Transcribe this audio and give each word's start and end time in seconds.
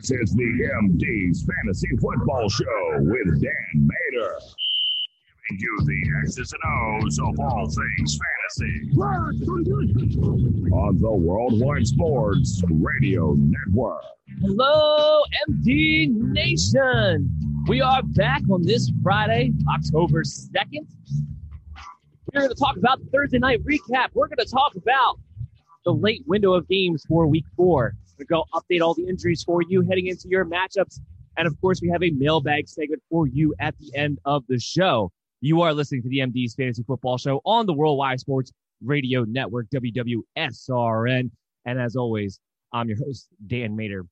This 0.00 0.12
is 0.12 0.34
the 0.34 0.70
MD's 0.82 1.44
Fantasy 1.44 1.88
Football 2.00 2.48
Show 2.48 2.96
with 3.00 3.42
Dan 3.42 3.52
Mater. 3.74 4.38
Giving 5.50 5.60
you 5.60 5.78
the 5.84 6.20
X's 6.22 6.54
and 6.54 7.04
O's 7.04 7.18
of 7.18 7.38
all 7.38 7.66
things 7.68 8.18
fantasy. 8.18 8.90
On 10.72 10.98
the 10.98 11.10
Worldwide 11.10 11.86
Sports 11.86 12.62
Radio 12.70 13.34
Network. 13.34 14.02
Hello, 14.40 15.22
MD 15.50 16.08
Nation. 16.08 17.30
We 17.68 17.82
are 17.82 18.02
back 18.02 18.40
on 18.50 18.62
this 18.62 18.90
Friday, 19.02 19.52
October 19.68 20.22
2nd. 20.22 20.86
We're 22.32 22.40
going 22.40 22.48
to 22.48 22.54
talk 22.54 22.76
about 22.78 23.00
the 23.00 23.06
Thursday 23.12 23.38
night 23.38 23.62
recap. 23.64 24.08
We're 24.14 24.28
going 24.28 24.38
to 24.38 24.50
talk 24.50 24.76
about 24.76 25.18
the 25.84 25.92
late 25.92 26.22
window 26.26 26.52
of 26.52 26.68
games 26.68 27.04
for 27.08 27.26
week 27.26 27.46
four. 27.56 27.94
We're 28.18 28.24
going 28.26 28.44
to 28.44 28.50
go 28.52 28.60
update 28.60 28.84
all 28.84 28.94
the 28.94 29.08
injuries 29.08 29.42
for 29.42 29.62
you 29.62 29.82
heading 29.82 30.08
into 30.08 30.28
your 30.28 30.44
matchups. 30.44 30.98
And 31.36 31.46
of 31.46 31.58
course, 31.60 31.80
we 31.80 31.88
have 31.88 32.02
a 32.02 32.10
mailbag 32.10 32.68
segment 32.68 33.02
for 33.08 33.26
you 33.26 33.54
at 33.60 33.74
the 33.78 33.90
end 33.96 34.18
of 34.24 34.44
the 34.48 34.58
show. 34.58 35.10
You 35.40 35.62
are 35.62 35.72
listening 35.72 36.02
to 36.02 36.08
the 36.08 36.18
MD's 36.18 36.54
Fantasy 36.54 36.82
Football 36.82 37.16
Show 37.16 37.40
on 37.46 37.64
the 37.64 37.72
Worldwide 37.72 38.20
Sports 38.20 38.52
Radio 38.82 39.24
Network, 39.24 39.68
WWSRN. 39.70 41.30
And 41.64 41.80
as 41.80 41.96
always, 41.96 42.40
I'm 42.72 42.88
your 42.88 42.98
host, 42.98 43.28
Dan 43.46 43.74
Mater. 43.74 44.04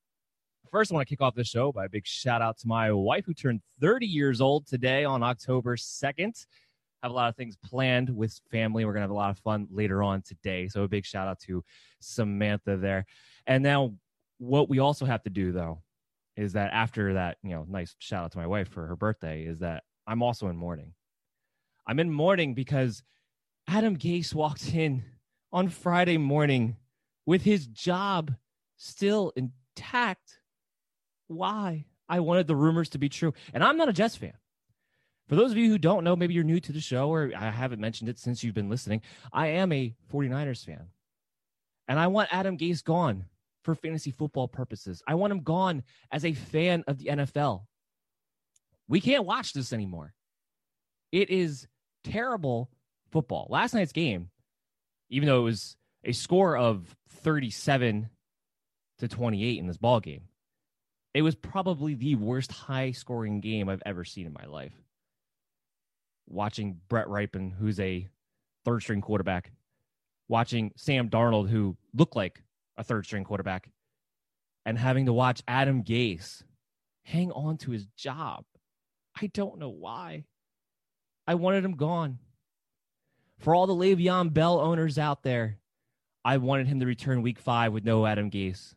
First, 0.71 0.91
I 0.91 0.95
want 0.95 1.09
to 1.09 1.13
kick 1.13 1.23
off 1.23 1.35
the 1.35 1.45
show 1.45 1.73
by 1.73 1.87
a 1.87 1.89
big 1.89 2.07
shout 2.07 2.43
out 2.43 2.59
to 2.59 2.67
my 2.67 2.93
wife 2.93 3.25
who 3.27 3.35
turned 3.35 3.61
30 3.81 4.07
years 4.07 4.41
old 4.41 4.67
today 4.67 5.05
on 5.05 5.23
October 5.23 5.77
2nd 5.77 6.47
have 7.03 7.13
a 7.13 7.15
lot 7.15 7.29
of 7.29 7.37
things 7.37 7.57
planned 7.57 8.11
with 8.11 8.41
family. 8.51 8.85
We're 8.85 8.93
gonna 8.93 9.03
have 9.03 9.11
a 9.11 9.15
lot 9.15 9.31
of 9.31 9.39
fun 9.39 9.67
later 9.71 10.03
on 10.03 10.23
today. 10.23 10.69
So 10.69 10.83
a 10.83 10.89
big 10.89 11.05
shout 11.05 11.29
out 11.29 11.39
to 11.41 11.65
Samantha 12.01 12.77
there. 12.77 13.07
And 13.47 13.63
now 13.63 13.95
what 14.39 14.69
we 14.69 14.79
also 14.79 15.05
have 15.05 15.23
to 15.23 15.31
do 15.31 15.53
though 15.53 15.83
is 16.37 16.53
that 16.53 16.73
after 16.73 17.15
that, 17.15 17.39
you 17.43 17.51
know, 17.51 17.67
nice 17.69 17.95
shout 17.99 18.25
out 18.25 18.33
to 18.33 18.39
my 18.39 18.47
wife 18.47 18.69
for 18.69 18.87
her 18.87 18.97
birthday, 18.97 19.45
is 19.45 19.59
that 19.59 19.83
I'm 20.07 20.23
also 20.23 20.49
in 20.49 20.57
mourning. 20.57 20.95
I'm 21.87 21.99
in 21.99 22.11
mourning 22.11 22.55
because 22.55 23.03
Adam 23.67 23.97
Gase 23.97 24.35
walked 24.35 24.73
in 24.73 25.03
on 25.53 25.69
Friday 25.69 26.17
morning 26.17 26.77
with 27.27 27.43
his 27.43 27.67
job 27.67 28.35
still 28.77 29.33
intact. 29.37 30.41
Why? 31.27 31.87
I 32.09 32.21
wanted 32.21 32.47
the 32.47 32.57
rumors 32.57 32.91
to 32.91 32.99
be 32.99 33.09
true. 33.09 33.35
And 33.53 33.63
I'm 33.63 33.77
not 33.77 33.89
a 33.89 33.93
Jets 33.93 34.17
fan. 34.17 34.33
For 35.29 35.37
those 35.37 35.51
of 35.51 35.59
you 35.59 35.69
who 35.69 35.79
don't 35.79 36.05
know, 36.05 36.17
maybe 36.17 36.33
you're 36.33 36.43
new 36.43 36.59
to 36.61 36.73
the 36.73 36.81
show 36.81 37.11
or 37.11 37.31
I 37.37 37.51
haven't 37.51 37.81
mentioned 37.81 38.09
it 38.09 38.19
since 38.19 38.43
you've 38.43 38.55
been 38.55 38.71
listening. 38.71 39.03
I 39.31 39.49
am 39.49 39.73
a 39.73 39.95
49ers 40.13 40.65
fan. 40.65 40.87
And 41.87 41.99
I 41.99 42.07
want 42.07 42.33
Adam 42.33 42.57
Gase 42.57 42.83
gone 42.83 43.27
for 43.63 43.75
fantasy 43.75 44.11
football 44.11 44.49
purposes. 44.49 45.03
I 45.07 45.15
want 45.15 45.33
him 45.33 45.43
gone 45.43 45.83
as 46.11 46.25
a 46.25 46.33
fan 46.33 46.83
of 46.87 46.99
the 46.99 47.07
NFL. 47.07 47.65
We 48.89 49.03
can't 49.03 49.27
watch 49.27 49.53
this 49.53 49.75
anymore. 49.75 50.15
It 51.13 51.29
is 51.29 51.67
terrible 52.05 52.71
football. 53.11 53.49
Last 53.51 53.75
night's 53.75 53.93
game, 53.93 54.31
even 55.11 55.29
though 55.29 55.41
it 55.41 55.45
was 55.45 55.77
a 56.05 56.13
score 56.13 56.57
of 56.57 56.97
37 57.23 58.09
to 59.01 59.09
28 59.09 59.59
in 59.59 59.67
this 59.67 59.77
ball 59.77 60.01
game, 60.01 60.23
it 61.13 61.21
was 61.21 61.35
probably 61.35 61.95
the 61.95 62.15
worst 62.15 62.51
high 62.51 62.93
scoring 62.93 63.41
game 63.41 63.69
I've 63.69 63.83
ever 63.85 64.05
seen 64.05 64.27
in 64.27 64.33
my 64.33 64.47
life 64.47 64.73
watching 66.29 66.81
Brett 66.89 67.07
Rypien, 67.07 67.53
who's 67.55 67.81
a 67.81 68.09
third 68.65 68.81
string 68.83 69.01
quarterback, 69.01 69.53
watching 70.29 70.73
Sam 70.77 71.09
Darnold, 71.09 71.49
who 71.49 71.77
looked 71.95 72.17
like 72.17 72.43
a 72.77 72.85
third 72.85 73.07
string 73.07 73.25
quarterback, 73.25 73.71
and 74.65 74.79
having 74.79 75.07
to 75.07 75.13
watch 75.13 75.43
Adam 75.49 75.83
Gase 75.83 76.43
hang 77.03 77.33
on 77.33 77.57
to 77.59 77.71
his 77.71 77.87
job. 77.97 78.45
I 79.21 79.29
don't 79.29 79.59
know 79.59 79.71
why. 79.71 80.25
I 81.27 81.35
wanted 81.35 81.65
him 81.65 81.77
gone. 81.77 82.19
For 83.39 83.55
all 83.55 83.67
the 83.67 83.75
Le'Veon 83.75 84.33
Bell 84.33 84.61
owners 84.61 84.99
out 84.99 85.23
there, 85.23 85.59
I 86.25 86.37
wanted 86.39 86.67
him 86.67 86.81
to 86.81 86.87
return 86.87 87.23
week 87.23 87.39
five 87.39 87.73
with 87.73 87.85
no 87.85 88.05
Adam 88.05 88.31
Gase. 88.31 88.75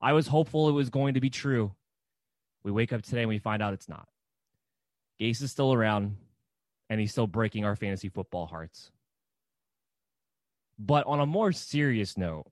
I 0.00 0.12
was 0.12 0.26
hopeful 0.26 0.68
it 0.68 0.72
was 0.72 0.90
going 0.90 1.14
to 1.14 1.20
be 1.20 1.30
true. 1.30 1.74
We 2.62 2.72
wake 2.72 2.92
up 2.92 3.02
today 3.02 3.20
and 3.20 3.28
we 3.28 3.38
find 3.38 3.62
out 3.62 3.74
it's 3.74 3.88
not. 3.88 4.08
Gase 5.20 5.42
is 5.42 5.52
still 5.52 5.72
around 5.72 6.16
and 6.88 7.00
he's 7.00 7.12
still 7.12 7.26
breaking 7.26 7.64
our 7.64 7.76
fantasy 7.76 8.08
football 8.08 8.46
hearts. 8.46 8.90
But 10.78 11.06
on 11.06 11.20
a 11.20 11.26
more 11.26 11.52
serious 11.52 12.18
note, 12.18 12.46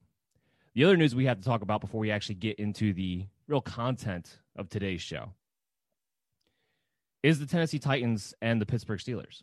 the 0.75 0.85
other 0.85 0.97
news 0.97 1.15
we 1.15 1.27
have 1.27 1.39
to 1.39 1.45
talk 1.45 1.63
about 1.63 1.81
before 1.81 2.01
we 2.01 2.11
actually 2.11 2.37
get 2.37 2.59
into 2.59 2.93
the 2.93 3.27
real 3.47 3.61
content 3.61 4.39
of 4.57 4.69
today's 4.69 5.03
show 5.03 5.33
is 7.23 7.39
the 7.39 7.47
Tennessee 7.47 7.79
Titans 7.79 8.35
and 8.43 8.61
the 8.61 8.67
Pittsburgh 8.67 8.99
Steelers. 8.99 9.43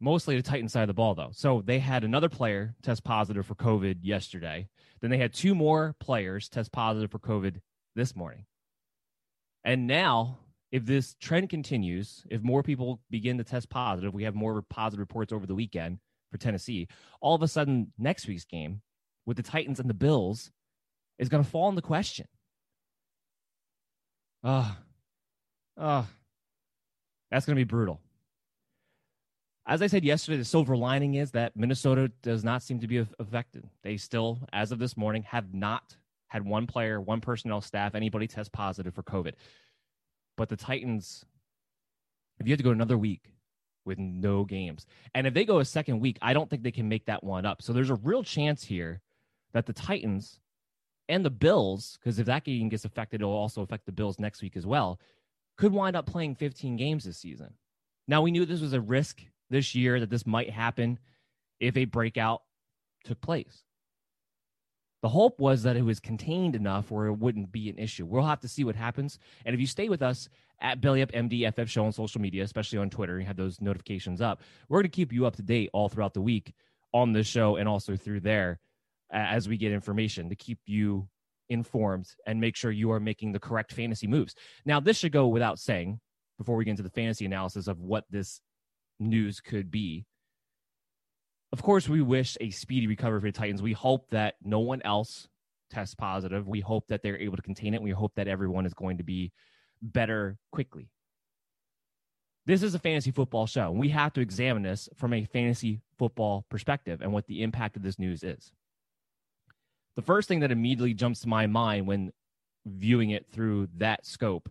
Mostly 0.00 0.36
the 0.36 0.42
Titans 0.42 0.72
side 0.72 0.82
of 0.82 0.88
the 0.88 0.94
ball, 0.94 1.14
though. 1.14 1.30
So 1.32 1.62
they 1.64 1.78
had 1.78 2.04
another 2.04 2.28
player 2.28 2.74
test 2.82 3.04
positive 3.04 3.46
for 3.46 3.54
COVID 3.54 3.98
yesterday. 4.02 4.68
Then 5.00 5.10
they 5.10 5.18
had 5.18 5.32
two 5.32 5.54
more 5.54 5.94
players 6.00 6.48
test 6.48 6.72
positive 6.72 7.10
for 7.10 7.18
COVID 7.18 7.60
this 7.94 8.14
morning. 8.14 8.44
And 9.64 9.86
now 9.86 10.40
if 10.74 10.84
this 10.84 11.14
trend 11.20 11.48
continues, 11.48 12.26
if 12.30 12.42
more 12.42 12.64
people 12.64 13.00
begin 13.08 13.38
to 13.38 13.44
test 13.44 13.70
positive, 13.70 14.12
we 14.12 14.24
have 14.24 14.34
more 14.34 14.60
positive 14.60 14.98
reports 14.98 15.32
over 15.32 15.46
the 15.46 15.54
weekend 15.54 16.00
for 16.32 16.36
Tennessee. 16.36 16.88
All 17.20 17.36
of 17.36 17.42
a 17.42 17.46
sudden, 17.46 17.92
next 17.96 18.26
week's 18.26 18.44
game 18.44 18.80
with 19.24 19.36
the 19.36 19.44
Titans 19.44 19.78
and 19.78 19.88
the 19.88 19.94
Bills 19.94 20.50
is 21.16 21.28
going 21.28 21.44
to 21.44 21.48
fall 21.48 21.68
into 21.68 21.80
question. 21.80 22.26
Oh, 24.42 24.76
oh, 25.76 26.08
that's 27.30 27.46
going 27.46 27.54
to 27.54 27.60
be 27.60 27.70
brutal. 27.70 28.00
As 29.68 29.80
I 29.80 29.86
said 29.86 30.04
yesterday, 30.04 30.38
the 30.38 30.44
silver 30.44 30.76
lining 30.76 31.14
is 31.14 31.30
that 31.30 31.56
Minnesota 31.56 32.10
does 32.20 32.42
not 32.42 32.64
seem 32.64 32.80
to 32.80 32.88
be 32.88 33.06
affected. 33.20 33.62
They 33.84 33.96
still, 33.96 34.40
as 34.52 34.72
of 34.72 34.80
this 34.80 34.96
morning, 34.96 35.22
have 35.22 35.54
not 35.54 35.94
had 36.26 36.44
one 36.44 36.66
player, 36.66 37.00
one 37.00 37.20
personnel 37.20 37.60
staff, 37.60 37.94
anybody 37.94 38.26
test 38.26 38.50
positive 38.50 38.92
for 38.92 39.04
COVID. 39.04 39.34
But 40.36 40.48
the 40.48 40.56
Titans, 40.56 41.24
if 42.38 42.46
you 42.46 42.52
have 42.52 42.58
to 42.58 42.64
go 42.64 42.70
another 42.70 42.98
week 42.98 43.32
with 43.84 43.98
no 43.98 44.44
games, 44.44 44.86
and 45.14 45.26
if 45.26 45.34
they 45.34 45.44
go 45.44 45.58
a 45.58 45.64
second 45.64 46.00
week, 46.00 46.18
I 46.22 46.32
don't 46.32 46.48
think 46.50 46.62
they 46.62 46.72
can 46.72 46.88
make 46.88 47.06
that 47.06 47.22
one 47.22 47.46
up. 47.46 47.62
So 47.62 47.72
there's 47.72 47.90
a 47.90 47.94
real 47.96 48.22
chance 48.22 48.64
here 48.64 49.00
that 49.52 49.66
the 49.66 49.72
Titans 49.72 50.40
and 51.08 51.24
the 51.24 51.30
Bills, 51.30 51.98
because 51.98 52.18
if 52.18 52.26
that 52.26 52.44
game 52.44 52.68
gets 52.68 52.84
affected, 52.84 53.20
it'll 53.20 53.32
also 53.32 53.62
affect 53.62 53.86
the 53.86 53.92
Bills 53.92 54.18
next 54.18 54.42
week 54.42 54.56
as 54.56 54.66
well, 54.66 54.98
could 55.56 55.72
wind 55.72 55.96
up 55.96 56.06
playing 56.06 56.34
15 56.34 56.76
games 56.76 57.04
this 57.04 57.18
season. 57.18 57.54
Now, 58.08 58.22
we 58.22 58.30
knew 58.30 58.44
this 58.44 58.60
was 58.60 58.72
a 58.72 58.80
risk 58.80 59.22
this 59.50 59.74
year 59.74 60.00
that 60.00 60.10
this 60.10 60.26
might 60.26 60.50
happen 60.50 60.98
if 61.60 61.76
a 61.76 61.84
breakout 61.84 62.42
took 63.04 63.20
place. 63.20 63.63
The 65.04 65.10
hope 65.10 65.38
was 65.38 65.64
that 65.64 65.76
it 65.76 65.84
was 65.84 66.00
contained 66.00 66.56
enough 66.56 66.90
where 66.90 67.08
it 67.08 67.18
wouldn't 67.18 67.52
be 67.52 67.68
an 67.68 67.76
issue. 67.76 68.06
We'll 68.06 68.22
have 68.22 68.40
to 68.40 68.48
see 68.48 68.64
what 68.64 68.74
happens. 68.74 69.18
And 69.44 69.52
if 69.52 69.60
you 69.60 69.66
stay 69.66 69.90
with 69.90 70.00
us 70.00 70.30
at 70.62 70.80
Belly 70.80 71.02
Up 71.02 71.12
MD 71.12 71.68
Show 71.68 71.84
on 71.84 71.92
social 71.92 72.22
media, 72.22 72.42
especially 72.42 72.78
on 72.78 72.88
Twitter, 72.88 73.20
you 73.20 73.26
have 73.26 73.36
those 73.36 73.60
notifications 73.60 74.22
up. 74.22 74.40
We're 74.66 74.78
going 74.78 74.90
to 74.90 74.96
keep 74.96 75.12
you 75.12 75.26
up 75.26 75.36
to 75.36 75.42
date 75.42 75.68
all 75.74 75.90
throughout 75.90 76.14
the 76.14 76.22
week 76.22 76.54
on 76.94 77.12
the 77.12 77.22
show 77.22 77.56
and 77.56 77.68
also 77.68 77.96
through 77.96 78.20
there 78.20 78.60
as 79.10 79.46
we 79.46 79.58
get 79.58 79.72
information 79.72 80.30
to 80.30 80.36
keep 80.36 80.60
you 80.64 81.06
informed 81.50 82.06
and 82.26 82.40
make 82.40 82.56
sure 82.56 82.70
you 82.70 82.90
are 82.90 82.98
making 82.98 83.32
the 83.32 83.38
correct 83.38 83.74
fantasy 83.74 84.06
moves. 84.06 84.34
Now, 84.64 84.80
this 84.80 84.96
should 84.96 85.12
go 85.12 85.28
without 85.28 85.58
saying 85.58 86.00
before 86.38 86.56
we 86.56 86.64
get 86.64 86.70
into 86.70 86.82
the 86.82 86.88
fantasy 86.88 87.26
analysis 87.26 87.66
of 87.66 87.78
what 87.78 88.06
this 88.08 88.40
news 88.98 89.42
could 89.42 89.70
be. 89.70 90.06
Of 91.54 91.62
course, 91.62 91.88
we 91.88 92.02
wish 92.02 92.36
a 92.40 92.50
speedy 92.50 92.88
recovery 92.88 93.20
for 93.20 93.28
the 93.28 93.32
Titans. 93.32 93.62
We 93.62 93.74
hope 93.74 94.10
that 94.10 94.34
no 94.42 94.58
one 94.58 94.82
else 94.82 95.28
tests 95.70 95.94
positive. 95.94 96.48
We 96.48 96.58
hope 96.58 96.88
that 96.88 97.04
they're 97.04 97.16
able 97.16 97.36
to 97.36 97.44
contain 97.44 97.74
it. 97.74 97.80
We 97.80 97.92
hope 97.92 98.16
that 98.16 98.26
everyone 98.26 98.66
is 98.66 98.74
going 98.74 98.98
to 98.98 99.04
be 99.04 99.30
better 99.80 100.36
quickly. 100.50 100.88
This 102.44 102.64
is 102.64 102.74
a 102.74 102.80
fantasy 102.80 103.12
football 103.12 103.46
show. 103.46 103.70
We 103.70 103.90
have 103.90 104.12
to 104.14 104.20
examine 104.20 104.64
this 104.64 104.88
from 104.96 105.12
a 105.12 105.26
fantasy 105.26 105.80
football 105.96 106.44
perspective 106.48 107.00
and 107.00 107.12
what 107.12 107.28
the 107.28 107.44
impact 107.44 107.76
of 107.76 107.84
this 107.84 108.00
news 108.00 108.24
is. 108.24 108.50
The 109.94 110.02
first 110.02 110.26
thing 110.26 110.40
that 110.40 110.50
immediately 110.50 110.92
jumps 110.92 111.20
to 111.20 111.28
my 111.28 111.46
mind 111.46 111.86
when 111.86 112.12
viewing 112.66 113.10
it 113.10 113.26
through 113.30 113.68
that 113.76 114.04
scope 114.04 114.50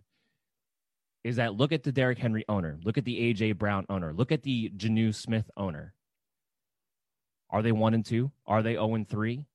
is 1.22 1.36
that 1.36 1.54
look 1.54 1.70
at 1.70 1.82
the 1.82 1.92
Derrick 1.92 2.16
Henry 2.16 2.46
owner, 2.48 2.78
look 2.82 2.96
at 2.96 3.04
the 3.04 3.20
AJ 3.34 3.58
Brown 3.58 3.84
owner, 3.90 4.14
look 4.14 4.32
at 4.32 4.42
the 4.42 4.70
Jonnu 4.74 5.14
Smith 5.14 5.50
owner. 5.54 5.93
Are 7.54 7.62
they 7.62 7.70
one 7.70 7.94
and 7.94 8.04
two? 8.04 8.32
Are 8.48 8.64
they 8.64 8.72
0 8.72 8.96
and 8.96 9.08
three? 9.08 9.46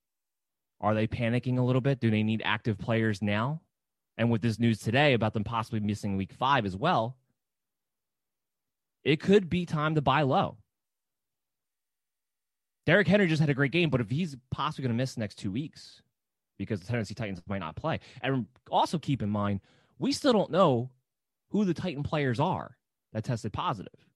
Are 0.80 0.96
they 0.96 1.06
panicking 1.06 1.58
a 1.58 1.62
little 1.62 1.82
bit? 1.82 2.00
Do 2.00 2.10
they 2.10 2.24
need 2.24 2.42
active 2.46 2.78
players 2.78 3.22
now? 3.22 3.60
And 4.18 4.32
with 4.32 4.42
this 4.42 4.58
news 4.58 4.80
today 4.80 5.14
about 5.14 5.34
them 5.34 5.44
possibly 5.44 5.82
missing 5.82 6.16
week 6.16 6.32
five 6.32 6.66
as 6.66 6.78
well, 6.78 7.18
it 9.04 9.20
could 9.20 9.50
be 9.50 9.66
time 9.66 9.96
to 9.96 10.02
buy 10.02 10.22
low. 10.22 10.56
Derrick 12.86 13.06
Henry 13.06 13.28
just 13.28 13.42
had 13.42 13.50
a 13.50 13.54
great 13.54 13.74
game, 13.74 13.90
but 13.90 14.00
if 14.00 14.10
he's 14.10 14.38
possibly 14.50 14.84
going 14.84 14.96
to 14.96 14.98
miss 14.98 15.16
the 15.16 15.20
next 15.20 15.36
two 15.36 15.52
weeks 15.52 16.02
because 16.58 16.80
the 16.80 16.88
Tennessee 16.88 17.14
Titans 17.14 17.42
might 17.50 17.60
not 17.60 17.76
play, 17.76 18.00
and 18.22 18.46
also 18.72 18.98
keep 18.98 19.22
in 19.22 19.30
mind, 19.30 19.60
we 19.98 20.14
still 20.14 20.32
don't 20.32 20.52
know 20.52 20.90
who 21.50 21.66
the 21.66 21.74
Titan 21.74 22.04
players 22.04 22.40
are 22.40 22.78
that 23.12 23.26
tested 23.26 23.52
positive. 23.52 24.09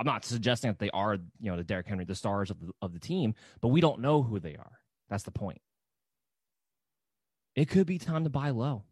I'm 0.00 0.06
not 0.06 0.24
suggesting 0.24 0.70
that 0.70 0.78
they 0.78 0.88
are, 0.90 1.18
you 1.40 1.50
know, 1.50 1.58
the 1.58 1.62
Derrick 1.62 1.86
Henry, 1.86 2.06
the 2.06 2.14
stars 2.14 2.50
of 2.50 2.58
the, 2.58 2.72
of 2.80 2.94
the 2.94 2.98
team, 2.98 3.34
but 3.60 3.68
we 3.68 3.82
don't 3.82 4.00
know 4.00 4.22
who 4.22 4.40
they 4.40 4.56
are. 4.56 4.80
That's 5.10 5.24
the 5.24 5.30
point. 5.30 5.60
It 7.54 7.68
could 7.68 7.86
be 7.86 7.98
time 7.98 8.24
to 8.24 8.30
buy 8.30 8.48
low 8.48 8.84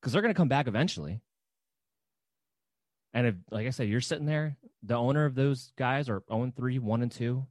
because 0.00 0.12
they're 0.12 0.22
going 0.22 0.34
to 0.34 0.36
come 0.36 0.48
back 0.48 0.66
eventually. 0.66 1.20
And 3.12 3.28
if, 3.28 3.34
like 3.52 3.68
I 3.68 3.70
said, 3.70 3.88
you're 3.88 4.00
sitting 4.00 4.26
there, 4.26 4.56
the 4.82 4.96
owner 4.96 5.24
of 5.24 5.36
those 5.36 5.72
guys 5.78 6.08
are 6.08 6.24
0 6.28 6.52
3, 6.56 6.80
1 6.80 7.02
and 7.02 7.12
2. 7.12 7.46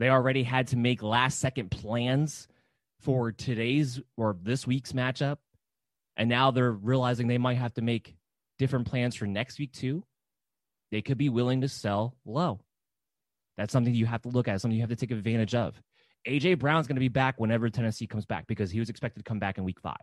They 0.00 0.08
already 0.08 0.42
had 0.42 0.66
to 0.68 0.76
make 0.76 1.00
last 1.00 1.38
second 1.38 1.70
plans 1.70 2.48
for 2.98 3.30
today's 3.30 4.00
or 4.16 4.36
this 4.42 4.66
week's 4.66 4.92
matchup. 4.92 5.36
And 6.16 6.28
now 6.28 6.50
they're 6.50 6.72
realizing 6.72 7.28
they 7.28 7.38
might 7.38 7.58
have 7.58 7.74
to 7.74 7.82
make 7.82 8.16
different 8.58 8.88
plans 8.88 9.14
for 9.14 9.26
next 9.26 9.60
week 9.60 9.72
too. 9.72 10.02
They 10.92 11.02
could 11.02 11.18
be 11.18 11.30
willing 11.30 11.62
to 11.62 11.68
sell 11.68 12.14
low. 12.24 12.60
That's 13.56 13.72
something 13.72 13.94
you 13.94 14.06
have 14.06 14.22
to 14.22 14.28
look 14.28 14.46
at, 14.46 14.60
something 14.60 14.76
you 14.76 14.82
have 14.82 14.90
to 14.90 14.96
take 14.96 15.10
advantage 15.10 15.54
of. 15.54 15.74
AJ 16.28 16.58
Brown's 16.58 16.86
going 16.86 16.96
to 16.96 17.00
be 17.00 17.08
back 17.08 17.40
whenever 17.40 17.68
Tennessee 17.70 18.06
comes 18.06 18.26
back 18.26 18.46
because 18.46 18.70
he 18.70 18.78
was 18.78 18.90
expected 18.90 19.20
to 19.20 19.28
come 19.28 19.38
back 19.38 19.58
in 19.58 19.64
week 19.64 19.80
five. 19.80 19.96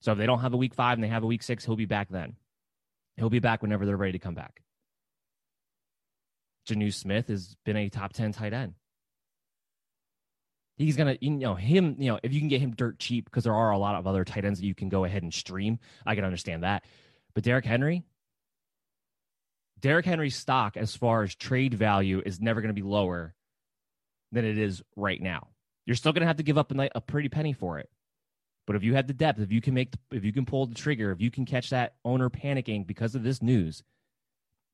So 0.00 0.12
if 0.12 0.18
they 0.18 0.26
don't 0.26 0.40
have 0.40 0.54
a 0.54 0.58
week 0.58 0.74
five 0.74 0.98
and 0.98 1.02
they 1.02 1.08
have 1.08 1.24
a 1.24 1.26
week 1.26 1.42
six, 1.42 1.64
he'll 1.64 1.76
be 1.76 1.86
back 1.86 2.08
then. 2.10 2.36
He'll 3.16 3.30
be 3.30 3.38
back 3.38 3.62
whenever 3.62 3.86
they're 3.86 3.96
ready 3.96 4.12
to 4.12 4.18
come 4.18 4.34
back. 4.34 4.62
Jonnu 6.68 6.92
Smith 6.92 7.28
has 7.28 7.56
been 7.64 7.76
a 7.76 7.88
top 7.88 8.12
10 8.12 8.32
tight 8.32 8.52
end. 8.52 8.74
He's 10.76 10.96
gonna, 10.96 11.16
you 11.20 11.30
know, 11.30 11.54
him, 11.54 11.96
you 11.98 12.10
know, 12.10 12.20
if 12.22 12.32
you 12.32 12.40
can 12.40 12.48
get 12.48 12.60
him 12.60 12.74
dirt 12.74 12.98
cheap, 12.98 13.26
because 13.26 13.44
there 13.44 13.54
are 13.54 13.70
a 13.70 13.78
lot 13.78 13.96
of 13.96 14.06
other 14.06 14.24
tight 14.24 14.44
ends 14.44 14.60
that 14.60 14.66
you 14.66 14.74
can 14.74 14.88
go 14.88 15.04
ahead 15.04 15.22
and 15.22 15.32
stream. 15.32 15.78
I 16.06 16.14
can 16.14 16.24
understand 16.24 16.62
that. 16.62 16.84
But 17.34 17.44
Derrick 17.44 17.66
Henry, 17.66 18.04
Derrick 19.80 20.06
Henry's 20.06 20.36
stock 20.36 20.76
as 20.76 20.94
far 20.94 21.22
as 21.22 21.34
trade 21.34 21.74
value 21.74 22.22
is 22.24 22.40
never 22.40 22.60
going 22.60 22.74
to 22.74 22.80
be 22.80 22.86
lower 22.86 23.34
than 24.32 24.44
it 24.44 24.58
is 24.58 24.82
right 24.96 25.20
now. 25.20 25.48
You're 25.86 25.96
still 25.96 26.12
going 26.12 26.20
to 26.20 26.26
have 26.26 26.36
to 26.36 26.42
give 26.42 26.58
up 26.58 26.72
a, 26.72 26.90
a 26.94 27.00
pretty 27.00 27.28
penny 27.28 27.52
for 27.52 27.78
it. 27.78 27.88
But 28.66 28.76
if 28.76 28.84
you 28.84 28.94
have 28.94 29.06
the 29.06 29.14
depth, 29.14 29.40
if 29.40 29.50
you 29.50 29.60
can 29.60 29.74
make, 29.74 29.90
the, 29.90 29.98
if 30.12 30.24
you 30.24 30.32
can 30.32 30.46
pull 30.46 30.66
the 30.66 30.74
trigger, 30.74 31.10
if 31.10 31.20
you 31.20 31.30
can 31.30 31.44
catch 31.44 31.70
that 31.70 31.94
owner 32.04 32.30
panicking 32.30 32.86
because 32.86 33.14
of 33.14 33.22
this 33.22 33.42
news, 33.42 33.82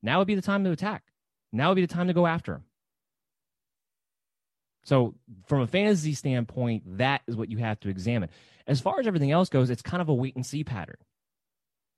now 0.03 0.19
would 0.19 0.27
be 0.27 0.35
the 0.35 0.41
time 0.41 0.63
to 0.63 0.71
attack. 0.71 1.03
Now 1.51 1.69
would 1.69 1.75
be 1.75 1.85
the 1.85 1.93
time 1.93 2.07
to 2.07 2.13
go 2.13 2.27
after 2.27 2.53
him. 2.53 2.63
So, 4.83 5.15
from 5.47 5.61
a 5.61 5.67
fantasy 5.67 6.13
standpoint, 6.13 6.97
that 6.97 7.21
is 7.27 7.35
what 7.35 7.51
you 7.51 7.57
have 7.57 7.79
to 7.81 7.89
examine. 7.89 8.29
As 8.67 8.79
far 8.79 8.99
as 8.99 9.07
everything 9.07 9.31
else 9.31 9.49
goes, 9.49 9.69
it's 9.69 9.81
kind 9.81 10.01
of 10.01 10.09
a 10.09 10.13
wait 10.13 10.35
and 10.35 10.45
see 10.45 10.63
pattern. 10.63 10.97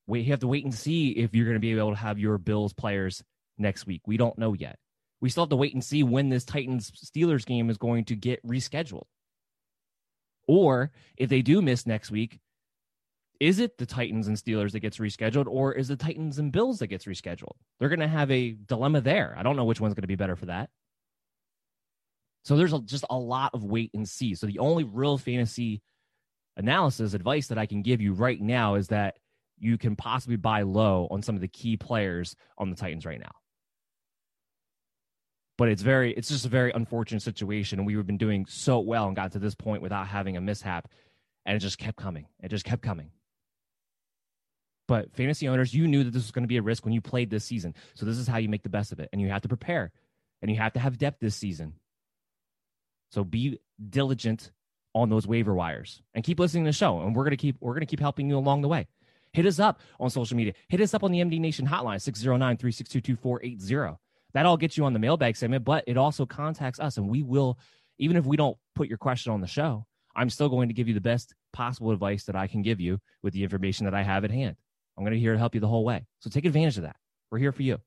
We 0.09 0.23
have 0.25 0.39
to 0.39 0.47
wait 0.47 0.63
and 0.63 0.73
see 0.73 1.11
if 1.11 1.35
you're 1.35 1.45
going 1.45 1.55
to 1.55 1.59
be 1.59 1.71
able 1.71 1.91
to 1.91 1.95
have 1.95 2.17
your 2.17 2.39
Bills 2.39 2.73
players 2.73 3.23
next 3.59 3.85
week. 3.85 4.01
We 4.07 4.17
don't 4.17 4.37
know 4.39 4.53
yet. 4.53 4.77
We 5.21 5.29
still 5.29 5.43
have 5.43 5.49
to 5.49 5.55
wait 5.55 5.73
and 5.73 5.83
see 5.83 6.01
when 6.01 6.29
this 6.29 6.45
Titans 6.45 6.91
Steelers 6.91 7.45
game 7.45 7.69
is 7.69 7.77
going 7.77 8.05
to 8.05 8.15
get 8.15 8.45
rescheduled. 8.45 9.05
Or 10.47 10.91
if 11.15 11.29
they 11.29 11.43
do 11.43 11.61
miss 11.61 11.85
next 11.85 12.09
week, 12.09 12.39
is 13.39 13.59
it 13.59 13.77
the 13.77 13.85
Titans 13.85 14.27
and 14.27 14.35
Steelers 14.35 14.71
that 14.71 14.79
gets 14.79 14.97
rescheduled, 14.97 15.45
or 15.47 15.73
is 15.73 15.87
the 15.87 15.95
Titans 15.95 16.39
and 16.39 16.51
Bills 16.51 16.79
that 16.79 16.87
gets 16.87 17.05
rescheduled? 17.05 17.55
They're 17.79 17.89
going 17.89 17.99
to 17.99 18.07
have 18.07 18.31
a 18.31 18.51
dilemma 18.51 19.01
there. 19.01 19.35
I 19.37 19.43
don't 19.43 19.55
know 19.55 19.65
which 19.65 19.79
one's 19.79 19.93
going 19.93 20.01
to 20.01 20.07
be 20.07 20.15
better 20.15 20.35
for 20.35 20.47
that. 20.47 20.69
So 22.45 22.57
there's 22.57 22.73
a, 22.73 22.79
just 22.79 23.05
a 23.09 23.17
lot 23.17 23.51
of 23.53 23.63
wait 23.63 23.91
and 23.93 24.09
see. 24.09 24.33
So 24.33 24.47
the 24.47 24.59
only 24.59 24.85
real 24.85 25.19
fantasy 25.19 25.81
analysis 26.57 27.13
advice 27.13 27.47
that 27.47 27.59
I 27.59 27.67
can 27.67 27.83
give 27.83 28.01
you 28.01 28.13
right 28.13 28.41
now 28.41 28.75
is 28.75 28.87
that 28.87 29.15
you 29.59 29.77
can 29.77 29.95
possibly 29.95 30.37
buy 30.37 30.63
low 30.63 31.07
on 31.11 31.21
some 31.21 31.35
of 31.35 31.41
the 31.41 31.47
key 31.47 31.77
players 31.77 32.35
on 32.57 32.69
the 32.69 32.75
Titans 32.75 33.05
right 33.05 33.19
now. 33.19 33.31
But 35.57 35.69
it's 35.69 35.81
very, 35.81 36.13
it's 36.13 36.29
just 36.29 36.45
a 36.45 36.49
very 36.49 36.71
unfortunate 36.71 37.21
situation. 37.21 37.79
And 37.79 37.85
we've 37.85 38.05
been 38.05 38.17
doing 38.17 38.45
so 38.47 38.79
well 38.79 39.07
and 39.07 39.15
got 39.15 39.33
to 39.33 39.39
this 39.39 39.55
point 39.55 39.81
without 39.81 40.07
having 40.07 40.37
a 40.37 40.41
mishap. 40.41 40.89
And 41.45 41.55
it 41.55 41.59
just 41.59 41.77
kept 41.77 41.97
coming. 41.97 42.27
It 42.41 42.49
just 42.49 42.63
kept 42.63 42.81
coming. 42.81 43.11
But 44.87 45.13
fantasy 45.15 45.47
owners, 45.47 45.73
you 45.73 45.87
knew 45.87 46.03
that 46.03 46.11
this 46.11 46.23
was 46.23 46.31
going 46.31 46.43
to 46.43 46.47
be 46.47 46.57
a 46.57 46.61
risk 46.61 46.85
when 46.85 46.93
you 46.93 47.01
played 47.01 47.29
this 47.29 47.45
season. 47.45 47.75
So 47.93 48.05
this 48.05 48.17
is 48.17 48.27
how 48.27 48.37
you 48.37 48.49
make 48.49 48.63
the 48.63 48.69
best 48.69 48.91
of 48.91 48.99
it. 48.99 49.09
And 49.11 49.21
you 49.21 49.29
have 49.29 49.41
to 49.41 49.47
prepare 49.47 49.91
and 50.41 50.49
you 50.49 50.57
have 50.57 50.73
to 50.73 50.79
have 50.79 50.97
depth 50.97 51.19
this 51.19 51.35
season. 51.35 51.73
So 53.11 53.23
be 53.23 53.59
diligent 53.89 54.51
on 54.95 55.09
those 55.09 55.27
waiver 55.27 55.53
wires 55.53 56.01
and 56.13 56.23
keep 56.23 56.39
listening 56.39 56.63
to 56.65 56.69
the 56.69 56.73
show. 56.73 57.01
And 57.01 57.15
we're 57.15 57.23
gonna 57.23 57.37
keep 57.37 57.57
we're 57.59 57.73
gonna 57.73 57.85
keep 57.85 57.99
helping 57.99 58.29
you 58.29 58.37
along 58.37 58.61
the 58.61 58.67
way. 58.67 58.87
Hit 59.39 59.46
us 59.46 59.58
up 59.58 59.79
on 60.01 60.10
social 60.10 60.36
media. 60.36 60.51
Hit 60.67 60.81
us 60.81 60.93
up 60.93 61.01
on 61.01 61.13
the 61.13 61.22
MD 61.22 61.39
Nation 61.39 61.65
hotline, 61.65 61.96
609-362-2480. 62.58 63.98
That 64.34 64.46
all 64.46 64.58
gets 64.58 64.75
you 64.75 64.84
on 64.84 64.91
the 64.91 65.00
mailbag 65.00 65.38
segment, 65.38 65.63
but 65.63 65.86
it 65.88 65.96
also 65.96 66.25
contacts 66.25 66.77
us 66.77 66.98
and 66.98 67.08
we 67.08 67.24
will, 67.24 67.58
even 68.00 68.17
if 68.17 68.25
we 68.25 68.36
don't 68.36 68.58
put 68.75 68.89
your 68.89 68.98
question 68.98 69.31
on 69.31 69.39
the 69.39 69.48
show, 69.48 69.86
I'm 70.13 70.29
still 70.29 70.50
going 70.50 70.67
to 70.67 70.74
give 70.74 70.89
you 70.89 70.93
the 70.93 71.00
best 71.00 71.34
possible 71.53 71.91
advice 71.91 72.25
that 72.25 72.36
I 72.36 72.48
can 72.48 72.62
give 72.63 72.81
you 72.81 73.00
with 73.24 73.34
the 73.34 73.41
information 73.41 73.86
that 73.86 73.93
I 73.93 74.03
have 74.03 74.25
at 74.25 74.31
hand. 74.31 74.58
I'm 74.98 75.05
going 75.05 75.13
to 75.13 75.19
here 75.19 75.31
to 75.31 75.39
help 75.39 75.55
you 75.55 75.62
the 75.62 75.69
whole 75.69 75.86
way. 75.86 76.05
So 76.19 76.29
take 76.29 76.43
advantage 76.43 76.75
of 76.75 76.84
that. 76.84 76.98
We're 77.31 77.39
here 77.39 77.53
for 77.53 77.63
you. 77.63 77.77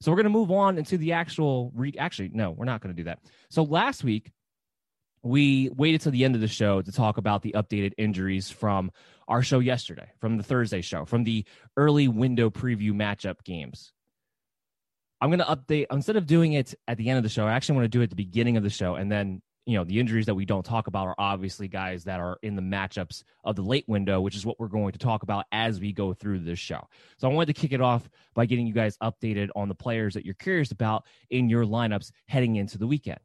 So 0.00 0.10
we're 0.10 0.16
going 0.16 0.24
to 0.24 0.30
move 0.30 0.50
on 0.50 0.76
into 0.76 0.98
the 0.98 1.12
actual. 1.12 1.70
Re- 1.72 1.94
Actually, 1.96 2.32
no, 2.34 2.50
we're 2.50 2.64
not 2.64 2.80
going 2.80 2.92
to 2.92 3.00
do 3.00 3.04
that. 3.04 3.20
So 3.48 3.62
last 3.62 4.02
week, 4.02 4.32
we 5.22 5.68
waited 5.70 6.02
to 6.02 6.10
the 6.10 6.24
end 6.24 6.34
of 6.34 6.40
the 6.40 6.48
show 6.48 6.80
to 6.80 6.92
talk 6.92 7.18
about 7.18 7.42
the 7.42 7.52
updated 7.52 7.92
injuries 7.98 8.50
from 8.50 8.90
our 9.28 9.42
show 9.42 9.58
yesterday, 9.58 10.10
from 10.18 10.36
the 10.36 10.42
Thursday 10.42 10.80
show, 10.80 11.04
from 11.04 11.24
the 11.24 11.44
early 11.76 12.08
window 12.08 12.50
preview 12.50 12.92
matchup 12.92 13.44
games. 13.44 13.92
I'm 15.20 15.28
going 15.28 15.40
to 15.40 15.44
update 15.44 15.86
instead 15.90 16.16
of 16.16 16.26
doing 16.26 16.54
it 16.54 16.74
at 16.88 16.96
the 16.96 17.10
end 17.10 17.18
of 17.18 17.22
the 17.22 17.28
show. 17.28 17.46
I 17.46 17.52
actually 17.52 17.76
want 17.76 17.84
to 17.84 17.88
do 17.88 18.00
it 18.00 18.04
at 18.04 18.10
the 18.10 18.16
beginning 18.16 18.56
of 18.56 18.62
the 18.62 18.70
show, 18.70 18.94
and 18.94 19.12
then 19.12 19.42
you 19.66 19.76
know 19.76 19.84
the 19.84 20.00
injuries 20.00 20.26
that 20.26 20.34
we 20.34 20.46
don't 20.46 20.64
talk 20.64 20.86
about 20.86 21.06
are 21.06 21.14
obviously 21.18 21.68
guys 21.68 22.04
that 22.04 22.18
are 22.18 22.38
in 22.42 22.56
the 22.56 22.62
matchups 22.62 23.22
of 23.44 23.54
the 23.54 23.62
late 23.62 23.84
window, 23.86 24.22
which 24.22 24.34
is 24.34 24.46
what 24.46 24.58
we're 24.58 24.68
going 24.68 24.92
to 24.92 24.98
talk 24.98 25.22
about 25.22 25.44
as 25.52 25.78
we 25.78 25.92
go 25.92 26.14
through 26.14 26.38
this 26.38 26.58
show. 26.58 26.88
So 27.18 27.30
I 27.30 27.34
wanted 27.34 27.54
to 27.54 27.60
kick 27.60 27.72
it 27.72 27.82
off 27.82 28.08
by 28.34 28.46
getting 28.46 28.66
you 28.66 28.72
guys 28.72 28.96
updated 29.02 29.50
on 29.54 29.68
the 29.68 29.74
players 29.74 30.14
that 30.14 30.24
you're 30.24 30.34
curious 30.34 30.72
about 30.72 31.04
in 31.28 31.50
your 31.50 31.66
lineups 31.66 32.10
heading 32.26 32.56
into 32.56 32.78
the 32.78 32.86
weekend. 32.86 33.20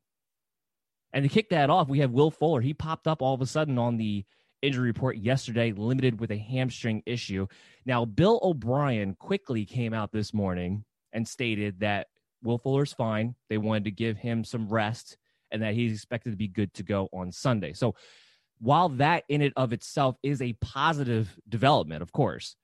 And 1.15 1.23
to 1.23 1.29
kick 1.29 1.49
that 1.49 1.69
off, 1.69 1.87
we 1.87 1.99
have 1.99 2.11
Will 2.11 2.29
Fuller. 2.29 2.59
He 2.59 2.73
popped 2.73 3.07
up 3.07 3.21
all 3.21 3.33
of 3.33 3.41
a 3.41 3.45
sudden 3.45 3.77
on 3.77 3.95
the 3.95 4.25
injury 4.61 4.87
report 4.87 5.15
yesterday, 5.15 5.71
limited 5.71 6.19
with 6.19 6.29
a 6.29 6.37
hamstring 6.37 7.03
issue. 7.05 7.47
Now, 7.85 8.03
Bill 8.03 8.37
O'Brien 8.43 9.15
quickly 9.15 9.63
came 9.63 9.93
out 9.93 10.11
this 10.11 10.33
morning 10.33 10.83
and 11.13 11.25
stated 11.25 11.79
that 11.79 12.07
Will 12.43 12.57
Fuller's 12.57 12.91
fine. 12.91 13.33
They 13.49 13.57
wanted 13.57 13.85
to 13.85 13.91
give 13.91 14.17
him 14.17 14.43
some 14.43 14.67
rest 14.67 15.15
and 15.51 15.61
that 15.61 15.73
he's 15.73 15.93
expected 15.93 16.31
to 16.31 16.35
be 16.35 16.49
good 16.49 16.73
to 16.73 16.83
go 16.83 17.07
on 17.13 17.31
Sunday. 17.31 17.71
So, 17.71 17.95
while 18.59 18.89
that 18.89 19.23
in 19.29 19.41
and 19.41 19.53
of 19.55 19.71
itself 19.71 20.17
is 20.21 20.41
a 20.41 20.53
positive 20.59 21.33
development, 21.47 22.01
of 22.01 22.11
course, 22.11 22.57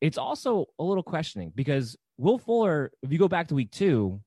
it's 0.00 0.18
also 0.18 0.66
a 0.78 0.82
little 0.82 1.02
questioning 1.02 1.52
because 1.54 1.96
Will 2.16 2.38
Fuller, 2.38 2.90
if 3.02 3.12
you 3.12 3.18
go 3.18 3.28
back 3.28 3.48
to 3.48 3.54
week 3.54 3.70
two, 3.70 4.20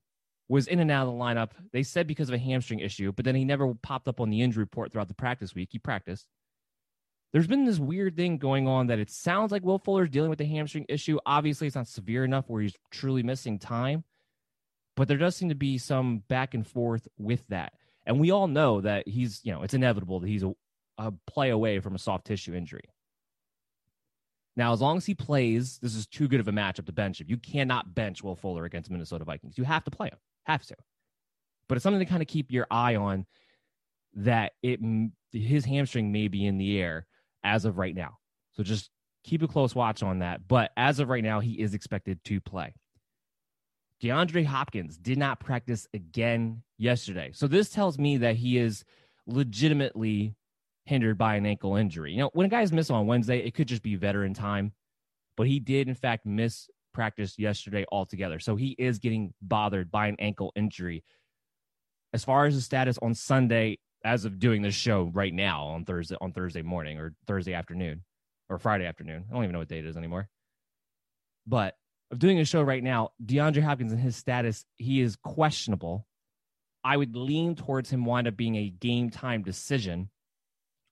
was 0.47 0.67
in 0.67 0.79
and 0.79 0.91
out 0.91 1.07
of 1.07 1.13
the 1.13 1.19
lineup. 1.19 1.51
They 1.73 1.83
said 1.83 2.07
because 2.07 2.29
of 2.29 2.35
a 2.35 2.39
hamstring 2.39 2.79
issue, 2.79 3.11
but 3.11 3.25
then 3.25 3.35
he 3.35 3.45
never 3.45 3.73
popped 3.73 4.07
up 4.07 4.19
on 4.19 4.29
the 4.29 4.41
injury 4.41 4.63
report 4.63 4.91
throughout 4.91 5.07
the 5.07 5.15
practice 5.15 5.55
week. 5.55 5.69
He 5.71 5.79
practiced. 5.79 6.27
There's 7.33 7.47
been 7.47 7.65
this 7.65 7.79
weird 7.79 8.15
thing 8.15 8.37
going 8.37 8.67
on 8.67 8.87
that 8.87 8.99
it 8.99 9.09
sounds 9.09 9.51
like 9.51 9.63
Will 9.63 9.79
Fuller's 9.79 10.09
dealing 10.09 10.29
with 10.29 10.39
the 10.39 10.45
hamstring 10.45 10.85
issue. 10.87 11.19
Obviously, 11.25 11.67
it's 11.67 11.75
not 11.75 11.87
severe 11.87 12.23
enough 12.23 12.45
where 12.47 12.61
he's 12.61 12.75
truly 12.91 13.23
missing 13.23 13.59
time, 13.59 14.03
but 14.95 15.07
there 15.07 15.17
does 15.17 15.35
seem 15.35 15.49
to 15.49 15.55
be 15.55 15.77
some 15.77 16.19
back 16.29 16.53
and 16.53 16.65
forth 16.65 17.07
with 17.17 17.45
that. 17.49 17.73
And 18.05 18.19
we 18.19 18.31
all 18.31 18.47
know 18.47 18.81
that 18.81 19.07
he's, 19.07 19.41
you 19.43 19.51
know, 19.51 19.63
it's 19.63 19.73
inevitable 19.73 20.19
that 20.19 20.27
he's 20.27 20.43
a, 20.43 20.53
a 20.97 21.11
play 21.27 21.49
away 21.49 21.79
from 21.79 21.95
a 21.95 21.99
soft 21.99 22.25
tissue 22.25 22.53
injury. 22.53 22.89
Now, 24.55 24.71
as 24.71 24.79
long 24.79 24.97
as 24.97 25.05
he 25.05 25.15
plays, 25.15 25.79
this 25.79 25.95
is 25.95 26.07
too 26.07 26.27
good 26.27 26.39
of 26.39 26.47
a 26.47 26.51
matchup 26.51 26.85
to 26.85 26.93
bench 26.93 27.19
him. 27.19 27.27
You 27.29 27.37
cannot 27.37 27.93
bench 27.93 28.23
Will 28.23 28.35
Fuller 28.35 28.63
against 28.63 28.89
Minnesota 28.89 29.25
Vikings. 29.25 29.57
You 29.57 29.65
have 29.65 29.83
to 29.83 29.91
play 29.91 30.07
him, 30.07 30.17
have 30.45 30.65
to. 30.65 30.75
But 31.67 31.75
it's 31.75 31.83
something 31.83 31.99
to 31.99 32.05
kind 32.05 32.21
of 32.21 32.27
keep 32.27 32.51
your 32.51 32.67
eye 32.69 32.95
on 32.95 33.25
that 34.15 34.53
it 34.63 34.79
his 35.31 35.65
hamstring 35.65 36.11
may 36.11 36.27
be 36.27 36.45
in 36.45 36.57
the 36.57 36.79
air 36.79 37.05
as 37.43 37.65
of 37.65 37.77
right 37.77 37.95
now. 37.95 38.17
So 38.53 38.63
just 38.63 38.89
keep 39.23 39.41
a 39.41 39.47
close 39.47 39.75
watch 39.75 40.03
on 40.03 40.19
that. 40.19 40.47
But 40.47 40.71
as 40.77 40.99
of 40.99 41.09
right 41.09 41.23
now, 41.23 41.39
he 41.39 41.59
is 41.61 41.73
expected 41.73 42.23
to 42.25 42.39
play. 42.39 42.73
DeAndre 44.01 44.45
Hopkins 44.45 44.97
did 44.97 45.17
not 45.17 45.39
practice 45.39 45.87
again 45.93 46.61
yesterday. 46.77 47.31
So 47.33 47.47
this 47.47 47.69
tells 47.69 47.97
me 47.97 48.17
that 48.17 48.35
he 48.35 48.57
is 48.57 48.83
legitimately 49.25 50.35
hindered 50.85 51.17
by 51.17 51.35
an 51.35 51.45
ankle 51.45 51.75
injury. 51.75 52.11
You 52.11 52.19
know, 52.19 52.29
when 52.33 52.45
a 52.45 52.49
guy's 52.49 52.71
miss 52.71 52.89
on 52.89 53.07
Wednesday, 53.07 53.39
it 53.39 53.55
could 53.55 53.67
just 53.67 53.81
be 53.81 53.95
veteran 53.95 54.33
time, 54.33 54.73
but 55.35 55.47
he 55.47 55.59
did 55.59 55.87
in 55.87 55.95
fact 55.95 56.25
miss 56.25 56.69
practice 56.95 57.37
yesterday 57.37 57.85
altogether. 57.91 58.39
So 58.39 58.55
he 58.55 58.75
is 58.79 58.99
getting 58.99 59.33
bothered 59.41 59.91
by 59.91 60.07
an 60.07 60.15
ankle 60.19 60.51
injury. 60.55 61.03
As 62.13 62.23
far 62.23 62.45
as 62.45 62.55
the 62.55 62.61
status 62.61 62.97
on 63.01 63.13
Sunday, 63.13 63.79
as 64.03 64.25
of 64.25 64.39
doing 64.39 64.61
this 64.61 64.75
show 64.75 65.11
right 65.13 65.33
now 65.33 65.65
on 65.65 65.83
Thursday 65.85 66.15
on 66.21 66.31
Thursday 66.31 66.61
morning 66.61 66.99
or 66.99 67.13
Thursday 67.27 67.53
afternoon 67.53 68.03
or 68.49 68.59
Friday 68.59 68.85
afternoon. 68.85 69.25
I 69.29 69.33
don't 69.33 69.43
even 69.43 69.53
know 69.53 69.59
what 69.59 69.67
date 69.67 69.85
it 69.85 69.89
is 69.89 69.97
anymore. 69.97 70.29
But 71.47 71.75
of 72.11 72.19
doing 72.19 72.39
a 72.39 72.45
show 72.45 72.61
right 72.61 72.83
now, 72.83 73.09
DeAndre 73.23 73.63
Hopkins 73.63 73.91
and 73.91 74.01
his 74.01 74.15
status, 74.15 74.63
he 74.75 75.01
is 75.01 75.15
questionable. 75.15 76.07
I 76.83 76.97
would 76.97 77.15
lean 77.15 77.55
towards 77.55 77.89
him 77.89 78.05
wind 78.05 78.27
up 78.27 78.37
being 78.37 78.55
a 78.55 78.69
game 78.69 79.09
time 79.09 79.41
decision 79.41 80.09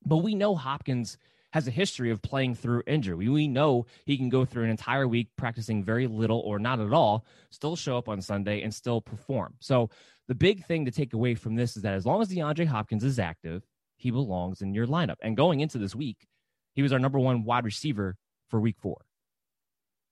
but 0.05 0.17
we 0.17 0.35
know 0.35 0.55
Hopkins 0.55 1.17
has 1.53 1.67
a 1.67 1.71
history 1.71 2.09
of 2.09 2.19
playing 2.21 2.55
through 2.55 2.81
injury. 2.87 3.29
We 3.29 3.47
know 3.47 3.85
he 4.05 4.17
can 4.17 4.29
go 4.29 4.43
through 4.43 4.63
an 4.63 4.71
entire 4.71 5.07
week 5.07 5.29
practicing 5.37 5.83
very 5.83 6.07
little 6.07 6.39
or 6.39 6.57
not 6.57 6.79
at 6.79 6.91
all, 6.91 7.25
still 7.51 7.75
show 7.75 7.95
up 7.95 8.09
on 8.09 8.21
Sunday 8.21 8.63
and 8.63 8.73
still 8.73 9.01
perform. 9.01 9.53
So 9.59 9.91
the 10.27 10.33
big 10.33 10.65
thing 10.65 10.85
to 10.85 10.91
take 10.91 11.13
away 11.13 11.35
from 11.35 11.55
this 11.55 11.77
is 11.77 11.83
that 11.83 11.93
as 11.93 12.07
long 12.07 12.23
as 12.23 12.29
DeAndre 12.29 12.65
Hopkins 12.65 13.03
is 13.03 13.19
active, 13.19 13.61
he 13.97 14.09
belongs 14.09 14.63
in 14.63 14.73
your 14.73 14.87
lineup. 14.87 15.17
And 15.21 15.37
going 15.37 15.59
into 15.59 15.77
this 15.77 15.93
week, 15.93 16.27
he 16.73 16.81
was 16.81 16.91
our 16.91 16.97
number 16.97 17.19
one 17.19 17.43
wide 17.43 17.65
receiver 17.65 18.15
for 18.49 18.59
week 18.59 18.77
four. 18.79 19.05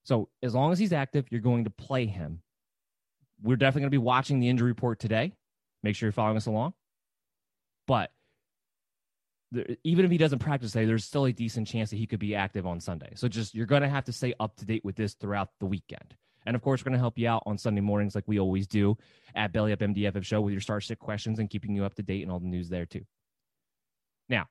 So 0.03 0.29
as 0.43 0.53
long 0.53 0.71
as 0.71 0.77
he's 0.77 0.93
active, 0.93 1.25
you're 1.31 1.41
going 1.41 1.63
to 1.63 1.71
play 1.71 2.05
him. 2.05 2.43
We're 3.41 3.55
definitely 3.55 3.81
going 3.81 3.91
to 3.91 3.97
be 3.99 4.05
watching 4.05 4.39
the 4.39 4.49
injury 4.49 4.69
report 4.69 4.99
today. 4.99 5.33
Make 5.81 5.95
sure 5.95 6.05
you're 6.05 6.13
following 6.13 6.37
us 6.37 6.45
along. 6.45 6.75
But 7.87 8.11
even 9.83 10.05
if 10.05 10.11
he 10.11 10.17
doesn't 10.17 10.39
practice 10.39 10.71
today, 10.71 10.85
there's 10.85 11.03
still 11.03 11.25
a 11.25 11.31
decent 11.31 11.67
chance 11.67 11.89
that 11.89 11.97
he 11.97 12.05
could 12.05 12.19
be 12.19 12.35
active 12.35 12.65
on 12.65 12.79
Sunday. 12.79 13.11
So 13.15 13.27
just 13.27 13.53
you're 13.53 13.65
going 13.65 13.81
to 13.81 13.89
have 13.89 14.05
to 14.05 14.13
stay 14.13 14.33
up 14.39 14.55
to 14.57 14.65
date 14.65 14.83
with 14.85 14.95
this 14.95 15.13
throughout 15.13 15.49
the 15.59 15.65
weekend. 15.65 16.15
And 16.45 16.55
of 16.55 16.61
course, 16.61 16.81
we're 16.81 16.89
going 16.89 16.97
to 16.97 16.99
help 16.99 17.17
you 17.17 17.27
out 17.27 17.43
on 17.45 17.57
Sunday 17.57 17.81
mornings 17.81 18.15
like 18.15 18.23
we 18.27 18.39
always 18.39 18.65
do 18.65 18.97
at 19.35 19.53
Belly 19.53 19.73
Up 19.73 19.79
MDFF 19.79 20.23
Show 20.23 20.41
with 20.41 20.53
your 20.53 20.61
star 20.61 20.81
Sit 20.81 20.99
questions 20.99 21.39
and 21.39 21.49
keeping 21.49 21.75
you 21.75 21.83
up 21.83 21.93
to 21.95 22.03
date 22.03 22.23
and 22.23 22.31
all 22.31 22.39
the 22.39 22.47
news 22.47 22.69
there 22.69 22.85
too. 22.85 23.05
Now, 24.29 24.47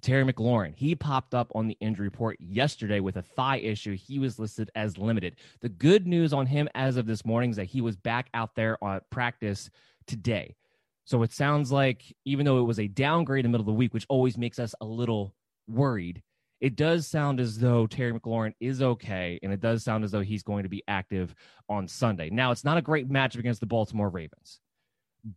Terry 0.00 0.24
McLaurin, 0.24 0.74
he 0.74 0.94
popped 0.94 1.34
up 1.34 1.52
on 1.54 1.68
the 1.68 1.76
injury 1.80 2.06
report 2.06 2.36
yesterday 2.40 3.00
with 3.00 3.16
a 3.16 3.22
thigh 3.22 3.58
issue. 3.58 3.94
He 3.94 4.18
was 4.18 4.38
listed 4.38 4.70
as 4.74 4.98
limited. 4.98 5.36
The 5.60 5.68
good 5.68 6.06
news 6.06 6.32
on 6.32 6.46
him 6.46 6.68
as 6.74 6.96
of 6.96 7.06
this 7.06 7.24
morning 7.24 7.50
is 7.50 7.56
that 7.56 7.66
he 7.66 7.80
was 7.80 7.96
back 7.96 8.28
out 8.34 8.56
there 8.56 8.82
on 8.82 9.00
practice 9.10 9.70
today. 10.06 10.56
So 11.04 11.22
it 11.22 11.32
sounds 11.32 11.70
like 11.70 12.02
even 12.24 12.46
though 12.46 12.58
it 12.58 12.62
was 12.66 12.80
a 12.80 12.88
downgrade 12.88 13.44
in 13.44 13.50
the 13.50 13.58
middle 13.58 13.68
of 13.68 13.74
the 13.74 13.78
week, 13.78 13.92
which 13.92 14.06
always 14.08 14.38
makes 14.38 14.58
us 14.58 14.74
a 14.80 14.86
little 14.86 15.34
worried, 15.68 16.22
it 16.60 16.76
does 16.76 17.06
sound 17.06 17.40
as 17.40 17.58
though 17.58 17.86
Terry 17.86 18.12
McLaurin 18.12 18.54
is 18.58 18.80
okay, 18.80 19.38
and 19.42 19.52
it 19.52 19.60
does 19.60 19.84
sound 19.84 20.02
as 20.02 20.12
though 20.12 20.22
he's 20.22 20.42
going 20.42 20.62
to 20.62 20.68
be 20.68 20.82
active 20.88 21.34
on 21.68 21.88
Sunday. 21.88 22.30
Now, 22.30 22.52
it's 22.52 22.64
not 22.64 22.78
a 22.78 22.82
great 22.82 23.08
matchup 23.08 23.40
against 23.40 23.60
the 23.60 23.66
Baltimore 23.66 24.08
Ravens, 24.08 24.60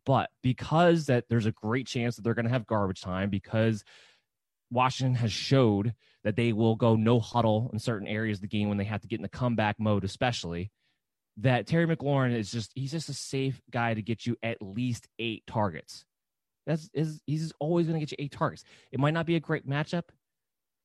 but 0.06 0.30
because 0.42 1.08
that 1.08 1.26
there's 1.28 1.46
a 1.46 1.52
great 1.52 1.86
chance 1.86 2.16
that 2.16 2.22
they're 2.22 2.34
going 2.34 2.46
to 2.46 2.52
have 2.52 2.66
garbage 2.66 3.02
time 3.02 3.30
because 3.30 3.84
Washington 4.72 5.16
has 5.16 5.32
showed 5.34 5.94
that 6.24 6.36
they 6.38 6.54
will 6.54 6.76
go 6.76 6.96
no 6.96 7.20
huddle 7.20 7.70
in 7.74 7.80
certain 7.80 8.08
areas 8.08 8.38
of 8.38 8.44
the 8.44 8.48
game 8.48 8.70
when 8.70 8.78
they 8.78 8.84
have 8.86 9.02
to 9.02 9.08
get 9.08 9.20
in 9.20 9.24
the 9.24 9.30
comeback 9.30 9.80
mode, 9.80 10.04
especially 10.04 10.72
that 11.38 11.67
Terry 11.67 11.86
McLaurin 11.86 12.36
is 12.36 12.51
just 12.51 12.72
he's 12.75 12.91
just 12.91 13.10
a 13.10 13.13
safe 13.13 13.62
guy 13.72 13.94
to 13.94 14.01
get 14.01 14.25
you 14.25 14.36
at 14.41 14.62
least 14.62 15.08
eight 15.20 15.46
targets. 15.48 16.06
That's 16.65 16.89
is 16.94 17.22
he's 17.25 17.53
always 17.60 17.88
going 17.88 18.00
to 18.00 18.06
get 18.06 18.12
you 18.12 18.24
eight 18.24 18.32
targets. 18.32 18.63
It 18.91 19.00
might 19.00 19.13
not 19.13 19.25
be 19.25 19.36
a 19.36 19.39
great 19.39 19.67
matchup, 19.67 20.03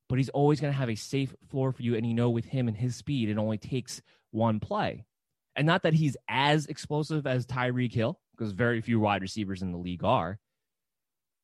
but 0.08 0.18
he's 0.18 0.28
always 0.28 0.60
going 0.60 0.72
to 0.72 0.78
have 0.78 0.90
a 0.90 0.94
safe 0.94 1.34
floor 1.48 1.72
for 1.72 1.82
you. 1.82 1.96
And 1.96 2.06
you 2.06 2.14
know, 2.14 2.30
with 2.30 2.44
him 2.44 2.68
and 2.68 2.76
his 2.76 2.96
speed, 2.96 3.28
it 3.28 3.38
only 3.38 3.58
takes 3.58 4.02
one 4.30 4.60
play. 4.60 5.04
And 5.56 5.66
not 5.66 5.82
that 5.82 5.94
he's 5.94 6.16
as 6.28 6.66
explosive 6.66 7.26
as 7.26 7.46
Tyreek 7.46 7.92
Hill, 7.92 8.18
because 8.36 8.52
very 8.52 8.80
few 8.80 9.00
wide 9.00 9.22
receivers 9.22 9.62
in 9.62 9.72
the 9.72 9.78
league 9.78 10.04
are. 10.04 10.38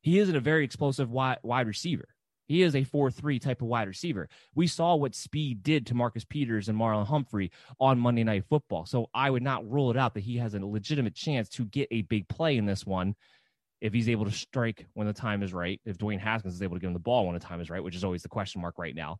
He 0.02 0.18
isn't 0.18 0.36
a 0.36 0.40
very 0.40 0.64
explosive 0.64 1.10
wide, 1.10 1.38
wide 1.42 1.66
receiver. 1.66 2.08
He 2.48 2.62
is 2.62 2.74
a 2.74 2.82
4 2.82 3.10
3 3.10 3.38
type 3.38 3.62
of 3.62 3.68
wide 3.68 3.86
receiver. 3.86 4.28
We 4.54 4.66
saw 4.66 4.96
what 4.96 5.14
speed 5.14 5.62
did 5.62 5.86
to 5.86 5.94
Marcus 5.94 6.24
Peters 6.24 6.68
and 6.68 6.78
Marlon 6.78 7.06
Humphrey 7.06 7.52
on 7.78 7.98
Monday 7.98 8.24
Night 8.24 8.44
Football. 8.48 8.86
So 8.86 9.08
I 9.14 9.30
would 9.30 9.42
not 9.42 9.70
rule 9.70 9.90
it 9.90 9.96
out 9.96 10.14
that 10.14 10.20
he 10.20 10.38
has 10.38 10.54
a 10.54 10.64
legitimate 10.64 11.14
chance 11.14 11.48
to 11.50 11.66
get 11.66 11.88
a 11.90 12.02
big 12.02 12.26
play 12.28 12.56
in 12.56 12.66
this 12.66 12.86
one 12.86 13.14
if 13.80 13.92
he's 13.92 14.08
able 14.08 14.24
to 14.24 14.32
strike 14.32 14.86
when 14.94 15.06
the 15.06 15.12
time 15.12 15.42
is 15.42 15.52
right. 15.52 15.80
If 15.84 15.98
Dwayne 15.98 16.18
Haskins 16.18 16.54
is 16.54 16.62
able 16.62 16.76
to 16.76 16.80
give 16.80 16.88
him 16.88 16.94
the 16.94 17.00
ball 17.00 17.26
when 17.26 17.34
the 17.34 17.40
time 17.40 17.60
is 17.60 17.70
right, 17.70 17.84
which 17.84 17.94
is 17.94 18.02
always 18.02 18.22
the 18.22 18.28
question 18.28 18.60
mark 18.60 18.78
right 18.78 18.94
now. 18.94 19.18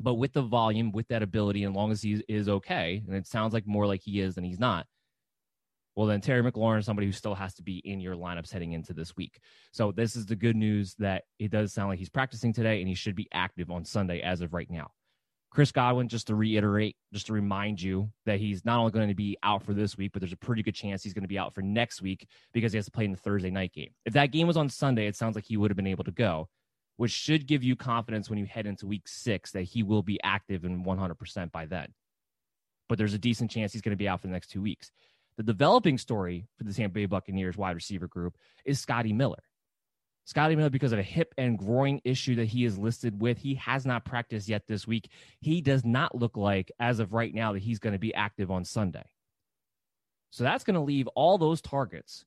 But 0.00 0.14
with 0.14 0.32
the 0.32 0.42
volume, 0.42 0.92
with 0.92 1.08
that 1.08 1.22
ability, 1.22 1.64
and 1.64 1.74
long 1.74 1.92
as 1.92 2.02
he 2.02 2.22
is 2.28 2.48
okay, 2.48 3.02
and 3.06 3.16
it 3.16 3.26
sounds 3.26 3.52
like 3.52 3.66
more 3.66 3.86
like 3.86 4.02
he 4.02 4.20
is 4.20 4.34
than 4.34 4.44
he's 4.44 4.58
not, 4.60 4.86
well, 5.94 6.06
then 6.06 6.20
Terry 6.20 6.42
McLaurin 6.42 6.78
is 6.78 6.86
somebody 6.86 7.06
who 7.06 7.12
still 7.12 7.34
has 7.34 7.54
to 7.54 7.62
be 7.62 7.78
in 7.78 8.00
your 8.00 8.16
lineups 8.16 8.50
heading 8.50 8.72
into 8.72 8.94
this 8.94 9.16
week. 9.16 9.40
So 9.72 9.92
this 9.92 10.16
is 10.16 10.26
the 10.26 10.36
good 10.36 10.56
news 10.56 10.94
that 10.98 11.24
it 11.38 11.50
does 11.50 11.72
sound 11.72 11.90
like 11.90 11.98
he's 11.98 12.08
practicing 12.08 12.52
today 12.52 12.80
and 12.80 12.88
he 12.88 12.94
should 12.94 13.14
be 13.14 13.28
active 13.32 13.70
on 13.70 13.84
Sunday 13.84 14.20
as 14.20 14.40
of 14.40 14.54
right 14.54 14.70
now. 14.70 14.90
Chris 15.50 15.70
Godwin, 15.70 16.08
just 16.08 16.28
to 16.28 16.34
reiterate, 16.34 16.96
just 17.12 17.26
to 17.26 17.34
remind 17.34 17.80
you 17.80 18.10
that 18.24 18.40
he's 18.40 18.64
not 18.64 18.78
only 18.78 18.90
going 18.90 19.08
to 19.08 19.14
be 19.14 19.36
out 19.42 19.62
for 19.62 19.74
this 19.74 19.98
week, 19.98 20.12
but 20.12 20.20
there's 20.22 20.32
a 20.32 20.36
pretty 20.36 20.62
good 20.62 20.74
chance 20.74 21.02
he's 21.02 21.12
going 21.12 21.24
to 21.24 21.28
be 21.28 21.38
out 21.38 21.54
for 21.54 21.60
next 21.60 22.00
week 22.00 22.26
because 22.54 22.72
he 22.72 22.78
has 22.78 22.86
to 22.86 22.90
play 22.90 23.04
in 23.04 23.12
the 23.12 23.18
Thursday 23.18 23.50
night 23.50 23.74
game. 23.74 23.90
If 24.06 24.14
that 24.14 24.32
game 24.32 24.46
was 24.46 24.56
on 24.56 24.70
Sunday, 24.70 25.06
it 25.06 25.14
sounds 25.14 25.34
like 25.34 25.44
he 25.44 25.58
would 25.58 25.70
have 25.70 25.76
been 25.76 25.86
able 25.86 26.04
to 26.04 26.10
go, 26.10 26.48
which 26.96 27.12
should 27.12 27.46
give 27.46 27.62
you 27.62 27.76
confidence 27.76 28.30
when 28.30 28.38
you 28.38 28.46
head 28.46 28.64
into 28.64 28.86
week 28.86 29.06
six 29.06 29.50
that 29.50 29.64
he 29.64 29.82
will 29.82 30.02
be 30.02 30.18
active 30.22 30.64
and 30.64 30.86
100% 30.86 31.52
by 31.52 31.66
then. 31.66 31.92
but 32.88 32.98
there's 32.98 33.14
a 33.14 33.18
decent 33.18 33.50
chance 33.50 33.72
he's 33.72 33.82
going 33.82 33.92
to 33.92 33.96
be 33.96 34.08
out 34.08 34.20
for 34.20 34.26
the 34.26 34.32
next 34.32 34.48
two 34.48 34.62
weeks. 34.62 34.90
The 35.42 35.52
developing 35.52 35.98
story 35.98 36.46
for 36.56 36.62
the 36.62 36.72
Tampa 36.72 36.94
Bay 36.94 37.06
Buccaneers 37.06 37.56
wide 37.56 37.74
receiver 37.74 38.06
group 38.06 38.38
is 38.64 38.78
Scotty 38.78 39.12
Miller. 39.12 39.42
Scotty 40.24 40.54
Miller, 40.54 40.70
because 40.70 40.92
of 40.92 41.00
a 41.00 41.02
hip 41.02 41.34
and 41.36 41.58
groin 41.58 42.00
issue 42.04 42.36
that 42.36 42.44
he 42.44 42.64
is 42.64 42.78
listed 42.78 43.20
with, 43.20 43.38
he 43.38 43.56
has 43.56 43.84
not 43.84 44.04
practiced 44.04 44.48
yet 44.48 44.68
this 44.68 44.86
week. 44.86 45.10
He 45.40 45.60
does 45.60 45.84
not 45.84 46.14
look 46.14 46.36
like, 46.36 46.70
as 46.78 47.00
of 47.00 47.12
right 47.12 47.34
now, 47.34 47.54
that 47.54 47.62
he's 47.62 47.80
going 47.80 47.92
to 47.92 47.98
be 47.98 48.14
active 48.14 48.52
on 48.52 48.64
Sunday. 48.64 49.02
So 50.30 50.44
that's 50.44 50.62
going 50.62 50.74
to 50.74 50.80
leave 50.80 51.08
all 51.08 51.38
those 51.38 51.60
targets 51.60 52.24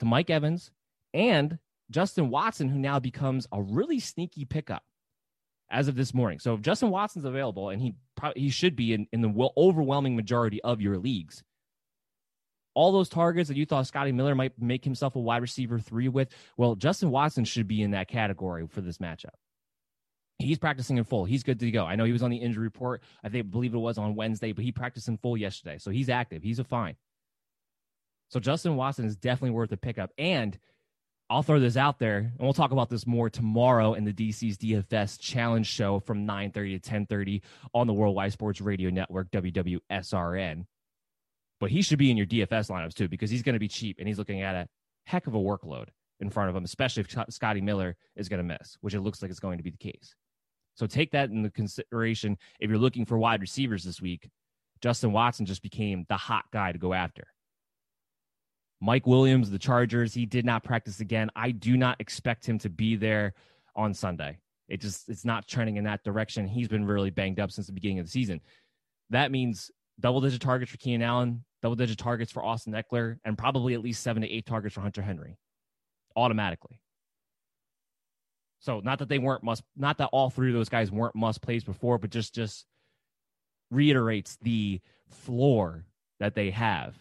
to 0.00 0.04
Mike 0.04 0.28
Evans 0.28 0.70
and 1.14 1.58
Justin 1.90 2.28
Watson, 2.28 2.68
who 2.68 2.78
now 2.78 2.98
becomes 2.98 3.46
a 3.50 3.62
really 3.62 3.98
sneaky 3.98 4.44
pickup 4.44 4.82
as 5.70 5.88
of 5.88 5.96
this 5.96 6.12
morning. 6.12 6.38
So 6.38 6.52
if 6.52 6.60
Justin 6.60 6.90
Watson's 6.90 7.24
available, 7.24 7.70
and 7.70 7.80
he 7.80 7.94
he 8.36 8.50
should 8.50 8.76
be 8.76 8.92
in, 8.92 9.06
in 9.10 9.22
the 9.22 9.48
overwhelming 9.56 10.16
majority 10.16 10.60
of 10.62 10.82
your 10.82 10.98
leagues, 10.98 11.42
all 12.74 12.92
those 12.92 13.08
targets 13.08 13.48
that 13.48 13.56
you 13.56 13.66
thought 13.66 13.86
Scotty 13.86 14.12
Miller 14.12 14.34
might 14.34 14.60
make 14.60 14.84
himself 14.84 15.16
a 15.16 15.20
wide 15.20 15.42
receiver 15.42 15.78
three 15.78 16.08
with, 16.08 16.28
well, 16.56 16.74
Justin 16.74 17.10
Watson 17.10 17.44
should 17.44 17.68
be 17.68 17.82
in 17.82 17.92
that 17.92 18.08
category 18.08 18.66
for 18.66 18.80
this 18.80 18.98
matchup. 18.98 19.34
He's 20.38 20.58
practicing 20.58 20.96
in 20.98 21.04
full. 21.04 21.24
He's 21.24 21.42
good 21.42 21.60
to 21.60 21.70
go. 21.70 21.84
I 21.84 21.94
know 21.94 22.04
he 22.04 22.12
was 22.12 22.22
on 22.22 22.30
the 22.30 22.38
injury 22.38 22.64
report. 22.64 23.02
I 23.22 23.28
think 23.28 23.50
believe 23.50 23.74
it 23.74 23.78
was 23.78 23.98
on 23.98 24.14
Wednesday, 24.16 24.52
but 24.52 24.64
he 24.64 24.72
practiced 24.72 25.08
in 25.08 25.18
full 25.18 25.36
yesterday. 25.36 25.78
So 25.78 25.90
he's 25.90 26.08
active. 26.08 26.42
He's 26.42 26.58
a 26.58 26.64
fine. 26.64 26.96
So 28.28 28.40
Justin 28.40 28.76
Watson 28.76 29.04
is 29.04 29.16
definitely 29.16 29.50
worth 29.50 29.70
a 29.72 29.76
pickup. 29.76 30.10
And 30.18 30.58
I'll 31.32 31.42
throw 31.42 31.60
this 31.60 31.78
out 31.78 31.98
there, 31.98 32.18
and 32.18 32.40
we'll 32.40 32.52
talk 32.52 32.72
about 32.72 32.90
this 32.90 33.06
more 33.06 33.30
tomorrow 33.30 33.94
in 33.94 34.04
the 34.04 34.12
DC's 34.12 34.58
DFS 34.58 35.18
Challenge 35.18 35.66
Show 35.66 36.00
from 36.00 36.26
9:30 36.26 36.78
to 36.78 36.90
10:30 36.90 37.42
on 37.72 37.86
the 37.86 37.94
Worldwide 37.94 38.32
Sports 38.32 38.60
Radio 38.60 38.90
Network, 38.90 39.30
WWSRN. 39.30 40.66
But 41.62 41.70
he 41.70 41.80
should 41.80 42.00
be 42.00 42.10
in 42.10 42.16
your 42.16 42.26
DFS 42.26 42.70
lineups 42.70 42.94
too 42.94 43.06
because 43.06 43.30
he's 43.30 43.44
going 43.44 43.52
to 43.52 43.60
be 43.60 43.68
cheap 43.68 44.00
and 44.00 44.08
he's 44.08 44.18
looking 44.18 44.42
at 44.42 44.56
a 44.56 44.66
heck 45.04 45.28
of 45.28 45.36
a 45.36 45.38
workload 45.38 45.90
in 46.18 46.28
front 46.28 46.50
of 46.50 46.56
him, 46.56 46.64
especially 46.64 47.04
if 47.04 47.32
Scotty 47.32 47.60
Miller 47.60 47.94
is 48.16 48.28
going 48.28 48.38
to 48.38 48.58
miss, 48.58 48.76
which 48.80 48.94
it 48.94 49.00
looks 49.00 49.22
like 49.22 49.30
it's 49.30 49.38
going 49.38 49.58
to 49.58 49.62
be 49.62 49.70
the 49.70 49.76
case. 49.76 50.16
So 50.74 50.88
take 50.88 51.12
that 51.12 51.30
into 51.30 51.50
consideration 51.50 52.36
if 52.58 52.68
you're 52.68 52.80
looking 52.80 53.06
for 53.06 53.16
wide 53.16 53.40
receivers 53.40 53.84
this 53.84 54.02
week. 54.02 54.28
Justin 54.80 55.12
Watson 55.12 55.46
just 55.46 55.62
became 55.62 56.04
the 56.08 56.16
hot 56.16 56.46
guy 56.52 56.72
to 56.72 56.78
go 56.78 56.94
after. 56.94 57.28
Mike 58.80 59.06
Williams, 59.06 59.48
the 59.48 59.56
Chargers, 59.56 60.12
he 60.12 60.26
did 60.26 60.44
not 60.44 60.64
practice 60.64 60.98
again. 60.98 61.30
I 61.36 61.52
do 61.52 61.76
not 61.76 62.00
expect 62.00 62.44
him 62.44 62.58
to 62.58 62.70
be 62.70 62.96
there 62.96 63.34
on 63.76 63.94
Sunday. 63.94 64.40
It 64.68 64.80
just 64.80 65.08
it's 65.08 65.24
not 65.24 65.46
trending 65.46 65.76
in 65.76 65.84
that 65.84 66.02
direction. 66.02 66.48
He's 66.48 66.66
been 66.66 66.84
really 66.84 67.10
banged 67.10 67.38
up 67.38 67.52
since 67.52 67.68
the 67.68 67.72
beginning 67.72 68.00
of 68.00 68.06
the 68.06 68.10
season. 68.10 68.40
That 69.10 69.30
means 69.30 69.70
double 70.00 70.20
digit 70.20 70.40
targets 70.40 70.70
for 70.70 70.78
Keenan 70.78 71.02
Allen, 71.02 71.44
double 71.62 71.76
digit 71.76 71.98
targets 71.98 72.32
for 72.32 72.44
Austin 72.44 72.72
Ekeler, 72.72 73.18
and 73.24 73.38
probably 73.38 73.74
at 73.74 73.82
least 73.82 74.02
seven 74.02 74.22
to 74.22 74.30
eight 74.30 74.46
targets 74.46 74.74
for 74.74 74.80
Hunter 74.80 75.02
Henry 75.02 75.38
automatically. 76.16 76.80
So 78.60 78.80
not 78.80 79.00
that 79.00 79.08
they 79.08 79.18
weren't 79.18 79.42
must 79.42 79.64
not 79.76 79.98
that 79.98 80.10
all 80.12 80.30
three 80.30 80.48
of 80.48 80.54
those 80.54 80.68
guys 80.68 80.90
weren't 80.90 81.16
must 81.16 81.42
plays 81.42 81.64
before, 81.64 81.98
but 81.98 82.10
just 82.10 82.34
just 82.34 82.64
reiterates 83.70 84.38
the 84.42 84.80
floor 85.08 85.84
that 86.20 86.34
they 86.34 86.50
have 86.50 86.96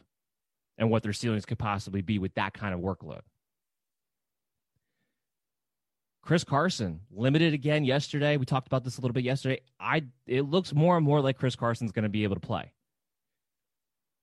and 0.78 0.90
what 0.90 1.04
their 1.04 1.14
ceilings 1.14 1.46
could 1.46 1.60
possibly 1.60 2.02
be 2.02 2.18
with 2.18 2.34
that 2.34 2.54
kind 2.54 2.74
of 2.74 2.80
workload. 2.80 3.22
Chris 6.24 6.44
Carson 6.44 7.02
limited 7.12 7.54
again 7.54 7.84
yesterday. 7.84 8.38
We 8.38 8.46
talked 8.46 8.68
about 8.68 8.84
this 8.84 8.98
a 8.98 9.02
little 9.02 9.14
bit 9.14 9.24
yesterday. 9.24 9.62
I 9.80 10.04
it 10.26 10.44
looks 10.44 10.74
more 10.74 10.98
and 10.98 11.06
more 11.06 11.22
like 11.22 11.38
Chris 11.38 11.56
Carson's 11.56 11.92
going 11.92 12.04
to 12.04 12.10
be 12.10 12.24
able 12.24 12.36
to 12.36 12.42
play. 12.42 12.72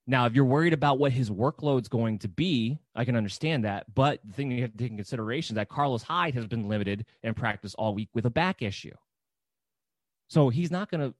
Now, 0.08 0.26
if 0.26 0.34
you're 0.34 0.44
worried 0.44 0.72
about 0.72 0.98
what 0.98 1.12
his 1.12 1.30
workload's 1.30 1.88
going 1.88 2.18
to 2.20 2.28
be, 2.28 2.78
I 2.96 3.04
can 3.04 3.14
understand 3.14 3.64
that. 3.64 3.94
But 3.94 4.20
the 4.24 4.32
thing 4.32 4.50
you 4.50 4.62
have 4.62 4.72
to 4.72 4.78
take 4.78 4.90
in 4.90 4.96
consideration 4.96 5.54
is 5.54 5.56
that 5.56 5.68
Carlos 5.68 6.02
Hyde 6.02 6.34
has 6.34 6.46
been 6.46 6.66
limited 6.66 7.04
in 7.22 7.34
practice 7.34 7.74
all 7.74 7.94
week 7.94 8.08
with 8.14 8.26
a 8.26 8.30
back 8.30 8.62
issue. 8.62 8.94
So 10.28 10.48
he's 10.48 10.70
not 10.70 10.90
going 10.90 11.08
to 11.08 11.14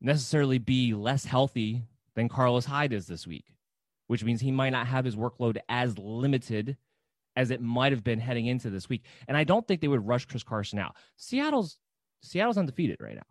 necessarily 0.00 0.58
be 0.58 0.94
less 0.94 1.24
healthy 1.24 1.82
than 2.14 2.28
Carlos 2.28 2.66
Hyde 2.66 2.92
is 2.92 3.06
this 3.06 3.26
week 3.26 3.46
which 4.12 4.24
means 4.24 4.42
he 4.42 4.50
might 4.50 4.68
not 4.68 4.86
have 4.86 5.06
his 5.06 5.16
workload 5.16 5.56
as 5.70 5.96
limited 5.98 6.76
as 7.34 7.50
it 7.50 7.62
might 7.62 7.92
have 7.92 8.04
been 8.04 8.20
heading 8.20 8.44
into 8.44 8.68
this 8.68 8.86
week. 8.86 9.06
And 9.26 9.38
I 9.38 9.44
don't 9.44 9.66
think 9.66 9.80
they 9.80 9.88
would 9.88 10.06
rush 10.06 10.26
Chris 10.26 10.42
Carson 10.42 10.78
out. 10.78 10.96
Seattle's 11.16 11.78
Seattle's 12.20 12.58
undefeated 12.58 12.98
right 13.00 13.16
now. 13.16 13.22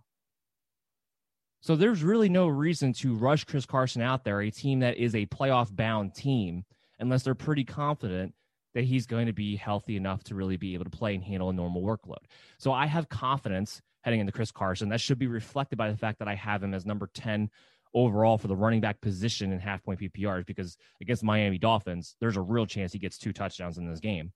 So 1.61 1.75
there's 1.75 2.03
really 2.03 2.29
no 2.29 2.47
reason 2.47 2.91
to 2.93 3.15
rush 3.15 3.43
Chris 3.43 3.67
Carson 3.67 4.01
out 4.01 4.23
there, 4.23 4.41
a 4.41 4.49
team 4.49 4.79
that 4.79 4.97
is 4.97 5.13
a 5.13 5.27
playoff 5.27 5.73
bound 5.73 6.15
team, 6.15 6.65
unless 6.99 7.23
they're 7.23 7.35
pretty 7.35 7.63
confident 7.63 8.33
that 8.73 8.83
he's 8.83 9.05
going 9.05 9.27
to 9.27 9.33
be 9.33 9.55
healthy 9.55 9.95
enough 9.95 10.23
to 10.23 10.35
really 10.35 10.57
be 10.57 10.73
able 10.73 10.85
to 10.85 10.89
play 10.89 11.13
and 11.13 11.23
handle 11.23 11.49
a 11.49 11.53
normal 11.53 11.83
workload. 11.83 12.23
So 12.57 12.71
I 12.71 12.87
have 12.87 13.09
confidence 13.09 13.81
heading 14.01 14.19
into 14.19 14.31
Chris 14.31 14.51
Carson. 14.51 14.89
That 14.89 15.01
should 15.01 15.19
be 15.19 15.27
reflected 15.27 15.77
by 15.77 15.91
the 15.91 15.97
fact 15.97 16.19
that 16.19 16.27
I 16.27 16.35
have 16.35 16.63
him 16.63 16.73
as 16.73 16.85
number 16.85 17.09
10 17.13 17.49
overall 17.93 18.37
for 18.37 18.47
the 18.47 18.55
running 18.55 18.81
back 18.81 19.01
position 19.01 19.51
in 19.51 19.59
half 19.59 19.83
point 19.83 19.99
PPRs 19.99 20.45
because 20.45 20.77
against 21.01 21.23
Miami 21.23 21.57
Dolphins, 21.57 22.15
there's 22.19 22.37
a 22.37 22.41
real 22.41 22.65
chance 22.65 22.93
he 22.93 22.99
gets 22.99 23.17
two 23.17 23.33
touchdowns 23.33 23.77
in 23.77 23.87
this 23.87 23.99
game. 23.99 24.31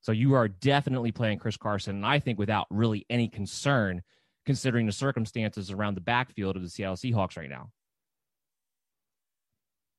So 0.00 0.12
you 0.12 0.34
are 0.34 0.48
definitely 0.48 1.12
playing 1.12 1.38
Chris 1.38 1.58
Carson, 1.58 1.96
and 1.96 2.06
I 2.06 2.18
think 2.18 2.38
without 2.38 2.66
really 2.70 3.04
any 3.10 3.28
concern, 3.28 4.02
considering 4.46 4.86
the 4.86 4.92
circumstances 4.92 5.70
around 5.70 5.94
the 5.94 6.00
backfield 6.00 6.56
of 6.56 6.62
the 6.62 6.68
Seattle 6.68 6.96
Seahawks 6.96 7.36
right 7.36 7.50
now. 7.50 7.70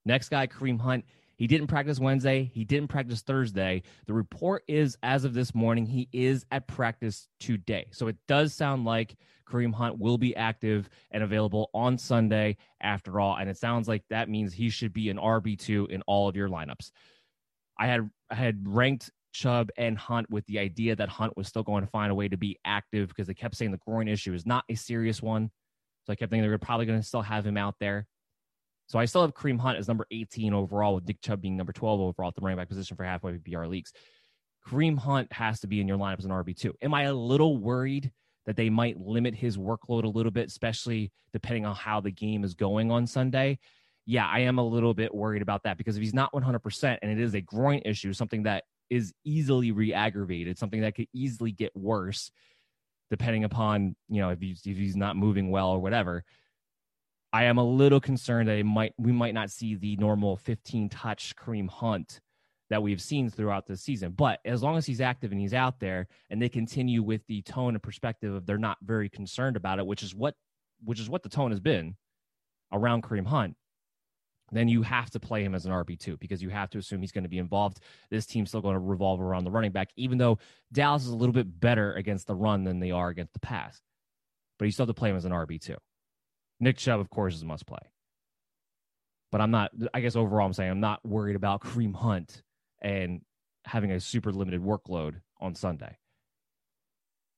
Next 0.06 0.30
guy, 0.30 0.48
Kareem 0.48 0.80
Hunt. 0.80 1.06
He 1.38 1.48
didn't 1.48 1.68
practice 1.68 2.00
Wednesday. 2.00 2.52
He 2.54 2.64
didn't 2.64 2.90
practice 2.90 3.22
Thursday. 3.22 3.82
The 4.06 4.14
report 4.14 4.64
is, 4.68 4.96
as 5.02 5.24
of 5.24 5.34
this 5.34 5.56
morning, 5.56 5.88
he 5.88 6.08
is 6.12 6.46
at 6.52 6.68
practice 6.68 7.28
today. 7.40 7.88
So 7.92 8.08
it 8.08 8.18
does 8.28 8.54
sound 8.54 8.86
like 8.86 9.16
Kareem 9.50 9.74
Hunt 9.74 9.98
will 9.98 10.20
be 10.20 10.36
active 10.36 10.88
and 11.10 11.24
available 11.24 11.72
on 11.74 11.98
Sunday 11.98 12.58
after 12.80 13.20
all. 13.20 13.38
And 13.38 13.50
it 13.50 13.58
sounds 13.58 13.88
like 13.88 14.04
that 14.10 14.30
means 14.30 14.54
he 14.54 14.70
should 14.70 14.94
be 14.94 15.10
an 15.10 15.18
RB2 15.18 15.90
in 15.90 16.04
all 16.04 16.30
of 16.30 16.36
your 16.36 16.48
lineups. 16.48 16.92
I 17.80 17.88
had 17.88 18.10
I 18.30 18.36
had 18.36 18.62
ranked 18.68 19.10
Chubb 19.32 19.70
and 19.78 19.98
Hunt 19.98 20.30
with 20.30 20.46
the 20.46 20.60
idea 20.60 20.96
that 20.96 21.10
Hunt 21.10 21.36
was 21.38 21.48
still 21.48 21.64
going 21.64 21.84
to 21.84 21.90
find 21.90 22.12
a 22.12 22.16
way 22.16 22.28
to 22.28 22.38
be 22.38 22.58
active 22.66 23.10
because 23.10 23.28
they 23.28 23.34
kept 23.34 23.56
saying 23.56 23.72
the 23.72 23.78
groin 23.78 24.08
issue 24.08 24.34
is 24.34 24.46
not 24.46 24.64
a 24.70 24.76
serious 24.76 25.22
one. 25.22 25.50
So 26.06 26.14
I 26.14 26.16
kept 26.16 26.32
thinking 26.32 26.44
they 26.44 26.50
were 26.50 26.58
probably 26.58 26.86
going 26.86 27.00
to 27.00 27.06
still 27.06 27.22
have 27.22 27.46
him 27.46 27.58
out 27.58 27.76
there. 27.80 28.08
So 28.88 29.00
I 29.00 29.06
still 29.06 29.22
have 29.22 29.34
Kareem 29.34 29.60
Hunt 29.60 29.78
as 29.78 29.88
number 29.88 30.06
18 30.12 30.54
overall, 30.54 30.96
with 30.96 31.08
Nick 31.08 31.22
Chubb 31.22 31.42
being 31.42 31.56
number 31.56 31.72
12 31.72 32.02
overall 32.02 32.30
at 32.30 32.36
the 32.36 32.42
running 32.42 32.58
back 32.58 32.68
position 32.68 32.98
for 32.98 33.04
halfway 33.04 33.34
PPR 33.34 33.70
leagues. 33.70 33.94
Kareem 34.68 34.98
Hunt 34.98 35.32
has 35.32 35.62
to 35.62 35.68
be 35.68 35.80
in 35.80 35.88
your 35.88 35.98
lineup 35.98 36.20
as 36.20 36.26
an 36.26 36.32
RB2. 36.32 36.74
Am 36.82 36.94
I 36.94 37.04
a 37.04 37.14
little 37.14 37.58
worried 37.58 38.12
that 38.46 38.56
they 38.56 38.70
might 38.70 39.00
limit 39.00 39.34
his 39.34 39.58
workload 39.58 40.04
a 40.04 40.10
little 40.10 40.32
bit, 40.32 40.50
especially 40.50 41.12
depending 41.32 41.66
on 41.66 41.76
how 41.76 42.02
the 42.02 42.12
game 42.12 42.44
is 42.44 42.54
going 42.54 42.92
on 42.92 43.08
Sunday? 43.08 43.60
Yeah, 44.06 44.28
I 44.28 44.40
am 44.40 44.58
a 44.58 44.64
little 44.64 44.94
bit 44.94 45.14
worried 45.14 45.42
about 45.42 45.64
that 45.64 45.78
because 45.78 45.96
if 45.96 46.02
he's 46.02 46.14
not 46.14 46.34
100% 46.34 46.98
and 47.02 47.12
it 47.12 47.20
is 47.20 47.34
a 47.34 47.42
groin 47.42 47.82
issue, 47.86 48.12
something 48.14 48.44
that 48.44 48.66
is 48.92 49.12
easily 49.26 49.72
re-aggravated, 49.72 50.60
something 50.60 50.82
that 50.82 50.94
could 50.94 51.08
easily 51.14 51.52
get 51.52 51.76
worse 51.76 52.30
depending 53.10 53.44
upon, 53.44 53.96
you 54.08 54.22
know, 54.22 54.30
if 54.30 54.40
he's, 54.40 54.62
if 54.66 54.78
he's 54.78 54.96
not 54.96 55.16
moving 55.16 55.50
well 55.50 55.70
or 55.70 55.80
whatever– 55.80 56.24
I 57.34 57.46
am 57.46 57.58
a 57.58 57.64
little 57.64 58.02
concerned 58.02 58.50
that 58.50 58.64
might 58.64 58.94
we 58.98 59.12
might 59.12 59.34
not 59.34 59.50
see 59.52 59.76
the 59.76 59.96
normal 59.98 60.36
15 60.36 60.90
touch 60.90 61.36
Kareem 61.36 61.70
Hunt 61.70 62.20
that 62.70 62.84
we've 62.84 63.02
seen 63.02 63.30
throughout 63.30 63.68
the 63.68 63.78
season. 63.78 64.12
But 64.12 64.40
as 64.46 64.62
long 64.62 64.78
as 64.78 64.86
he's 64.86 65.02
active 65.02 65.32
and 65.32 65.40
he's 65.40 65.54
out 65.54 65.80
there 65.80 66.08
and 66.30 66.42
they 66.42 66.50
continue 66.50 67.04
with 67.04 67.26
the 67.28 67.42
tone 67.42 67.74
and 67.74 67.84
perspective 67.84 68.34
of 68.34 68.46
they're 68.46 68.58
not 68.58 68.78
very 68.82 69.10
concerned 69.10 69.56
about 69.56 69.80
it, 69.80 69.86
which 69.86 70.04
is 70.04 70.14
what 70.14 70.36
which 70.84 71.00
is 71.00 71.10
what 71.10 71.24
the 71.24 71.30
tone 71.30 71.52
has 71.52 71.60
been 71.60 71.96
around 72.74 73.04
Kareem 73.04 73.28
Hunt, 73.28 73.56
then 74.52 74.68
you 74.68 74.82
have 74.82 75.10
to 75.12 75.20
play 75.20 75.44
him 75.44 75.56
as 75.56 75.66
an 75.66 75.72
RB2 75.72 76.20
because 76.20 76.42
you 76.42 76.50
have 76.50 76.70
to 76.72 76.78
assume 76.78 77.02
he's 77.02 77.12
going 77.12 77.24
to 77.24 77.30
be 77.30 77.38
involved. 77.38 77.80
This 78.10 78.26
team's 78.26 78.50
still 78.50 78.62
going 78.62 78.76
to 78.76 78.80
revolve 78.80 79.22
around 79.22 79.46
the 79.46 79.52
running 79.52 79.72
back, 79.72 79.90
even 79.96 80.18
though 80.18 80.40
Dallas 80.72 81.04
is 81.04 81.10
a 81.10 81.16
little 81.16 81.34
bit 81.34 81.60
better 81.60 81.94
against 81.94 82.28
the 82.28 82.36
run 82.36 82.64
than 82.64 82.80
they 82.80 82.92
are 82.92 83.10
against 83.10 83.34
the 83.34 83.40
pass. 83.40 83.82
But 84.60 84.66
you 84.66 84.72
still 84.72 84.86
have 84.86 84.96
to 84.96 85.00
play 85.00 85.10
him 85.10 85.16
as 85.16 85.26
an 85.26 85.32
RB2. 85.32 85.76
Nick 86.60 86.78
Chubb, 86.78 87.00
of 87.00 87.10
course, 87.10 87.36
is 87.36 87.42
a 87.42 87.46
must 87.46 87.66
play. 87.66 87.80
But 89.32 89.42
I'm 89.42 89.52
not, 89.52 89.72
I 89.94 90.02
guess 90.02 90.16
overall, 90.16 90.46
I'm 90.46 90.54
saying 90.54 90.70
I'm 90.70 90.82
not 90.82 91.04
worried 91.06 91.36
about 91.36 91.62
Kareem 91.62 91.96
Hunt 91.96 92.44
and 92.82 93.22
having 93.66 93.92
a 93.92 94.00
super 94.00 94.32
limited 94.32 94.62
workload 94.62 95.22
on 95.40 95.56
Sunday. 95.56 95.98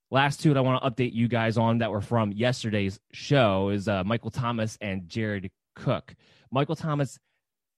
Last 0.09 0.41
two 0.41 0.49
that 0.49 0.57
I 0.57 0.61
want 0.61 0.83
to 0.83 0.89
update 0.89 1.13
you 1.13 1.27
guys 1.27 1.57
on 1.57 1.79
that 1.79 1.91
were 1.91 2.01
from 2.01 2.31
yesterday's 2.31 2.99
show 3.13 3.69
is 3.69 3.87
uh, 3.87 4.03
Michael 4.03 4.31
Thomas 4.31 4.77
and 4.81 5.07
Jared 5.07 5.49
Cook. 5.75 6.13
Michael 6.53 6.75
Thomas, 6.75 7.17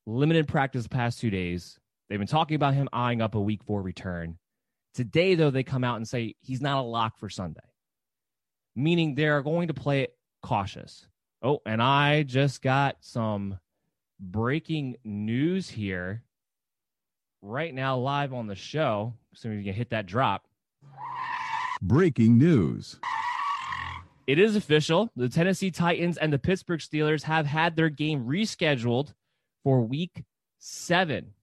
limited 0.05 0.49
practice 0.49 0.83
the 0.83 0.89
past 0.89 1.21
two 1.21 1.29
days. 1.29 1.79
They've 2.09 2.19
been 2.19 2.27
talking 2.27 2.55
about 2.55 2.73
him 2.73 2.89
eyeing 2.91 3.21
up 3.21 3.33
a 3.33 3.39
week 3.39 3.63
four 3.63 3.81
return. 3.81 4.37
Today, 4.93 5.35
though, 5.35 5.49
they 5.49 5.63
come 5.63 5.85
out 5.85 5.95
and 5.95 6.05
say 6.05 6.35
he's 6.41 6.59
not 6.59 6.81
a 6.81 6.81
lock 6.81 7.17
for 7.17 7.29
Sunday, 7.29 7.61
meaning 8.75 9.15
they're 9.15 9.41
going 9.41 9.69
to 9.69 9.73
play 9.73 10.01
it 10.01 10.17
cautious. 10.43 11.07
Oh, 11.41 11.61
and 11.65 11.81
I 11.81 12.23
just 12.23 12.61
got 12.61 12.97
some 12.99 13.59
breaking 14.19 14.97
news 15.05 15.69
here 15.69 16.23
right 17.41 17.73
now 17.73 17.97
live 17.97 18.33
on 18.33 18.47
the 18.47 18.55
show. 18.55 19.13
So 19.33 19.49
we 19.49 19.63
can 19.63 19.73
hit 19.73 19.91
that 19.91 20.05
drop. 20.05 20.47
Breaking 21.81 22.37
news. 22.37 22.99
It 24.27 24.39
is 24.39 24.55
official. 24.55 25.11
The 25.15 25.29
Tennessee 25.29 25.71
Titans 25.71 26.17
and 26.17 26.33
the 26.33 26.39
Pittsburgh 26.39 26.79
Steelers 26.79 27.23
have 27.23 27.45
had 27.45 27.75
their 27.75 27.89
game 27.89 28.25
rescheduled 28.25 29.13
for 29.63 29.81
week 29.81 30.23
seven. 30.57 31.33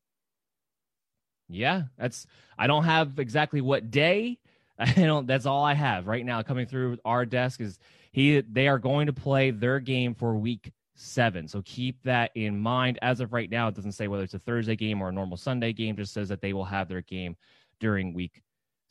Yeah, 1.49 1.83
that's 1.97 2.27
I 2.59 2.67
don't 2.67 2.85
have 2.85 3.19
exactly 3.19 3.61
what 3.61 3.91
day. 3.91 4.39
I 4.79 4.93
don't 4.93 5.27
that's 5.27 5.47
all 5.47 5.65
I 5.65 5.75
have 5.75 6.07
right 6.07 6.25
now 6.25 6.43
coming 6.43 6.67
through 6.67 6.99
our 7.05 7.25
desk 7.25 7.61
is 7.61 7.79
he 8.11 8.41
they 8.41 8.69
are 8.69 8.79
going 8.79 9.07
to 9.07 9.13
play 9.13 9.51
their 9.51 9.79
game 9.79 10.15
for 10.15 10.35
week 10.35 10.73
seven. 10.97 11.47
So 11.47 11.63
keep 11.65 12.03
that 12.03 12.31
in 12.35 12.59
mind. 12.59 12.99
As 13.03 13.21
of 13.21 13.33
right 13.33 13.51
now, 13.51 13.69
it 13.69 13.75
doesn't 13.75 13.93
say 13.93 14.09
whether 14.09 14.25
it's 14.25 14.35
a 14.35 14.39
Thursday 14.39 14.77
game 14.77 15.01
or 15.01 15.09
a 15.09 15.13
normal 15.13 15.37
Sunday 15.37 15.73
game, 15.73 15.97
just 15.97 16.13
says 16.13 16.29
that 16.31 16.41
they 16.41 16.53
will 16.53 16.65
have 16.65 16.89
their 16.89 17.03
game 17.03 17.37
during 17.81 18.13
week 18.13 18.43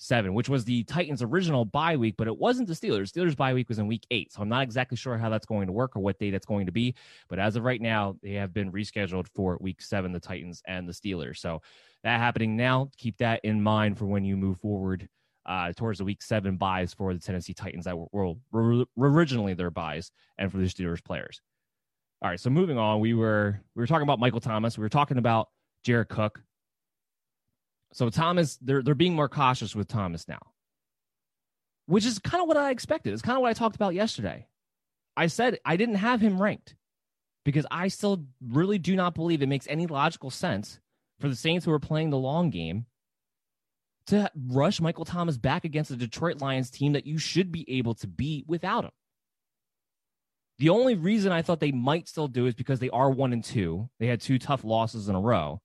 seven, 0.01 0.33
which 0.33 0.49
was 0.49 0.65
the 0.65 0.83
Titans' 0.83 1.21
original 1.21 1.63
bye 1.63 1.95
week, 1.95 2.15
but 2.17 2.27
it 2.27 2.37
wasn't 2.37 2.67
the 2.67 2.73
Steelers. 2.73 3.11
Steelers' 3.11 3.35
bye 3.35 3.53
week 3.53 3.69
was 3.69 3.77
in 3.77 3.87
week 3.87 4.05
eight. 4.09 4.33
So 4.33 4.41
I'm 4.41 4.49
not 4.49 4.63
exactly 4.63 4.97
sure 4.97 5.17
how 5.17 5.29
that's 5.29 5.45
going 5.45 5.67
to 5.67 5.73
work 5.73 5.95
or 5.95 5.99
what 5.99 6.17
day 6.17 6.31
that's 6.31 6.45
going 6.45 6.65
to 6.65 6.71
be. 6.71 6.95
But 7.29 7.37
as 7.39 7.55
of 7.55 7.63
right 7.63 7.79
now, 7.79 8.15
they 8.23 8.33
have 8.33 8.53
been 8.53 8.71
rescheduled 8.71 9.27
for 9.35 9.57
week 9.61 9.81
seven, 9.81 10.11
the 10.11 10.19
Titans 10.19 10.63
and 10.67 10.89
the 10.89 10.93
Steelers. 10.93 11.37
So 11.37 11.61
that 12.03 12.19
happening 12.19 12.57
now, 12.57 12.89
keep 12.97 13.17
that 13.19 13.41
in 13.43 13.61
mind 13.61 13.97
for 13.97 14.05
when 14.05 14.25
you 14.25 14.35
move 14.35 14.59
forward 14.59 15.07
uh, 15.45 15.71
towards 15.73 15.99
the 15.99 16.05
week 16.05 16.21
seven 16.21 16.57
buys 16.57 16.93
for 16.93 17.13
the 17.13 17.19
Tennessee 17.19 17.53
Titans 17.53 17.85
that 17.85 17.97
were, 17.97 18.33
were 18.51 18.85
originally 18.97 19.53
their 19.53 19.71
buys 19.71 20.11
and 20.37 20.51
for 20.51 20.57
the 20.57 20.65
Steelers 20.65 21.03
players. 21.03 21.41
All 22.23 22.29
right, 22.29 22.39
so 22.39 22.49
moving 22.49 22.77
on, 22.77 22.99
we 22.99 23.13
were 23.13 23.59
we 23.75 23.81
were 23.81 23.87
talking 23.87 24.03
about 24.03 24.19
Michael 24.19 24.39
Thomas. 24.39 24.77
We 24.77 24.83
were 24.83 24.89
talking 24.89 25.17
about 25.17 25.49
Jared 25.83 26.09
Cook. 26.09 26.41
So 27.93 28.09
Thomas, 28.09 28.57
they're 28.61 28.81
they're 28.81 28.95
being 28.95 29.15
more 29.15 29.29
cautious 29.29 29.75
with 29.75 29.87
Thomas 29.87 30.27
now, 30.27 30.39
which 31.87 32.05
is 32.05 32.19
kind 32.19 32.41
of 32.41 32.47
what 32.47 32.57
I 32.57 32.71
expected. 32.71 33.13
It's 33.13 33.21
kind 33.21 33.37
of 33.37 33.41
what 33.41 33.49
I 33.49 33.53
talked 33.53 33.75
about 33.75 33.93
yesterday. 33.93 34.47
I 35.17 35.27
said 35.27 35.59
I 35.65 35.75
didn't 35.75 35.95
have 35.95 36.21
him 36.21 36.41
ranked 36.41 36.75
because 37.43 37.65
I 37.69 37.89
still 37.89 38.25
really 38.41 38.77
do 38.77 38.95
not 38.95 39.15
believe 39.15 39.41
it 39.41 39.49
makes 39.49 39.67
any 39.69 39.87
logical 39.87 40.29
sense 40.29 40.79
for 41.19 41.27
the 41.27 41.35
Saints 41.35 41.65
who 41.65 41.71
are 41.71 41.79
playing 41.79 42.09
the 42.09 42.17
long 42.17 42.49
game 42.49 42.85
to 44.07 44.31
rush 44.47 44.81
Michael 44.81 45.05
Thomas 45.05 45.37
back 45.37 45.63
against 45.63 45.89
the 45.89 45.97
Detroit 45.97 46.41
Lions 46.41 46.69
team 46.69 46.93
that 46.93 47.05
you 47.05 47.17
should 47.17 47.51
be 47.51 47.69
able 47.77 47.93
to 47.95 48.07
beat 48.07 48.47
without 48.47 48.85
him. 48.85 48.91
The 50.57 50.69
only 50.69 50.95
reason 50.95 51.31
I 51.31 51.41
thought 51.41 51.59
they 51.59 51.71
might 51.71 52.07
still 52.07 52.27
do 52.27 52.45
is 52.45 52.53
because 52.53 52.79
they 52.79 52.89
are 52.89 53.09
one 53.09 53.33
and 53.33 53.43
two. 53.43 53.89
They 53.99 54.07
had 54.07 54.21
two 54.21 54.37
tough 54.37 54.63
losses 54.63 55.09
in 55.09 55.15
a 55.15 55.19
row, 55.19 55.61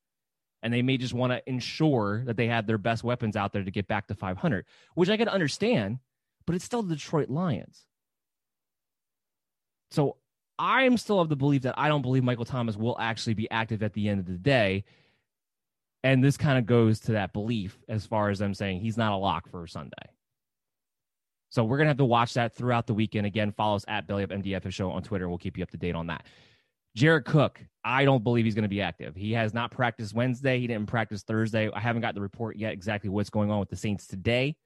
and 0.62 0.72
they 0.72 0.82
may 0.82 0.96
just 0.96 1.14
want 1.14 1.32
to 1.32 1.42
ensure 1.48 2.24
that 2.24 2.36
they 2.36 2.48
have 2.48 2.66
their 2.66 2.78
best 2.78 3.04
weapons 3.04 3.36
out 3.36 3.52
there 3.52 3.64
to 3.64 3.70
get 3.70 3.86
back 3.86 4.06
to 4.08 4.14
500, 4.14 4.64
which 4.94 5.08
I 5.08 5.16
can 5.16 5.28
understand, 5.28 5.98
but 6.46 6.54
it's 6.54 6.64
still 6.64 6.82
the 6.82 6.94
Detroit 6.94 7.28
Lions. 7.28 7.86
So 9.90 10.16
I'm 10.58 10.96
still 10.96 11.20
of 11.20 11.28
the 11.28 11.36
belief 11.36 11.62
that 11.62 11.78
I 11.78 11.88
don't 11.88 12.02
believe 12.02 12.24
Michael 12.24 12.44
Thomas 12.44 12.76
will 12.76 12.96
actually 12.98 13.34
be 13.34 13.50
active 13.50 13.82
at 13.82 13.92
the 13.92 14.08
end 14.08 14.20
of 14.20 14.26
the 14.26 14.32
day. 14.32 14.84
And 16.02 16.22
this 16.22 16.36
kind 16.36 16.58
of 16.58 16.66
goes 16.66 17.00
to 17.00 17.12
that 17.12 17.32
belief 17.32 17.78
as 17.88 18.06
far 18.06 18.30
as 18.30 18.38
them 18.38 18.54
saying 18.54 18.80
he's 18.80 18.96
not 18.96 19.12
a 19.12 19.16
lock 19.16 19.48
for 19.50 19.66
Sunday. 19.66 19.92
So 21.50 21.64
we're 21.64 21.78
gonna 21.78 21.90
have 21.90 21.96
to 21.98 22.04
watch 22.04 22.34
that 22.34 22.54
throughout 22.54 22.86
the 22.86 22.94
weekend. 22.94 23.26
Again, 23.26 23.52
follow 23.52 23.76
us 23.76 23.84
at 23.88 24.06
Belly 24.06 24.22
Up 24.24 24.30
MDF 24.30 24.70
show 24.72 24.90
on 24.90 25.02
Twitter. 25.02 25.28
We'll 25.28 25.38
keep 25.38 25.56
you 25.56 25.62
up 25.62 25.70
to 25.70 25.76
date 25.76 25.94
on 25.94 26.08
that. 26.08 26.26
Jared 26.96 27.26
Cook, 27.26 27.60
I 27.84 28.06
don't 28.06 28.24
believe 28.24 28.46
he's 28.46 28.54
going 28.54 28.62
to 28.62 28.70
be 28.70 28.80
active. 28.80 29.14
He 29.14 29.32
has 29.32 29.52
not 29.52 29.70
practiced 29.70 30.14
Wednesday. 30.14 30.58
He 30.58 30.66
didn't 30.66 30.86
practice 30.86 31.22
Thursday. 31.22 31.70
I 31.72 31.78
haven't 31.78 32.00
got 32.00 32.14
the 32.14 32.22
report 32.22 32.56
yet 32.56 32.72
exactly 32.72 33.10
what's 33.10 33.28
going 33.28 33.50
on 33.50 33.60
with 33.60 33.68
the 33.68 33.76
Saints 33.76 34.06
today. 34.06 34.56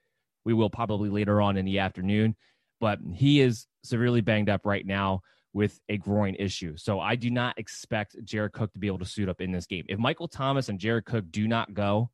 We 0.45 0.55
will 0.55 0.71
probably 0.71 1.11
later 1.11 1.43
on 1.43 1.57
in 1.57 1.65
the 1.65 1.81
afternoon, 1.81 2.37
but 2.81 3.01
he 3.13 3.41
is 3.41 3.67
severely 3.83 4.21
banged 4.21 4.49
up 4.49 4.65
right 4.65 4.87
now 4.87 5.23
with 5.53 5.81
a 5.89 5.99
groin 5.99 6.37
issue. 6.37 6.77
So 6.77 7.01
I 7.01 7.17
do 7.17 7.31
not 7.31 7.59
expect 7.59 8.17
Jared 8.25 8.53
Cook 8.53 8.73
to 8.75 8.79
be 8.79 8.87
able 8.87 9.01
to 9.01 9.05
suit 9.05 9.29
up 9.29 9.41
in 9.41 9.51
this 9.51 9.67
game. 9.67 9.85
If 9.89 9.99
Michael 9.99 10.29
Thomas 10.29 10.69
and 10.69 10.79
Jared 10.79 11.07
Cook 11.07 11.25
do 11.33 11.49
not 11.49 11.75
go, 11.75 12.11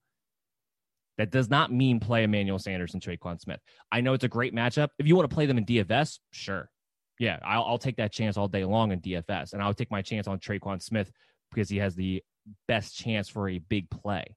that 1.19 1.31
does 1.31 1.51
not 1.51 1.71
mean 1.71 2.01
play 2.01 2.25
Emmanuel 2.25 2.59
Sanders 2.59 2.95
and 2.95 3.03
Tre'Quan 3.03 3.39
Smith. 3.39 3.61
I 3.93 4.01
know 4.01 4.15
it's 4.15 4.25
a 4.25 4.29
great 4.29 4.55
matchup. 4.55 4.89
If 4.99 5.07
you 5.07 5.15
want 5.15 5.29
to 5.29 5.35
play 5.35 5.45
them 5.45 5.59
in 5.59 5.67
DFS, 5.67 6.21
sure. 6.31 6.71
Yeah, 7.19 7.39
I'll, 7.45 7.65
I'll 7.65 7.79
take 7.79 7.97
that 7.97 8.13
chance 8.13 8.37
all 8.37 8.49
day 8.49 8.65
long 8.65 8.93
in 8.93 9.01
DFS. 9.01 9.53
And 9.53 9.63
I'll 9.63 9.75
take 9.75 9.91
my 9.91 10.03
chance 10.03 10.27
on 10.27 10.39
Tre'Quan 10.39 10.83
Smith 10.83 11.11
because 11.51 11.69
he 11.69 11.79
has 11.79 11.95
the 11.95 12.23
best 12.69 12.97
chance 12.97 13.29
for 13.29 13.49
a 13.49 13.59
big 13.59 13.89
play. 13.91 14.37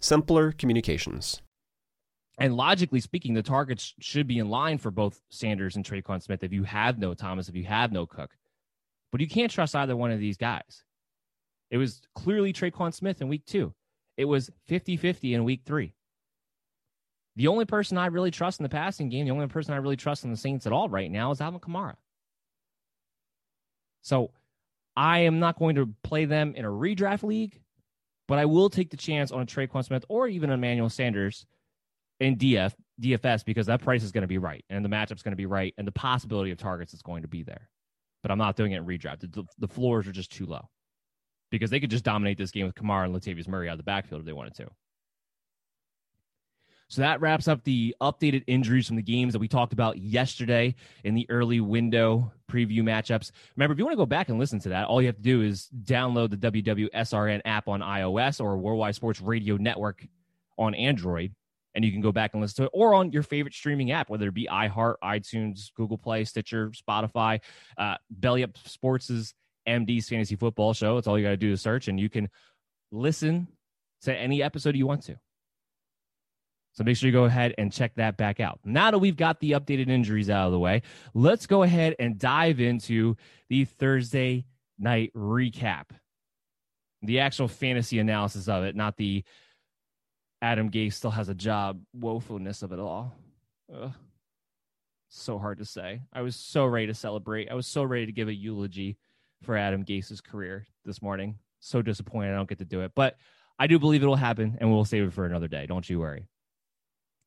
simpler 0.00 0.52
communications. 0.52 1.42
And 2.38 2.56
logically 2.56 3.00
speaking, 3.00 3.34
the 3.34 3.42
targets 3.42 3.94
should 4.00 4.26
be 4.26 4.38
in 4.38 4.48
line 4.48 4.78
for 4.78 4.90
both 4.90 5.20
Sanders 5.28 5.76
and 5.76 5.84
Tre'Quan 5.84 6.22
Smith 6.22 6.42
if 6.42 6.52
you 6.52 6.64
have 6.64 6.98
no 6.98 7.12
Thomas, 7.12 7.48
if 7.48 7.54
you 7.54 7.64
have 7.64 7.92
no 7.92 8.06
Cook. 8.06 8.30
But 9.12 9.20
you 9.20 9.28
can't 9.28 9.50
trust 9.50 9.76
either 9.76 9.96
one 9.96 10.10
of 10.10 10.20
these 10.20 10.38
guys. 10.38 10.84
It 11.70 11.76
was 11.76 12.00
clearly 12.14 12.52
Tre'Quan 12.52 12.94
Smith 12.94 13.20
in 13.20 13.28
week 13.28 13.44
two. 13.44 13.74
It 14.16 14.24
was 14.24 14.50
50 14.68 14.96
50 14.96 15.34
in 15.34 15.44
week 15.44 15.62
three. 15.66 15.94
The 17.36 17.46
only 17.46 17.64
person 17.64 17.96
I 17.96 18.06
really 18.06 18.30
trust 18.30 18.58
in 18.58 18.64
the 18.64 18.68
passing 18.68 19.08
game, 19.08 19.24
the 19.24 19.32
only 19.32 19.46
person 19.46 19.72
I 19.74 19.78
really 19.78 19.96
trust 19.96 20.24
in 20.24 20.30
the 20.30 20.36
Saints 20.36 20.66
at 20.66 20.72
all 20.72 20.88
right 20.88 21.10
now 21.10 21.30
is 21.30 21.40
Alvin 21.40 21.60
Kamara. 21.60 21.96
So 24.02 24.32
I 24.96 25.20
am 25.20 25.38
not 25.38 25.58
going 25.58 25.76
to 25.76 25.94
play 26.02 26.24
them 26.24 26.54
in 26.56 26.64
a 26.64 26.68
redraft 26.68 27.22
league, 27.22 27.60
but 28.30 28.38
I 28.38 28.44
will 28.44 28.70
take 28.70 28.90
the 28.90 28.96
chance 28.96 29.32
on 29.32 29.42
a 29.42 29.44
Tre'Quan 29.44 29.84
Smith 29.84 30.04
or 30.08 30.28
even 30.28 30.50
Emmanuel 30.50 30.88
Sanders 30.88 31.46
in 32.20 32.36
DF 32.36 32.72
DFS 33.02 33.44
because 33.44 33.66
that 33.66 33.82
price 33.82 34.04
is 34.04 34.12
going 34.12 34.22
to 34.22 34.28
be 34.28 34.38
right 34.38 34.64
and 34.70 34.84
the 34.84 34.88
matchup's 34.88 35.24
going 35.24 35.32
to 35.32 35.36
be 35.36 35.46
right 35.46 35.74
and 35.76 35.84
the 35.84 35.90
possibility 35.90 36.52
of 36.52 36.58
targets 36.58 36.94
is 36.94 37.02
going 37.02 37.22
to 37.22 37.28
be 37.28 37.42
there. 37.42 37.68
But 38.22 38.30
I'm 38.30 38.38
not 38.38 38.54
doing 38.54 38.70
it 38.70 38.76
in 38.76 38.86
redraft. 38.86 39.32
The, 39.32 39.44
the 39.58 39.66
floors 39.66 40.06
are 40.06 40.12
just 40.12 40.30
too 40.30 40.46
low 40.46 40.68
because 41.50 41.70
they 41.70 41.80
could 41.80 41.90
just 41.90 42.04
dominate 42.04 42.38
this 42.38 42.52
game 42.52 42.66
with 42.66 42.76
Kamara 42.76 43.06
and 43.06 43.14
Latavius 43.16 43.48
Murray 43.48 43.68
out 43.68 43.72
of 43.72 43.78
the 43.78 43.82
backfield 43.82 44.20
if 44.20 44.26
they 44.26 44.32
wanted 44.32 44.54
to. 44.54 44.68
So 46.90 47.02
that 47.02 47.20
wraps 47.20 47.46
up 47.46 47.62
the 47.62 47.94
updated 48.02 48.42
injuries 48.48 48.88
from 48.88 48.96
the 48.96 49.02
games 49.02 49.32
that 49.32 49.38
we 49.38 49.46
talked 49.46 49.72
about 49.72 49.96
yesterday 49.98 50.74
in 51.04 51.14
the 51.14 51.24
early 51.30 51.60
window 51.60 52.32
preview 52.50 52.80
matchups. 52.80 53.30
Remember, 53.56 53.72
if 53.72 53.78
you 53.78 53.84
want 53.84 53.92
to 53.92 53.96
go 53.96 54.06
back 54.06 54.28
and 54.28 54.40
listen 54.40 54.58
to 54.60 54.70
that, 54.70 54.88
all 54.88 55.00
you 55.00 55.06
have 55.06 55.16
to 55.16 55.22
do 55.22 55.40
is 55.40 55.68
download 55.84 56.30
the 56.30 56.50
WWSRN 56.50 57.42
app 57.44 57.68
on 57.68 57.80
iOS 57.80 58.40
or 58.40 58.58
Worldwide 58.58 58.96
Sports 58.96 59.20
Radio 59.20 59.56
Network 59.56 60.04
on 60.58 60.74
Android 60.74 61.32
and 61.74 61.84
you 61.84 61.92
can 61.92 62.00
go 62.00 62.12
back 62.12 62.34
and 62.34 62.42
listen 62.42 62.56
to 62.56 62.64
it 62.64 62.70
or 62.72 62.94
on 62.94 63.12
your 63.12 63.22
favorite 63.22 63.54
streaming 63.54 63.92
app, 63.92 64.10
whether 64.10 64.26
it 64.28 64.34
be 64.34 64.48
iHeart, 64.50 64.96
iTunes, 65.02 65.72
Google 65.74 65.98
Play, 65.98 66.24
Stitcher, 66.24 66.70
Spotify, 66.70 67.40
uh, 67.78 67.94
Belly 68.10 68.42
Up 68.42 68.56
Sports' 68.66 69.34
MD's 69.68 70.08
Fantasy 70.08 70.36
Football 70.36 70.74
Show. 70.74 70.98
It's 70.98 71.06
all 71.06 71.18
you 71.18 71.24
got 71.24 71.30
to 71.30 71.36
do 71.36 71.52
is 71.52 71.60
search, 71.60 71.88
and 71.88 72.00
you 72.00 72.08
can 72.08 72.28
listen 72.90 73.48
to 74.02 74.14
any 74.14 74.42
episode 74.42 74.74
you 74.74 74.86
want 74.86 75.04
to. 75.04 75.16
So 76.80 76.84
make 76.84 76.96
sure 76.96 77.08
you 77.08 77.12
go 77.12 77.26
ahead 77.26 77.54
and 77.58 77.70
check 77.70 77.94
that 77.96 78.16
back 78.16 78.40
out. 78.40 78.58
Now 78.64 78.90
that 78.90 79.00
we've 79.00 79.14
got 79.14 79.38
the 79.38 79.50
updated 79.50 79.90
injuries 79.90 80.30
out 80.30 80.46
of 80.46 80.52
the 80.52 80.58
way, 80.58 80.80
let's 81.12 81.46
go 81.46 81.62
ahead 81.62 81.94
and 81.98 82.18
dive 82.18 82.58
into 82.58 83.18
the 83.50 83.66
Thursday 83.66 84.46
night 84.78 85.12
recap. 85.14 85.90
The 87.02 87.20
actual 87.20 87.48
fantasy 87.48 87.98
analysis 87.98 88.48
of 88.48 88.64
it, 88.64 88.74
not 88.76 88.96
the 88.96 89.24
Adam 90.40 90.70
Gase 90.70 90.94
still 90.94 91.10
has 91.10 91.28
a 91.28 91.34
job 91.34 91.82
woefulness 91.94 92.62
of 92.62 92.72
it 92.72 92.78
all. 92.78 93.12
Ugh. 93.70 93.92
So 95.10 95.38
hard 95.38 95.58
to 95.58 95.66
say. 95.66 96.00
I 96.14 96.22
was 96.22 96.34
so 96.34 96.64
ready 96.64 96.86
to 96.86 96.94
celebrate. 96.94 97.50
I 97.50 97.54
was 97.54 97.66
so 97.66 97.82
ready 97.82 98.06
to 98.06 98.12
give 98.12 98.28
a 98.28 98.34
eulogy 98.34 98.96
for 99.42 99.54
Adam 99.54 99.84
Gase's 99.84 100.22
career 100.22 100.66
this 100.86 101.02
morning. 101.02 101.40
So 101.58 101.82
disappointed 101.82 102.32
I 102.32 102.36
don't 102.36 102.48
get 102.48 102.60
to 102.60 102.64
do 102.64 102.80
it. 102.80 102.92
But 102.94 103.18
I 103.58 103.66
do 103.66 103.78
believe 103.78 104.02
it 104.02 104.06
will 104.06 104.16
happen, 104.16 104.56
and 104.62 104.72
we'll 104.72 104.86
save 104.86 105.02
it 105.02 105.12
for 105.12 105.26
another 105.26 105.46
day. 105.46 105.66
Don't 105.66 105.86
you 105.90 106.00
worry. 106.00 106.29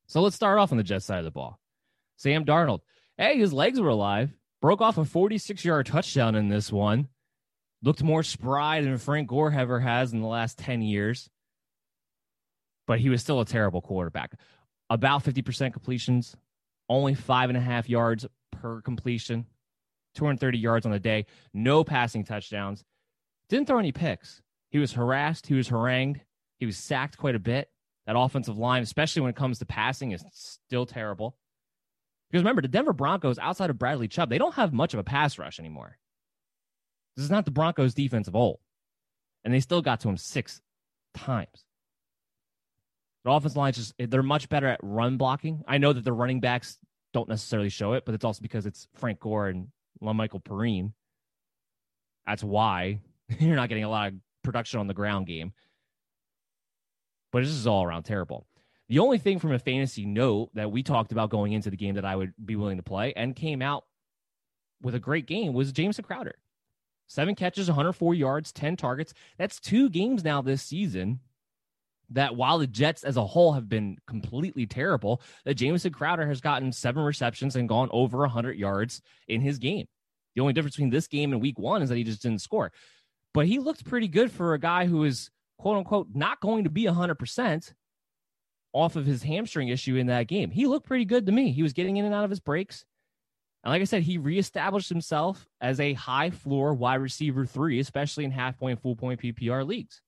So 0.06 0.20
let's 0.20 0.36
start 0.36 0.58
off 0.58 0.72
on 0.72 0.78
the 0.78 0.84
Jets 0.84 1.04
side 1.04 1.18
of 1.18 1.24
the 1.24 1.30
ball. 1.30 1.58
Sam 2.16 2.44
Darnold. 2.44 2.80
Hey, 3.16 3.38
his 3.38 3.52
legs 3.52 3.80
were 3.80 3.88
alive. 3.88 4.32
Broke 4.60 4.80
off 4.80 4.98
a 4.98 5.04
46 5.04 5.64
yard 5.64 5.86
touchdown 5.86 6.34
in 6.34 6.48
this 6.48 6.72
one. 6.72 7.08
Looked 7.82 8.02
more 8.02 8.22
spry 8.22 8.80
than 8.80 8.96
Frank 8.98 9.28
Gore 9.28 9.52
ever 9.52 9.80
has 9.80 10.12
in 10.12 10.20
the 10.20 10.26
last 10.26 10.58
10 10.58 10.82
years. 10.82 11.28
But 12.86 13.00
he 13.00 13.08
was 13.08 13.20
still 13.20 13.40
a 13.40 13.46
terrible 13.46 13.82
quarterback. 13.82 14.38
About 14.90 15.24
50% 15.24 15.72
completions, 15.72 16.36
only 16.88 17.14
five 17.14 17.50
and 17.50 17.56
a 17.56 17.60
half 17.60 17.88
yards 17.88 18.26
per 18.52 18.80
completion, 18.80 19.46
230 20.14 20.58
yards 20.58 20.86
on 20.86 20.92
the 20.92 20.98
day, 20.98 21.26
no 21.52 21.84
passing 21.84 22.24
touchdowns. 22.24 22.84
Didn't 23.48 23.66
throw 23.66 23.78
any 23.78 23.92
picks. 23.92 24.42
He 24.70 24.78
was 24.78 24.92
harassed, 24.92 25.46
he 25.46 25.54
was 25.54 25.68
harangued, 25.68 26.20
he 26.58 26.66
was 26.66 26.76
sacked 26.76 27.16
quite 27.16 27.34
a 27.34 27.40
bit. 27.40 27.70
That 28.06 28.16
offensive 28.18 28.58
line, 28.58 28.82
especially 28.82 29.22
when 29.22 29.30
it 29.30 29.36
comes 29.36 29.58
to 29.58 29.66
passing, 29.66 30.12
is 30.12 30.24
still 30.32 30.84
terrible. 30.86 31.36
Because 32.30 32.42
remember, 32.42 32.62
the 32.62 32.68
Denver 32.68 32.92
Broncos, 32.92 33.38
outside 33.38 33.70
of 33.70 33.78
Bradley 33.78 34.08
Chubb, 34.08 34.28
they 34.28 34.38
don't 34.38 34.54
have 34.54 34.72
much 34.72 34.92
of 34.92 35.00
a 35.00 35.04
pass 35.04 35.38
rush 35.38 35.58
anymore. 35.58 35.96
This 37.16 37.24
is 37.24 37.30
not 37.30 37.44
the 37.44 37.50
Broncos' 37.50 37.94
defense 37.94 38.28
of 38.28 38.36
old. 38.36 38.58
And 39.44 39.54
they 39.54 39.60
still 39.60 39.82
got 39.82 40.00
to 40.00 40.08
him 40.08 40.16
six 40.16 40.60
times. 41.14 41.64
The 43.24 43.30
offensive 43.30 43.56
line 43.56 43.72
just 43.72 43.94
they're 43.98 44.22
much 44.22 44.48
better 44.48 44.66
at 44.66 44.80
run 44.82 45.16
blocking. 45.16 45.62
I 45.66 45.78
know 45.78 45.92
that 45.92 46.04
the 46.04 46.12
running 46.12 46.40
backs 46.40 46.78
don't 47.14 47.28
necessarily 47.28 47.70
show 47.70 47.94
it, 47.94 48.04
but 48.04 48.14
it's 48.14 48.24
also 48.24 48.42
because 48.42 48.66
it's 48.66 48.88
Frank 48.94 49.20
Gore 49.20 49.48
and 49.48 49.68
Michael 50.00 50.40
Perine. 50.40 50.92
That's 52.26 52.44
why 52.44 53.00
you're 53.38 53.56
not 53.56 53.68
getting 53.68 53.84
a 53.84 53.88
lot 53.88 54.08
of 54.08 54.14
production 54.42 54.80
on 54.80 54.88
the 54.88 54.94
ground 54.94 55.26
game. 55.26 55.52
But 57.34 57.42
this 57.42 57.50
is 57.50 57.66
all 57.66 57.82
around 57.82 58.04
terrible. 58.04 58.46
The 58.88 59.00
only 59.00 59.18
thing 59.18 59.40
from 59.40 59.50
a 59.50 59.58
fantasy 59.58 60.06
note 60.06 60.50
that 60.54 60.70
we 60.70 60.84
talked 60.84 61.10
about 61.10 61.30
going 61.30 61.52
into 61.52 61.68
the 61.68 61.76
game 61.76 61.96
that 61.96 62.04
I 62.04 62.14
would 62.14 62.32
be 62.44 62.54
willing 62.54 62.76
to 62.76 62.84
play 62.84 63.12
and 63.16 63.34
came 63.34 63.60
out 63.60 63.86
with 64.80 64.94
a 64.94 65.00
great 65.00 65.26
game 65.26 65.52
was 65.52 65.72
Jamison 65.72 66.04
Crowder. 66.04 66.36
Seven 67.08 67.34
catches, 67.34 67.66
104 67.66 68.14
yards, 68.14 68.52
10 68.52 68.76
targets. 68.76 69.14
That's 69.36 69.58
two 69.58 69.90
games 69.90 70.22
now 70.22 70.42
this 70.42 70.62
season 70.62 71.18
that 72.10 72.36
while 72.36 72.58
the 72.58 72.68
Jets 72.68 73.02
as 73.02 73.16
a 73.16 73.26
whole 73.26 73.54
have 73.54 73.68
been 73.68 73.98
completely 74.06 74.64
terrible, 74.64 75.20
that 75.44 75.54
Jamison 75.54 75.92
Crowder 75.92 76.28
has 76.28 76.40
gotten 76.40 76.70
seven 76.70 77.02
receptions 77.02 77.56
and 77.56 77.68
gone 77.68 77.88
over 77.90 78.18
100 78.18 78.56
yards 78.56 79.02
in 79.26 79.40
his 79.40 79.58
game. 79.58 79.88
The 80.36 80.40
only 80.40 80.52
difference 80.52 80.76
between 80.76 80.90
this 80.90 81.08
game 81.08 81.32
and 81.32 81.42
week 81.42 81.58
one 81.58 81.82
is 81.82 81.88
that 81.88 81.98
he 81.98 82.04
just 82.04 82.22
didn't 82.22 82.42
score. 82.42 82.70
But 83.32 83.46
he 83.46 83.58
looked 83.58 83.84
pretty 83.84 84.06
good 84.06 84.30
for 84.30 84.54
a 84.54 84.60
guy 84.60 84.86
who 84.86 85.02
is, 85.02 85.30
quote 85.58 85.78
unquote, 85.78 86.08
not 86.14 86.40
going 86.40 86.64
to 86.64 86.70
be 86.70 86.84
100% 86.84 87.74
off 88.72 88.96
of 88.96 89.06
his 89.06 89.22
hamstring 89.22 89.68
issue 89.68 89.96
in 89.96 90.08
that 90.08 90.26
game. 90.26 90.50
He 90.50 90.66
looked 90.66 90.86
pretty 90.86 91.04
good 91.04 91.26
to 91.26 91.32
me. 91.32 91.52
He 91.52 91.62
was 91.62 91.72
getting 91.72 91.96
in 91.96 92.04
and 92.04 92.14
out 92.14 92.24
of 92.24 92.30
his 92.30 92.40
breaks. 92.40 92.84
And 93.62 93.72
like 93.72 93.80
I 93.80 93.84
said, 93.84 94.02
he 94.02 94.18
reestablished 94.18 94.90
himself 94.90 95.48
as 95.60 95.80
a 95.80 95.94
high 95.94 96.30
floor 96.30 96.74
wide 96.74 96.96
receiver 96.96 97.46
three, 97.46 97.80
especially 97.80 98.24
in 98.24 98.30
half 98.30 98.58
point, 98.58 98.82
full 98.82 98.96
point 98.96 99.20
PPR 99.20 99.66
leagues. 99.66 100.02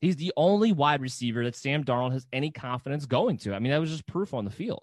He's 0.00 0.16
the 0.16 0.32
only 0.36 0.72
wide 0.72 1.00
receiver 1.00 1.44
that 1.44 1.56
Sam 1.56 1.84
Darnold 1.84 2.12
has 2.12 2.26
any 2.32 2.50
confidence 2.50 3.06
going 3.06 3.38
to. 3.38 3.54
I 3.54 3.58
mean, 3.58 3.70
that 3.70 3.80
was 3.80 3.90
just 3.90 4.06
proof 4.06 4.34
on 4.34 4.44
the 4.44 4.50
field. 4.50 4.82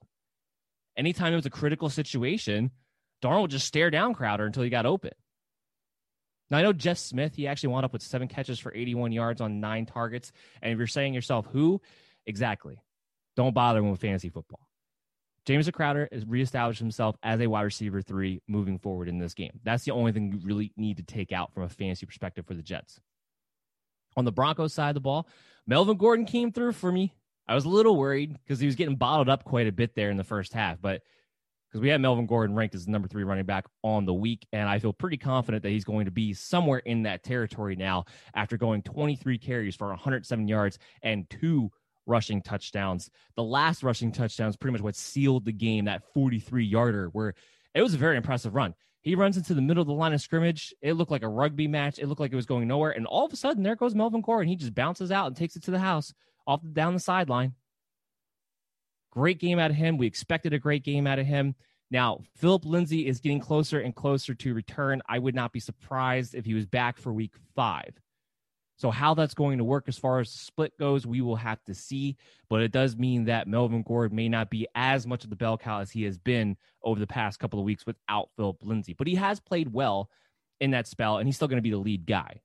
Anytime 0.98 1.34
it 1.34 1.38
was 1.38 1.46
a 1.46 1.52
critical 1.52 1.90
situation, 1.90 2.72
Darnold 3.22 3.44
would 3.44 3.52
just 3.52 3.68
stare 3.68 3.92
down 3.92 4.14
Crowder 4.14 4.46
until 4.46 4.64
he 4.64 4.70
got 4.70 4.86
open. 4.86 5.12
Now, 6.52 6.58
I 6.58 6.64
know 6.64 6.74
Jeff 6.74 6.98
Smith, 6.98 7.36
he 7.36 7.48
actually 7.48 7.70
wound 7.70 7.86
up 7.86 7.94
with 7.94 8.02
seven 8.02 8.28
catches 8.28 8.60
for 8.60 8.76
81 8.76 9.14
yards 9.14 9.40
on 9.40 9.62
nine 9.62 9.86
targets. 9.86 10.34
And 10.62 10.74
if 10.74 10.78
you're 10.78 10.86
saying 10.86 11.14
yourself, 11.14 11.48
who? 11.52 11.82
Exactly. 12.26 12.84
Don't 13.38 13.56
bother 13.56 13.80
him 13.80 13.90
with 13.90 14.02
fantasy 14.02 14.30
football. 14.30 14.68
James 15.46 15.68
Crowder 15.72 16.08
has 16.12 16.26
reestablished 16.26 16.80
himself 16.80 17.16
as 17.24 17.40
a 17.40 17.48
wide 17.48 17.64
receiver 17.64 18.02
three 18.02 18.42
moving 18.48 18.78
forward 18.78 19.08
in 19.08 19.18
this 19.18 19.34
game. 19.34 19.60
That's 19.64 19.86
the 19.86 19.92
only 19.92 20.12
thing 20.12 20.32
you 20.32 20.40
really 20.44 20.72
need 20.76 20.98
to 20.98 21.04
take 21.04 21.32
out 21.32 21.54
from 21.54 21.64
a 21.64 21.70
fantasy 21.70 22.06
perspective 22.06 22.46
for 22.46 22.54
the 22.54 22.62
Jets. 22.62 23.00
On 24.18 24.26
the 24.26 24.32
Broncos 24.32 24.74
side 24.74 24.90
of 24.90 24.94
the 24.96 25.00
ball, 25.00 25.28
Melvin 25.66 25.98
Gordon 25.98 26.26
came 26.26 26.52
through 26.52 26.74
for 26.74 26.92
me. 26.92 27.16
I 27.48 27.56
was 27.56 27.66
a 27.66 27.70
little 27.70 27.96
worried 27.96 28.34
because 28.34 28.60
he 28.60 28.68
was 28.68 28.76
getting 28.76 28.98
bottled 28.98 29.30
up 29.30 29.46
quite 29.46 29.68
a 29.68 29.72
bit 29.72 29.96
there 29.96 30.12
in 30.12 30.18
the 30.18 30.24
first 30.24 30.54
half, 30.54 30.80
but 30.80 31.02
because 31.72 31.82
we 31.82 31.90
had 31.90 32.02
Melvin 32.02 32.26
Gordon 32.26 32.56
ranked 32.56 32.76
as 32.76 32.86
the 32.86 32.92
number 32.92 33.08
three 33.08 33.24
running 33.24 33.46
back 33.46 33.66
on 33.82 34.06
the 34.06 34.14
week, 34.14 34.46
and 34.52 34.68
I 34.68 34.80
feel 34.80 34.92
pretty 34.92 35.18
confident 35.18 35.64
that 35.64 35.70
he's 35.70 35.86
going 35.86 36.06
to 36.06 36.12
be 36.12 36.34
somewhere 36.34 36.80
in 36.80 37.04
that 37.04 37.24
territory 37.24 37.78
now 37.78 38.06
after 38.36 38.58
going 38.58 38.82
23 38.82 39.38
carries 39.38 39.76
for 39.76 39.88
107 39.88 40.48
yards 40.48 40.80
and 41.02 41.30
two 41.30 41.72
rushing 42.06 42.42
touchdowns. 42.42 43.10
The 43.36 43.44
last 43.44 43.84
rushing 43.84 44.12
touchdown 44.12 44.50
is 44.50 44.58
pretty 44.58 44.74
much 44.74 44.82
what 44.82 44.96
sealed 44.98 45.46
the 45.46 45.54
game, 45.54 45.86
that 45.86 46.04
43 46.14 46.66
yarder, 46.66 47.08
where 47.14 47.36
it 47.74 47.82
was 47.82 47.94
a 47.94 47.98
very 47.98 48.18
impressive 48.18 48.54
run. 48.54 48.74
He 49.02 49.16
runs 49.16 49.38
into 49.38 49.54
the 49.54 49.62
middle 49.62 49.82
of 49.82 49.88
the 49.88 49.94
line 49.94 50.14
of 50.14 50.22
scrimmage. 50.22 50.74
It 50.82 50.94
looked 50.94 51.10
like 51.10 51.24
a 51.24 51.30
rugby 51.30 51.68
match. 51.68 52.00
It 52.00 52.08
looked 52.08 52.22
like 52.22 52.34
it 52.34 52.36
was 52.36 52.46
going 52.46 52.68
nowhere. 52.68 52.92
And 52.92 53.08
all 53.08 53.26
of 53.26 53.34
a 53.34 53.38
sudden, 53.38 53.64
there 53.64 53.76
goes 53.76 53.96
Melvin 53.96 54.22
Gordon. 54.22 54.50
He 54.50 54.56
just 54.56 54.76
bounces 54.76 55.12
out 55.12 55.28
and 55.28 55.36
takes 55.36 55.56
it 55.56 55.64
to 55.64 55.72
the 55.72 55.80
house 55.80 56.14
off 56.46 56.62
down 56.74 56.94
the 56.94 57.00
sideline. 57.00 57.54
Great 59.12 59.40
game 59.40 59.60
out 59.60 59.72
of 59.72 59.78
him. 59.78 59.98
We 59.98 60.08
expected 60.08 60.54
a 60.54 60.60
great 60.60 60.84
game 60.84 61.06
out 61.06 61.20
of 61.20 61.26
him. 61.26 61.56
Now, 61.92 62.22
Phillip 62.38 62.66
Lindsay 62.66 63.06
is 63.06 63.20
getting 63.20 63.42
closer 63.42 63.82
and 63.82 63.94
closer 63.94 64.34
to 64.34 64.54
return. 64.54 65.02
I 65.08 65.20
would 65.20 65.36
not 65.36 65.52
be 65.52 65.60
surprised 65.60 66.34
if 66.34 66.46
he 66.46 66.54
was 66.54 66.66
back 66.66 66.98
for 66.98 67.12
week 67.12 67.34
five. 67.54 68.00
So, 68.78 68.90
how 68.90 69.14
that's 69.14 69.34
going 69.34 69.58
to 69.58 69.66
work 69.66 69.86
as 69.88 69.98
far 69.98 70.22
as 70.22 70.32
split 70.32 70.76
goes, 70.80 71.06
we 71.06 71.20
will 71.22 71.36
have 71.36 71.62
to 71.66 71.76
see. 71.76 72.16
But 72.50 72.62
it 72.62 72.72
does 72.72 72.96
mean 72.96 73.26
that 73.26 73.48
Melvin 73.48 73.84
Gordon 73.84 74.16
may 74.16 74.30
not 74.30 74.50
be 74.50 74.68
as 74.74 75.06
much 75.06 75.26
of 75.26 75.30
the 75.30 75.36
bell 75.36 75.58
cow 75.58 75.82
as 75.82 75.92
he 75.92 76.04
has 76.04 76.18
been 76.18 76.56
over 76.82 77.00
the 77.00 77.06
past 77.06 77.40
couple 77.40 77.60
of 77.60 77.66
weeks 77.66 77.86
without 77.86 78.30
Phillip 78.38 78.64
Lindsay. 78.64 78.94
But 78.94 79.08
he 79.08 79.16
has 79.16 79.42
played 79.42 79.74
well 79.74 80.10
in 80.62 80.72
that 80.72 80.88
spell, 80.88 81.18
and 81.18 81.28
he's 81.28 81.36
still 81.36 81.50
going 81.50 81.58
to 81.58 81.62
be 81.62 81.72
the 81.72 81.78
lead 81.78 82.06
guy. 82.06 82.42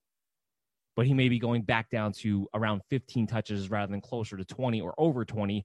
But 0.96 1.07
he 1.07 1.14
may 1.14 1.29
be 1.29 1.38
going 1.38 1.62
back 1.62 1.88
down 1.88 2.12
to 2.14 2.48
around 2.52 2.83
15 2.90 3.29
touches 3.29 3.70
rather 3.70 3.90
than 3.90 4.00
closer 4.00 4.37
to 4.37 4.44
20 4.44 4.81
or 4.81 4.94
over 4.98 5.24
20, 5.24 5.64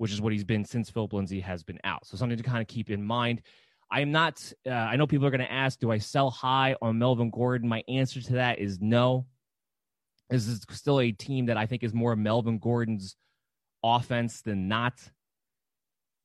which 0.00 0.12
is 0.12 0.20
what 0.22 0.32
he's 0.32 0.44
been 0.44 0.64
since 0.64 0.88
Phillip 0.88 1.12
Lindsay 1.12 1.40
has 1.40 1.62
been 1.62 1.78
out. 1.84 2.06
So, 2.06 2.16
something 2.16 2.38
to 2.38 2.42
kind 2.42 2.62
of 2.62 2.68
keep 2.68 2.88
in 2.88 3.04
mind. 3.04 3.42
I 3.90 4.00
am 4.00 4.10
not, 4.10 4.50
uh, 4.66 4.70
I 4.70 4.96
know 4.96 5.06
people 5.06 5.26
are 5.26 5.30
going 5.30 5.42
to 5.42 5.52
ask, 5.52 5.78
do 5.78 5.90
I 5.90 5.98
sell 5.98 6.30
high 6.30 6.74
on 6.80 6.98
Melvin 6.98 7.28
Gordon? 7.28 7.68
My 7.68 7.84
answer 7.86 8.22
to 8.22 8.32
that 8.34 8.60
is 8.60 8.80
no. 8.80 9.26
This 10.30 10.46
is 10.46 10.64
still 10.70 11.00
a 11.00 11.12
team 11.12 11.46
that 11.46 11.58
I 11.58 11.66
think 11.66 11.82
is 11.82 11.92
more 11.92 12.16
Melvin 12.16 12.58
Gordon's 12.58 13.14
offense 13.84 14.40
than 14.40 14.68
not. 14.68 14.94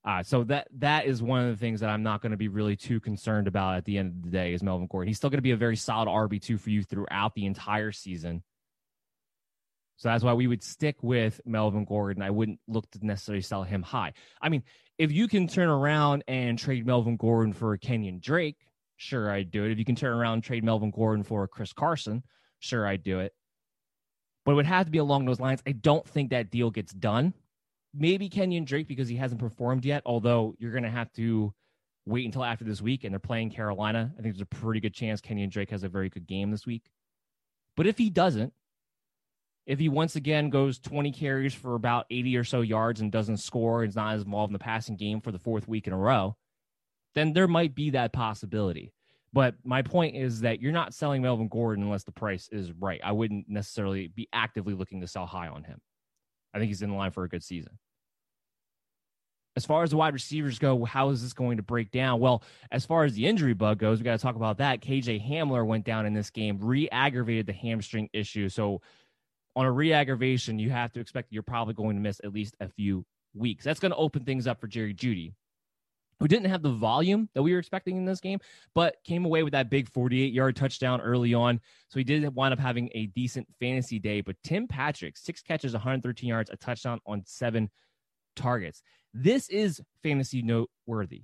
Uh, 0.06 0.24
so 0.24 0.46
that 0.46 0.70
that 0.78 1.06
is 1.06 1.22
one 1.22 1.44
of 1.44 1.50
the 1.50 1.58
things 1.58 1.82
that 1.82 1.90
I'm 1.90 2.04
not 2.04 2.22
going 2.22 2.32
to 2.32 2.38
be 2.38 2.48
really 2.48 2.78
too 2.78 3.02
concerned 3.02 3.48
about 3.48 3.76
at 3.76 3.84
the 3.84 3.98
end 3.98 4.14
of 4.16 4.24
the 4.24 4.30
day 4.30 4.54
is 4.54 4.64
Melvin 4.64 4.88
Gordon. 4.90 5.10
He's 5.10 5.18
still 5.18 5.30
going 5.30 5.40
to 5.40 5.42
be 5.42 5.52
a 5.52 5.58
very 5.58 5.76
solid 5.76 6.08
RB 6.08 6.42
two 6.42 6.58
for 6.58 6.70
you 6.70 6.82
throughout 6.82 7.36
the 7.36 7.46
entire 7.46 7.92
season. 7.92 8.42
So 9.98 10.10
that's 10.10 10.24
why 10.24 10.34
we 10.34 10.48
would 10.48 10.64
stick 10.64 10.98
with 11.02 11.40
Melvin 11.46 11.86
Gordon. 11.86 12.22
I 12.22 12.30
wouldn't 12.30 12.60
look 12.68 12.90
to 12.92 13.06
necessarily 13.06 13.42
sell 13.42 13.64
him 13.64 13.82
high. 13.82 14.14
I 14.42 14.50
mean, 14.50 14.64
if 14.98 15.12
you 15.12 15.28
can 15.28 15.48
turn 15.48 15.70
around 15.70 16.24
and 16.28 16.60
trade 16.60 16.86
Melvin 16.86 17.18
Gordon 17.18 17.54
for 17.54 17.78
Kenyon 17.78 18.20
Drake, 18.22 18.58
sure 18.98 19.32
I'd 19.32 19.52
do 19.52 19.64
it. 19.64 19.72
If 19.72 19.80
you 19.80 19.86
can 19.86 19.96
turn 19.96 20.14
around 20.14 20.34
and 20.34 20.44
trade 20.44 20.64
Melvin 20.64 20.92
Gordon 20.92 21.24
for 21.24 21.48
Chris 21.48 21.74
Carson, 21.74 22.24
sure 22.60 22.86
I'd 22.86 23.04
do 23.04 23.20
it 23.20 23.34
but 24.46 24.52
it 24.52 24.56
would 24.56 24.66
have 24.68 24.86
to 24.86 24.92
be 24.92 25.00
along 25.00 25.26
those 25.26 25.40
lines. 25.40 25.62
I 25.68 25.72
don't 25.72 26.08
think 26.08 26.30
that 26.30 26.52
deal 26.52 26.70
gets 26.70 26.94
done. 26.94 27.34
Maybe 27.94 28.30
Kenyon 28.30 28.64
Drake 28.64 28.88
because 28.88 29.08
he 29.08 29.16
hasn't 29.16 29.42
performed 29.42 29.84
yet, 29.84 30.04
although 30.06 30.54
you're 30.60 30.72
going 30.72 30.84
to 30.84 30.90
have 30.90 31.12
to 31.14 31.54
wait 32.06 32.26
until 32.26 32.44
after 32.44 32.64
this 32.64 32.82
week 32.82 33.04
and 33.04 33.12
they're 33.12 33.20
playing 33.20 33.50
Carolina. 33.50 34.14
I 34.18 34.22
think 34.22 34.36
there's 34.36 34.42
a 34.42 34.46
pretty 34.46 34.80
good 34.80 34.94
chance 34.94 35.20
Kenyon 35.20 35.50
Drake 35.50 35.72
has 35.72 35.84
a 35.84 35.90
very 35.90 36.10
good 36.10 36.28
game 36.28 36.52
this 36.52 36.66
week. 36.66 36.84
But 37.76 37.88
if 37.88 37.98
he 37.98 38.10
doesn't, 38.10 38.54
if 39.66 39.80
he 39.80 39.90
once 39.90 40.16
again 40.16 40.50
goes 40.50 40.80
20 40.80 41.12
carries 41.12 41.54
for 41.54 41.76
about 41.76 42.06
80 42.10 42.38
or 42.38 42.44
so 42.44 42.62
yards 42.62 43.02
and 43.02 43.12
doesn't 43.12 43.38
score 43.38 43.82
and 43.82 43.90
is 43.90 43.96
not 43.96 44.16
as 44.16 44.22
involved 44.22 44.50
in 44.50 44.54
the 44.54 44.60
passing 44.60 44.96
game 44.96 45.22
for 45.22 45.32
the 45.32 45.40
fourth 45.40 45.68
week 45.68 45.88
in 45.88 45.94
a 45.94 45.98
row, 45.98 46.36
then 47.16 47.34
there 47.34 47.48
might 47.48 47.74
be 47.74 47.92
that 47.92 48.14
possibility. 48.14 48.94
But 49.34 49.56
my 49.64 49.82
point 49.82 50.16
is 50.16 50.42
that 50.42 50.62
you're 50.62 50.72
not 50.72 50.94
selling 50.94 51.22
Melvin 51.22 51.50
Gordon 51.50 51.84
unless 51.84 52.04
the 52.04 52.12
price 52.12 52.48
is 52.52 52.72
right. 52.72 53.02
I 53.04 53.12
wouldn't 53.12 53.50
necessarily 53.50 54.08
be 54.08 54.30
actively 54.32 54.74
looking 54.74 55.02
to 55.02 55.08
sell 55.08 55.26
high 55.26 55.48
on 55.48 55.64
him. 55.64 55.82
I 56.54 56.60
think 56.60 56.70
he's 56.70 56.82
in 56.82 56.96
line 56.96 57.12
for 57.12 57.26
a 57.26 57.30
good 57.30 57.44
season. 57.44 57.78
As 59.58 59.66
far 59.66 59.84
as 59.84 59.90
the 59.90 59.98
wide 59.98 60.14
receivers 60.14 60.60
go, 60.60 60.86
how 60.86 61.10
is 61.10 61.22
this 61.22 61.34
going 61.34 61.58
to 61.58 61.64
break 61.64 61.92
down? 61.92 62.20
Well, 62.20 62.44
as 62.72 62.86
far 62.86 63.04
as 63.04 63.14
the 63.14 63.26
injury 63.26 63.54
bug 63.54 63.78
goes, 63.78 64.00
we 64.00 64.06
got 64.06 64.18
to 64.18 64.24
talk 64.24 64.36
about 64.36 64.58
that. 64.58 64.82
KJ 64.82 65.30
Hamler 65.30 65.66
went 65.66 65.86
down 65.86 66.06
in 66.06 66.14
this 66.14 66.30
game, 66.30 66.58
re 66.62 66.90
aggravated 66.90 67.46
the 67.46 67.54
hamstring 67.54 68.10
issue. 68.14 68.48
So, 68.50 68.82
on 69.56 69.66
a 69.66 69.72
re 69.72 69.94
aggravation, 69.94 70.60
you 70.60 70.70
have 70.70 70.92
to 70.94 71.00
expect 71.00 71.32
you're 71.32 71.44
probably 71.44 71.74
going 71.74 71.96
to 71.96 72.02
miss 72.02 72.20
at 72.24 72.34
least 72.34 72.56
a 72.60 72.68
few 72.70 73.06
weeks. 73.34 73.64
That's 73.64 73.80
going 73.80 73.92
to 73.92 73.98
open 73.98 74.24
things 74.24 74.48
up 74.48 74.60
for 74.60 74.68
Jerry 74.68 74.94
Jeudy, 74.94 75.34
who 76.20 76.28
didn't 76.28 76.50
have 76.50 76.62
the 76.62 76.72
volume 76.72 77.30
that 77.34 77.44
we 77.44 77.54
were 77.54 77.60
expecting 77.60 77.98
in 77.98 78.06
this 78.06 78.20
game, 78.20 78.40
but 78.74 78.98
came 79.04 79.26
away 79.26 79.44
with 79.44 79.54
that 79.54 79.70
big 79.70 79.90
48 79.90 80.34
yard 80.34 80.56
touchdown 80.56 81.02
early 81.02 81.34
on. 81.34 81.60
So 81.90 82.00
he 82.00 82.04
did 82.04 82.34
wind 82.36 82.54
up 82.54 82.60
having 82.60 82.90
a 82.94 83.08
decent 83.08 83.48
fantasy 83.60 84.00
day. 84.00 84.22
But 84.22 84.36
Tim 84.44 84.68
Patrick, 84.68 85.18
six 85.18 85.42
catches, 85.42 85.74
113 85.74 86.30
yards, 86.30 86.50
a 86.50 86.58
touchdown 86.58 87.00
on 87.06 87.24
seven 87.26 87.70
targets. 88.36 88.82
This 89.14 89.50
is 89.50 89.82
fantasy 90.04 90.42
noteworthy. 90.42 91.24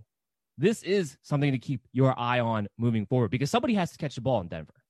This 0.58 0.84
is 0.84 1.18
something 1.24 1.52
to 1.52 1.58
keep 1.58 1.82
your 1.92 2.18
eye 2.20 2.40
on 2.40 2.68
moving 2.78 3.06
forward 3.06 3.32
because 3.32 3.50
somebody 3.50 3.74
has 3.74 3.92
to 3.92 3.98
catch 3.98 4.16
the 4.16 4.22
ball 4.22 4.42
in 4.42 4.48
Denver. 4.48 4.81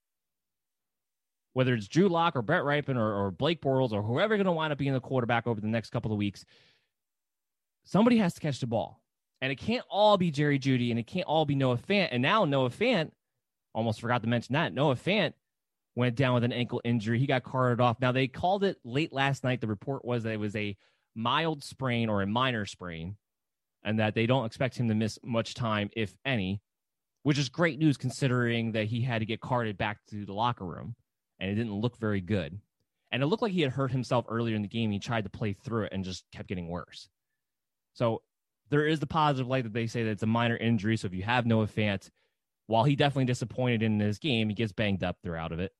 Whether 1.54 1.74
it's 1.74 1.88
Drew 1.88 2.08
Lock 2.08 2.36
or 2.36 2.42
Brett 2.42 2.64
Rypien 2.64 2.96
or, 2.96 3.26
or 3.26 3.32
Blake 3.32 3.62
Bortles 3.62 3.92
or 3.92 4.02
whoever 4.02 4.38
going 4.38 4.46
to 4.46 4.52
wind 4.52 4.72
up 4.72 4.80
being 4.80 4.94
the 4.94 5.00
quarterback 5.00 5.48
over 5.48 5.60
the 5.60 5.68
next 5.68 5.90
couple 5.92 6.12
of 6.12 6.18
weeks, 6.18 6.46
somebody 7.84 8.18
has 8.18 8.34
to 8.34 8.40
catch 8.40 8.60
the 8.60 8.68
ball. 8.68 9.02
And 9.42 9.52
it 9.52 9.58
can't 9.58 9.84
all 9.90 10.18
be 10.18 10.32
Jerry 10.32 10.60
Jeudy 10.60 10.92
and 10.92 11.00
it 11.00 11.08
can't 11.08 11.26
all 11.26 11.46
be 11.46 11.56
Noah 11.56 11.78
Fant. 11.78 12.10
And 12.12 12.22
now 12.22 12.46
Noah 12.46 12.70
Fant, 12.70 13.12
almost 13.74 14.00
forgot 14.00 14.22
to 14.22 14.30
mention 14.30 14.54
that, 14.54 14.74
Noah 14.74 14.96
Fant 14.96 15.34
went 15.96 16.16
down 16.16 16.34
with 16.34 16.44
an 16.44 16.54
ankle 16.54 16.82
injury. 16.84 17.20
He 17.20 17.26
got 17.26 17.44
carted 17.44 17.82
off. 17.82 18.00
Now 18.00 18.12
they 18.12 18.28
called 18.28 18.64
it 18.64 18.78
late 18.84 19.12
last 19.12 19.44
night. 19.44 19.62
The 19.62 19.68
report 19.68 20.06
was 20.06 20.24
that 20.24 20.34
it 20.34 20.40
was 20.40 20.56
a 20.56 20.78
mild 21.16 21.64
sprain 21.64 22.08
or 22.08 22.22
a 22.22 22.28
minor 22.28 22.66
sprain, 22.66 23.18
and 23.84 24.00
that 24.00 24.16
they 24.16 24.26
don't 24.26 24.46
expect 24.46 24.78
him 24.78 24.88
to 24.88 24.96
miss 24.96 25.20
much 25.24 25.54
time, 25.54 25.90
if 25.96 26.14
any, 26.24 26.62
which 27.24 27.38
is 27.38 27.50
great 27.50 27.80
news 27.80 27.98
considering 27.98 28.72
that 28.74 28.86
he 28.86 29.02
had 29.02 29.20
to 29.20 29.26
get 29.26 29.42
carted 29.42 29.78
back 29.78 29.98
to 30.10 30.26
the 30.26 30.34
locker 30.34 30.66
room 30.66 30.96
and 31.42 31.50
it 31.50 31.56
didn't 31.56 31.74
look 31.74 31.98
very 31.98 32.22
good. 32.22 32.60
And 33.12 33.22
it 33.22 33.26
looked 33.26 33.42
like 33.42 33.52
he 33.52 33.62
had 33.62 33.74
hurt 33.74 33.92
himself 33.92 34.26
earlier 34.30 34.56
in 34.56 34.62
the 34.62 34.68
game. 34.70 34.92
He 34.92 35.00
tried 35.00 35.26
to 35.26 35.30
play 35.30 35.52
through 35.52 35.86
it 35.86 35.92
and 35.92 36.06
just 36.06 36.24
kept 36.32 36.48
getting 36.48 36.70
worse. 36.70 37.10
So 37.94 38.22
there 38.70 38.86
is 38.86 39.02
the 39.02 39.08
positive 39.08 39.48
light 39.48 39.64
that 39.64 39.74
they 39.74 39.88
say 39.88 40.04
that 40.04 40.12
it's 40.12 40.24
a 40.24 40.28
minor 40.28 40.56
injury. 40.56 40.96
So 40.96 41.08
if 41.08 41.14
you 41.14 41.24
have 41.24 41.46
Noah 41.46 41.68
Fant, 41.68 42.10
while 42.68 42.86
he 42.86 42.96
definitely 42.96 43.26
disappointed 43.26 43.84
in 43.84 43.98
this 43.98 44.18
game, 44.18 44.48
he 44.48 44.56
gets 44.56 44.72
banged 44.72 45.04
up 45.04 45.18
throughout 45.22 45.52
of 45.52 45.60
it. 45.60 45.74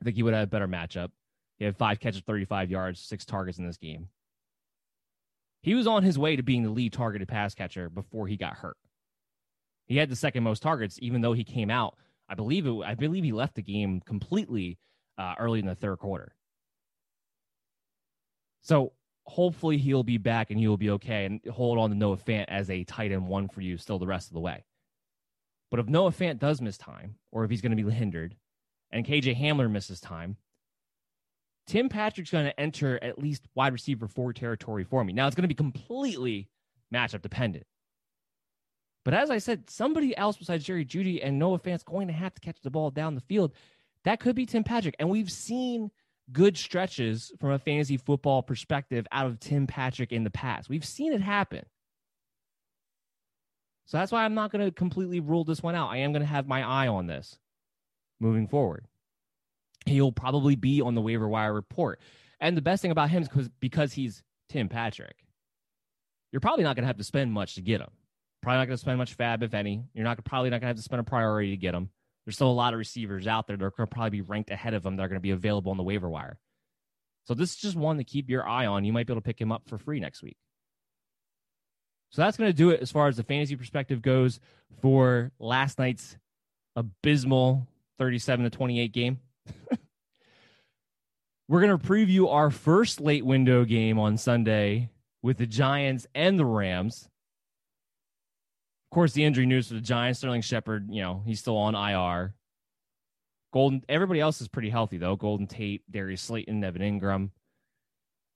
I 0.00 0.04
think 0.04 0.14
he 0.14 0.22
would 0.22 0.34
have 0.34 0.44
a 0.44 0.46
better 0.46 0.68
matchup. 0.68 1.10
He 1.58 1.64
had 1.64 1.76
five 1.76 1.98
catches, 1.98 2.20
35 2.20 2.70
yards, 2.70 3.00
six 3.00 3.24
targets 3.24 3.58
in 3.58 3.66
this 3.66 3.78
game. 3.78 4.08
He 5.62 5.74
was 5.74 5.86
on 5.86 6.04
his 6.04 6.18
way 6.18 6.36
to 6.36 6.42
being 6.42 6.62
the 6.62 6.70
lead 6.70 6.92
targeted 6.92 7.26
pass 7.26 7.54
catcher 7.54 7.88
before 7.88 8.28
he 8.28 8.36
got 8.36 8.58
hurt. 8.58 8.76
He 9.86 9.96
had 9.96 10.10
the 10.10 10.16
second 10.16 10.44
most 10.44 10.62
targets, 10.62 10.98
even 11.00 11.22
though 11.22 11.32
he 11.32 11.44
came 11.44 11.70
out. 11.70 11.96
I 12.28 12.34
believe 12.34 12.66
it. 12.66 12.74
I 12.84 12.94
believe 12.94 13.24
he 13.24 13.32
left 13.32 13.54
the 13.54 13.62
game 13.62 14.00
completely 14.00 14.78
uh, 15.18 15.34
early 15.38 15.60
in 15.60 15.66
the 15.66 15.74
third 15.74 15.98
quarter. 15.98 16.34
So 18.62 18.92
hopefully 19.24 19.78
he'll 19.78 20.02
be 20.02 20.18
back 20.18 20.50
and 20.50 20.58
he 20.58 20.68
will 20.68 20.76
be 20.76 20.90
okay 20.90 21.24
and 21.24 21.40
hold 21.46 21.78
on 21.78 21.90
to 21.90 21.96
Noah 21.96 22.16
Fant 22.16 22.46
as 22.48 22.70
a 22.70 22.84
tight 22.84 23.12
end 23.12 23.26
one 23.26 23.48
for 23.48 23.60
you 23.60 23.76
still 23.76 23.98
the 23.98 24.06
rest 24.06 24.28
of 24.28 24.34
the 24.34 24.40
way. 24.40 24.64
But 25.70 25.80
if 25.80 25.88
Noah 25.88 26.10
Fant 26.10 26.38
does 26.38 26.60
miss 26.60 26.78
time, 26.78 27.16
or 27.32 27.44
if 27.44 27.50
he's 27.50 27.60
going 27.60 27.76
to 27.76 27.82
be 27.82 27.90
hindered, 27.90 28.36
and 28.90 29.04
KJ 29.04 29.40
Hamler 29.40 29.70
misses 29.70 30.00
time, 30.00 30.36
Tim 31.66 31.88
Patrick's 31.88 32.30
going 32.30 32.46
to 32.46 32.60
enter 32.60 33.02
at 33.02 33.18
least 33.18 33.42
wide 33.54 33.72
receiver 33.72 34.06
four 34.06 34.32
territory 34.32 34.84
for 34.84 35.02
me. 35.04 35.12
Now 35.12 35.26
it's 35.26 35.34
going 35.34 35.42
to 35.42 35.48
be 35.48 35.54
completely 35.54 36.48
matchup 36.94 37.22
dependent. 37.22 37.66
But 39.06 39.14
as 39.14 39.30
I 39.30 39.38
said, 39.38 39.70
somebody 39.70 40.16
else 40.16 40.36
besides 40.36 40.64
Jerry 40.64 40.84
Jeudy 40.84 41.20
and 41.22 41.38
Noah 41.38 41.60
Fant's 41.60 41.84
going 41.84 42.08
to 42.08 42.12
have 42.12 42.34
to 42.34 42.40
catch 42.40 42.60
the 42.60 42.70
ball 42.70 42.90
down 42.90 43.14
the 43.14 43.20
field. 43.20 43.52
That 44.04 44.18
could 44.18 44.34
be 44.34 44.46
Tim 44.46 44.64
Patrick. 44.64 44.96
And 44.98 45.08
we've 45.08 45.30
seen 45.30 45.92
good 46.32 46.58
stretches 46.58 47.32
from 47.38 47.52
a 47.52 47.58
fantasy 47.58 47.96
football 47.96 48.42
perspective 48.42 49.06
out 49.12 49.26
of 49.26 49.38
Tim 49.38 49.68
Patrick 49.68 50.12
in 50.12 50.24
the 50.24 50.30
past. 50.30 50.68
We've 50.68 50.84
seen 50.84 51.12
it 51.12 51.20
happen. 51.20 51.64
So 53.84 53.96
that's 53.96 54.10
why 54.10 54.24
I'm 54.24 54.34
not 54.34 54.50
going 54.50 54.64
to 54.64 54.72
completely 54.72 55.20
rule 55.20 55.44
this 55.44 55.62
one 55.62 55.76
out. 55.76 55.88
I 55.88 55.98
am 55.98 56.12
going 56.12 56.22
to 56.22 56.26
have 56.26 56.48
my 56.48 56.62
eye 56.62 56.88
on 56.88 57.06
this 57.06 57.38
moving 58.18 58.48
forward 58.48 58.86
he'll 59.86 60.12
probably 60.12 60.56
be 60.56 60.82
on 60.82 60.94
the 60.94 61.00
waiver 61.00 61.28
wire 61.28 61.52
report. 61.52 62.00
And 62.40 62.56
the 62.56 62.62
best 62.62 62.82
thing 62.82 62.90
about 62.90 63.10
him 63.10 63.22
is 63.22 63.28
because 63.28 63.48
because 63.60 63.92
he's 63.92 64.22
Tim 64.48 64.68
Patrick, 64.68 65.16
you're 66.32 66.40
probably 66.40 66.64
not 66.64 66.76
going 66.76 66.82
to 66.82 66.88
have 66.88 66.98
to 66.98 67.04
spend 67.04 67.32
much 67.32 67.54
to 67.54 67.62
get 67.62 67.80
him. 67.80 67.90
Probably 68.46 68.58
not 68.58 68.66
going 68.66 68.76
to 68.76 68.80
spend 68.80 68.98
much 68.98 69.14
fab, 69.14 69.42
if 69.42 69.54
any. 69.54 69.82
You're 69.92 70.04
not 70.04 70.24
probably 70.24 70.50
not 70.50 70.60
going 70.60 70.66
to 70.66 70.66
have 70.68 70.76
to 70.76 70.82
spend 70.82 71.00
a 71.00 71.02
priority 71.02 71.50
to 71.50 71.56
get 71.56 71.72
them. 71.72 71.90
There's 72.24 72.36
still 72.36 72.48
a 72.48 72.52
lot 72.52 72.74
of 72.74 72.78
receivers 72.78 73.26
out 73.26 73.48
there 73.48 73.56
that 73.56 73.64
are 73.64 73.72
going 73.72 73.88
to 73.88 73.92
probably 73.92 74.10
be 74.10 74.20
ranked 74.20 74.52
ahead 74.52 74.72
of 74.72 74.84
them. 74.84 74.94
They're 74.94 75.08
going 75.08 75.18
to 75.18 75.20
be 75.20 75.32
available 75.32 75.72
on 75.72 75.76
the 75.76 75.82
waiver 75.82 76.08
wire. 76.08 76.38
So 77.24 77.34
this 77.34 77.50
is 77.50 77.56
just 77.56 77.74
one 77.74 77.96
to 77.96 78.04
keep 78.04 78.30
your 78.30 78.46
eye 78.46 78.66
on. 78.66 78.84
You 78.84 78.92
might 78.92 79.08
be 79.08 79.12
able 79.12 79.20
to 79.20 79.26
pick 79.26 79.40
him 79.40 79.50
up 79.50 79.62
for 79.66 79.78
free 79.78 79.98
next 79.98 80.22
week. 80.22 80.36
So 82.10 82.22
that's 82.22 82.36
going 82.36 82.48
to 82.48 82.56
do 82.56 82.70
it 82.70 82.80
as 82.80 82.92
far 82.92 83.08
as 83.08 83.16
the 83.16 83.24
fantasy 83.24 83.56
perspective 83.56 84.00
goes 84.00 84.38
for 84.80 85.32
last 85.40 85.80
night's 85.80 86.16
abysmal 86.76 87.66
37 87.98 88.44
to 88.44 88.50
28 88.50 88.92
game. 88.92 89.18
We're 91.48 91.62
going 91.62 91.76
to 91.76 91.84
preview 91.84 92.32
our 92.32 92.50
first 92.52 93.00
late 93.00 93.26
window 93.26 93.64
game 93.64 93.98
on 93.98 94.16
Sunday 94.16 94.90
with 95.20 95.36
the 95.36 95.46
Giants 95.46 96.06
and 96.14 96.38
the 96.38 96.46
Rams. 96.46 97.08
Of 98.90 98.94
course, 98.94 99.12
the 99.12 99.24
injury 99.24 99.46
news 99.46 99.68
for 99.68 99.74
the 99.74 99.80
Giants, 99.80 100.20
Sterling 100.20 100.42
Shepard, 100.42 100.88
you 100.90 101.02
know, 101.02 101.22
he's 101.26 101.40
still 101.40 101.56
on 101.56 101.74
IR. 101.74 102.34
Golden, 103.52 103.82
everybody 103.88 104.20
else 104.20 104.40
is 104.40 104.48
pretty 104.48 104.70
healthy 104.70 104.98
though. 104.98 105.16
Golden 105.16 105.46
Tate, 105.46 105.82
Darius 105.90 106.22
Slayton, 106.22 106.62
Evan 106.62 106.82
Engram, 106.82 107.30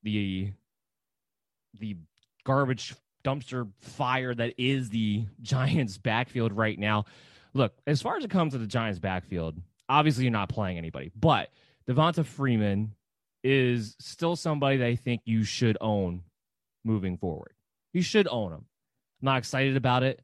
The 0.03 0.53
the 1.79 1.97
garbage 2.45 2.95
dumpster 3.25 3.69
fire 3.81 4.35
that 4.35 4.55
is 4.59 4.91
the 4.91 5.27
Giants 5.43 5.99
backfield 5.99 6.53
right 6.53 6.79
now. 6.79 7.05
Look, 7.53 7.75
as 7.87 8.01
far 8.03 8.17
as 8.17 8.25
it 8.25 8.31
comes 8.31 8.53
to 8.53 8.59
the 8.59 8.67
Giants 8.67 8.99
backfield, 8.99 9.57
obviously 9.89 10.25
you're 10.25 10.33
not 10.33 10.49
playing 10.49 10.79
anybody, 10.79 11.11
but 11.19 11.51
Devonta 11.89 12.25
Freeman 12.25 12.95
is 13.43 13.97
still 13.99 14.37
somebody 14.37 14.79
that 14.79 14.87
I 14.87 14.97
think 14.97 15.23
you 15.25 15.45
should 15.45 15.77
own 15.81 16.23
moving 16.85 17.17
forward. 17.17 17.53
You 17.93 18.03
should 18.03 18.29
own 18.29 18.53
him. 18.53 18.65
I'm 19.21 19.27
not 19.27 19.39
excited 19.39 19.77
about 19.77 20.03
it. 20.03 20.21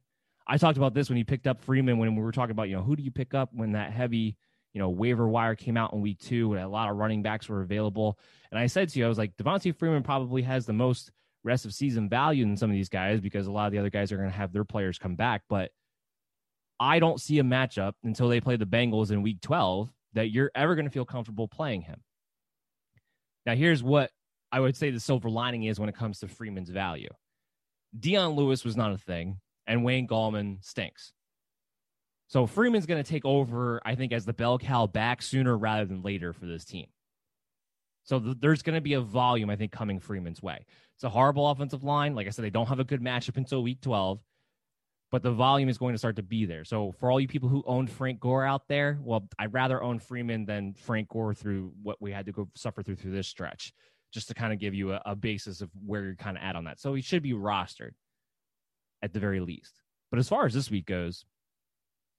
I 0.47 0.57
talked 0.57 0.77
about 0.77 0.93
this 0.93 1.09
when 1.09 1.17
he 1.17 1.23
picked 1.23 1.47
up 1.47 1.61
Freeman 1.61 1.97
when 1.97 2.15
we 2.15 2.21
were 2.21 2.31
talking 2.31 2.51
about, 2.51 2.69
you 2.69 2.75
know, 2.75 2.83
who 2.83 2.95
do 2.95 3.03
you 3.03 3.11
pick 3.11 3.33
up 3.33 3.49
when 3.53 3.73
that 3.73 3.91
heavy, 3.91 4.37
you 4.73 4.79
know, 4.79 4.89
waiver 4.89 5.27
wire 5.27 5.55
came 5.55 5.75
out 5.75 5.93
in 5.93 6.01
week 6.01 6.19
two 6.19 6.53
and 6.53 6.63
a 6.63 6.67
lot 6.67 6.89
of 6.89 6.95
running 6.95 7.21
backs 7.21 7.49
were 7.49 7.61
available. 7.61 8.17
And 8.51 8.59
I 8.59 8.67
said 8.67 8.89
to 8.89 8.99
you, 8.99 9.05
I 9.05 9.09
was 9.09 9.17
like, 9.17 9.35
Devonta 9.35 9.75
Freeman 9.75 10.03
probably 10.03 10.43
has 10.43 10.65
the 10.65 10.73
most 10.73 11.11
rest 11.43 11.65
of 11.65 11.73
season 11.73 12.07
value 12.07 12.45
than 12.45 12.57
some 12.57 12.69
of 12.69 12.75
these 12.75 12.89
guys 12.89 13.19
because 13.19 13.47
a 13.47 13.51
lot 13.51 13.65
of 13.65 13.73
the 13.73 13.79
other 13.79 13.89
guys 13.89 14.11
are 14.11 14.17
going 14.17 14.29
to 14.29 14.35
have 14.35 14.53
their 14.53 14.63
players 14.63 14.97
come 14.97 15.15
back. 15.15 15.43
But 15.49 15.71
I 16.79 16.99
don't 16.99 17.19
see 17.19 17.39
a 17.39 17.43
matchup 17.43 17.93
until 18.03 18.29
they 18.29 18.39
play 18.39 18.55
the 18.55 18.65
Bengals 18.65 19.11
in 19.11 19.21
week 19.21 19.41
12 19.41 19.91
that 20.13 20.31
you're 20.31 20.51
ever 20.55 20.75
going 20.75 20.85
to 20.85 20.91
feel 20.91 21.05
comfortable 21.05 21.47
playing 21.47 21.81
him. 21.81 22.01
Now, 23.45 23.55
here's 23.55 23.83
what 23.83 24.11
I 24.51 24.59
would 24.59 24.75
say 24.75 24.91
the 24.91 24.99
silver 24.99 25.29
lining 25.29 25.63
is 25.63 25.79
when 25.79 25.89
it 25.89 25.95
comes 25.95 26.19
to 26.19 26.27
Freeman's 26.27 26.69
value 26.69 27.09
Dion 27.97 28.31
Lewis 28.31 28.65
was 28.65 28.75
not 28.75 28.91
a 28.91 28.97
thing, 28.97 29.39
and 29.67 29.83
Wayne 29.83 30.07
Gallman 30.07 30.63
stinks. 30.63 31.13
So 32.27 32.45
Freeman's 32.45 32.85
going 32.85 33.01
to 33.01 33.09
take 33.09 33.25
over, 33.25 33.81
I 33.85 33.95
think, 33.95 34.11
as 34.11 34.25
the 34.25 34.33
bell 34.33 34.57
cow 34.57 34.87
back 34.87 35.21
sooner 35.21 35.57
rather 35.57 35.85
than 35.85 36.01
later 36.01 36.33
for 36.33 36.45
this 36.45 36.65
team. 36.65 36.87
So 38.03 38.19
th- 38.19 38.37
there's 38.39 38.63
going 38.63 38.75
to 38.75 38.81
be 38.81 38.93
a 38.93 39.01
volume, 39.01 39.49
I 39.49 39.55
think, 39.55 39.71
coming 39.71 39.99
Freeman's 39.99 40.41
way. 40.41 40.65
It's 40.95 41.03
a 41.03 41.09
horrible 41.09 41.47
offensive 41.49 41.83
line. 41.83 42.15
Like 42.15 42.27
I 42.27 42.31
said, 42.31 42.43
they 42.43 42.49
don't 42.49 42.67
have 42.67 42.79
a 42.79 42.83
good 42.83 43.01
matchup 43.01 43.37
until 43.37 43.63
week 43.63 43.81
12 43.81 44.19
but 45.11 45.23
the 45.23 45.31
volume 45.31 45.69
is 45.69 45.77
going 45.77 45.93
to 45.93 45.97
start 45.97 46.17
to 46.17 46.23
be 46.23 46.45
there. 46.45 46.65
So 46.65 46.91
for 46.99 47.09
all 47.09 47.19
you 47.19 47.27
people 47.27 47.49
who 47.49 47.63
owned 47.65 47.89
Frank 47.89 48.19
Gore 48.19 48.45
out 48.45 48.67
there, 48.67 48.99
well, 49.01 49.27
I'd 49.39 49.53
rather 49.53 49.81
own 49.81 49.99
Freeman 49.99 50.45
than 50.45 50.73
Frank 50.73 51.09
Gore 51.09 51.33
through 51.33 51.71
what 51.81 52.01
we 52.01 52.11
had 52.11 52.25
to 52.25 52.31
go 52.31 52.49
suffer 52.55 52.83
through 52.83 52.95
through 52.95 53.11
this 53.11 53.27
stretch, 53.27 53.73
just 54.13 54.27
to 54.27 54.33
kind 54.33 54.51
of 54.51 54.59
give 54.59 54.73
you 54.73 54.93
a, 54.93 55.01
a 55.05 55.15
basis 55.15 55.61
of 55.61 55.69
where 55.85 56.03
you're 56.03 56.15
kind 56.15 56.37
of 56.37 56.43
at 56.43 56.55
on 56.55 56.65
that. 56.65 56.79
So 56.79 56.93
he 56.93 57.01
should 57.01 57.23
be 57.23 57.33
rostered 57.33 57.91
at 59.01 59.13
the 59.13 59.19
very 59.19 59.39
least. 59.39 59.81
But 60.09 60.19
as 60.19 60.29
far 60.29 60.45
as 60.45 60.53
this 60.53 60.71
week 60.71 60.85
goes, 60.85 61.25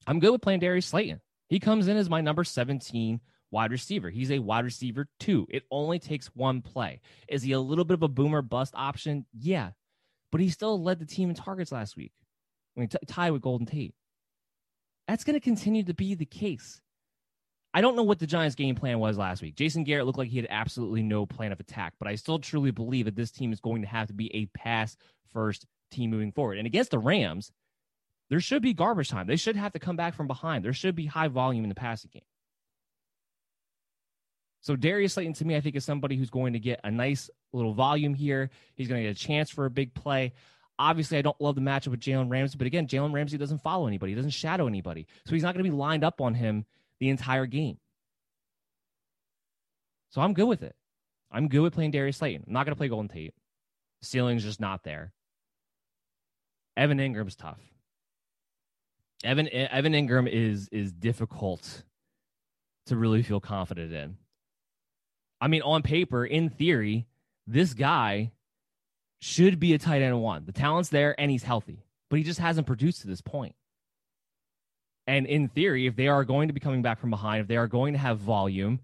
I'm 0.07 0.21
good 0.21 0.33
with 0.33 0.43
playing 0.43 0.61
Darius 0.61 0.87
Slayton. 0.87 1.21
He 1.49 1.61
comes 1.61 1.89
in 1.89 1.97
as 1.97 2.11
my 2.11 2.21
number 2.21 2.45
17 2.45 3.21
wide 3.51 3.73
receiver. 3.73 4.11
He's 4.11 4.31
a 4.31 4.39
wide 4.39 4.65
receiver 4.65 5.09
too. 5.19 5.47
It 5.51 5.65
only 5.71 5.99
takes 5.99 6.29
one 6.29 6.61
play. 6.61 7.01
Is 7.29 7.43
he 7.43 7.53
a 7.53 7.61
little 7.61 7.85
bit 7.85 7.95
of 7.95 8.03
a 8.03 8.09
boomer 8.09 8.43
bust 8.43 8.75
option? 8.77 9.27
Yeah. 9.33 9.71
But 10.31 10.41
he 10.41 10.51
still 10.51 10.83
led 10.83 10.99
the 10.99 11.07
team 11.07 11.31
in 11.31 11.35
targets 11.35 11.73
last 11.73 11.97
week. 11.97 12.13
I 12.77 12.81
mean, 12.81 12.89
t- 12.89 12.99
tie 13.07 13.31
with 13.31 13.43
Golden 13.43 13.67
Tate. 13.67 13.95
That's 15.07 15.25
going 15.25 15.35
to 15.35 15.41
continue 15.41 15.83
to 15.85 15.95
be 15.95 16.15
the 16.15 16.27
case. 16.27 16.83
I 17.73 17.81
don't 17.81 17.97
know 17.97 18.03
what 18.03 18.19
the 18.19 18.27
Giants' 18.27 18.55
game 18.55 18.75
plan 18.75 18.99
was 18.99 19.17
last 19.17 19.41
week. 19.41 19.55
Jason 19.55 19.85
Garrett 19.85 20.07
looked 20.07 20.19
like 20.19 20.29
he 20.29 20.37
had 20.39 20.47
absolutely 20.51 21.03
no 21.03 21.27
plan 21.27 21.53
of 21.53 21.61
attack, 21.61 21.95
but 21.99 22.09
I 22.09 22.15
still 22.15 22.39
truly 22.39 22.71
believe 22.71 23.07
that 23.07 23.17
this 23.17 23.31
team 23.31 23.53
is 23.53 23.61
going 23.61 23.83
to 23.83 23.89
have 23.89 24.09
to 24.09 24.15
be 24.15 24.35
a 24.35 24.47
pass 24.47 24.97
first 25.33 25.67
team 25.91 26.11
moving 26.11 26.33
forward. 26.33 26.59
And 26.59 26.67
against 26.67 26.91
the 26.91 26.99
Rams, 26.99 27.53
there 28.31 28.41
should 28.41 28.63
be 28.63 28.75
garbage 28.75 29.09
time. 29.09 29.27
They 29.27 29.37
should 29.37 29.57
have 29.57 29.73
to 29.73 29.79
come 29.79 29.97
back 29.97 30.15
from 30.15 30.27
behind. 30.27 30.65
There 30.65 30.73
should 30.73 30.95
be 30.95 31.07
high 31.07 31.29
volume 31.29 31.65
in 31.65 31.69
the 31.69 31.75
passing 31.75 32.11
game. 32.13 32.23
So 34.61 34.77
Darius 34.77 35.15
Slayton 35.15 35.35
to 35.35 35.45
me, 35.45 35.57
I 35.57 35.61
think 35.61 35.77
is 35.77 35.85
somebody 35.85 36.17
who's 36.17 36.31
going 36.31 36.53
to 36.53 36.59
get 36.59 36.81
a 36.85 36.91
nice 36.91 37.31
little 37.53 37.75
volume 37.75 38.15
here. 38.15 38.51
He's 38.75 38.89
going 38.89 39.03
to 39.03 39.09
get 39.09 39.17
a 39.17 39.19
chance 39.19 39.51
for 39.51 39.65
a 39.65 39.71
big 39.71 39.95
play. 39.95 40.35
Obviously, 40.79 41.19
I 41.19 41.23
don't 41.23 41.41
love 41.41 41.55
the 41.55 41.61
matchup 41.61 41.89
with 41.89 42.01
Jalen 42.01 42.31
Ramsey, 42.31 42.57
but 42.57 42.67
again, 42.67 42.87
Jalen 42.87 43.13
Ramsey 43.13 43.37
doesn't 43.37 43.63
follow 43.63 43.87
anybody, 43.87 44.13
he 44.13 44.17
doesn't 44.17 44.31
shadow 44.31 44.67
anybody. 44.67 45.07
So 45.27 45.35
he's 45.35 45.43
not 45.43 45.55
going 45.55 45.65
to 45.65 45.71
be 45.71 45.77
lined 45.77 46.05
up 46.05 46.21
on 46.21 46.35
him 46.35 46.67
the 47.01 47.09
entire 47.09 47.47
game. 47.47 47.79
So 50.11 50.21
I'm 50.21 50.35
good 50.35 50.47
with 50.47 50.63
it. 50.63 50.77
I'm 51.31 51.49
good 51.49 51.61
with 51.61 51.75
playing 51.75 51.91
Darius 51.91 52.19
Slayton. 52.19 52.45
I'm 52.47 52.53
not 52.53 52.65
going 52.65 52.75
to 52.75 52.79
play 52.79 52.89
Golden 52.89 53.09
Tate. 53.09 53.35
ceiling's 54.03 54.45
just 54.45 54.61
not 54.61 54.85
there. 54.85 55.13
Evan 56.79 56.99
Engram's 56.99 57.35
tough. 57.35 57.61
Evan 59.25 59.49
Evan 59.53 59.93
Engram 59.93 60.31
is 60.31 60.69
is 60.71 60.93
difficult 60.93 61.83
to 62.87 62.97
really 62.97 63.23
feel 63.23 63.41
confident 63.41 63.93
in. 63.93 64.17
I 65.41 65.49
mean, 65.49 65.63
on 65.63 65.83
paper, 65.83 66.25
in 66.25 66.49
theory, 66.51 67.07
this 67.47 67.75
guy 67.75 68.31
should 69.21 69.59
be 69.59 69.75
a 69.75 69.79
tight 69.79 70.03
end 70.03 70.23
one. 70.23 70.45
The 70.45 70.53
talent's 70.53 70.89
there 70.89 71.21
and 71.21 71.31
he's 71.31 71.43
healthy, 71.43 71.85
but 72.09 72.19
he 72.19 72.25
just 72.25 72.39
hasn't 72.39 72.67
produced 72.67 73.01
to 73.01 73.09
this 73.09 73.21
point. 73.21 73.57
And 75.09 75.27
in 75.27 75.49
theory, 75.49 75.87
if 75.87 75.97
they 75.97 76.07
are 76.07 76.25
going 76.25 76.49
to 76.49 76.55
be 76.55 76.61
coming 76.61 76.83
back 76.83 77.01
from 77.01 77.11
behind, 77.11 77.41
if 77.41 77.49
they 77.49 77.57
are 77.57 77.67
going 77.67 77.95
to 77.95 77.99
have 77.99 78.19
volume, 78.19 78.81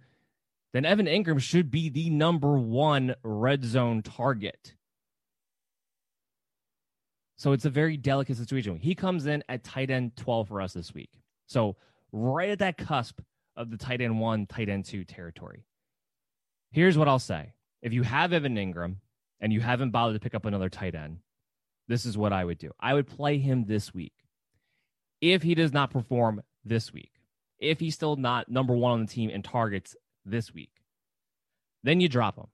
then 0.72 0.84
Evan 0.84 1.07
Engram 1.07 1.40
should 1.40 1.70
be 1.70 1.88
the 1.88 2.11
number 2.11 2.59
one 2.59 3.14
red 3.22 3.64
zone 3.64 4.03
target. 4.03 4.74
So 7.37 7.53
it's 7.53 7.64
a 7.64 7.70
very 7.70 7.97
delicate 7.97 8.37
situation. 8.37 8.78
He 8.80 8.95
comes 8.95 9.26
in 9.26 9.43
at 9.49 9.64
tight 9.64 9.91
end 9.91 10.16
12 10.16 10.49
for 10.49 10.61
us 10.61 10.72
this 10.72 10.95
week. 10.95 11.11
So 11.47 11.76
right 12.12 12.51
at 12.51 12.61
that 12.61 12.78
cusp 12.78 13.20
of 13.57 13.70
the 13.70 13.76
tight 13.76 14.01
end 14.01 14.20
one, 14.20 14.47
tight 14.47 14.68
end 14.68 14.85
two 14.85 15.05
territory. 15.05 15.64
Here's 16.70 16.99
what 16.99 17.09
I'll 17.09 17.18
say. 17.18 17.53
If 17.82 17.93
you 17.93 18.03
have 18.03 18.32
Evan 18.32 18.57
Engram 18.57 18.97
and 19.41 19.53
you 19.53 19.61
haven't 19.61 19.91
bothered 19.91 20.14
to 20.14 20.20
pick 20.20 20.35
up 20.35 20.47
another 20.47 20.68
tight 20.68 20.95
end, 20.95 21.18
this 21.89 22.07
is 22.07 22.16
what 22.16 22.32
I 22.32 22.45
would 22.45 22.59
do. 22.59 22.70
I 22.80 22.95
would 22.95 23.07
play 23.07 23.39
him 23.39 23.66
this 23.66 23.93
week. 23.93 24.14
If 25.20 25.43
he 25.43 25.55
does 25.55 25.72
not 25.72 25.91
perform 25.91 26.43
this 26.64 26.93
week, 26.93 27.12
if 27.59 27.80
he's 27.80 27.95
still 27.95 28.16
not 28.16 28.49
number 28.49 28.74
one 28.74 28.93
on 28.93 29.01
the 29.01 29.12
team 29.12 29.30
in 29.30 29.43
targets 29.43 29.95
this 30.24 30.53
week, 30.53 30.70
then 31.82 32.01
you 32.01 32.09
drop 32.09 32.37
him. 32.37 32.47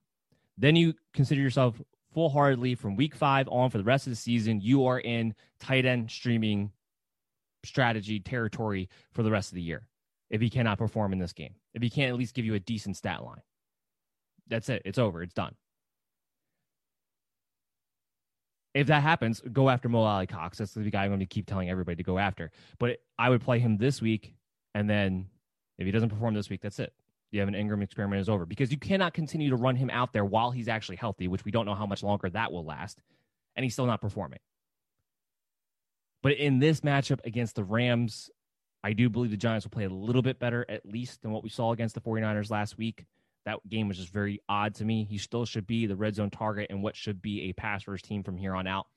Then 0.57 0.75
you 0.75 0.93
consider 1.13 1.41
yourself 1.41 1.81
full 2.13 2.29
heartedly 2.29 2.75
from 2.75 2.95
week 2.95 3.15
five 3.15 3.47
on 3.49 3.69
for 3.69 3.77
the 3.77 3.83
rest 3.83 4.07
of 4.07 4.11
the 4.11 4.17
season. 4.17 4.61
You 4.61 4.85
are 4.85 4.99
in 4.99 5.33
tight 5.59 5.85
end 5.85 6.11
streaming 6.11 6.71
strategy 7.63 8.19
territory 8.19 8.89
for 9.11 9.23
the 9.23 9.31
rest 9.31 9.51
of 9.51 9.55
the 9.55 9.61
year 9.61 9.87
if 10.29 10.41
he 10.41 10.49
cannot 10.49 10.77
perform 10.77 11.13
in 11.13 11.19
this 11.19 11.33
game, 11.33 11.55
if 11.73 11.81
he 11.81 11.89
can't 11.89 12.09
at 12.09 12.17
least 12.17 12.33
give 12.33 12.45
you 12.45 12.53
a 12.55 12.59
decent 12.59 12.97
stat 12.97 13.23
line. 13.23 13.41
That's 14.47 14.69
it. 14.69 14.81
It's 14.85 14.97
over. 14.97 15.21
It's 15.21 15.33
done. 15.33 15.55
If 18.73 18.87
that 18.87 19.03
happens, 19.03 19.41
go 19.51 19.69
after 19.69 19.89
Mo 19.89 20.01
Alie-Cox. 20.01 20.57
That's 20.57 20.73
the 20.73 20.89
guy 20.89 21.03
I'm 21.03 21.09
going 21.09 21.19
to 21.19 21.25
keep 21.25 21.45
telling 21.45 21.69
everybody 21.69 21.97
to 21.97 22.03
go 22.03 22.17
after. 22.17 22.51
But 22.79 22.99
I 23.19 23.29
would 23.29 23.41
play 23.41 23.59
him 23.59 23.77
this 23.77 24.01
week, 24.01 24.33
and 24.73 24.89
then 24.89 25.27
if 25.77 25.85
he 25.85 25.91
doesn't 25.91 26.09
perform 26.09 26.33
this 26.33 26.49
week, 26.49 26.61
that's 26.61 26.79
it. 26.79 26.93
You 27.31 27.39
have 27.39 27.47
an 27.47 27.55
Engram 27.55 27.81
experiment 27.81 28.21
is 28.21 28.29
over 28.29 28.45
because 28.45 28.71
you 28.71 28.77
cannot 28.77 29.13
continue 29.13 29.49
to 29.49 29.55
run 29.55 29.75
him 29.75 29.89
out 29.89 30.11
there 30.11 30.25
while 30.25 30.51
he's 30.51 30.67
actually 30.67 30.97
healthy, 30.97 31.27
which 31.27 31.45
we 31.45 31.51
don't 31.51 31.65
know 31.65 31.75
how 31.75 31.85
much 31.85 32.03
longer 32.03 32.29
that 32.29 32.51
will 32.51 32.65
last, 32.65 33.01
and 33.55 33.63
he's 33.63 33.73
still 33.73 33.85
not 33.85 34.01
performing. 34.01 34.39
But 36.21 36.33
in 36.33 36.59
this 36.59 36.81
matchup 36.81 37.19
against 37.25 37.55
the 37.55 37.63
Rams, 37.63 38.29
I 38.83 38.93
do 38.93 39.09
believe 39.09 39.31
the 39.31 39.37
Giants 39.37 39.65
will 39.65 39.71
play 39.71 39.85
a 39.85 39.89
little 39.89 40.21
bit 40.21 40.39
better, 40.39 40.65
at 40.69 40.85
least, 40.85 41.21
than 41.21 41.31
what 41.31 41.43
we 41.43 41.49
saw 41.49 41.71
against 41.71 41.95
the 41.95 42.01
49ers 42.01 42.51
last 42.51 42.77
week. 42.77 43.05
That 43.45 43.57
game 43.69 43.87
was 43.87 43.97
just 43.97 44.13
very 44.13 44.39
odd 44.49 44.75
to 44.75 44.85
me. 44.85 45.03
He 45.03 45.17
still 45.17 45.45
should 45.45 45.65
be 45.65 45.87
the 45.87 45.95
red 45.95 46.15
zone 46.15 46.29
target 46.29 46.67
and 46.69 46.83
what 46.83 46.95
should 46.95 47.21
be 47.21 47.49
a 47.49 47.53
pass 47.53 47.87
rush 47.87 48.01
team 48.01 48.23
from 48.23 48.37
here 48.37 48.55
on 48.55 48.67
out. 48.67 48.87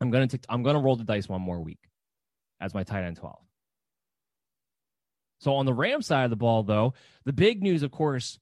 I'm 0.00 0.10
gonna 0.10 0.26
take, 0.26 0.44
I'm 0.48 0.62
gonna 0.62 0.80
roll 0.80 0.96
the 0.96 1.04
dice 1.04 1.28
one 1.28 1.40
more 1.40 1.60
week 1.60 1.78
as 2.60 2.74
my 2.74 2.82
tight 2.82 3.04
end 3.04 3.16
12. 3.16 3.43
So 5.38 5.54
on 5.54 5.66
the 5.66 5.74
Ram 5.74 6.02
side 6.02 6.24
of 6.24 6.30
the 6.30 6.36
ball, 6.36 6.62
though, 6.62 6.94
the 7.24 7.32
big 7.32 7.62
news, 7.62 7.82
of 7.82 7.90
course, 7.90 8.38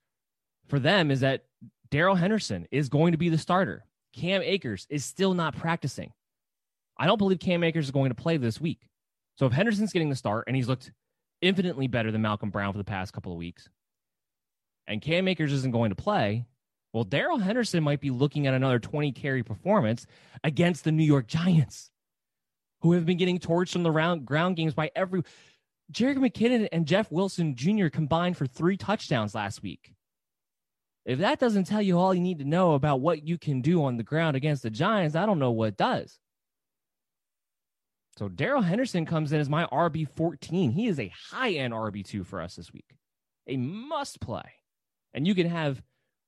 for 0.68 0.78
them 0.78 1.10
is 1.10 1.20
that 1.20 1.44
Darrell 1.90 2.14
Henderson 2.14 2.66
is 2.70 2.88
going 2.88 3.12
to 3.12 3.18
be 3.18 3.28
the 3.28 3.38
starter. 3.38 3.84
Cam 4.12 4.42
Akers 4.42 4.86
is 4.90 5.04
still 5.04 5.34
not 5.34 5.56
practicing. 5.56 6.12
I 6.98 7.06
don't 7.06 7.18
believe 7.18 7.38
Cam 7.38 7.64
Akers 7.64 7.86
is 7.86 7.90
going 7.90 8.10
to 8.10 8.14
play 8.14 8.36
this 8.36 8.60
week. 8.60 8.88
So 9.36 9.46
if 9.46 9.52
Henderson's 9.52 9.92
getting 9.92 10.10
the 10.10 10.16
start 10.16 10.44
and 10.46 10.54
he's 10.54 10.68
looked 10.68 10.92
infinitely 11.40 11.88
better 11.88 12.12
than 12.12 12.22
Malcolm 12.22 12.50
Brown 12.50 12.72
for 12.72 12.78
the 12.78 12.84
past 12.84 13.12
couple 13.12 13.32
of 13.32 13.38
weeks, 13.38 13.68
and 14.86 15.00
Cam 15.00 15.28
Akers 15.28 15.52
isn't 15.52 15.72
going 15.72 15.90
to 15.90 15.96
play, 15.96 16.46
well, 16.92 17.04
Darrell 17.04 17.38
Henderson 17.38 17.82
might 17.82 18.00
be 18.00 18.10
looking 18.10 18.46
at 18.46 18.54
another 18.54 18.78
20 18.78 19.12
carry 19.12 19.42
performance 19.42 20.06
against 20.44 20.84
the 20.84 20.92
New 20.92 21.04
York 21.04 21.26
Giants, 21.26 21.90
who 22.82 22.92
have 22.92 23.06
been 23.06 23.16
getting 23.16 23.38
torched 23.38 23.76
on 23.76 23.82
the 23.82 23.90
round, 23.90 24.26
ground 24.26 24.56
games 24.56 24.74
by 24.74 24.90
every. 24.94 25.22
Jerick 25.92 26.16
McKinnon 26.16 26.68
and 26.72 26.86
Jeff 26.86 27.10
Wilson 27.10 27.54
Jr. 27.54 27.88
combined 27.88 28.36
for 28.36 28.46
three 28.46 28.76
touchdowns 28.76 29.34
last 29.34 29.62
week. 29.62 29.94
If 31.04 31.18
that 31.18 31.40
doesn't 31.40 31.64
tell 31.64 31.82
you 31.82 31.98
all 31.98 32.14
you 32.14 32.20
need 32.20 32.38
to 32.38 32.44
know 32.44 32.74
about 32.74 33.00
what 33.00 33.26
you 33.26 33.36
can 33.36 33.60
do 33.60 33.84
on 33.84 33.96
the 33.96 34.02
ground 34.02 34.36
against 34.36 34.62
the 34.62 34.70
Giants, 34.70 35.16
I 35.16 35.26
don't 35.26 35.40
know 35.40 35.50
what 35.50 35.76
does. 35.76 36.18
So 38.18 38.28
Darrell 38.28 38.62
Henderson 38.62 39.04
comes 39.04 39.32
in 39.32 39.40
as 39.40 39.48
my 39.48 39.66
RB 39.66 40.08
14. 40.16 40.70
He 40.70 40.86
is 40.86 41.00
a 41.00 41.12
high 41.30 41.52
end 41.52 41.72
RB 41.72 42.04
2 42.04 42.24
for 42.24 42.40
us 42.40 42.56
this 42.56 42.72
week, 42.72 42.96
a 43.46 43.56
must 43.56 44.20
play 44.20 44.52
and 45.14 45.26
you 45.26 45.34
can 45.34 45.48
have 45.48 45.82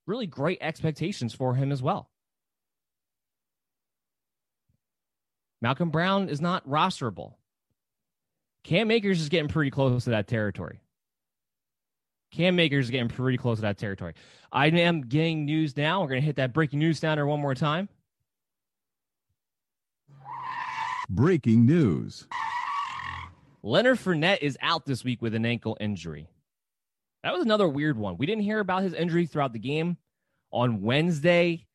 really 0.06 0.26
great 0.26 0.58
expectations 0.60 1.34
for 1.34 1.54
him 1.54 1.72
as 1.72 1.82
well. 1.82 2.10
Malcolm 5.62 5.90
Brown 5.90 6.28
is 6.28 6.40
not 6.40 6.68
rosterable. 6.68 7.34
Cam 8.64 8.90
Akers 8.90 9.20
is 9.20 9.28
getting 9.28 9.48
pretty 9.48 9.70
close 9.70 10.04
to 10.04 10.10
that 10.10 10.26
territory. 10.26 10.80
Cam 12.32 12.58
Akers 12.58 12.86
is 12.86 12.90
getting 12.90 13.08
pretty 13.08 13.38
close 13.38 13.58
to 13.58 13.62
that 13.62 13.78
territory. 13.78 14.14
I 14.50 14.66
am 14.66 15.02
getting 15.02 15.44
news 15.44 15.76
now. 15.76 16.00
We're 16.00 16.08
going 16.08 16.20
to 16.20 16.26
hit 16.26 16.36
that 16.36 16.52
breaking 16.52 16.80
news 16.80 16.98
sounder 16.98 17.26
one 17.26 17.40
more 17.40 17.54
time. 17.54 17.88
Breaking 21.08 21.66
news. 21.66 22.26
Leonard 23.62 23.98
Fournette 23.98 24.42
is 24.42 24.58
out 24.60 24.84
this 24.84 25.04
week 25.04 25.22
with 25.22 25.34
an 25.34 25.46
ankle 25.46 25.76
injury. 25.78 26.28
That 27.22 27.32
was 27.32 27.42
another 27.42 27.68
weird 27.68 27.96
one. 27.96 28.16
We 28.16 28.26
didn't 28.26 28.42
hear 28.42 28.60
about 28.60 28.82
his 28.82 28.94
injury 28.94 29.26
throughout 29.26 29.52
the 29.52 29.58
game. 29.58 29.96
On 30.50 30.82
Wednesday, 30.82 31.66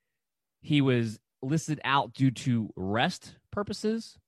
he 0.61 0.81
was 0.81 1.19
listed 1.41 1.79
out 1.83 2.13
due 2.13 2.31
to 2.31 2.69
rest 2.75 3.35
purposes. 3.51 4.18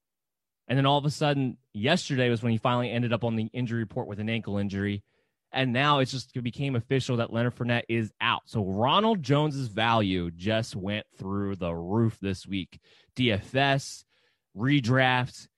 And 0.72 0.78
then 0.78 0.86
all 0.86 0.98
of 0.98 1.04
a 1.04 1.10
sudden, 1.10 1.58
yesterday 1.74 2.30
was 2.30 2.42
when 2.42 2.54
he 2.54 2.58
finally 2.58 2.90
ended 2.90 3.12
up 3.12 3.26
on 3.26 3.36
the 3.36 3.50
injury 3.52 3.80
report 3.80 4.08
with 4.08 4.22
an 4.22 4.30
ankle 4.30 4.58
injury. 4.58 5.04
And 5.52 5.74
now 5.74 6.00
it's 6.00 6.12
just 6.12 6.32
it 6.34 6.44
became 6.44 6.78
official 6.78 7.18
that 7.18 7.34
Leonard 7.34 7.58
Fournette 7.58 7.84
is 7.90 8.14
out. 8.22 8.44
So 8.46 8.64
Ronald 8.64 9.22
Jones's 9.22 9.68
value 9.68 10.32
just 10.32 10.74
went 10.78 11.06
through 11.18 11.58
the 11.58 11.76
roof 11.76 12.18
this 12.22 12.48
week. 12.48 12.80
DFS, 13.18 14.06
redraft, 14.56 15.50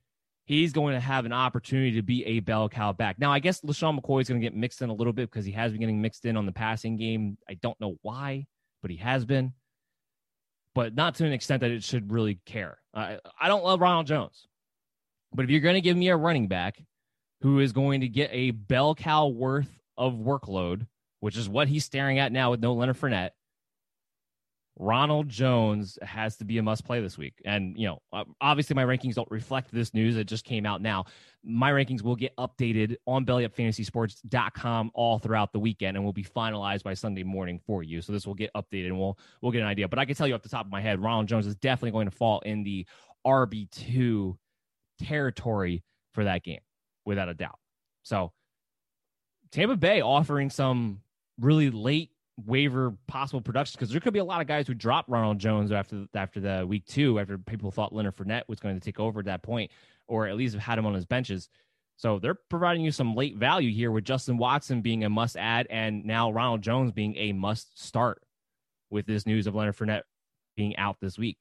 he's 0.45 0.73
going 0.73 0.95
to 0.95 0.99
have 0.99 1.25
an 1.25 1.31
opportunity 1.31 1.91
to 1.91 2.01
be 2.01 2.25
a 2.25 2.39
bell 2.39 2.67
cow 2.67 2.91
back. 2.91 3.19
Now, 3.19 3.31
I 3.31 3.37
guess 3.37 3.61
LeSean 3.61 3.99
McCoy 3.99 4.21
is 4.21 4.29
going 4.29 4.41
to 4.41 4.45
get 4.45 4.55
mixed 4.55 4.81
in 4.81 4.89
a 4.89 4.95
little 4.95 5.13
bit 5.13 5.29
because 5.29 5.45
he 5.45 5.51
has 5.51 5.71
been 5.71 5.79
getting 5.79 6.01
mixed 6.01 6.25
in 6.25 6.35
on 6.37 6.47
the 6.47 6.51
passing 6.51 6.97
game. 6.97 7.37
I 7.47 7.53
don't 7.53 7.79
know 7.79 7.99
why, 8.01 8.47
but 8.81 8.89
he 8.89 8.97
has 8.97 9.25
been. 9.25 9.53
But 10.73 10.95
not 10.95 11.13
to 11.17 11.25
an 11.27 11.33
extent 11.33 11.61
that 11.61 11.69
it 11.69 11.83
should 11.83 12.11
really 12.11 12.39
care. 12.47 12.79
I 12.95 13.19
don't 13.45 13.63
love 13.63 13.79
Ronald 13.79 14.07
Jones. 14.07 14.47
But 15.33 15.45
if 15.45 15.51
you're 15.51 15.61
going 15.61 15.75
to 15.75 15.81
give 15.81 15.97
me 15.97 16.09
a 16.09 16.15
running 16.15 16.47
back 16.47 16.83
who 17.41 17.59
is 17.59 17.71
going 17.71 18.01
to 18.01 18.07
get 18.07 18.29
a 18.31 18.51
bell 18.51 18.95
cow 18.95 19.27
worth 19.27 19.79
of 19.97 20.13
workload, 20.13 20.87
which 21.19 21.37
is 21.37 21.49
what 21.49 21.67
he's 21.67 21.85
staring 21.85 22.19
at 22.19 22.31
now 22.31 22.51
with 22.51 22.61
no 22.61 22.73
Leonard 22.73 22.97
Fournette, 22.97 23.31
Ronald 24.79 25.29
Jones 25.29 25.99
has 26.01 26.37
to 26.37 26.45
be 26.45 26.57
a 26.57 26.63
must 26.63 26.83
play 26.83 26.99
this 26.99 27.17
week. 27.17 27.35
And, 27.45 27.77
you 27.77 27.87
know, 27.87 28.25
obviously 28.41 28.73
my 28.75 28.85
rankings 28.85 29.13
don't 29.13 29.29
reflect 29.29 29.71
this 29.71 29.93
news. 29.93 30.17
It 30.17 30.25
just 30.25 30.45
came 30.45 30.65
out 30.65 30.81
now. 30.81 31.05
My 31.43 31.71
rankings 31.71 32.01
will 32.01 32.15
get 32.15 32.35
updated 32.37 32.95
on 33.05 33.25
bellyupfantasysports.com 33.25 34.91
all 34.95 35.19
throughout 35.19 35.53
the 35.53 35.59
weekend 35.59 35.95
and 35.95 36.03
will 36.03 36.13
be 36.13 36.23
finalized 36.23 36.83
by 36.83 36.95
Sunday 36.95 37.23
morning 37.23 37.59
for 37.67 37.83
you. 37.83 38.01
So 38.01 38.13
this 38.13 38.25
will 38.25 38.33
get 38.33 38.51
updated 38.55 38.87
and 38.87 38.99
we'll, 38.99 39.17
we'll 39.41 39.51
get 39.51 39.61
an 39.61 39.67
idea. 39.67 39.87
But 39.87 39.99
I 39.99 40.05
can 40.05 40.15
tell 40.15 40.27
you 40.27 40.33
off 40.33 40.41
the 40.41 40.49
top 40.49 40.65
of 40.65 40.71
my 40.71 40.81
head, 40.81 41.01
Ronald 41.01 41.27
Jones 41.27 41.45
is 41.45 41.55
definitely 41.55 41.91
going 41.91 42.09
to 42.09 42.15
fall 42.15 42.39
in 42.39 42.63
the 42.63 42.87
RB2 43.27 44.35
territory 45.03 45.83
for 46.13 46.23
that 46.23 46.43
game, 46.43 46.61
without 47.05 47.29
a 47.29 47.33
doubt. 47.33 47.59
So 48.03 48.31
Tampa 49.51 49.77
Bay 49.77 50.01
offering 50.01 50.49
some 50.49 51.01
really 51.39 51.69
late 51.69 52.11
waiver 52.45 52.95
possible 53.07 53.41
production 53.41 53.77
because 53.77 53.91
there 53.91 54.01
could 54.01 54.13
be 54.13 54.19
a 54.19 54.25
lot 54.25 54.41
of 54.41 54.47
guys 54.47 54.65
who 54.65 54.73
drop 54.73 55.05
Ronald 55.07 55.37
Jones 55.37 55.71
after 55.71 56.05
after 56.15 56.39
the 56.39 56.65
week 56.67 56.85
two, 56.85 57.19
after 57.19 57.37
people 57.37 57.71
thought 57.71 57.93
Leonard 57.93 58.15
Fournette 58.15 58.43
was 58.47 58.59
going 58.59 58.75
to 58.75 58.81
take 58.81 58.99
over 58.99 59.19
at 59.19 59.25
that 59.25 59.43
point, 59.43 59.71
or 60.07 60.27
at 60.27 60.35
least 60.35 60.55
have 60.55 60.63
had 60.63 60.79
him 60.79 60.85
on 60.85 60.93
his 60.93 61.05
benches. 61.05 61.49
So 61.95 62.17
they're 62.17 62.33
providing 62.49 62.83
you 62.83 62.91
some 62.91 63.15
late 63.15 63.37
value 63.37 63.71
here 63.71 63.91
with 63.91 64.03
Justin 64.03 64.37
Watson 64.37 64.81
being 64.81 65.03
a 65.03 65.09
must 65.09 65.37
add 65.37 65.67
and 65.69 66.05
now 66.05 66.31
Ronald 66.31 66.63
Jones 66.63 66.91
being 66.91 67.15
a 67.17 67.33
must 67.33 67.79
start 67.81 68.23
with 68.89 69.05
this 69.05 69.25
news 69.25 69.45
of 69.45 69.55
Leonard 69.55 69.77
Fournette 69.77 70.03
being 70.55 70.75
out 70.77 70.97
this 70.99 71.17
week. 71.17 71.37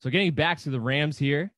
So 0.00 0.10
getting 0.10 0.32
back 0.32 0.58
to 0.60 0.70
the 0.70 0.80
Rams 0.80 1.18
here, 1.18 1.52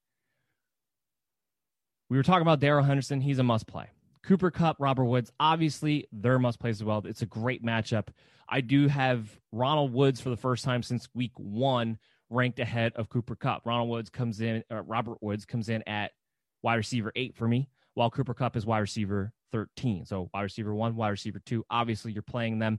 we 2.12 2.18
were 2.18 2.22
talking 2.22 2.42
about 2.42 2.60
Darrell 2.60 2.84
Henderson. 2.84 3.22
He's 3.22 3.38
a 3.38 3.42
must 3.42 3.66
play. 3.66 3.86
Cooper 4.22 4.50
Kupp, 4.50 4.76
Robert 4.78 5.06
Woods, 5.06 5.32
obviously 5.40 6.08
they're 6.12 6.38
must 6.38 6.60
plays 6.60 6.78
as 6.78 6.84
well. 6.84 7.00
It's 7.06 7.22
a 7.22 7.26
great 7.26 7.64
matchup. 7.64 8.08
I 8.46 8.60
do 8.60 8.86
have 8.88 9.30
Ronald 9.50 9.94
Woods 9.94 10.20
for 10.20 10.28
the 10.28 10.36
first 10.36 10.62
time 10.62 10.82
since 10.82 11.08
week 11.14 11.32
one 11.36 11.96
ranked 12.28 12.58
ahead 12.58 12.92
of 12.96 13.08
Cooper 13.08 13.34
Kupp. 13.34 13.64
Ronald 13.64 13.88
Woods 13.88 14.10
comes 14.10 14.42
in, 14.42 14.62
uh, 14.70 14.82
Robert 14.82 15.22
Woods 15.22 15.46
comes 15.46 15.70
in 15.70 15.82
at 15.88 16.12
wide 16.60 16.74
receiver 16.74 17.12
eight 17.16 17.34
for 17.34 17.48
me, 17.48 17.70
while 17.94 18.10
Cooper 18.10 18.34
Kupp 18.34 18.56
is 18.56 18.66
wide 18.66 18.80
receiver 18.80 19.32
13. 19.50 20.04
So 20.04 20.28
wide 20.34 20.42
receiver 20.42 20.74
one, 20.74 20.94
wide 20.96 21.08
receiver 21.08 21.40
two. 21.40 21.64
Obviously, 21.70 22.12
you're 22.12 22.20
playing 22.20 22.58
them. 22.58 22.78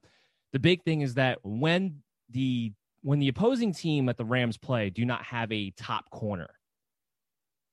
The 0.51 0.59
big 0.59 0.83
thing 0.83 1.01
is 1.01 1.15
that 1.15 1.39
when 1.41 2.03
the 2.29 2.71
when 3.01 3.17
the 3.17 3.29
opposing 3.29 3.73
team 3.73 4.09
at 4.09 4.17
the 4.17 4.25
Rams 4.25 4.57
play 4.57 4.91
do 4.91 5.05
not 5.05 5.23
have 5.23 5.51
a 5.51 5.71
top 5.71 6.11
corner, 6.11 6.51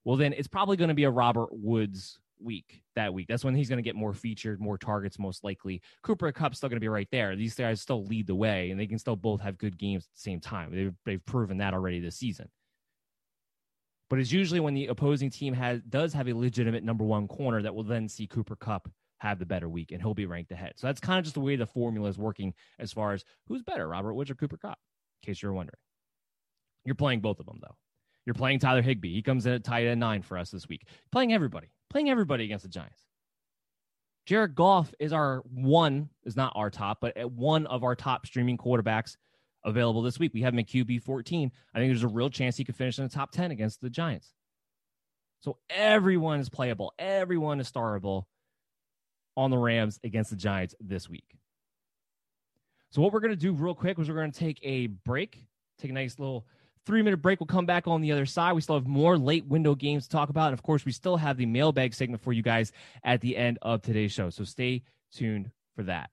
well, 0.05 0.17
then 0.17 0.33
it's 0.33 0.49
probably 0.49 0.77
going 0.77 0.89
to 0.89 0.95
be 0.95 1.05
a 1.05 1.11
Robert 1.11 1.49
Woods 1.53 2.19
week 2.43 2.83
that 2.97 3.13
week. 3.13 3.27
That's 3.29 3.45
when 3.45 3.55
he's 3.55 3.69
going 3.69 3.79
to 3.79 3.83
get 3.83 3.97
more 3.97 4.15
featured, 4.15 4.61
more 4.61 4.79
targets, 4.79 5.19
most 5.19 5.45
likely. 5.45 5.83
Cooper 6.03 6.33
Kupp's 6.33 6.59
still 6.59 6.69
going 6.69 6.77
to 6.77 6.81
be 6.81 6.89
right 6.89 7.09
there. 7.13 7.37
These 7.37 7.55
guys 7.55 7.81
still 7.81 8.05
lead 8.05 8.27
the 8.27 8.35
way, 8.35 8.71
and 8.71 8.81
they 8.81 8.87
can 8.87 8.99
still 8.99 9.17
both 9.17 9.41
have 9.41 9.59
good 9.59 9.79
games 9.79 10.05
at 10.05 10.15
the 10.15 10.21
same 10.21 10.41
time. 10.41 10.75
They've, 10.75 10.95
they've 11.05 11.27
proven 11.27 11.59
that 11.59 11.75
already 11.75 12.01
this 12.01 12.17
season. 12.17 12.49
But 14.09 14.19
it's 14.19 14.33
usually 14.33 14.59
when 14.59 14.75
the 14.75 14.89
opposing 14.89 15.31
team 15.31 15.55
has 15.55 15.81
does 15.83 16.13
have 16.15 16.29
a 16.29 16.33
legitimate 16.33 16.83
number 16.83 17.05
one 17.05 17.29
corner 17.29 17.63
that 17.63 17.75
will 17.75 17.85
then 17.85 18.09
see 18.09 18.27
Cooper 18.27 18.57
Kupp 18.57 18.91
have 19.19 19.39
the 19.39 19.47
better 19.47 19.69
week, 19.69 19.93
and 19.93 20.03
he'll 20.03 20.15
be 20.15 20.27
ranked 20.27 20.51
ahead. 20.51 20.73
So 20.77 20.87
that's 20.89 21.01
kind 21.01 21.19
of 21.19 21.25
just 21.25 21.35
the 21.35 21.41
way 21.41 21.55
the 21.55 21.67
formula 21.67 22.09
is 22.09 22.19
working 22.19 22.53
as 22.81 22.93
far 22.93 23.13
as 23.13 23.25
who's 23.47 23.63
better, 23.63 23.87
Robert 23.87 24.15
Woods 24.15 24.31
or 24.31 24.35
Cooper 24.35 24.57
Kupp, 24.57 24.79
in 25.23 25.27
case 25.27 25.43
you're 25.43 25.53
wondering. 25.53 25.79
You're 26.85 26.97
playing 26.97 27.21
both 27.21 27.39
of 27.39 27.47
them 27.47 27.61
though. 27.63 27.77
You're 28.27 28.35
playing 28.35 28.59
Tyler 28.59 28.83
Higbee. 28.83 29.15
He 29.15 29.23
comes 29.23 29.47
in 29.47 29.53
at 29.53 29.65
tight 29.65 29.87
end 29.87 30.01
nine 30.01 30.23
for 30.23 30.39
us 30.39 30.51
this 30.51 30.69
week. 30.69 30.87
Playing 31.11 31.33
everybody. 31.33 31.69
Playing 31.89 32.11
everybody 32.11 32.45
against 32.45 32.65
the 32.65 32.69
Giants. 32.69 33.03
Jared 34.27 34.55
Goff 34.55 34.95
is 35.01 35.13
our 35.13 35.43
one, 35.53 36.11
is 36.25 36.37
not 36.37 36.53
our 36.55 36.71
top, 36.71 36.99
but 37.01 37.17
one 37.33 37.67
of 37.67 37.83
our 37.83 37.97
top 37.97 38.27
streaming 38.27 38.59
quarterbacks 38.59 39.17
available 39.65 40.03
this 40.03 40.19
week. 40.19 40.33
We 40.35 40.43
have 40.43 40.53
him 40.53 40.61
at 40.61 40.69
QB 40.69 41.03
14. 41.03 41.51
I 41.75 41.79
think 41.79 41.91
there's 41.91 42.03
a 42.03 42.09
real 42.09 42.31
chance 42.31 42.57
he 42.57 42.65
could 42.65 42.77
finish 42.77 42.99
in 42.99 43.05
the 43.05 43.11
top 43.11 43.33
10 43.33 43.51
against 43.51 43.81
the 43.81 43.91
Giants. 43.91 44.33
So 45.41 45.57
everyone 45.71 46.41
is 46.41 46.49
playable. 46.49 46.93
Everyone 46.99 47.61
is 47.61 47.71
starable 47.71 48.25
on 49.37 49.51
the 49.51 49.59
Rams 49.59 49.99
against 50.05 50.31
the 50.31 50.37
Giants 50.37 50.75
this 50.81 51.09
week. 51.09 51.37
So 52.91 53.01
what 53.01 53.13
we're 53.13 53.21
going 53.21 53.33
to 53.33 53.37
do 53.37 53.53
real 53.53 53.75
quick 53.75 53.99
is 53.99 54.09
we're 54.09 54.17
going 54.17 54.33
to 54.33 54.39
take 54.39 54.61
a 54.63 54.89
break, 54.89 55.45
take 55.79 55.91
a 55.91 55.95
nice 55.95 56.19
little 56.19 56.47
three 56.91 57.03
minute 57.03 57.23
break. 57.23 57.39
We'll 57.39 57.47
come 57.47 57.67
back 57.67 57.87
on 57.87 58.01
the 58.01 58.11
other 58.11 58.27
side. 58.27 58.55
We 58.55 58.61
still 58.61 58.75
have 58.75 58.87
more 58.87 59.17
late 59.17 59.47
window 59.47 59.77
games 59.77 60.05
to 60.05 60.11
talk 60.11 60.29
about. 60.29 60.47
And 60.47 60.55
of 60.55 60.65
course, 60.65 60.85
we 60.85 60.91
still 60.91 61.17
have 61.17 61.37
the 61.37 61.47
mailbag 61.47 61.95
segment 61.95 62.21
for 62.21 62.33
you 62.33 62.43
guys 62.43 62.73
at 63.05 63.21
the 63.21 63.37
end 63.37 63.59
of 63.63 63.81
today's 63.81 64.11
show. 64.11 64.29
So 64.31 64.43
stay 64.43 64.83
tuned 65.13 65.53
for 65.77 65.85
that. 65.85 66.11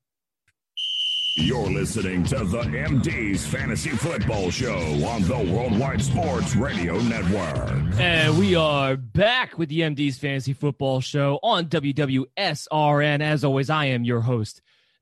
You're 1.39 1.69
listening 1.69 2.23
to 2.25 2.43
the 2.45 2.61
MD's 2.61 3.45
Fantasy 3.45 3.89
Football 3.89 4.51
Show 4.51 4.78
on 5.05 5.23
the 5.23 5.51
Worldwide 5.51 6.03
Sports 6.03 6.55
Radio 6.55 6.99
Network. 6.99 7.99
And 7.99 8.38
we 8.38 8.55
are 8.55 8.95
back 8.97 9.57
with 9.57 9.69
the 9.69 9.82
MD's 9.82 10.19
Fantasy 10.19 10.53
Football 10.53 11.01
Show 11.01 11.39
on 11.41 11.67
WWSRN. 11.67 13.21
As 13.21 13.43
always, 13.43 13.71
I 13.71 13.86
am 13.86 14.03
your 14.03 14.21
host, 14.21 14.61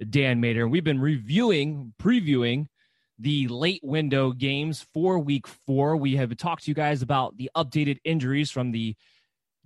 Dan 0.10 0.40
Mater. 0.40 0.64
And 0.64 0.72
we've 0.72 0.84
been 0.86 1.02
reviewing, 1.02 1.94
previewing 2.02 2.68
the 3.20 3.48
late 3.48 3.82
window 3.84 4.32
games 4.32 4.86
for 4.94 5.20
week 5.20 5.48
four. 5.48 5.96
We 5.96 6.16
have 6.16 6.36
talked 6.38 6.66
to 6.66 6.72
you 6.72 6.76
guys 6.76 7.02
about 7.02 7.38
the 7.38 7.50
updated 7.56 8.00
injuries 8.04 8.52
from 8.52 8.72
the 8.72 8.96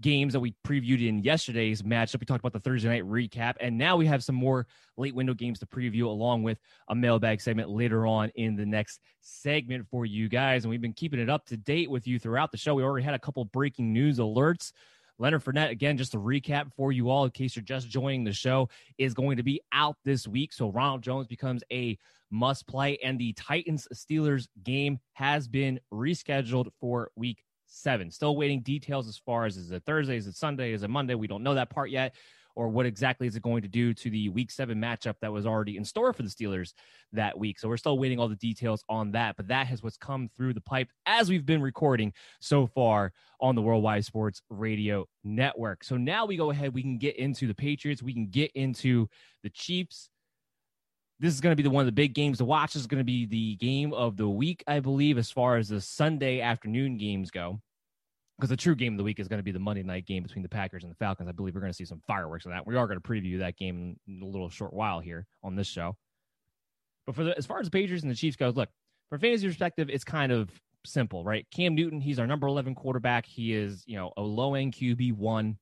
games 0.02 0.34
that 0.34 0.39
we 0.39 0.56
previewed 0.66 1.06
in 1.06 1.20
yesterday's 1.20 1.82
matchup. 1.82 2.20
We 2.20 2.26
talked 2.26 2.39
about 2.39 2.54
the 2.54 2.60
Thursday 2.60 2.88
night 2.88 3.04
recap, 3.04 3.56
and 3.60 3.78
now 3.78 3.97
we 3.97 4.06
have 4.06 4.24
some 4.24 4.36
more 4.36 4.66
late 4.97 5.14
window 5.14 5.34
games 5.34 5.60
to 5.60 5.66
preview, 5.66 6.04
along 6.04 6.43
with 6.43 6.60
a 6.88 6.95
mailbag 6.95 7.41
segment 7.41 7.70
later 7.70 8.08
on 8.08 8.30
in 8.36 8.56
the 8.56 8.66
next 8.66 9.02
segment 9.22 9.88
for 9.89 10.06
you 10.06 10.30
guys. 10.30 10.64
And 10.64 10.70
we've 10.70 10.82
been 10.82 10.93
keeping 10.93 11.20
it 11.20 11.30
up 11.30 11.45
to 11.47 11.58
date 11.58 11.89
with 11.89 12.08
you 12.08 12.20
throughout 12.20 12.52
the 12.52 12.58
show. 12.58 12.76
We 12.76 12.84
already 12.84 13.04
had 13.04 13.14
a 13.14 13.20
couple 13.20 13.43
breaking 13.45 13.91
news 13.91 14.20
alerts. 14.20 14.72
Leonard 15.18 15.43
Fournette, 15.43 15.70
again, 15.70 15.97
just 15.97 16.16
a 16.16 16.18
recap 16.18 16.72
for 16.78 16.93
you 16.93 17.10
all 17.10 17.26
in 17.26 17.32
case 17.32 17.56
you're 17.56 17.64
just 17.64 17.89
joining 17.89 18.24
the 18.24 18.32
show, 18.32 18.70
is 18.97 19.14
going 19.14 19.36
to 19.36 19.43
be 19.43 19.60
out 19.74 19.97
this 20.06 20.26
week. 20.26 20.54
So 20.54 20.72
Ronald 20.72 21.02
Jones 21.02 21.28
becomes 21.28 21.62
a 21.74 21.97
must 22.32 22.68
play, 22.68 22.98
and 23.04 23.20
the 23.20 23.34
Titans 23.34 23.88
Steelers 23.94 24.48
game 24.64 25.00
has 25.14 25.48
been 25.48 25.80
rescheduled 25.94 26.68
for 26.80 27.12
week 27.16 27.44
seven. 27.68 28.12
Still 28.12 28.36
waiting 28.36 28.62
details 28.62 29.08
as 29.08 29.18
far 29.18 29.46
as 29.46 29.58
is 29.58 29.72
it 29.72 29.84
Thursday, 29.86 30.18
is 30.18 30.28
it 30.28 30.36
Sunday, 30.36 30.74
is 30.74 30.84
it 30.84 30.90
Monday? 30.90 31.16
We 31.16 31.28
don't 31.28 31.44
know 31.44 31.56
that 31.56 31.70
part 31.70 31.90
yet. 31.90 32.16
Or 32.56 32.68
what 32.68 32.86
exactly 32.86 33.26
is 33.26 33.38
it 33.38 33.44
going 33.44 33.62
to 33.62 33.70
do 33.70 33.94
to 33.94 34.10
the 34.10 34.28
week 34.30 34.52
seven 34.52 34.82
matchup 34.82 35.16
that 35.22 35.32
was 35.32 35.46
already 35.46 35.78
in 35.78 35.86
store 35.86 36.12
for 36.12 36.24
the 36.24 36.30
Steelers 36.30 36.74
that 37.14 37.38
week? 37.38 37.58
So 37.58 37.70
we're 37.70 37.78
still 37.78 37.98
waiting 37.98 38.20
all 38.20 38.28
the 38.28 38.36
details 38.36 38.84
on 38.90 39.12
that. 39.12 39.38
But 39.38 39.48
that 39.48 39.68
has 39.68 39.82
what's 39.82 39.96
come 39.96 40.30
through 40.36 40.56
the 40.56 40.62
pipe 40.62 40.90
as 41.06 41.30
we've 41.30 41.46
been 41.46 41.62
recording 41.62 42.12
so 42.42 42.68
far 42.68 43.14
on 43.40 43.56
the 43.56 43.62
Worldwide 43.62 44.04
Sports 44.04 44.42
Radio 44.50 45.06
Network. 45.24 45.86
So 45.86 45.96
now 45.96 46.26
we 46.26 46.36
go 46.36 46.50
ahead, 46.50 46.74
we 46.74 46.82
can 46.82 46.98
get 46.98 47.16
into 47.16 47.48
the 47.48 47.56
Patriots, 47.56 48.04
we 48.04 48.14
can 48.14 48.28
get 48.28 48.52
into 48.56 49.08
the 49.42 49.50
Chiefs 49.52 50.10
this 51.20 51.34
is 51.34 51.41
going 51.41 51.51
to 51.51 51.55
be 51.55 51.63
the 51.63 51.70
one 51.70 51.82
of 51.82 51.86
the 51.86 51.91
big 51.91 52.13
games 52.13 52.38
to 52.38 52.45
watch. 52.45 52.74
This 52.74 52.82
is 52.82 52.88
going 52.88 52.99
to 52.99 53.05
be 53.05 53.26
the 53.26 53.55
game 53.55 53.93
of 53.93 54.15
the 54.15 54.30
week, 54.30 54.63
I 54.67 54.80
believe, 54.80 55.17
as 55.17 55.30
far 55.30 55.57
as 55.57 55.67
the 55.67 55.82
Sunday 55.82 56.39
afternoon 56.39 56.97
games 56.97 57.30
go. 57.30 57.59
Because 58.38 58.49
the 58.49 58.57
true 58.57 58.76
game 58.76 58.93
of 58.93 58.97
the 58.97 59.03
week 59.03 59.20
is 59.20 59.28
going 59.28 59.39
to 59.39 59.43
be 59.43 59.51
the 59.51 59.59
Monday 59.59 59.84
night 59.84 60.05
game 60.05 60.24
between 60.24 60.43
the 60.43 60.49
Packers 60.49 60.84
and 60.84 60.91
the 60.91 60.95
Falcons. 60.95 61.28
I 61.28 61.34
believe 61.34 61.55
we're 61.55 61.61
going 61.61 61.74
to 61.74 61.78
see 61.78 61.84
some 61.84 62.01
fireworks 62.07 62.45
on 62.45 62.53
that. 62.53 62.65
We 62.65 62.78
are 62.78 62.88
going 62.88 62.99
to 62.99 63.05
preview 63.05 63.39
that 63.39 63.57
game 63.57 63.99
in 64.07 64.22
a 64.24 64.26
little 64.26 64.49
short 64.49 64.72
while 64.72 65.01
here 65.01 65.28
on 65.43 65.57
this 65.57 65.67
show. 65.67 65.97
But 67.05 67.15
for 67.15 67.26
the, 67.26 67.38
as 67.38 67.45
far 67.45 67.59
as 67.59 67.67
the 67.67 67.72
Patriots 67.72 68.03
and 68.03 68.11
the 68.11 68.15
Chiefs 68.15 68.38
goes, 68.38 68.55
look, 68.55 68.70
from 69.09 69.20
fantasy 69.20 69.45
perspective, 69.45 69.89
it's 69.89 70.05
kind 70.05 70.32
of 70.32 70.49
simple, 70.86 71.26
right? 71.26 71.45
Cam 71.51 71.76
Newton, 71.76 71.99
he's 71.99 72.17
our 72.17 72.28
number 72.28 72.47
11 72.47 72.76
quarterback. 72.76 73.26
He 73.26 73.53
is, 73.53 73.84
you 73.86 73.97
know, 73.97 74.13
a 74.15 74.22
low 74.22 74.53
end 74.53 74.74
QB 74.74 75.13
one. 75.13 75.57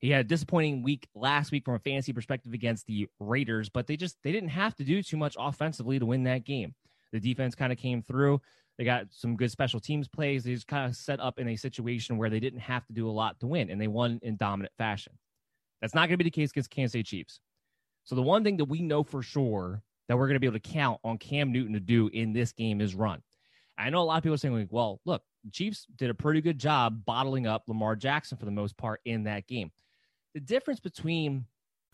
He 0.00 0.10
had 0.10 0.20
a 0.26 0.28
disappointing 0.28 0.82
week 0.82 1.08
last 1.14 1.50
week 1.50 1.64
from 1.64 1.74
a 1.74 1.80
fantasy 1.80 2.12
perspective 2.12 2.52
against 2.52 2.86
the 2.86 3.08
Raiders, 3.18 3.68
but 3.68 3.86
they 3.86 3.96
just 3.96 4.16
they 4.22 4.30
didn't 4.30 4.50
have 4.50 4.74
to 4.76 4.84
do 4.84 5.02
too 5.02 5.16
much 5.16 5.36
offensively 5.38 5.98
to 5.98 6.06
win 6.06 6.24
that 6.24 6.44
game. 6.44 6.74
The 7.12 7.20
defense 7.20 7.54
kind 7.54 7.72
of 7.72 7.78
came 7.78 8.02
through. 8.02 8.40
They 8.76 8.84
got 8.84 9.06
some 9.10 9.36
good 9.36 9.50
special 9.50 9.80
teams 9.80 10.06
plays. 10.06 10.44
They 10.44 10.54
just 10.54 10.68
kind 10.68 10.88
of 10.88 10.94
set 10.94 11.18
up 11.18 11.40
in 11.40 11.48
a 11.48 11.56
situation 11.56 12.16
where 12.16 12.30
they 12.30 12.38
didn't 12.38 12.60
have 12.60 12.86
to 12.86 12.92
do 12.92 13.08
a 13.08 13.10
lot 13.10 13.40
to 13.40 13.48
win, 13.48 13.70
and 13.70 13.80
they 13.80 13.88
won 13.88 14.20
in 14.22 14.36
dominant 14.36 14.72
fashion. 14.78 15.12
That's 15.80 15.94
not 15.94 16.02
going 16.02 16.12
to 16.12 16.18
be 16.18 16.24
the 16.24 16.30
case 16.30 16.50
against 16.50 16.70
Kansas 16.70 16.92
City 16.92 17.02
Chiefs. 17.02 17.40
So 18.04 18.14
the 18.14 18.22
one 18.22 18.44
thing 18.44 18.56
that 18.58 18.66
we 18.66 18.82
know 18.82 19.02
for 19.02 19.22
sure 19.22 19.82
that 20.06 20.16
we're 20.16 20.26
going 20.26 20.36
to 20.36 20.40
be 20.40 20.46
able 20.46 20.60
to 20.60 20.68
count 20.68 21.00
on 21.02 21.18
Cam 21.18 21.52
Newton 21.52 21.74
to 21.74 21.80
do 21.80 22.08
in 22.12 22.32
this 22.32 22.52
game 22.52 22.80
is 22.80 22.94
run. 22.94 23.20
I 23.76 23.90
know 23.90 24.00
a 24.00 24.04
lot 24.04 24.18
of 24.18 24.22
people 24.22 24.34
are 24.34 24.38
saying, 24.38 24.54
like, 24.54 24.68
well, 24.70 25.00
look, 25.04 25.22
Chiefs 25.52 25.86
did 25.96 26.10
a 26.10 26.14
pretty 26.14 26.40
good 26.40 26.58
job 26.58 27.04
bottling 27.04 27.46
up 27.46 27.64
Lamar 27.66 27.96
Jackson 27.96 28.38
for 28.38 28.44
the 28.44 28.50
most 28.50 28.76
part 28.76 29.00
in 29.04 29.24
that 29.24 29.46
game 29.46 29.70
the 30.38 30.44
difference 30.44 30.78
between 30.78 31.46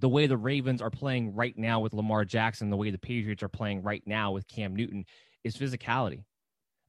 The 0.00 0.08
way 0.08 0.26
the 0.26 0.36
Ravens 0.36 0.80
are 0.80 0.90
playing 0.90 1.34
right 1.34 1.56
now 1.56 1.80
with 1.80 1.92
Lamar 1.92 2.24
Jackson, 2.24 2.70
the 2.70 2.76
way 2.76 2.90
the 2.90 2.98
Patriots 2.98 3.42
are 3.42 3.48
playing 3.48 3.82
right 3.82 4.02
now 4.06 4.32
with 4.32 4.46
Cam 4.46 4.76
Newton 4.76 5.04
is 5.44 5.56
physicality. 5.56 6.24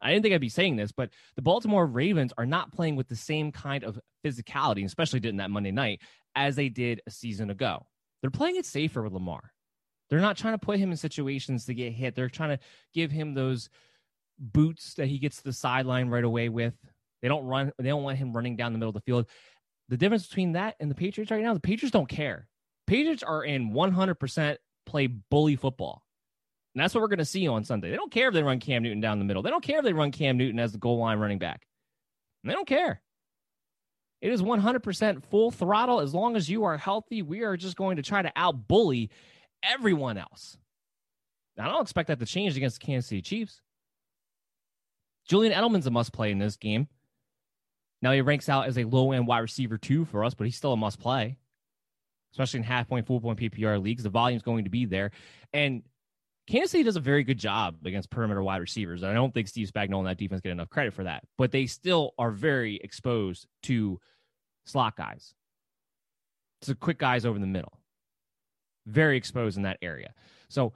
I 0.02 0.12
didn't 0.12 0.24
think 0.24 0.34
I'd 0.34 0.42
be 0.42 0.50
saying 0.50 0.76
this, 0.76 0.92
but 0.92 1.10
the 1.36 1.42
Baltimore 1.42 1.86
Ravens 1.86 2.32
are 2.38 2.46
not 2.46 2.72
playing 2.72 2.96
with 2.96 3.08
the 3.08 3.16
same 3.16 3.52
kind 3.52 3.84
of 3.84 4.00
physicality, 4.24 4.86
especially 4.86 5.20
did 5.20 5.30
in 5.30 5.38
that 5.38 5.52
Monday 5.52 5.72
night, 5.72 6.02
as 6.36 6.56
they 6.56 6.70
did 6.70 7.02
a 7.06 7.12
season 7.12 7.50
ago. 7.50 7.86
They're 8.22 8.32
playing 8.32 8.56
it 8.56 8.66
safer 8.66 9.02
with 9.02 9.14
Lamar. 9.14 9.52
They're 10.10 10.22
not 10.22 10.38
trying 10.38 10.54
to 10.54 10.66
put 10.66 10.80
him 10.80 10.92
in 10.92 10.98
situations 10.98 11.66
to 11.66 11.74
get 11.74 11.94
hit. 11.94 12.16
They're 12.16 12.30
trying 12.30 12.58
to 12.58 12.64
give 12.94 13.12
him 13.12 13.34
those 13.34 13.70
boots 14.40 14.94
that 14.96 15.08
he 15.08 15.20
gets 15.20 15.38
to 15.38 15.44
the 15.44 15.54
sideline 15.54 16.10
right 16.10 16.24
away 16.24 16.50
with. 16.50 16.74
They 17.22 17.28
don't 17.28 17.46
run. 17.46 17.72
They 17.78 17.90
don't 17.90 18.04
want 18.04 18.18
him 18.18 18.34
running 18.34 18.56
down 18.56 18.72
the 18.72 18.80
middle 18.80 18.90
of 18.90 18.96
the 18.96 19.02
field. 19.02 19.28
The 19.90 19.98
difference 19.98 20.28
between 20.28 20.54
that 20.54 20.76
and 20.80 20.90
the 20.90 20.96
Patriots 20.96 21.32
right 21.32 21.44
now, 21.44 21.54
the 21.54 21.60
Patriots 21.60 21.92
don't 21.92 22.08
care. 22.08 22.48
Patriots 22.90 23.22
are 23.22 23.44
in 23.44 23.72
100% 23.72 24.58
play 24.88 25.06
bully 25.06 25.56
football. 25.56 26.04
And 26.74 26.82
that's 26.82 26.96
what 26.96 27.02
we're 27.02 27.08
going 27.08 27.20
to 27.20 27.26
see 27.26 27.48
on 27.48 27.64
Sunday. 27.64 27.92
They 27.92 27.96
don't 27.96 28.12
care 28.12 28.30
if 28.30 28.34
they 28.34 28.42
run 28.42 28.60
Cam 28.60 28.82
Newton 28.82 29.00
down 29.00 29.20
the 29.20 29.26
middle. 29.26 29.44
They 29.44 29.52
don't 29.52 29.64
care 29.64 29.78
if 29.78 29.86
they 29.86 29.94
run 29.94 30.10
Cam 30.10 30.38
Newton 30.38 30.60
as 30.60 30.72
the 30.72 30.80
goal 30.80 30.98
line 30.98 31.20
running 31.20 31.38
back. 31.38 31.68
They 32.44 32.52
don't 32.52 32.68
care. 32.68 33.00
It 34.22 34.32
is 34.32 34.42
100% 34.42 35.24
full 35.26 35.52
throttle. 35.52 36.00
As 36.00 36.16
long 36.16 36.36
as 36.36 36.50
you 36.50 36.64
are 36.64 36.78
healthy, 36.78 37.22
we 37.22 37.44
are 37.44 37.56
just 37.56 37.78
going 37.78 37.98
to 37.98 38.02
try 38.02 38.24
to 38.24 38.32
out 38.36 38.68
bully 38.68 39.12
everyone 39.62 40.18
else. 40.18 40.58
I 41.60 41.68
don't 41.68 41.84
expect 41.84 42.08
that 42.08 42.18
to 42.20 42.26
change 42.26 42.58
against 42.58 42.80
the 42.80 42.86
Kansas 42.88 43.10
City 43.10 43.22
Chiefs. 43.22 43.62
Julian 45.28 45.54
Edelman's 45.54 45.86
a 45.86 45.92
must 45.92 46.12
play 46.12 46.32
in 46.32 46.40
this 46.40 46.58
game. 46.58 46.88
Now 48.02 48.14
he 48.14 48.22
ranks 48.22 48.50
out 48.50 48.66
as 48.66 48.80
a 48.80 48.86
low 48.86 49.12
end 49.12 49.28
wide 49.28 49.40
receiver 49.40 49.78
two 49.78 50.06
for 50.06 50.24
us, 50.24 50.34
but 50.34 50.46
he's 50.46 50.56
still 50.56 50.74
a 50.74 50.78
must 50.78 51.00
play, 51.00 51.38
especially 52.32 52.60
in 52.60 52.64
half 52.64 52.88
point, 52.88 53.08
PPR 53.08 53.82
leagues. 53.82 54.04
The 54.04 54.10
volume's 54.10 54.44
going 54.44 54.64
to 54.64 54.70
be 54.70 54.86
there. 54.86 55.12
And 55.54 55.84
Kansas 56.48 56.72
City 56.72 56.84
does 56.84 56.96
a 56.96 57.02
very 57.02 57.24
good 57.24 57.38
job 57.38 57.76
against 57.86 58.10
perimeter 58.10 58.42
wide 58.42 58.58
receivers. 58.58 59.04
I 59.04 59.14
don't 59.14 59.34
think 59.34 59.48
Steve 59.48 59.70
Spagnuolo 59.74 60.00
and 60.00 60.08
that 60.08 60.18
defense 60.18 60.42
get 60.42 60.52
enough 60.52 60.70
credit 60.70 60.94
for 60.94 61.04
that, 61.04 61.24
but 61.38 61.52
they 61.52 61.68
still 61.68 62.14
are 62.18 62.32
very 62.32 62.78
exposed 62.84 63.46
to 63.64 64.00
slot 64.66 64.96
guys. 64.96 65.34
To 66.62 66.76
quick 66.76 66.98
guys 66.98 67.26
over 67.26 67.40
the 67.40 67.48
middle. 67.48 67.80
Very 68.86 69.16
exposed 69.18 69.58
in 69.58 69.64
that 69.64 69.78
area. 69.82 70.14
So 70.50 70.74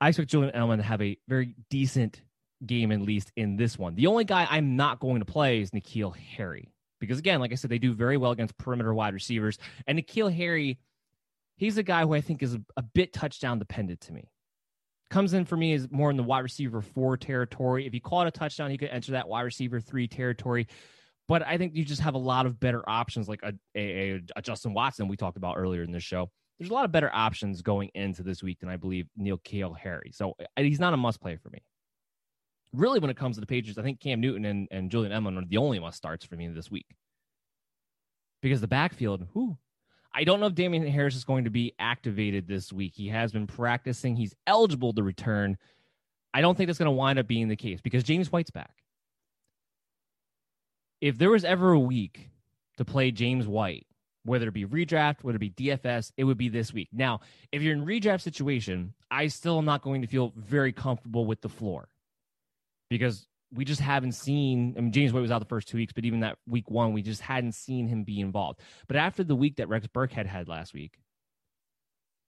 I 0.00 0.08
expect 0.08 0.30
Julian 0.30 0.52
Edelman 0.54 0.76
to 0.76 0.82
have 0.82 1.00
a 1.00 1.16
very 1.28 1.54
decent 1.70 2.20
game, 2.66 2.92
at 2.92 3.00
least 3.00 3.32
in 3.36 3.56
this 3.56 3.78
one. 3.78 3.94
The 3.94 4.06
only 4.06 4.24
guy 4.24 4.46
I'm 4.50 4.76
not 4.76 5.00
going 5.00 5.20
to 5.20 5.24
play 5.24 5.60
is 5.60 5.70
N'Keal 5.70 6.14
Harry. 6.16 6.71
Because 7.02 7.18
again, 7.18 7.40
like 7.40 7.52
I 7.52 7.56
said, 7.56 7.70
they 7.70 7.78
do 7.78 7.92
very 7.92 8.16
well 8.16 8.30
against 8.30 8.56
perimeter 8.56 8.94
wide 8.94 9.12
receivers. 9.12 9.58
And 9.86 9.98
N'Keal 9.98 10.32
Harry, 10.32 10.78
he's 11.56 11.76
a 11.76 11.82
guy 11.82 12.02
who 12.02 12.14
I 12.14 12.20
think 12.20 12.42
is 12.42 12.54
a, 12.54 12.60
a 12.76 12.82
bit 12.82 13.12
touchdown 13.12 13.58
dependent 13.58 14.00
to 14.02 14.12
me 14.12 14.30
comes 15.12 15.34
in 15.34 15.44
for 15.44 15.56
me 15.56 15.74
is 15.74 15.88
more 15.90 16.10
in 16.10 16.16
the 16.16 16.22
wide 16.22 16.40
receiver 16.40 16.80
four 16.80 17.16
territory. 17.16 17.86
If 17.86 17.92
he 17.92 18.00
caught 18.00 18.26
a 18.26 18.30
touchdown, 18.30 18.70
he 18.70 18.78
could 18.78 18.88
enter 18.88 19.12
that 19.12 19.28
wide 19.28 19.42
receiver 19.42 19.78
three 19.78 20.08
territory. 20.08 20.66
But 21.28 21.46
I 21.46 21.58
think 21.58 21.76
you 21.76 21.84
just 21.84 22.00
have 22.00 22.14
a 22.14 22.18
lot 22.18 22.46
of 22.46 22.58
better 22.58 22.82
options, 22.88 23.28
like 23.28 23.40
a, 23.44 23.52
a, 23.76 24.20
a 24.34 24.42
Justin 24.42 24.74
Watson 24.74 25.06
we 25.06 25.16
talked 25.16 25.36
about 25.36 25.56
earlier 25.56 25.82
in 25.82 25.92
this 25.92 26.02
show. 26.02 26.30
There's 26.58 26.70
a 26.70 26.74
lot 26.74 26.84
of 26.84 26.92
better 26.92 27.10
options 27.12 27.62
going 27.62 27.90
into 27.94 28.22
this 28.22 28.42
week 28.42 28.58
than 28.60 28.68
I 28.68 28.76
believe 28.76 29.06
N'Keal 29.18 29.76
Harry. 29.78 30.10
So 30.12 30.34
he's 30.56 30.80
not 30.80 30.94
a 30.94 30.96
must 30.96 31.20
play 31.20 31.36
for 31.36 31.50
me. 31.50 31.62
Really, 32.72 33.00
when 33.00 33.10
it 33.10 33.16
comes 33.16 33.36
to 33.36 33.40
the 33.40 33.46
Patriots, 33.46 33.78
I 33.78 33.82
think 33.82 34.00
Cam 34.00 34.20
Newton 34.20 34.44
and, 34.44 34.68
and 34.70 34.90
Julian 34.90 35.12
Edelman 35.12 35.42
are 35.42 35.46
the 35.46 35.58
only 35.58 35.78
must 35.78 35.96
starts 35.96 36.24
for 36.24 36.36
me 36.36 36.48
this 36.48 36.70
week. 36.70 36.86
Because 38.40 38.60
the 38.60 38.68
backfield, 38.68 39.26
whoo, 39.34 39.58
I 40.14 40.24
don't 40.24 40.40
know 40.40 40.46
if 40.46 40.54
Damien 40.54 40.86
Harris 40.86 41.14
is 41.14 41.24
going 41.24 41.44
to 41.44 41.50
be 41.50 41.74
activated 41.78 42.46
this 42.46 42.72
week. 42.72 42.92
He 42.94 43.08
has 43.08 43.32
been 43.32 43.46
practicing. 43.46 44.16
He's 44.16 44.34
eligible 44.46 44.92
to 44.94 45.02
return. 45.02 45.56
I 46.34 46.40
don't 46.40 46.56
think 46.56 46.68
that's 46.68 46.78
going 46.78 46.86
to 46.86 46.92
wind 46.92 47.18
up 47.18 47.26
being 47.26 47.48
the 47.48 47.56
case 47.56 47.80
because 47.80 48.04
James 48.04 48.30
White's 48.30 48.50
back. 48.50 48.74
If 51.00 51.18
there 51.18 51.30
was 51.30 51.44
ever 51.44 51.72
a 51.72 51.80
week 51.80 52.30
to 52.76 52.84
play 52.84 53.10
James 53.10 53.46
White, 53.46 53.86
whether 54.24 54.48
it 54.48 54.54
be 54.54 54.64
redraft, 54.64 55.22
whether 55.22 55.36
it 55.36 55.40
be 55.40 55.50
DFS, 55.50 56.12
it 56.16 56.24
would 56.24 56.38
be 56.38 56.48
this 56.48 56.72
week. 56.72 56.88
Now, 56.92 57.20
if 57.50 57.62
you're 57.62 57.74
in 57.74 57.84
redraft 57.84 58.20
situation, 58.20 58.94
I 59.10 59.26
still 59.26 59.58
am 59.58 59.64
not 59.64 59.82
going 59.82 60.02
to 60.02 60.08
feel 60.08 60.32
very 60.36 60.72
comfortable 60.72 61.26
with 61.26 61.40
the 61.40 61.48
floor 61.48 61.88
because 62.92 63.26
we 63.52 63.64
just 63.64 63.80
haven't 63.80 64.12
seen. 64.12 64.74
I 64.76 64.80
mean, 64.80 64.92
James 64.92 65.12
White 65.12 65.20
was 65.20 65.30
out 65.30 65.40
the 65.40 65.44
first 65.44 65.68
two 65.68 65.76
weeks, 65.76 65.92
but 65.92 66.04
even 66.04 66.20
that 66.20 66.38
week 66.46 66.70
one, 66.70 66.92
we 66.92 67.02
just 67.02 67.20
hadn't 67.20 67.52
seen 67.52 67.86
him 67.86 68.04
be 68.04 68.20
involved. 68.20 68.60
But 68.88 68.96
after 68.96 69.22
the 69.24 69.36
week 69.36 69.56
that 69.56 69.68
Rex 69.68 69.86
Burkhead 69.86 70.12
had 70.12 70.26
had 70.26 70.48
last 70.48 70.72
week, 70.72 70.98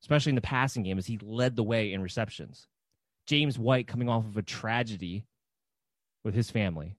especially 0.03 0.31
in 0.31 0.37
the 0.37 0.43
passing 0.43 0.83
game, 0.83 0.99
as 0.99 1.07
he 1.07 1.19
led 1.23 1.57
the 1.57 1.63
way 1.63 1.93
in 1.93 2.03
receptions, 2.03 2.69
James 3.27 3.59
White 3.59 3.87
coming 3.87 4.09
off 4.09 4.27
of 4.27 4.37
a 4.37 4.43
tragedy 4.43 5.25
with 6.25 6.35
his 6.35 6.51
family, 6.51 6.97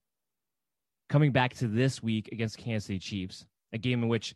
coming 1.07 1.31
back 1.31 1.53
to 1.55 1.67
this 1.67 2.01
week 2.01 2.29
against 2.31 2.57
Kansas 2.57 2.87
City 2.87 2.99
Chiefs, 2.99 3.45
a 3.73 3.77
game 3.77 4.01
in 4.01 4.09
which 4.09 4.35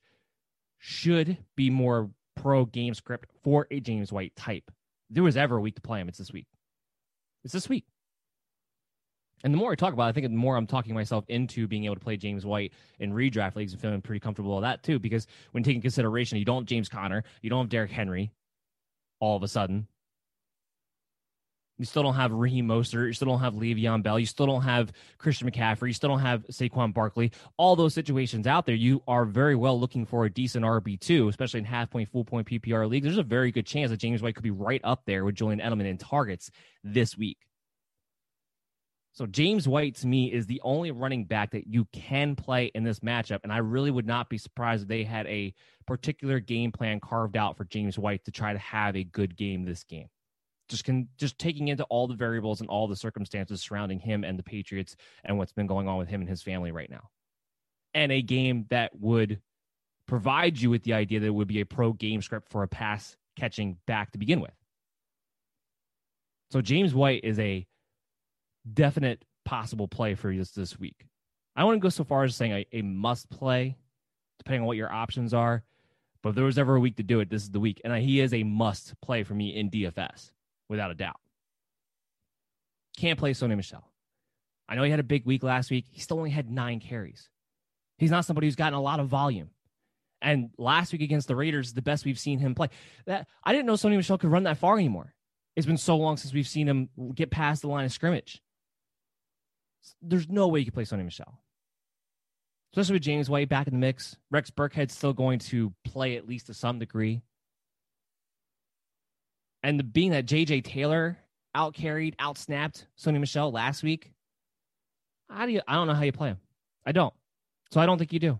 should 0.77 1.37
be 1.55 1.69
more 1.69 2.11
pro 2.35 2.65
game 2.65 2.93
script 2.93 3.29
for 3.43 3.67
a 3.71 3.79
James 3.79 4.11
White 4.11 4.35
type. 4.35 4.63
If 5.09 5.15
there 5.15 5.23
was 5.23 5.37
ever 5.37 5.57
a 5.57 5.61
week 5.61 5.75
to 5.75 5.81
play 5.81 5.99
him, 5.99 6.09
it's 6.09 6.19
this 6.19 6.31
week. 6.31 6.47
It's 7.43 7.53
this 7.53 7.67
week. 7.67 7.85
And 9.43 9.53
the 9.53 9.57
more 9.57 9.71
I 9.71 9.75
talk 9.75 9.93
about 9.93 10.05
it, 10.05 10.09
I 10.09 10.11
think 10.11 10.25
the 10.25 10.29
more 10.29 10.57
I'm 10.57 10.67
talking 10.67 10.93
myself 10.93 11.25
into 11.27 11.67
being 11.67 11.85
able 11.85 11.95
to 11.95 12.01
play 12.01 12.17
James 12.17 12.45
White 12.45 12.73
in 12.99 13.13
redraft 13.13 13.55
leagues 13.55 13.71
and 13.73 13.81
feeling 13.81 14.01
pretty 14.01 14.19
comfortable 14.19 14.55
with 14.55 14.63
that 14.63 14.83
too. 14.83 14.99
Because 14.99 15.27
when 15.51 15.63
taking 15.63 15.81
consideration, 15.81 16.37
you 16.37 16.45
don't 16.45 16.63
have 16.63 16.67
James 16.67 16.89
Conner, 16.89 17.23
you 17.41 17.49
don't 17.49 17.63
have 17.63 17.69
Derrick 17.69 17.91
Henry 17.91 18.31
all 19.19 19.37
of 19.37 19.43
a 19.43 19.47
sudden. 19.47 19.87
You 21.77 21.85
still 21.85 22.03
don't 22.03 22.15
have 22.15 22.33
Raheem 22.33 22.67
Mostert. 22.67 23.07
You 23.07 23.13
still 23.13 23.29
don't 23.29 23.39
have 23.39 23.53
Le'Veon 23.53 24.03
Bell. 24.03 24.19
You 24.19 24.25
still 24.25 24.45
don't 24.45 24.63
have 24.63 24.91
Christian 25.17 25.49
McCaffrey. 25.49 25.87
You 25.87 25.93
still 25.93 26.09
don't 26.09 26.19
have 26.19 26.45
Saquon 26.47 26.93
Barkley. 26.93 27.31
All 27.55 27.77
those 27.77 27.93
situations 27.93 28.47
out 28.47 28.65
there, 28.65 28.75
you 28.75 29.01
are 29.07 29.23
very 29.23 29.55
well 29.55 29.79
looking 29.79 30.05
for 30.05 30.25
a 30.25 30.29
decent 30.29 30.65
RB2, 30.65 31.29
especially 31.29 31.59
in 31.59 31.65
half 31.65 31.89
point, 31.89 32.09
full 32.09 32.25
point 32.25 32.47
PPR 32.47 32.89
leagues. 32.89 33.05
There's 33.05 33.17
a 33.17 33.23
very 33.23 33.53
good 33.53 33.65
chance 33.65 33.91
that 33.91 33.97
James 34.01 34.21
White 34.21 34.35
could 34.35 34.43
be 34.43 34.51
right 34.51 34.81
up 34.83 35.03
there 35.05 35.23
with 35.23 35.35
Julian 35.35 35.61
Edelman 35.61 35.85
in 35.85 35.97
targets 35.97 36.51
this 36.83 37.17
week. 37.17 37.37
So 39.11 39.25
James 39.25 39.67
White 39.67 39.95
to 39.95 40.07
me 40.07 40.31
is 40.31 40.45
the 40.45 40.61
only 40.63 40.91
running 40.91 41.25
back 41.25 41.51
that 41.51 41.67
you 41.67 41.85
can 41.91 42.35
play 42.35 42.67
in 42.75 42.83
this 42.83 42.99
matchup, 42.99 43.39
and 43.43 43.51
I 43.51 43.57
really 43.57 43.91
would 43.91 44.05
not 44.05 44.29
be 44.29 44.37
surprised 44.37 44.83
if 44.83 44.87
they 44.87 45.03
had 45.03 45.27
a 45.27 45.53
particular 45.85 46.39
game 46.39 46.71
plan 46.71 46.99
carved 46.99 47.35
out 47.35 47.57
for 47.57 47.65
James 47.65 47.97
White 47.99 48.23
to 48.25 48.31
try 48.31 48.53
to 48.53 48.59
have 48.59 48.95
a 48.95 49.03
good 49.03 49.35
game 49.35 49.65
this 49.65 49.83
game. 49.83 50.07
Just 50.69 50.83
can 50.83 51.09
just 51.17 51.37
taking 51.39 51.67
into 51.67 51.83
all 51.85 52.07
the 52.07 52.15
variables 52.15 52.61
and 52.61 52.69
all 52.69 52.87
the 52.87 52.95
circumstances 52.95 53.61
surrounding 53.61 53.99
him 53.99 54.23
and 54.23 54.37
the 54.37 54.43
Patriots 54.43 54.95
and 55.25 55.37
what's 55.37 55.53
been 55.53 55.67
going 55.67 55.87
on 55.87 55.97
with 55.97 56.07
him 56.07 56.21
and 56.21 56.29
his 56.29 56.43
family 56.43 56.71
right 56.71 56.89
now, 56.89 57.09
and 57.93 58.11
a 58.11 58.21
game 58.21 58.67
that 58.69 58.91
would 58.97 59.41
provide 60.07 60.59
you 60.59 60.69
with 60.69 60.83
the 60.83 60.93
idea 60.93 61.19
that 61.19 61.25
it 61.25 61.33
would 61.33 61.47
be 61.47 61.61
a 61.61 61.65
pro 61.65 61.93
game 61.93 62.21
script 62.21 62.49
for 62.49 62.63
a 62.63 62.67
pass 62.67 63.17
catching 63.35 63.77
back 63.85 64.11
to 64.11 64.17
begin 64.17 64.39
with. 64.39 64.53
So 66.51 66.61
James 66.61 66.93
White 66.93 67.23
is 67.23 67.37
a 67.39 67.65
definite 68.71 69.23
possible 69.45 69.87
play 69.87 70.15
for 70.15 70.31
you 70.31 70.43
this 70.55 70.79
week. 70.79 71.07
I 71.55 71.63
to 71.63 71.77
go 71.77 71.89
so 71.89 72.03
far 72.03 72.23
as 72.23 72.35
saying 72.35 72.51
a, 72.51 72.65
a 72.71 72.81
must 72.81 73.29
play, 73.29 73.77
depending 74.37 74.61
on 74.61 74.67
what 74.67 74.77
your 74.77 74.91
options 74.91 75.33
are. 75.33 75.63
But 76.21 76.29
if 76.29 76.35
there 76.35 76.45
was 76.45 76.57
ever 76.57 76.75
a 76.75 76.79
week 76.79 76.97
to 76.97 77.03
do 77.03 77.19
it, 77.19 77.29
this 77.29 77.43
is 77.43 77.51
the 77.51 77.59
week. 77.59 77.81
And 77.83 77.95
he 77.97 78.19
is 78.19 78.33
a 78.33 78.43
must 78.43 78.93
play 79.01 79.23
for 79.23 79.33
me 79.33 79.55
in 79.55 79.69
DFS, 79.69 80.31
without 80.69 80.91
a 80.91 80.95
doubt. 80.95 81.19
Can't 82.97 83.19
play 83.19 83.33
Sony 83.33 83.55
Michel. 83.55 83.89
I 84.67 84.75
know 84.75 84.83
he 84.83 84.91
had 84.91 84.99
a 84.99 85.03
big 85.03 85.25
week 85.25 85.43
last 85.43 85.71
week. 85.71 85.85
He 85.91 86.01
still 86.01 86.17
only 86.17 86.29
had 86.29 86.49
nine 86.49 86.79
carries. 86.79 87.29
He's 87.97 88.11
not 88.11 88.25
somebody 88.25 88.47
who's 88.47 88.55
gotten 88.55 88.77
a 88.77 88.81
lot 88.81 88.99
of 88.99 89.07
volume. 89.07 89.49
And 90.21 90.49
last 90.57 90.91
week 90.91 91.01
against 91.01 91.27
the 91.27 91.35
Raiders 91.35 91.73
the 91.73 91.81
best 91.81 92.05
we've 92.05 92.19
seen 92.19 92.39
him 92.39 92.53
play. 92.53 92.67
That 93.05 93.27
I 93.43 93.53
didn't 93.53 93.65
know 93.65 93.73
Sony 93.73 93.95
Michel 93.95 94.17
could 94.17 94.31
run 94.31 94.43
that 94.43 94.57
far 94.57 94.77
anymore. 94.77 95.13
It's 95.55 95.65
been 95.65 95.77
so 95.77 95.97
long 95.97 96.17
since 96.17 96.33
we've 96.33 96.47
seen 96.47 96.67
him 96.67 96.89
get 97.15 97.31
past 97.31 97.61
the 97.61 97.67
line 97.67 97.85
of 97.85 97.91
scrimmage. 97.91 98.41
There's 100.01 100.29
no 100.29 100.47
way 100.47 100.59
you 100.59 100.65
can 100.65 100.73
play 100.73 100.83
Sony 100.83 101.05
Michel. 101.05 101.39
Especially 102.71 102.93
with 102.93 103.03
James 103.03 103.29
White 103.29 103.49
back 103.49 103.67
in 103.67 103.73
the 103.73 103.79
mix. 103.79 104.15
Rex 104.29 104.51
Burkhead's 104.51 104.93
still 104.93 105.13
going 105.13 105.39
to 105.39 105.73
play 105.83 106.17
at 106.17 106.27
least 106.27 106.47
to 106.47 106.53
some 106.53 106.79
degree. 106.79 107.21
And 109.63 109.79
the, 109.79 109.83
being 109.83 110.11
that 110.11 110.25
JJ 110.25 110.63
Taylor 110.63 111.17
out 111.55 111.73
carried, 111.73 112.15
out 112.19 112.37
snapped 112.37 112.85
Sony 112.97 113.19
Michel 113.19 113.51
last 113.51 113.83
week, 113.83 114.11
how 115.29 115.45
do 115.45 115.51
you 115.51 115.61
I 115.67 115.75
don't 115.75 115.87
know 115.87 115.93
how 115.93 116.03
you 116.03 116.11
play 116.11 116.29
him. 116.29 116.39
I 116.85 116.91
don't. 116.91 117.13
So 117.71 117.79
I 117.79 117.85
don't 117.85 117.97
think 117.97 118.13
you 118.13 118.19
do. 118.19 118.39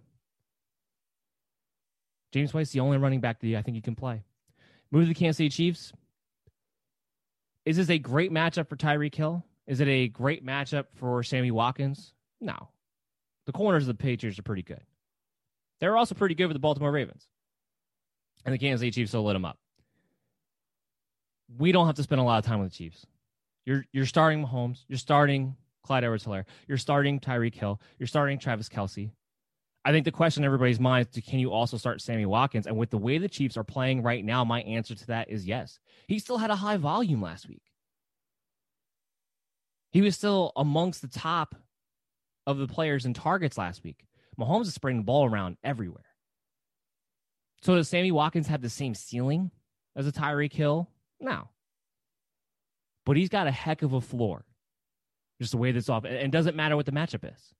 James 2.32 2.54
White's 2.54 2.72
the 2.72 2.80
only 2.80 2.98
running 2.98 3.20
back 3.20 3.40
that 3.40 3.58
I 3.58 3.62
think 3.62 3.76
you 3.76 3.82
can 3.82 3.96
play. 3.96 4.24
Move 4.92 5.04
to 5.04 5.08
the 5.08 5.14
Kansas 5.14 5.38
City 5.38 5.50
Chiefs. 5.50 5.94
Is 7.66 7.78
this 7.78 7.90
a 7.90 8.00
great 8.00 8.32
matchup 8.32 8.68
for 8.68 8.76
Tyreek 8.76 9.14
Hill? 9.14 9.44
Is 9.70 9.80
it 9.82 9.88
a 9.88 10.08
great 10.08 10.44
matchup 10.44 10.86
for 10.96 11.22
Sammy 11.22 11.52
Watkins? 11.52 12.12
No. 12.42 12.70
The 13.46 13.52
corners 13.52 13.84
of 13.84 13.88
the 13.96 14.04
Patriots 14.04 14.40
are 14.40 14.44
pretty 14.44 14.64
good. 14.64 14.82
They're 15.80 15.96
also 15.96 16.16
pretty 16.16 16.34
good 16.34 16.48
with 16.48 16.56
the 16.56 16.60
Baltimore 16.60 16.92
Ravens. 16.92 17.28
And 18.44 18.54
the 18.54 18.58
Kansas 18.58 18.82
City 18.82 18.90
Chiefs 18.90 19.14
will 19.14 19.24
lit 19.24 19.36
them 19.36 19.46
up. 19.46 19.60
We 21.60 21.72
don't 21.72 21.86
have 21.86 21.98
to 21.98 22.04
spend 22.04 22.20
a 22.20 22.24
lot 22.24 22.40
of 22.40 22.46
time 22.46 22.60
with 22.62 22.72
the 22.72 22.76
Chiefs. 22.76 23.06
You're 23.66 23.86
you're 23.94 24.08
starting 24.08 24.44
Mahomes. 24.44 24.86
You're 24.88 24.98
starting 24.98 25.56
Clyde 25.84 26.04
Edwards 26.04 26.26
Helaire. 26.26 26.46
You're 26.68 26.80
starting 26.80 27.20
Tyreek 27.20 27.54
Hill. 27.54 27.80
You're 28.00 28.08
starting 28.08 28.40
Travis 28.40 28.70
Kelce. 28.70 29.12
I 29.86 29.92
think 29.92 30.06
the 30.06 30.12
question 30.12 30.44
in 30.44 30.46
everybody's 30.48 30.80
mind 30.80 31.08
is 31.14 31.24
can 31.24 31.38
you 31.38 31.52
also 31.52 31.78
start 31.78 32.02
Sammy 32.02 32.26
Watkins? 32.26 32.66
And 32.66 32.76
with 32.76 32.90
the 32.90 32.98
way 32.98 33.20
the 33.20 33.30
Chiefs 33.30 33.56
are 33.56 33.64
playing 33.64 34.02
right 34.02 34.26
now, 34.26 34.44
my 34.44 34.62
answer 34.64 34.96
to 34.96 35.08
that 35.08 35.30
is 35.30 35.46
yes. 35.46 35.80
He 36.08 36.18
still 36.18 36.40
had 36.40 36.50
a 36.50 36.56
high 36.56 36.78
volume 36.78 37.22
last 37.22 37.48
week. 37.48 37.69
He 39.92 40.02
was 40.02 40.16
still 40.16 40.52
amongst 40.56 41.02
the 41.02 41.08
top 41.08 41.56
of 42.46 42.58
the 42.58 42.68
players 42.68 43.06
in 43.06 43.14
targets 43.14 43.58
last 43.58 43.84
week. 43.84 44.06
Mahomes 44.40 44.68
is 44.68 44.74
spreading 44.74 45.00
the 45.00 45.06
ball 45.06 45.26
around 45.26 45.58
everywhere. 45.64 46.06
So 47.62 47.76
does 47.76 47.90
Sammy 47.90 48.12
Watkins 48.12 48.48
have 48.48 48.62
the 48.62 48.70
same 48.70 48.94
ceiling 48.94 49.52
as 49.96 50.08
a 50.08 50.12
Tyreek 50.12 50.54
Hill? 50.54 50.90
No. 51.20 51.50
But 53.06 53.18
he's 53.18 53.30
got 53.30 53.48
a 53.48 53.52
heck 53.52 53.82
of 53.82 53.94
a 53.94 54.02
floor. 54.02 54.46
Just 55.42 55.52
the 55.52 55.58
way 55.58 55.72
this 55.72 55.90
off. 55.90 56.06
And 56.06 56.16
it 56.16 56.32
doesn't 56.32 56.56
matter 56.56 56.76
what 56.76 56.86
the 56.86 56.92
matchup 56.92 57.30
is. 57.32 57.54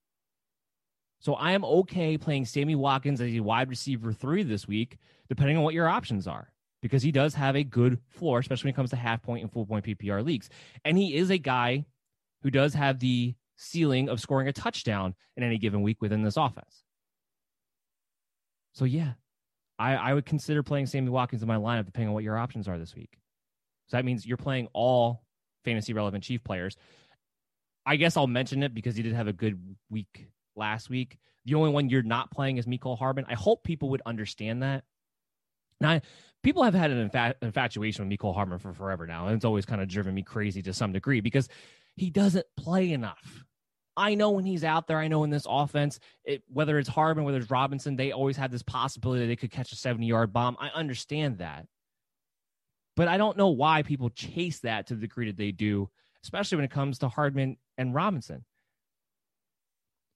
So 1.20 1.34
I 1.34 1.52
am 1.52 1.64
okay 1.64 2.16
playing 2.16 2.46
Sammy 2.46 2.74
Watkins 2.74 3.20
as 3.20 3.32
a 3.34 3.40
wide 3.40 3.68
receiver 3.68 4.12
three 4.12 4.42
this 4.42 4.66
week, 4.66 4.96
depending 5.28 5.56
on 5.58 5.62
what 5.62 5.74
your 5.74 5.88
options 5.88 6.26
are, 6.26 6.50
because 6.80 7.02
he 7.02 7.12
does 7.12 7.34
have 7.34 7.56
a 7.56 7.64
good 7.64 7.98
floor, 8.08 8.38
especially 8.38 8.68
when 8.68 8.74
it 8.74 8.76
comes 8.76 8.90
to 8.90 8.96
half 8.96 9.22
point 9.22 9.42
and 9.42 9.52
full 9.52 9.66
point 9.66 9.84
PPR 9.84 10.24
leagues. 10.24 10.48
And 10.82 10.96
he 10.96 11.14
is 11.14 11.28
a 11.30 11.36
guy 11.36 11.84
who 12.42 12.50
does 12.50 12.74
have 12.74 12.98
the 12.98 13.34
ceiling 13.56 14.08
of 14.08 14.20
scoring 14.20 14.48
a 14.48 14.52
touchdown 14.52 15.14
in 15.36 15.42
any 15.42 15.58
given 15.58 15.82
week 15.82 16.00
within 16.00 16.22
this 16.22 16.36
offense. 16.36 16.84
So 18.72 18.84
yeah, 18.84 19.12
I, 19.78 19.94
I 19.94 20.14
would 20.14 20.26
consider 20.26 20.62
playing 20.62 20.86
Sammy 20.86 21.10
Watkins 21.10 21.42
in 21.42 21.48
my 21.48 21.56
lineup 21.56 21.86
depending 21.86 22.08
on 22.08 22.14
what 22.14 22.24
your 22.24 22.38
options 22.38 22.68
are 22.68 22.78
this 22.78 22.94
week. 22.94 23.18
So 23.88 23.96
that 23.96 24.04
means 24.04 24.26
you're 24.26 24.36
playing 24.36 24.68
all 24.72 25.24
fantasy 25.64 25.92
relevant 25.92 26.24
Chief 26.24 26.42
players. 26.42 26.76
I 27.84 27.96
guess 27.96 28.16
I'll 28.16 28.26
mention 28.26 28.62
it 28.62 28.74
because 28.74 28.94
he 28.94 29.02
did 29.02 29.14
have 29.14 29.26
a 29.26 29.32
good 29.32 29.58
week 29.90 30.28
last 30.54 30.90
week. 30.90 31.18
The 31.44 31.54
only 31.54 31.70
one 31.70 31.88
you're 31.88 32.02
not 32.02 32.30
playing 32.30 32.58
is 32.58 32.66
Mecole 32.66 32.98
Hardman. 32.98 33.24
I 33.28 33.34
hope 33.34 33.64
people 33.64 33.88
would 33.90 34.02
understand 34.06 34.62
that. 34.62 34.84
Now, 35.80 36.00
people 36.42 36.62
have 36.62 36.74
had 36.74 36.90
an 36.90 37.10
infatuation 37.42 38.06
with 38.06 38.18
Mecole 38.18 38.34
Hardman 38.34 38.58
for 38.58 38.74
forever 38.74 39.06
now, 39.06 39.26
and 39.26 39.36
it's 39.36 39.44
always 39.44 39.64
kind 39.64 39.80
of 39.80 39.88
driven 39.88 40.14
me 40.14 40.22
crazy 40.22 40.62
to 40.62 40.74
some 40.74 40.92
degree 40.92 41.20
because 41.20 41.48
he 42.00 42.08
doesn't 42.08 42.46
play 42.56 42.92
enough. 42.92 43.44
I 43.94 44.14
know 44.14 44.30
when 44.30 44.46
he's 44.46 44.64
out 44.64 44.86
there, 44.86 44.96
I 44.96 45.08
know 45.08 45.22
in 45.24 45.28
this 45.28 45.46
offense, 45.46 46.00
it, 46.24 46.42
whether 46.48 46.78
it's 46.78 46.88
Hardman, 46.88 47.26
whether 47.26 47.36
it's 47.36 47.50
Robinson, 47.50 47.94
they 47.94 48.10
always 48.10 48.38
have 48.38 48.50
this 48.50 48.62
possibility 48.62 49.20
that 49.20 49.26
they 49.26 49.36
could 49.36 49.50
catch 49.50 49.70
a 49.72 49.76
70 49.76 50.06
yard 50.06 50.32
bomb. 50.32 50.56
I 50.58 50.70
understand 50.70 51.38
that. 51.38 51.66
But 52.96 53.08
I 53.08 53.18
don't 53.18 53.36
know 53.36 53.48
why 53.48 53.82
people 53.82 54.08
chase 54.08 54.60
that 54.60 54.86
to 54.86 54.94
the 54.94 55.02
degree 55.02 55.26
that 55.26 55.36
they 55.36 55.52
do, 55.52 55.90
especially 56.24 56.56
when 56.56 56.64
it 56.64 56.70
comes 56.70 57.00
to 57.00 57.08
Hardman 57.08 57.58
and 57.76 57.94
Robinson. 57.94 58.46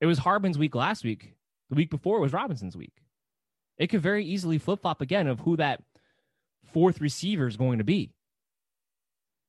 It 0.00 0.06
was 0.06 0.16
Hardman's 0.16 0.56
week 0.56 0.74
last 0.74 1.04
week. 1.04 1.34
The 1.68 1.76
week 1.76 1.90
before 1.90 2.18
was 2.18 2.32
Robinson's 2.32 2.78
week. 2.78 3.02
It 3.76 3.88
could 3.88 4.00
very 4.00 4.24
easily 4.24 4.56
flip 4.56 4.80
flop 4.80 5.02
again 5.02 5.26
of 5.26 5.40
who 5.40 5.58
that 5.58 5.82
fourth 6.72 7.02
receiver 7.02 7.46
is 7.46 7.58
going 7.58 7.76
to 7.76 7.84
be. 7.84 8.14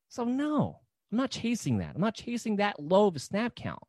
So, 0.10 0.26
no, 0.26 0.82
I'm 1.16 1.22
not 1.22 1.32
chasing 1.32 1.78
that. 1.78 1.96
I'm 1.96 2.02
not 2.02 2.14
chasing 2.14 2.58
that 2.58 2.78
low 2.78 3.08
of 3.08 3.16
a 3.16 3.20
snap 3.20 3.56
count. 3.56 3.82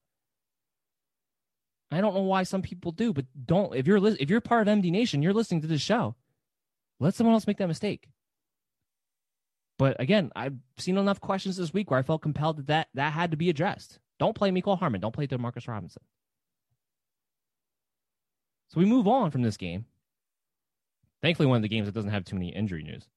I 1.90 2.00
don't 2.00 2.14
know 2.14 2.20
why 2.20 2.44
some 2.44 2.62
people 2.62 2.92
do, 2.92 3.12
but 3.12 3.24
don't. 3.46 3.74
If 3.74 3.88
you're 3.88 3.98
if 4.06 4.30
you're 4.30 4.40
part 4.40 4.68
of 4.68 4.78
MD 4.78 4.92
Nation, 4.92 5.22
you're 5.22 5.32
listening 5.32 5.60
to 5.62 5.66
this 5.66 5.80
show. 5.80 6.14
Let 7.00 7.14
someone 7.14 7.34
else 7.34 7.48
make 7.48 7.58
that 7.58 7.66
mistake. 7.66 8.08
But 9.76 10.00
again, 10.00 10.30
I've 10.36 10.54
seen 10.78 10.98
enough 10.98 11.20
questions 11.20 11.56
this 11.56 11.74
week 11.74 11.90
where 11.90 11.98
I 11.98 12.04
felt 12.04 12.22
compelled 12.22 12.58
that 12.58 12.66
that, 12.68 12.88
that 12.94 13.12
had 13.12 13.32
to 13.32 13.36
be 13.36 13.50
addressed. 13.50 13.98
Don't 14.20 14.36
play 14.36 14.52
Mecole 14.52 14.78
Harmon. 14.78 15.00
Don't 15.00 15.12
play 15.12 15.26
Demarcus 15.26 15.66
Robinson. 15.66 16.04
So 18.68 18.78
we 18.78 18.86
move 18.86 19.08
on 19.08 19.32
from 19.32 19.42
this 19.42 19.56
game. 19.56 19.84
Thankfully, 21.22 21.48
one 21.48 21.56
of 21.56 21.62
the 21.62 21.68
games 21.68 21.86
that 21.86 21.94
doesn't 21.94 22.12
have 22.12 22.24
too 22.24 22.36
many 22.36 22.54
injury 22.54 22.84
news. 22.84 23.08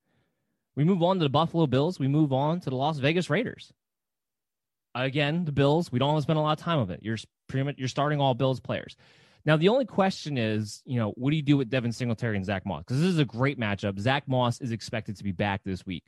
We 0.76 0.84
move 0.84 1.04
on 1.04 1.20
to 1.20 1.24
the 1.24 1.30
Buffalo 1.30 1.68
Bills. 1.68 2.00
We 2.00 2.08
move 2.08 2.34
on 2.34 2.60
to 2.62 2.72
the 2.72 2.76
Las 2.76 2.98
Vegas 2.98 3.30
Raiders. 3.30 3.72
Again, 4.96 5.46
the 5.46 5.52
Bills. 5.52 5.92
We 5.92 6.00
don't 6.00 6.10
want 6.10 6.20
to 6.20 6.24
spend 6.24 6.40
a 6.40 6.42
lot 6.42 6.58
of 6.58 6.64
time 6.64 6.80
of 6.80 6.90
it. 6.90 7.02
You're 7.04 7.18
pretty 7.48 7.64
much 7.64 7.76
you're 7.78 7.88
starting 7.88 8.20
all 8.20 8.34
Bills 8.34 8.60
players. 8.60 8.96
Now 9.46 9.56
the 9.58 9.70
only 9.70 9.86
question 9.86 10.38
is, 10.38 10.82
you 10.86 11.00
know, 11.00 11.12
what 11.16 11.32
do 11.32 11.38
you 11.38 11.44
do 11.44 11.58
with 11.58 11.70
Devin 11.70 11.92
Singletary 11.92 12.36
and 12.36 12.46
Zach 12.46 12.66
Moss? 12.66 12.84
Because 12.84 13.00
this 13.00 13.10
is 13.10 13.20
a 13.20 13.26
great 13.26 13.60
matchup. 13.60 14.00
Zach 14.00 14.28
Moss 14.28 14.62
is 14.62 14.72
expected 14.72 15.18
to 15.18 15.24
be 15.24 15.32
back 15.32 15.62
this 15.64 15.86
week. 15.86 16.06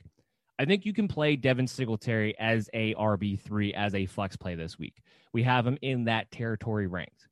I 0.58 0.64
think 0.64 0.84
you 0.84 0.92
can 0.92 1.08
play 1.08 1.36
Devin 1.36 1.66
Singletary 1.66 2.38
as 2.38 2.68
a 2.74 2.94
RB 2.94 3.40
three 3.40 3.72
as 3.72 3.94
a 3.94 4.06
flex 4.06 4.36
play 4.36 4.54
this 4.54 4.78
week. 4.78 5.00
We 5.32 5.42
have 5.44 5.66
him 5.66 5.78
in 5.80 6.04
that 6.04 6.30
territory 6.30 6.86
ranked 6.86 7.28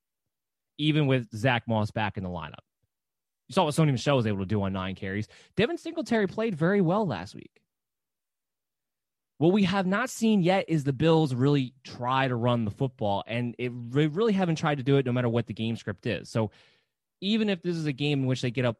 even 0.80 1.06
with 1.06 1.30
Zach 1.36 1.68
Moss 1.68 1.90
back 1.90 2.16
in 2.16 2.24
the 2.24 2.30
lineup. 2.30 2.64
You 3.48 3.54
saw 3.54 3.64
what 3.64 3.74
Sony 3.74 3.92
Michel 3.92 4.16
was 4.16 4.26
able 4.26 4.38
to 4.38 4.46
do 4.46 4.62
on 4.62 4.72
nine 4.72 4.94
carries. 4.94 5.28
Devin 5.56 5.76
Singletary 5.76 6.26
played 6.26 6.54
very 6.54 6.80
well 6.80 7.06
last 7.06 7.34
week. 7.34 7.60
What 9.40 9.54
we 9.54 9.62
have 9.62 9.86
not 9.86 10.10
seen 10.10 10.42
yet 10.42 10.66
is 10.68 10.84
the 10.84 10.92
Bills 10.92 11.34
really 11.34 11.72
try 11.82 12.28
to 12.28 12.36
run 12.36 12.66
the 12.66 12.70
football, 12.70 13.24
and 13.26 13.54
it 13.56 13.72
they 13.90 14.06
really 14.06 14.34
haven't 14.34 14.56
tried 14.56 14.76
to 14.76 14.84
do 14.84 14.98
it 14.98 15.06
no 15.06 15.12
matter 15.12 15.30
what 15.30 15.46
the 15.46 15.54
game 15.54 15.76
script 15.76 16.04
is. 16.04 16.28
So 16.28 16.50
even 17.22 17.48
if 17.48 17.62
this 17.62 17.74
is 17.74 17.86
a 17.86 17.92
game 17.94 18.20
in 18.20 18.26
which 18.26 18.42
they 18.42 18.50
get 18.50 18.66
up 18.66 18.76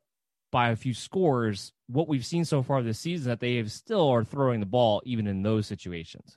by 0.52 0.68
a 0.68 0.76
few 0.76 0.92
scores, 0.92 1.72
what 1.86 2.08
we've 2.08 2.26
seen 2.26 2.44
so 2.44 2.62
far 2.62 2.82
this 2.82 2.98
season 2.98 3.30
that 3.30 3.40
they 3.40 3.56
have 3.56 3.72
still 3.72 4.11
are 4.11 4.22
throwing 4.22 4.61
the 4.61 4.66
ball 4.66 5.00
even 5.06 5.26
in 5.26 5.42
those 5.42 5.66
situations. 5.66 6.36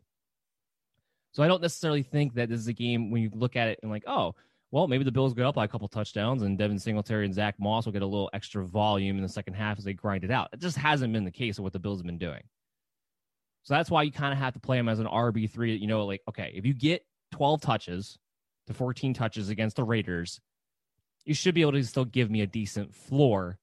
So 1.34 1.44
I 1.44 1.50
don't 1.50 1.62
necessarily 1.62 2.04
think 2.04 2.36
that 2.36 2.48
this 2.48 2.62
is 2.62 2.70
a 2.70 2.74
game 2.74 3.12
when 3.12 3.24
you 3.24 3.32
look 3.34 3.58
at 3.58 3.68
it 3.68 3.80
and 3.84 3.92
like, 3.92 4.06
oh, 4.08 4.36
well, 4.72 4.88
maybe 4.88 5.04
the 5.04 5.12
Bills 5.12 5.34
go 5.34 5.50
up 5.50 5.56
by 5.56 5.66
a 5.66 5.68
couple 5.68 5.90
touchdowns 5.90 6.44
and 6.44 6.58
Devin 6.58 6.80
Singletary 6.80 7.26
and 7.26 7.34
Zach 7.34 7.56
Moss 7.60 7.86
will 7.86 7.92
get 7.92 8.04
a 8.04 8.06
little 8.06 8.30
extra 8.32 8.64
volume 8.64 9.18
in 9.18 9.24
the 9.24 9.28
second 9.28 9.56
half 9.56 9.78
as 9.78 9.84
they 9.84 9.94
grind 9.94 10.24
it 10.24 10.32
out. 10.32 10.48
It 10.54 10.62
just 10.62 10.78
hasn't 10.78 11.12
been 11.12 11.26
the 11.26 11.30
case 11.30 11.58
of 11.58 11.66
what 11.66 11.74
the 11.74 11.80
Bills 11.80 12.00
have 12.00 12.06
been 12.06 12.18
doing. 12.18 12.44
So 13.64 13.74
that's 13.74 13.90
why 13.90 14.04
you 14.04 14.12
kind 14.12 14.34
of 14.34 14.40
have 14.40 14.54
to 14.54 14.60
play 14.60 14.78
him 14.78 14.90
as 14.90 15.00
an 15.00 15.08
RB3. 15.08 15.80
You 15.80 15.88
know, 15.88 16.06
like, 16.06 16.22
okay, 16.30 16.52
if 16.56 16.66
you 16.66 16.74
get 16.74 17.06
12 17.32 17.62
touches 17.62 18.18
to 18.68 18.74
14 18.74 19.14
touches 19.14 19.50
against 19.50 19.76
the 19.76 19.84
Raiders, 19.84 20.40
you 21.26 21.34
should 21.34 21.56
be 21.56 21.62
able 21.62 21.72
to 21.74 21.84
still 21.84 22.06
give 22.06 22.30
me 22.30 22.42
a 22.42 22.48
decent 22.48 22.94
floor, 22.94 23.58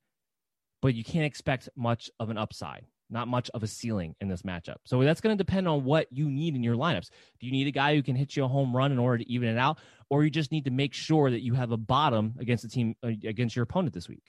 but 0.81 0.95
you 0.95 1.05
can't 1.05 1.27
expect 1.27 1.69
much 1.77 2.11
of 2.19 2.31
an 2.31 2.39
upside 2.39 2.87
not 3.11 3.29
much 3.29 3.51
of 3.51 3.63
a 3.63 3.67
ceiling 3.67 4.15
in 4.21 4.29
this 4.29 4.43
matchup. 4.43 4.77
So 4.85 5.03
that's 5.03 5.21
going 5.21 5.37
to 5.37 5.45
depend 5.45 5.69
on 5.69 5.85
what 5.85 6.07
you 6.11 6.31
need 6.31 6.55
in 6.55 6.63
your 6.63 6.77
lineups. 6.77 7.11
Do 7.41 7.47
you 7.47 7.53
need 7.53 7.67
a 7.67 7.73
guy 7.73 7.95
who 7.95 8.03
can 8.03 8.15
hit 8.15 8.37
you 8.37 8.45
a 8.45 8.49
home 8.49 8.75
run 8.75 8.93
in 8.93 8.99
order 8.99 9.19
to 9.19 9.31
even 9.31 9.49
it 9.49 9.59
out, 9.59 9.79
or 10.09 10.25
you 10.25 10.31
just 10.31 10.53
need 10.53 10.65
to 10.67 10.71
make 10.71 10.95
sure 10.95 11.31
that 11.31 11.43
you 11.43 11.55
have 11.55 11.73
a 11.73 11.77
bottom 11.77 12.35
against 12.39 12.63
the 12.63 12.69
team 12.69 12.95
uh, 13.03 13.09
against 13.09 13.57
your 13.57 13.65
opponent 13.65 13.93
this 13.93 14.09
week? 14.09 14.23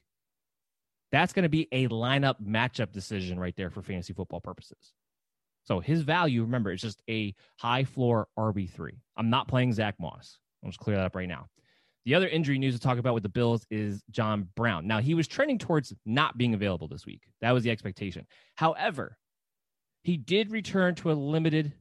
That's 1.12 1.34
going 1.34 1.44
to 1.44 1.50
be 1.50 1.68
a 1.72 1.88
lineup 1.90 2.42
matchup 2.42 2.92
decision 2.92 3.40
right 3.40 3.56
there 3.56 3.70
for 3.70 3.82
fantasy 3.82 4.14
football 4.14 4.40
purposes. 4.40 4.94
So 5.64 5.80
his 5.80 6.02
value, 6.02 6.42
remember, 6.42 6.72
is 6.72 6.82
just 6.82 7.02
a 7.10 7.36
high 7.58 7.84
floor 7.84 8.28
RB3. 8.38 8.92
I'm 9.18 9.30
not 9.30 9.48
playing 9.48 9.74
Zach 9.74 9.96
Moss. 10.00 10.40
I'll 10.64 10.70
just 10.70 10.80
clear 10.80 10.98
that 10.98 11.06
up 11.06 11.16
right 11.16 11.28
now. 11.28 11.48
The 12.06 12.16
other 12.16 12.28
injury 12.28 12.58
news 12.58 12.74
to 12.74 12.80
talk 12.80 12.98
about 12.98 13.14
with 13.14 13.24
the 13.24 13.30
Bills 13.30 13.66
is 13.70 14.04
John 14.10 14.48
Brown. 14.56 14.88
Now, 14.88 15.00
he 15.00 15.14
was 15.14 15.28
trending 15.28 15.60
towards 15.60 15.94
not 16.06 16.36
being 16.36 16.56
available 16.56 16.88
this 16.88 17.06
week. 17.06 17.22
That 17.42 17.52
was 17.52 17.64
the 17.64 17.70
expectation. 17.70 18.26
However, 18.56 19.18
he 20.04 20.18
did 20.18 20.52
return 20.52 20.96
to 20.96 21.12
a 21.12 21.14
limited 21.14 21.74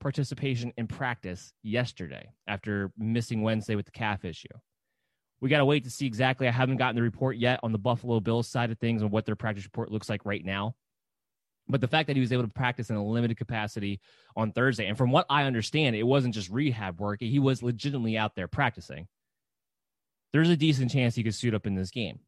participation 0.00 0.72
in 0.78 0.86
practice 0.86 1.52
yesterday 1.62 2.30
after 2.46 2.92
missing 2.96 3.42
Wednesday 3.42 3.76
with 3.76 3.84
the 3.84 3.92
calf 3.92 4.24
issue. 4.24 4.48
We 5.42 5.50
got 5.50 5.58
to 5.58 5.64
wait 5.64 5.84
to 5.84 5.90
see 5.90 6.06
exactly. 6.06 6.48
I 6.48 6.52
haven't 6.52 6.78
gotten 6.78 6.96
the 6.96 7.02
report 7.02 7.36
yet 7.36 7.60
on 7.62 7.72
the 7.72 7.78
Buffalo 7.78 8.20
Bills 8.20 8.48
side 8.48 8.70
of 8.70 8.78
things 8.78 9.02
and 9.02 9.10
what 9.10 9.26
their 9.26 9.36
practice 9.36 9.64
report 9.64 9.90
looks 9.92 10.08
like 10.08 10.24
right 10.24 10.44
now. 10.44 10.74
But 11.68 11.80
the 11.80 11.88
fact 11.88 12.08
that 12.08 12.16
he 12.16 12.20
was 12.20 12.32
able 12.32 12.42
to 12.42 12.48
practice 12.48 12.90
in 12.90 12.96
a 12.96 13.04
limited 13.04 13.36
capacity 13.36 14.00
on 14.36 14.52
Thursday, 14.52 14.86
and 14.86 14.98
from 14.98 15.10
what 15.10 15.26
I 15.30 15.44
understand, 15.44 15.96
it 15.96 16.02
wasn't 16.02 16.34
just 16.34 16.50
rehab 16.50 17.00
work, 17.00 17.20
he 17.20 17.38
was 17.38 17.62
legitimately 17.62 18.18
out 18.18 18.34
there 18.34 18.48
practicing 18.48 19.08
there's 20.32 20.48
a 20.48 20.56
decent 20.56 20.90
chance 20.90 21.14
he 21.14 21.22
could 21.22 21.34
suit 21.34 21.54
up 21.54 21.66
in 21.66 21.74
this 21.74 21.90
game. 21.90 22.18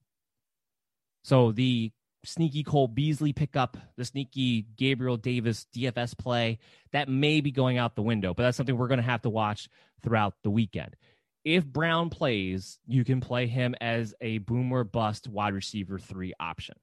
So 1.22 1.52
the 1.52 1.90
sneaky 2.24 2.62
Cole 2.62 2.88
Beasley 2.88 3.32
pickup, 3.32 3.76
the 3.96 4.04
sneaky 4.04 4.66
Gabriel 4.76 5.16
Davis 5.16 5.66
DFS 5.74 6.16
play, 6.16 6.58
that 6.92 7.08
may 7.08 7.40
be 7.40 7.50
going 7.50 7.78
out 7.78 7.96
the 7.96 8.02
window, 8.02 8.34
but 8.34 8.42
that's 8.42 8.56
something 8.56 8.76
we're 8.76 8.88
going 8.88 8.98
to 8.98 9.04
have 9.04 9.22
to 9.22 9.30
watch 9.30 9.68
throughout 10.02 10.34
the 10.42 10.50
weekend. 10.50 10.96
if 11.44 11.66
Brown 11.66 12.08
plays, 12.08 12.78
you 12.86 13.04
can 13.04 13.20
play 13.20 13.46
him 13.46 13.74
as 13.80 14.14
a 14.20 14.38
boomer 14.38 14.82
bust 14.82 15.28
wide 15.28 15.52
receiver 15.52 15.98
three 15.98 16.32
option. 16.40 16.74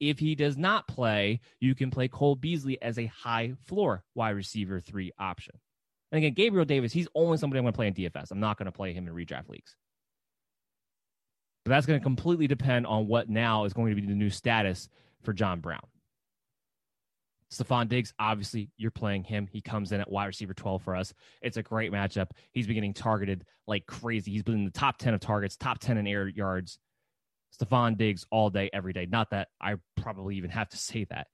If 0.00 0.18
he 0.18 0.34
does 0.34 0.56
not 0.56 0.86
play, 0.86 1.40
you 1.60 1.74
can 1.74 1.90
play 1.90 2.08
Cole 2.08 2.36
Beasley 2.36 2.80
as 2.80 2.98
a 2.98 3.06
high 3.06 3.54
floor 3.66 4.04
wide 4.14 4.30
receiver 4.30 4.80
three 4.80 5.12
option. 5.18 5.54
And 6.10 6.18
again, 6.18 6.34
Gabriel 6.34 6.64
Davis, 6.64 6.92
he's 6.92 7.08
only 7.14 7.36
somebody 7.36 7.58
I'm 7.58 7.64
going 7.64 7.72
to 7.72 7.76
play 7.76 7.86
in 7.88 7.94
DFS. 7.94 8.30
I'm 8.30 8.40
not 8.40 8.56
going 8.56 8.66
to 8.66 8.72
play 8.72 8.92
him 8.92 9.06
in 9.08 9.14
redraft 9.14 9.48
leagues. 9.48 9.76
But 11.64 11.70
that's 11.70 11.86
going 11.86 12.00
to 12.00 12.02
completely 12.02 12.46
depend 12.46 12.86
on 12.86 13.08
what 13.08 13.28
now 13.28 13.64
is 13.64 13.74
going 13.74 13.94
to 13.94 14.00
be 14.00 14.06
the 14.06 14.14
new 14.14 14.30
status 14.30 14.88
for 15.22 15.32
John 15.32 15.60
Brown. 15.60 15.86
Stefon 17.52 17.88
Diggs, 17.88 18.12
obviously, 18.18 18.70
you're 18.76 18.90
playing 18.90 19.24
him. 19.24 19.48
He 19.50 19.60
comes 19.60 19.92
in 19.92 20.00
at 20.00 20.10
wide 20.10 20.26
receiver 20.26 20.54
12 20.54 20.82
for 20.82 20.94
us. 20.94 21.14
It's 21.40 21.56
a 21.56 21.62
great 21.62 21.92
matchup. 21.92 22.30
He's 22.52 22.66
been 22.66 22.74
getting 22.74 22.94
targeted 22.94 23.44
like 23.66 23.86
crazy. 23.86 24.30
He's 24.30 24.42
been 24.42 24.54
in 24.54 24.64
the 24.64 24.70
top 24.70 24.98
10 24.98 25.14
of 25.14 25.20
targets, 25.20 25.56
top 25.56 25.78
10 25.78 25.98
in 25.98 26.06
air 26.06 26.28
yards. 26.28 26.78
Stefon 27.56 27.96
Diggs 27.96 28.26
all 28.30 28.50
day, 28.50 28.70
every 28.72 28.92
day. 28.92 29.06
Not 29.06 29.30
that 29.30 29.48
I 29.60 29.76
probably 29.96 30.36
even 30.36 30.50
have 30.50 30.68
to 30.70 30.76
say 30.76 31.04
that. 31.10 31.28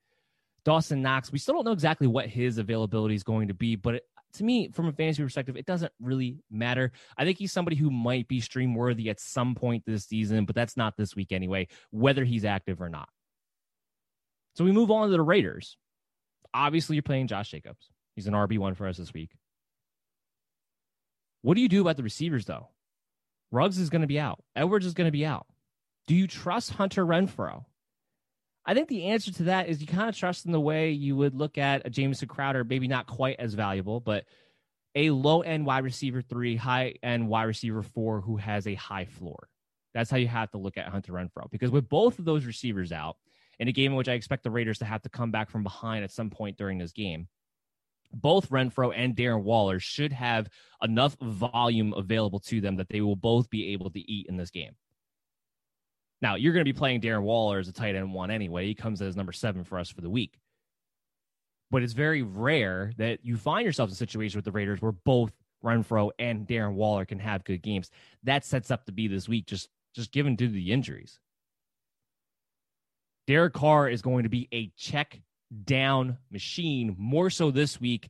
Dawson 0.65 1.03
Knox, 1.03 1.31
we 1.31 1.39
still 1.39 1.55
don't 1.55 1.65
know 1.65 1.73
exactly 1.73 2.07
what 2.07 2.27
his 2.27 2.59
availability 2.59 3.15
is 3.15 3.23
going 3.23 3.49
to 3.49 3.55
be, 3.55 3.77
but 3.77 3.97
it, 3.97 4.03
to 4.35 4.45
me, 4.45 4.71
from 4.73 4.89
a 4.89 4.93
fantasy 4.93 5.23
perspective, 5.23 5.57
it 5.57 5.67
doesn't 5.67 5.93
really 6.01 6.39
matter. 6.51 6.93
I 7.17 7.25
think 7.25 7.39
he's 7.39 7.53
somebody 7.53 7.77
who 7.77 7.91
might 7.91 8.29
be 8.29 8.41
stream 8.41 8.75
worthy 8.75 9.09
at 9.11 9.21
some 9.21 9.55
point 9.55 9.85
this 9.87 10.07
season, 10.07 10.45
but 10.45 10.55
that's 10.55 10.77
not 10.77 10.97
this 10.97 11.15
week 11.15 11.33
anyway, 11.33 11.69
whether 11.91 12.25
he's 12.25 12.45
active 12.45 12.81
or 12.81 12.89
not. 12.89 13.09
So 14.57 14.65
we 14.65 14.73
move 14.73 14.91
on 14.91 15.07
to 15.07 15.13
the 15.13 15.23
Raiders. 15.23 15.77
Obviously, 16.53 16.97
you're 16.97 17.03
playing 17.03 17.27
Josh 17.27 17.51
Jacobs. 17.51 17.91
He's 18.15 18.27
an 18.27 18.35
RB1 18.35 18.77
for 18.77 18.87
us 18.87 18.97
this 18.97 19.13
week. 19.13 19.31
What 21.43 21.55
do 21.55 21.61
you 21.61 21.69
do 21.69 21.83
about 21.83 21.97
the 21.97 22.03
receivers, 22.03 22.47
though? 22.47 22.69
Ruggs 23.51 23.79
is 23.79 23.91
going 23.91 24.03
to 24.03 24.09
be 24.09 24.19
out. 24.19 24.43
Edwards 24.57 24.87
is 24.87 24.95
going 24.95 25.09
to 25.09 25.13
be 25.13 25.27
out. 25.27 25.47
Do 26.07 26.15
you 26.15 26.27
trust 26.27 26.73
Hunter 26.73 27.05
Renfrow? 27.05 27.65
I 28.67 28.75
think 28.75 28.89
the 28.89 29.07
answer 29.07 29.33
to 29.33 29.43
that 29.45 29.69
is 29.69 29.81
you 29.81 29.87
kind 29.87 30.09
of 30.09 30.17
trust 30.17 30.47
in 30.47 30.53
the 30.53 30.61
way 30.61 30.91
you 30.91 31.17
would 31.17 31.35
look 31.35 31.59
at 31.59 31.87
a 31.87 31.91
Jameson 31.91 32.29
Crowder, 32.29 32.65
maybe 32.65 32.89
not 32.89 33.07
quite 33.07 33.37
as 33.39 33.55
valuable, 33.55 34.01
but 34.01 34.25
a 34.95 35.11
low 35.11 35.43
end 35.43 35.67
wide 35.67 35.85
receiver 35.85 36.23
three, 36.23 36.57
high 36.57 36.95
end 37.03 37.29
wide 37.29 37.45
receiver 37.45 37.83
four 37.83 38.21
who 38.21 38.37
has 38.37 38.67
a 38.67 38.75
high 38.75 39.05
floor. 39.05 39.49
That's 39.93 40.11
how 40.11 40.17
you 40.17 40.29
have 40.29 40.51
to 40.53 40.59
look 40.59 40.77
at 40.77 40.89
Hunter 40.89 41.13
Renfrow 41.13 41.51
because 41.51 41.71
with 41.71 41.89
both 41.89 42.19
of 42.19 42.25
those 42.25 42.45
receivers 42.45 42.91
out 42.91 43.17
in 43.59 43.69
a 43.69 43.73
game 43.73 43.93
in 43.93 43.97
which 43.97 44.09
I 44.09 44.15
expect 44.15 44.43
the 44.43 44.51
Raiders 44.51 44.79
to 44.79 44.85
have 44.85 45.03
to 45.03 45.09
come 45.09 45.31
back 45.31 45.51
from 45.51 45.63
behind 45.63 46.05
at 46.05 46.11
some 46.11 46.31
point 46.31 46.57
during 46.57 46.79
this 46.79 46.93
game, 46.93 47.29
both 48.13 48.51
Renfrow 48.51 48.93
and 48.95 49.15
Darren 49.15 49.43
Waller 49.43 49.79
should 49.79 50.13
have 50.13 50.49
enough 50.83 51.17
volume 51.21 51.93
available 51.93 52.41
to 52.41 52.61
them 52.61 52.77
that 52.77 52.89
they 52.89 53.01
will 53.01 53.17
both 53.17 53.51
be 53.51 53.73
able 53.73 53.91
to 53.91 54.01
eat 54.01 54.27
in 54.29 54.37
this 54.37 54.51
game. 54.51 54.75
Now, 56.25 56.37
you're 56.37 56.55
going 56.55 56.65
to 56.65 56.73
be 56.73 56.73
playing 56.73 57.03
Darren 57.03 57.21
Waller 57.21 57.59
as 57.59 57.69
a 57.69 57.73
tight 57.73 57.97
end 57.97 58.15
one 58.15 58.31
anyway. 58.31 58.67
He 58.67 58.75
comes 58.75 59.03
as 59.03 59.15
number 59.15 59.31
seven 59.31 59.63
for 59.63 59.79
us 59.79 59.91
for 59.91 60.01
the 60.01 60.09
week. 60.09 60.39
But 61.71 61.83
it's 61.83 61.93
very 61.93 62.23
rare 62.23 62.95
that 62.97 63.19
you 63.27 63.37
find 63.37 63.67
yourself 63.67 63.91
in 63.91 63.93
a 63.93 63.97
situation 63.97 64.39
with 64.39 64.47
the 64.47 64.51
Raiders 64.51 64.81
where 64.81 64.93
both 64.93 65.33
Renfrow 65.63 66.13
and 66.19 66.47
Darren 66.49 66.77
Waller 66.77 67.05
can 67.05 67.19
have 67.19 67.45
good 67.45 67.61
games. 67.61 67.91
That 68.23 68.47
sets 68.47 68.71
up 68.71 68.87
to 68.87 68.93
be 68.93 69.07
this 69.07 69.29
week, 69.29 69.45
just 69.45 69.69
just 69.95 70.13
given 70.13 70.35
due 70.35 70.47
to 70.47 70.53
the 70.55 70.73
injuries. 70.73 71.21
Derek 73.27 73.53
Carr 73.53 73.91
is 73.91 74.01
going 74.01 74.23
to 74.23 74.31
be 74.31 74.49
a 74.51 74.73
check 74.79 75.21
down 75.67 76.17
machine 76.31 76.97
more 76.99 77.29
so 77.29 77.51
this 77.51 77.79
week 77.79 78.09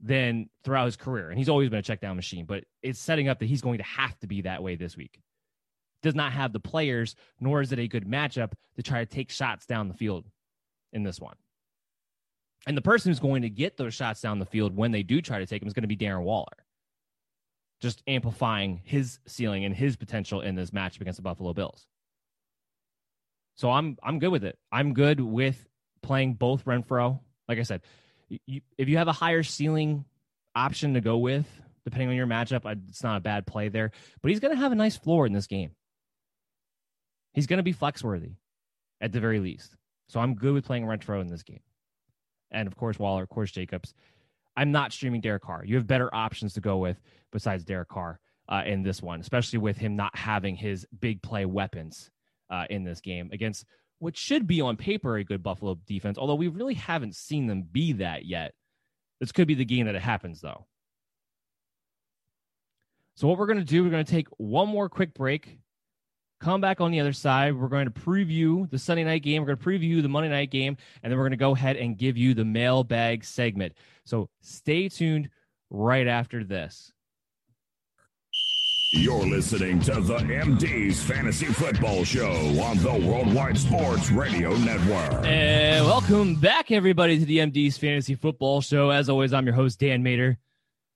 than 0.00 0.50
throughout 0.64 0.86
his 0.86 0.96
career. 0.96 1.28
And 1.28 1.38
he's 1.38 1.48
always 1.48 1.70
been 1.70 1.78
a 1.78 1.82
check 1.82 2.00
down 2.00 2.16
machine, 2.16 2.44
but 2.44 2.64
it's 2.82 2.98
setting 2.98 3.28
up 3.28 3.38
that 3.38 3.46
he's 3.46 3.62
going 3.62 3.78
to 3.78 3.84
have 3.84 4.18
to 4.18 4.26
be 4.26 4.40
that 4.40 4.64
way 4.64 4.74
this 4.74 4.96
week 4.96 5.20
does 6.06 6.14
not 6.14 6.32
have 6.32 6.52
the 6.52 6.60
players, 6.60 7.16
nor 7.40 7.60
is 7.60 7.72
it 7.72 7.80
a 7.80 7.88
good 7.88 8.06
matchup 8.06 8.52
to 8.76 8.82
try 8.82 9.00
to 9.00 9.06
take 9.06 9.28
shots 9.28 9.66
down 9.66 9.88
the 9.88 9.94
field 9.94 10.24
in 10.92 11.02
this 11.02 11.20
one. 11.20 11.34
And 12.64 12.76
the 12.76 12.82
person 12.82 13.10
who's 13.10 13.18
going 13.18 13.42
to 13.42 13.50
get 13.50 13.76
those 13.76 13.92
shots 13.92 14.20
down 14.20 14.38
the 14.38 14.46
field 14.46 14.76
when 14.76 14.92
they 14.92 15.02
do 15.02 15.20
try 15.20 15.40
to 15.40 15.46
take 15.46 15.60
them 15.60 15.66
is 15.66 15.74
going 15.74 15.82
to 15.82 15.88
be 15.88 15.96
Darren 15.96 16.22
Waller. 16.22 16.46
Just 17.80 18.04
amplifying 18.06 18.80
his 18.84 19.18
ceiling 19.26 19.64
and 19.64 19.74
his 19.74 19.96
potential 19.96 20.42
in 20.42 20.54
this 20.54 20.70
matchup 20.70 21.00
against 21.00 21.16
the 21.16 21.22
Buffalo 21.22 21.52
Bills. 21.52 21.86
So 23.56 23.72
I'm 23.72 23.98
I'm 24.00 24.20
good 24.20 24.30
with 24.30 24.44
it. 24.44 24.58
I'm 24.70 24.94
good 24.94 25.20
with 25.20 25.66
playing 26.02 26.34
both 26.34 26.64
Renfrow. 26.66 27.18
Like 27.48 27.58
I 27.58 27.62
said, 27.62 27.82
you, 28.28 28.60
if 28.78 28.88
you 28.88 28.98
have 28.98 29.08
a 29.08 29.12
higher 29.12 29.42
ceiling 29.42 30.04
option 30.54 30.94
to 30.94 31.00
go 31.00 31.18
with, 31.18 31.46
depending 31.84 32.10
on 32.10 32.16
your 32.16 32.26
matchup, 32.26 32.64
it's 32.88 33.02
not 33.02 33.16
a 33.16 33.20
bad 33.20 33.46
play 33.46 33.68
there. 33.68 33.90
But 34.22 34.30
he's 34.30 34.40
going 34.40 34.54
to 34.54 34.60
have 34.60 34.72
a 34.72 34.76
nice 34.76 34.96
floor 34.96 35.26
in 35.26 35.32
this 35.32 35.46
game. 35.46 35.72
He's 37.36 37.46
going 37.46 37.58
to 37.58 37.62
be 37.62 37.72
flex 37.72 38.02
worthy 38.02 38.32
at 39.00 39.12
the 39.12 39.20
very 39.20 39.38
least. 39.38 39.76
So 40.08 40.20
I'm 40.20 40.34
good 40.34 40.54
with 40.54 40.64
playing 40.64 40.84
Renfrow 40.84 41.20
in 41.20 41.28
this 41.28 41.42
game. 41.42 41.60
And 42.50 42.66
of 42.66 42.76
course, 42.76 42.98
Waller, 42.98 43.22
of 43.22 43.28
course, 43.28 43.52
Jacobs. 43.52 43.92
I'm 44.56 44.72
not 44.72 44.92
streaming 44.92 45.20
Derek 45.20 45.42
Carr. 45.42 45.62
You 45.64 45.76
have 45.76 45.86
better 45.86 46.12
options 46.14 46.54
to 46.54 46.60
go 46.60 46.78
with 46.78 46.98
besides 47.30 47.64
Derek 47.64 47.88
Carr 47.88 48.18
uh, 48.48 48.62
in 48.64 48.82
this 48.82 49.02
one, 49.02 49.20
especially 49.20 49.58
with 49.58 49.76
him 49.76 49.96
not 49.96 50.16
having 50.16 50.56
his 50.56 50.86
big 50.98 51.20
play 51.22 51.44
weapons 51.44 52.10
uh, 52.48 52.64
in 52.70 52.84
this 52.84 53.00
game 53.00 53.28
against 53.32 53.66
what 53.98 54.16
should 54.16 54.46
be 54.46 54.62
on 54.62 54.76
paper 54.76 55.16
a 55.16 55.24
good 55.24 55.42
Buffalo 55.42 55.78
defense, 55.86 56.16
although 56.16 56.34
we 56.34 56.48
really 56.48 56.74
haven't 56.74 57.16
seen 57.16 57.46
them 57.46 57.62
be 57.70 57.92
that 57.94 58.24
yet. 58.24 58.54
This 59.20 59.32
could 59.32 59.46
be 59.46 59.54
the 59.54 59.64
game 59.64 59.86
that 59.86 59.94
it 59.94 60.02
happens, 60.02 60.40
though. 60.40 60.66
So, 63.16 63.26
what 63.26 63.38
we're 63.38 63.46
going 63.46 63.58
to 63.58 63.64
do, 63.64 63.82
we're 63.82 63.90
going 63.90 64.04
to 64.04 64.10
take 64.10 64.28
one 64.36 64.68
more 64.68 64.88
quick 64.88 65.14
break. 65.14 65.58
Come 66.46 66.60
back 66.60 66.80
on 66.80 66.92
the 66.92 67.00
other 67.00 67.12
side. 67.12 67.58
We're 67.58 67.66
going 67.66 67.86
to 67.86 67.90
preview 67.90 68.70
the 68.70 68.78
Sunday 68.78 69.02
night 69.02 69.24
game. 69.24 69.42
We're 69.42 69.56
going 69.56 69.58
to 69.58 69.64
preview 69.64 70.00
the 70.00 70.08
Monday 70.08 70.28
night 70.28 70.52
game, 70.52 70.76
and 71.02 71.10
then 71.10 71.18
we're 71.18 71.24
going 71.24 71.32
to 71.32 71.36
go 71.36 71.56
ahead 71.56 71.74
and 71.74 71.98
give 71.98 72.16
you 72.16 72.34
the 72.34 72.44
mailbag 72.44 73.24
segment. 73.24 73.72
So 74.04 74.28
stay 74.42 74.88
tuned 74.88 75.28
right 75.70 76.06
after 76.06 76.44
this. 76.44 76.92
You're 78.92 79.26
listening 79.26 79.80
to 79.80 80.00
the 80.00 80.18
MD's 80.18 81.02
Fantasy 81.02 81.46
Football 81.46 82.04
Show 82.04 82.30
on 82.62 82.78
the 82.78 82.92
Worldwide 82.92 83.58
Sports 83.58 84.12
Radio 84.12 84.56
Network. 84.58 85.26
And 85.26 85.84
welcome 85.84 86.36
back, 86.36 86.70
everybody, 86.70 87.18
to 87.18 87.24
the 87.24 87.38
MD's 87.38 87.76
Fantasy 87.76 88.14
Football 88.14 88.60
Show. 88.60 88.90
As 88.90 89.08
always, 89.08 89.32
I'm 89.32 89.46
your 89.46 89.56
host, 89.56 89.80
Dan 89.80 90.00
Mater 90.04 90.38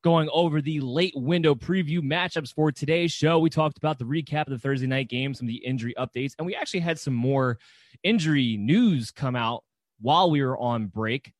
going 0.02 0.28
over 0.32 0.60
the 0.60 0.80
late 0.80 1.12
window 1.14 1.54
preview 1.54 2.00
matchups 2.00 2.54
for 2.54 2.72
today's 2.72 3.12
show. 3.12 3.38
We 3.38 3.50
talked 3.50 3.76
about 3.76 3.98
the 3.98 4.04
recap 4.04 4.42
of 4.42 4.50
the 4.50 4.58
Thursday 4.58 4.86
night 4.86 5.08
game, 5.08 5.34
some 5.34 5.46
of 5.46 5.48
the 5.48 5.64
injury 5.64 5.94
updates, 5.98 6.34
and 6.38 6.46
we 6.46 6.54
actually 6.54 6.80
had 6.80 6.98
some 6.98 7.14
more 7.14 7.58
injury 8.02 8.56
news 8.56 9.10
come 9.10 9.36
out 9.36 9.64
while 10.00 10.30
we 10.30 10.42
were 10.42 10.58
on 10.58 10.86
break. 10.86 11.32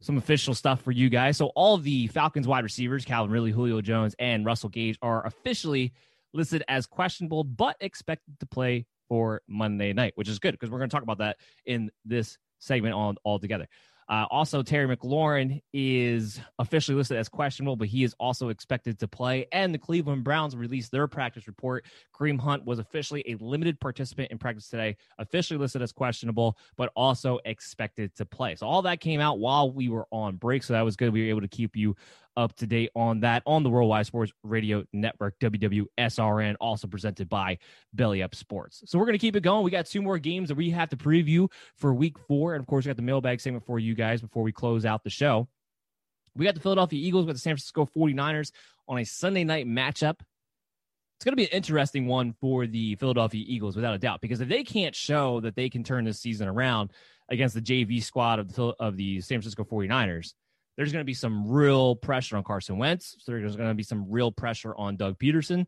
Some 0.00 0.18
official 0.18 0.54
stuff 0.54 0.82
for 0.82 0.92
you 0.92 1.08
guys. 1.08 1.38
So, 1.38 1.46
all 1.56 1.78
the 1.78 2.06
Falcons 2.08 2.46
wide 2.46 2.64
receivers, 2.64 3.04
Calvin 3.04 3.32
Ridley, 3.32 3.50
Julio 3.50 3.80
Jones, 3.80 4.14
and 4.18 4.44
Russell 4.44 4.68
Gage, 4.68 4.98
are 5.00 5.26
officially 5.26 5.94
listed 6.34 6.62
as 6.68 6.86
questionable, 6.86 7.44
but 7.44 7.76
expected 7.80 8.38
to 8.40 8.46
play 8.46 8.84
for 9.08 9.40
Monday 9.48 9.94
night, 9.94 10.12
which 10.16 10.28
is 10.28 10.38
good 10.38 10.52
because 10.52 10.70
we're 10.70 10.78
going 10.78 10.90
to 10.90 10.94
talk 10.94 11.02
about 11.02 11.18
that 11.18 11.38
in 11.64 11.90
this 12.04 12.36
segment 12.58 12.94
on 12.94 13.16
all 13.24 13.38
together. 13.38 13.66
Uh, 14.08 14.24
also, 14.30 14.62
Terry 14.62 14.94
McLaurin 14.94 15.60
is 15.72 16.40
officially 16.58 16.96
listed 16.96 17.16
as 17.16 17.28
questionable, 17.28 17.76
but 17.76 17.88
he 17.88 18.04
is 18.04 18.14
also 18.20 18.50
expected 18.50 18.98
to 19.00 19.08
play. 19.08 19.46
And 19.52 19.74
the 19.74 19.78
Cleveland 19.78 20.22
Browns 20.22 20.54
released 20.54 20.92
their 20.92 21.08
practice 21.08 21.46
report. 21.48 21.84
Kareem 22.14 22.38
Hunt 22.38 22.64
was 22.64 22.78
officially 22.78 23.24
a 23.26 23.34
limited 23.42 23.80
participant 23.80 24.30
in 24.30 24.38
practice 24.38 24.68
today, 24.68 24.96
officially 25.18 25.58
listed 25.58 25.82
as 25.82 25.92
questionable, 25.92 26.56
but 26.76 26.92
also 26.94 27.40
expected 27.44 28.14
to 28.16 28.24
play. 28.24 28.54
So 28.54 28.66
all 28.66 28.82
that 28.82 29.00
came 29.00 29.20
out 29.20 29.40
while 29.40 29.72
we 29.72 29.88
were 29.88 30.06
on 30.12 30.36
break. 30.36 30.62
So 30.62 30.74
that 30.74 30.84
was 30.84 30.96
good. 30.96 31.12
We 31.12 31.22
were 31.22 31.30
able 31.30 31.40
to 31.40 31.48
keep 31.48 31.74
you 31.74 31.96
up 32.36 32.54
to 32.56 32.66
date 32.66 32.90
on 32.94 33.20
that 33.20 33.42
on 33.46 33.62
the 33.62 33.70
Worldwide 33.70 34.06
Sports 34.06 34.32
Radio 34.42 34.84
Network, 34.92 35.38
WWSRN, 35.40 36.56
also 36.60 36.86
presented 36.86 37.28
by 37.28 37.58
Belly 37.92 38.22
Up 38.22 38.34
Sports. 38.34 38.82
So 38.86 38.98
we're 38.98 39.06
going 39.06 39.14
to 39.14 39.18
keep 39.18 39.36
it 39.36 39.42
going. 39.42 39.64
We 39.64 39.70
got 39.70 39.86
two 39.86 40.02
more 40.02 40.18
games 40.18 40.48
that 40.48 40.56
we 40.56 40.70
have 40.70 40.90
to 40.90 40.96
preview 40.96 41.50
for 41.76 41.94
week 41.94 42.18
four. 42.18 42.54
And 42.54 42.60
of 42.60 42.66
course, 42.66 42.84
we 42.84 42.90
got 42.90 42.96
the 42.96 43.02
mailbag 43.02 43.40
segment 43.40 43.64
for 43.64 43.78
you 43.78 43.94
guys 43.94 44.20
before 44.20 44.42
we 44.42 44.52
close 44.52 44.84
out 44.84 45.04
the 45.04 45.10
show. 45.10 45.48
We 46.36 46.44
got 46.44 46.54
the 46.54 46.60
Philadelphia 46.60 47.00
Eagles 47.00 47.26
with 47.26 47.36
the 47.36 47.40
San 47.40 47.52
Francisco 47.52 47.88
49ers 47.96 48.52
on 48.88 48.98
a 48.98 49.04
Sunday 49.04 49.44
night 49.44 49.66
matchup. 49.66 50.20
It's 51.16 51.24
going 51.24 51.32
to 51.32 51.36
be 51.36 51.44
an 51.44 51.56
interesting 51.56 52.06
one 52.06 52.34
for 52.40 52.66
the 52.66 52.94
Philadelphia 52.96 53.42
Eagles, 53.46 53.74
without 53.74 53.94
a 53.94 53.98
doubt, 53.98 54.20
because 54.20 54.42
if 54.42 54.48
they 54.48 54.62
can't 54.62 54.94
show 54.94 55.40
that 55.40 55.56
they 55.56 55.70
can 55.70 55.82
turn 55.82 56.04
this 56.04 56.20
season 56.20 56.46
around 56.46 56.90
against 57.30 57.54
the 57.54 57.62
JV 57.62 58.02
squad 58.02 58.38
of 58.38 58.54
the, 58.54 58.74
of 58.78 58.98
the 58.98 59.22
San 59.22 59.40
Francisco 59.40 59.64
49ers, 59.64 60.34
there's 60.76 60.92
going 60.92 61.00
to 61.00 61.06
be 61.06 61.14
some 61.14 61.48
real 61.48 61.96
pressure 61.96 62.36
on 62.36 62.44
Carson 62.44 62.78
Wentz. 62.78 63.16
So 63.20 63.32
there's 63.32 63.56
going 63.56 63.68
to 63.68 63.74
be 63.74 63.82
some 63.82 64.10
real 64.10 64.30
pressure 64.30 64.74
on 64.76 64.96
Doug 64.96 65.18
Pederson. 65.18 65.66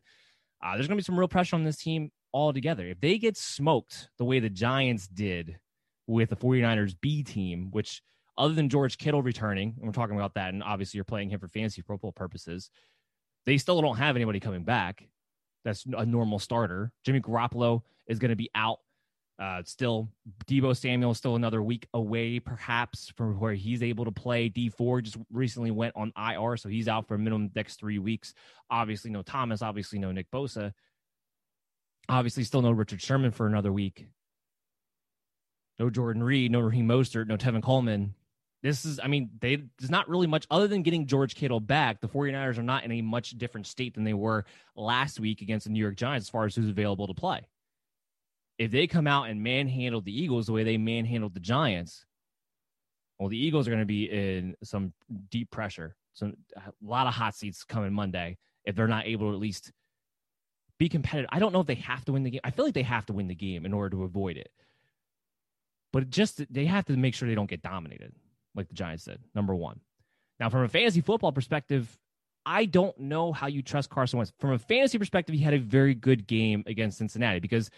Uh, 0.63 0.73
there's 0.75 0.87
going 0.87 0.97
to 0.97 1.01
be 1.01 1.05
some 1.05 1.17
real 1.17 1.27
pressure 1.27 1.55
on 1.55 1.63
this 1.63 1.77
team 1.77 2.11
altogether. 2.33 2.85
If 2.85 2.99
they 2.99 3.17
get 3.17 3.37
smoked 3.37 4.09
the 4.17 4.25
way 4.25 4.39
the 4.39 4.49
Giants 4.49 5.07
did 5.07 5.57
with 6.05 6.29
the 6.29 6.35
49ers 6.35 6.95
B 6.99 7.23
team, 7.23 7.69
which 7.71 8.01
other 8.37 8.53
than 8.53 8.69
George 8.69 8.97
Kittle 8.97 9.21
returning, 9.21 9.75
and 9.77 9.85
we're 9.85 9.93
talking 9.93 10.15
about 10.15 10.35
that, 10.35 10.53
and 10.53 10.63
obviously 10.63 10.97
you're 10.97 11.05
playing 11.05 11.29
him 11.29 11.39
for 11.39 11.47
fantasy 11.47 11.81
football 11.81 12.11
purposes, 12.11 12.69
They 13.45 13.57
still 13.57 13.81
don't 13.81 13.97
have 13.97 14.15
anybody 14.15 14.39
coming 14.39 14.63
back. 14.63 15.07
That's 15.65 15.85
a 15.85 16.05
normal 16.05 16.39
starter. 16.39 16.91
Jimmy 17.03 17.19
Garoppolo 17.19 17.81
is 18.07 18.19
going 18.19 18.29
to 18.29 18.35
be 18.35 18.49
out. 18.53 18.79
Uh, 19.39 19.63
still, 19.63 20.09
Deebo 20.47 20.75
Samuel 20.75 21.11
is 21.11 21.17
still 21.17 21.37
another 21.37 21.63
week 21.63 21.87
away, 21.93 22.41
perhaps 22.41 23.09
from 23.15 23.39
where 23.39 23.53
he's 23.53 23.81
able 23.81 24.03
to 24.03 24.11
play. 24.11 24.49
Dee 24.49 24.67
Ford 24.67 25.05
just 25.05 25.17
recently 25.31 25.71
went 25.71 25.95
on 25.95 26.11
IR, 26.17 26.57
so 26.57 26.67
he's 26.67 26.89
out 26.89 27.07
for 27.07 27.15
a 27.15 27.17
minimum 27.17 27.49
next 27.55 27.79
three 27.79 27.99
weeks. 27.99 28.33
Obviously, 28.69 29.11
no 29.11 29.21
Thomas. 29.21 29.61
Obviously, 29.61 29.97
no 29.97 30.11
Nick 30.11 30.29
Bosa. 30.29 30.73
Obviously, 32.09 32.43
still 32.43 32.61
no 32.61 32.71
Richard 32.71 33.01
Sherman 33.01 33.31
for 33.31 33.47
another 33.47 33.71
week. 33.71 34.07
No 35.77 35.89
Jordan 35.89 36.21
Reed, 36.21 36.51
no 36.51 36.59
Raheem 36.59 36.89
Mostert, 36.89 37.27
no 37.27 37.37
Tevin 37.37 37.63
Coleman. 37.63 38.15
This 38.61 38.83
is, 38.83 38.99
I 39.01 39.07
mean, 39.07 39.29
they 39.39 39.63
there's 39.79 39.89
not 39.89 40.09
really 40.09 40.27
much 40.27 40.45
other 40.51 40.67
than 40.67 40.83
getting 40.83 41.07
George 41.07 41.33
Kittle 41.33 41.61
back. 41.61 42.01
The 42.01 42.09
49ers 42.09 42.57
are 42.57 42.63
not 42.63 42.83
in 42.83 42.91
a 42.91 43.01
much 43.01 43.37
different 43.37 43.67
state 43.67 43.95
than 43.95 44.03
they 44.03 44.13
were 44.13 44.43
last 44.75 45.17
week 45.17 45.41
against 45.41 45.65
the 45.65 45.71
New 45.71 45.79
York 45.79 45.95
Giants 45.95 46.25
as 46.25 46.29
far 46.29 46.45
as 46.45 46.55
who's 46.55 46.67
available 46.67 47.07
to 47.07 47.13
play. 47.13 47.47
If 48.59 48.71
they 48.71 48.85
come 48.85 49.07
out 49.07 49.29
and 49.29 49.41
manhandle 49.41 50.01
the 50.01 50.21
Eagles 50.21 50.45
the 50.45 50.53
way 50.53 50.63
they 50.63 50.77
manhandled 50.77 51.33
the 51.33 51.39
Giants, 51.39 52.05
well, 53.17 53.29
the 53.29 53.37
Eagles 53.37 53.67
are 53.67 53.71
going 53.71 53.81
to 53.81 53.85
be 53.85 54.05
in 54.05 54.55
some 54.63 54.93
deep 55.31 55.49
pressure. 55.49 55.95
Some 56.13 56.35
uh, 56.55 56.61
a 56.69 56.87
lot 56.87 57.07
of 57.07 57.13
hot 57.13 57.35
seats 57.35 57.63
coming 57.63 57.93
Monday 57.93 58.37
if 58.65 58.75
they're 58.75 58.87
not 58.87 59.07
able 59.07 59.29
to 59.29 59.33
at 59.33 59.39
least 59.39 59.71
be 60.77 60.89
competitive. 60.89 61.29
I 61.31 61.39
don't 61.39 61.53
know 61.53 61.61
if 61.61 61.67
they 61.67 61.75
have 61.75 62.05
to 62.05 62.13
win 62.13 62.23
the 62.23 62.31
game. 62.31 62.41
I 62.43 62.51
feel 62.51 62.65
like 62.65 62.73
they 62.73 62.83
have 62.83 63.05
to 63.07 63.13
win 63.13 63.27
the 63.27 63.35
game 63.35 63.65
in 63.65 63.73
order 63.73 63.89
to 63.95 64.03
avoid 64.03 64.37
it. 64.37 64.51
But 65.91 66.09
just 66.09 66.41
they 66.53 66.65
have 66.65 66.85
to 66.85 66.95
make 66.95 67.15
sure 67.15 67.27
they 67.27 67.35
don't 67.35 67.49
get 67.49 67.61
dominated 67.61 68.13
like 68.55 68.67
the 68.67 68.75
Giants 68.75 69.05
did. 69.05 69.19
Number 69.33 69.55
one. 69.55 69.79
Now, 70.39 70.49
from 70.49 70.63
a 70.63 70.69
fantasy 70.69 71.01
football 71.01 71.31
perspective, 71.31 71.97
I 72.45 72.65
don't 72.65 72.97
know 72.97 73.33
how 73.33 73.47
you 73.47 73.61
trust 73.61 73.89
Carson 73.89 74.17
Wentz. 74.17 74.31
From 74.39 74.51
a 74.51 74.59
fantasy 74.59 74.97
perspective, 74.97 75.35
he 75.35 75.41
had 75.41 75.53
a 75.53 75.59
very 75.59 75.93
good 75.93 76.27
game 76.27 76.63
against 76.65 76.97
Cincinnati 76.97 77.39
because 77.39 77.69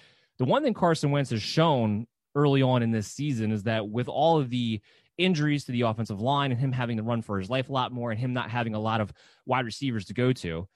the 0.42 0.46
one 0.46 0.64
thing 0.64 0.74
Carson 0.74 1.12
Wentz 1.12 1.30
has 1.30 1.44
shown 1.44 2.08
early 2.34 2.64
on 2.64 2.82
in 2.82 2.90
this 2.90 3.06
season 3.06 3.52
is 3.52 3.62
that 3.62 3.88
with 3.88 4.10
all 4.10 4.40
of 4.40 4.50
the 4.50 4.82
injuries 5.20 5.66
to 5.66 5.72
the 5.72 5.82
offensive 5.82 6.20
line 6.20 6.50
and 6.50 6.60
him 6.60 6.72
having 6.72 6.98
to 6.98 7.04
run 7.04 7.22
for 7.22 7.38
his 7.38 7.48
life 7.48 7.70
a 7.70 7.72
lot 7.72 7.92
more 7.92 8.10
and 8.10 8.20
him 8.20 8.34
not 8.34 8.50
having 8.50 8.74
a 8.74 8.80
lot 8.80 9.02
of 9.02 9.14
wide 9.46 9.66
receivers 9.66 10.06
to 10.06 10.16
go 10.16 10.34
to, 10.34 10.68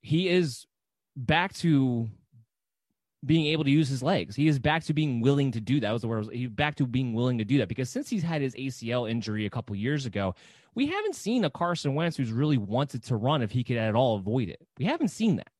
he 0.00 0.28
is 0.28 0.66
back 1.14 1.52
to 1.54 2.08
being 3.24 3.46
able 3.46 3.62
to 3.62 3.70
use 3.70 3.88
his 3.88 4.02
legs. 4.02 4.34
He 4.34 4.48
is 4.48 4.58
back 4.58 4.82
to 4.86 4.92
being 4.92 5.20
willing 5.20 5.52
to 5.52 5.60
do 5.60 5.78
that. 5.78 5.92
was 5.92 6.02
the 6.02 6.08
word. 6.08 6.26
He's 6.32 6.50
back 6.50 6.74
to 6.76 6.86
being 6.86 7.14
willing 7.14 7.38
to 7.38 7.44
do 7.44 7.58
that 7.58 7.68
because 7.68 7.88
since 7.88 8.10
he's 8.10 8.24
had 8.24 8.42
his 8.42 8.56
ACL 8.56 9.08
injury 9.08 9.46
a 9.46 9.50
couple 9.50 9.76
years 9.76 10.04
ago, 10.04 10.34
we 10.74 10.86
haven't 10.86 11.14
seen 11.14 11.44
a 11.44 11.50
Carson 11.50 11.94
Wentz 11.94 12.16
who's 12.16 12.32
really 12.32 12.58
wanted 12.58 13.04
to 13.04 13.14
run 13.14 13.40
if 13.40 13.52
he 13.52 13.62
could 13.62 13.76
at 13.76 13.94
all 13.94 14.16
avoid 14.16 14.48
it. 14.48 14.66
We 14.78 14.84
haven't 14.86 15.10
seen 15.10 15.36
that. 15.36 15.52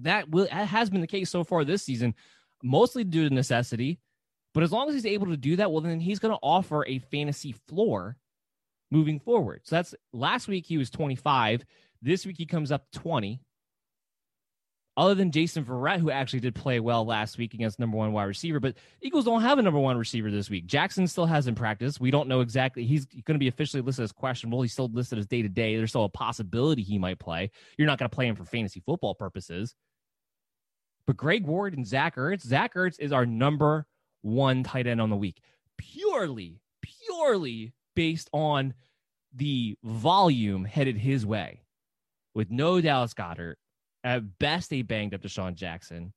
That 0.00 0.30
will 0.30 0.44
that 0.44 0.68
has 0.68 0.90
been 0.90 1.00
the 1.00 1.06
case 1.06 1.30
so 1.30 1.44
far 1.44 1.64
this 1.64 1.82
season, 1.82 2.14
mostly 2.62 3.04
due 3.04 3.28
to 3.28 3.34
necessity. 3.34 3.98
But 4.54 4.62
as 4.62 4.72
long 4.72 4.88
as 4.88 4.94
he's 4.94 5.06
able 5.06 5.26
to 5.28 5.36
do 5.36 5.56
that, 5.56 5.70
well, 5.70 5.80
then 5.80 6.00
he's 6.00 6.18
going 6.18 6.34
to 6.34 6.40
offer 6.42 6.84
a 6.86 6.98
fantasy 6.98 7.54
floor 7.68 8.16
moving 8.90 9.18
forward. 9.18 9.62
So 9.64 9.76
that's 9.76 9.94
last 10.12 10.48
week 10.48 10.66
he 10.66 10.76
was 10.76 10.90
25. 10.90 11.64
This 12.02 12.26
week 12.26 12.36
he 12.36 12.46
comes 12.46 12.70
up 12.70 12.86
20 12.92 13.40
other 14.96 15.14
than 15.14 15.30
Jason 15.30 15.64
Verrett, 15.64 16.00
who 16.00 16.10
actually 16.10 16.40
did 16.40 16.54
play 16.54 16.78
well 16.78 17.04
last 17.06 17.38
week 17.38 17.54
against 17.54 17.78
number 17.78 17.96
one 17.96 18.12
wide 18.12 18.24
receiver. 18.24 18.60
But 18.60 18.76
Eagles 19.00 19.24
don't 19.24 19.40
have 19.40 19.58
a 19.58 19.62
number 19.62 19.80
one 19.80 19.96
receiver 19.96 20.30
this 20.30 20.50
week. 20.50 20.66
Jackson 20.66 21.06
still 21.06 21.24
hasn't 21.24 21.56
practiced. 21.56 22.00
We 22.00 22.10
don't 22.10 22.28
know 22.28 22.40
exactly. 22.40 22.84
He's 22.84 23.06
going 23.06 23.34
to 23.34 23.38
be 23.38 23.48
officially 23.48 23.82
listed 23.82 24.02
as 24.02 24.12
questionable. 24.12 24.60
He's 24.60 24.72
still 24.72 24.90
listed 24.92 25.18
as 25.18 25.26
day 25.26 25.42
to 25.42 25.48
day. 25.48 25.76
There's 25.76 25.90
still 25.90 26.04
a 26.04 26.10
possibility 26.10 26.82
he 26.82 26.98
might 26.98 27.18
play. 27.18 27.50
You're 27.78 27.86
not 27.86 27.98
going 27.98 28.10
to 28.10 28.14
play 28.14 28.26
him 28.26 28.36
for 28.36 28.44
fantasy 28.44 28.80
football 28.84 29.14
purposes. 29.14 29.74
But 31.06 31.16
Greg 31.16 31.46
Ward 31.46 31.74
and 31.74 31.86
Zach 31.86 32.16
Ertz, 32.16 32.42
Zach 32.42 32.74
Ertz 32.74 33.00
is 33.00 33.12
our 33.12 33.26
number 33.26 33.86
one 34.20 34.62
tight 34.62 34.86
end 34.86 35.00
on 35.00 35.10
the 35.10 35.16
week, 35.16 35.40
purely, 35.78 36.60
purely 36.82 37.72
based 37.96 38.28
on 38.32 38.74
the 39.34 39.76
volume 39.82 40.64
headed 40.64 40.98
his 40.98 41.24
way 41.24 41.62
with 42.34 42.50
no 42.50 42.80
Dallas 42.80 43.14
Goedert 43.14 43.56
at 44.04 44.38
best, 44.38 44.70
they 44.70 44.82
banged 44.82 45.14
up 45.14 45.22
DeSean 45.22 45.54
Jackson. 45.54 46.12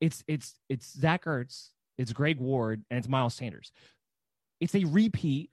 It's 0.00 0.22
it's 0.26 0.54
it's 0.68 0.92
Zach 0.92 1.24
Ertz, 1.24 1.70
it's 1.96 2.12
Greg 2.12 2.38
Ward, 2.38 2.84
and 2.90 2.98
it's 2.98 3.08
Miles 3.08 3.34
Sanders. 3.34 3.72
It's 4.60 4.74
a 4.74 4.84
repeat 4.84 5.50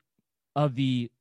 of 0.56 0.76
the 0.76 1.12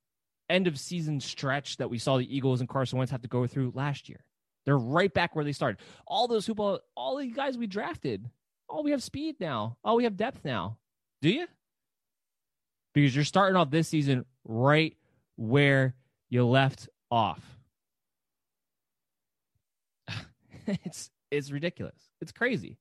end 0.49 0.67
of 0.67 0.79
season 0.79 1.19
stretch 1.19 1.77
that 1.77 1.89
we 1.89 1.97
saw 1.97 2.17
the 2.17 2.35
Eagles 2.35 2.59
and 2.59 2.69
Carson 2.69 2.97
Wentz 2.97 3.11
have 3.11 3.21
to 3.23 3.27
go 3.27 3.47
through 3.47 3.71
last 3.75 4.09
year. 4.09 4.23
They're 4.65 4.77
right 4.77 5.13
back 5.13 5.35
where 5.35 5.45
they 5.45 5.51
started. 5.51 5.79
All 6.07 6.27
those 6.27 6.45
people, 6.45 6.79
all 6.95 7.17
the 7.17 7.27
guys 7.27 7.57
we 7.57 7.67
drafted. 7.67 8.29
Oh, 8.69 8.81
we 8.81 8.91
have 8.91 9.03
speed 9.03 9.35
now. 9.39 9.77
Oh, 9.83 9.95
we 9.95 10.05
have 10.05 10.17
depth 10.17 10.43
now. 10.43 10.77
Do 11.21 11.29
you? 11.29 11.47
Because 12.93 13.15
you're 13.15 13.25
starting 13.25 13.55
off 13.55 13.69
this 13.69 13.87
season 13.87 14.25
right 14.43 14.95
where 15.35 15.95
you 16.29 16.45
left 16.45 16.89
off. 17.11 17.54
it's 20.83 21.11
it's 21.31 21.51
ridiculous. 21.51 22.09
It's 22.21 22.31
crazy. 22.31 22.77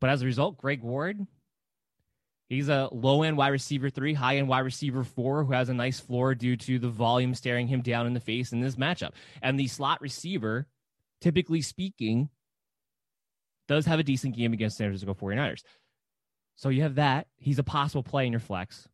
But 0.00 0.10
as 0.10 0.22
a 0.22 0.26
result, 0.26 0.58
Greg 0.58 0.82
Ward, 0.82 1.26
he's 2.48 2.68
a 2.68 2.88
low 2.92 3.22
end 3.22 3.36
wide 3.36 3.48
receiver 3.48 3.88
three, 3.90 4.14
high 4.14 4.36
end 4.36 4.48
wide 4.48 4.60
receiver 4.60 5.04
four 5.04 5.44
who 5.44 5.52
has 5.52 5.68
a 5.68 5.74
nice 5.74 6.00
floor 6.00 6.34
due 6.34 6.56
to 6.56 6.78
the 6.78 6.88
volume 6.88 7.34
staring 7.34 7.66
him 7.66 7.80
down 7.80 8.06
in 8.06 8.14
the 8.14 8.20
face 8.20 8.52
in 8.52 8.60
this 8.60 8.76
matchup. 8.76 9.12
And 9.42 9.58
the 9.58 9.68
slot 9.68 10.00
receiver, 10.00 10.66
typically 11.20 11.62
speaking, 11.62 12.28
does 13.68 13.86
have 13.86 13.98
a 13.98 14.04
decent 14.04 14.36
game 14.36 14.52
against 14.52 14.76
San 14.76 14.88
Francisco 14.88 15.14
49ers. 15.14 15.62
So 16.56 16.68
you 16.68 16.82
have 16.82 16.96
that. 16.96 17.26
He's 17.36 17.58
a 17.58 17.64
possible 17.64 18.02
play 18.02 18.26
in 18.26 18.32
your 18.32 18.40
flex. 18.40 18.88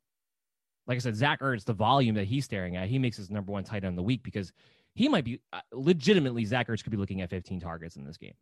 Like 0.87 0.97
I 0.97 0.99
said, 0.99 1.17
Zach 1.17 1.41
Ertz, 1.41 1.65
the 1.65 1.73
volume 1.73 2.17
that 2.17 2.27
he's 2.27 2.45
staring 2.45 2.77
at, 2.77 2.89
he 2.89 2.99
makes 2.99 3.17
his 3.17 3.31
number 3.31 3.53
one 3.53 3.63
tight 3.63 3.85
end 3.85 3.93
of 3.93 3.97
the 3.97 4.03
week 4.03 4.23
because 4.25 4.53
he 4.95 5.09
might 5.09 5.25
be 5.25 5.41
uh, 5.53 5.61
legitimately 5.73 6.45
Zach 6.45 6.69
Ertz 6.69 6.83
could 6.83 6.91
be 6.91 6.97
looking 6.97 7.21
at 7.23 7.31
15 7.31 7.61
targets 7.61 7.97
in 7.97 8.05
this 8.05 8.17
game. 8.17 8.35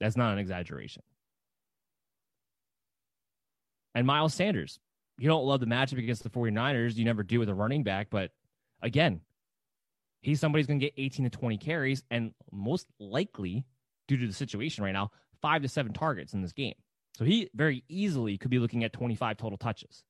That's 0.00 0.16
not 0.16 0.32
an 0.32 0.38
exaggeration. 0.38 1.02
And 3.94 4.06
Miles 4.06 4.34
Sanders, 4.34 4.80
you 5.18 5.28
don't 5.28 5.44
love 5.44 5.60
the 5.60 5.66
matchup 5.66 5.98
against 5.98 6.22
the 6.22 6.30
49ers. 6.30 6.96
You 6.96 7.04
never 7.04 7.22
do 7.22 7.38
with 7.38 7.48
a 7.48 7.54
running 7.54 7.84
back, 7.84 8.08
but 8.10 8.30
again, 8.82 9.20
he's 10.20 10.40
somebody 10.40 10.62
who's 10.62 10.66
going 10.66 10.80
to 10.80 10.86
get 10.86 10.94
18 10.96 11.24
to 11.24 11.30
20 11.30 11.58
carries 11.58 12.02
and 12.10 12.32
most 12.50 12.86
likely, 12.98 13.64
due 14.08 14.16
to 14.16 14.26
the 14.26 14.32
situation 14.32 14.82
right 14.82 14.92
now, 14.92 15.10
five 15.40 15.62
to 15.62 15.68
seven 15.68 15.92
targets 15.92 16.32
in 16.32 16.42
this 16.42 16.52
game. 16.52 16.74
So 17.16 17.24
he 17.24 17.48
very 17.54 17.84
easily 17.88 18.36
could 18.38 18.50
be 18.50 18.58
looking 18.58 18.82
at 18.82 18.92
25 18.92 19.36
total 19.36 19.58
touches. 19.58 20.02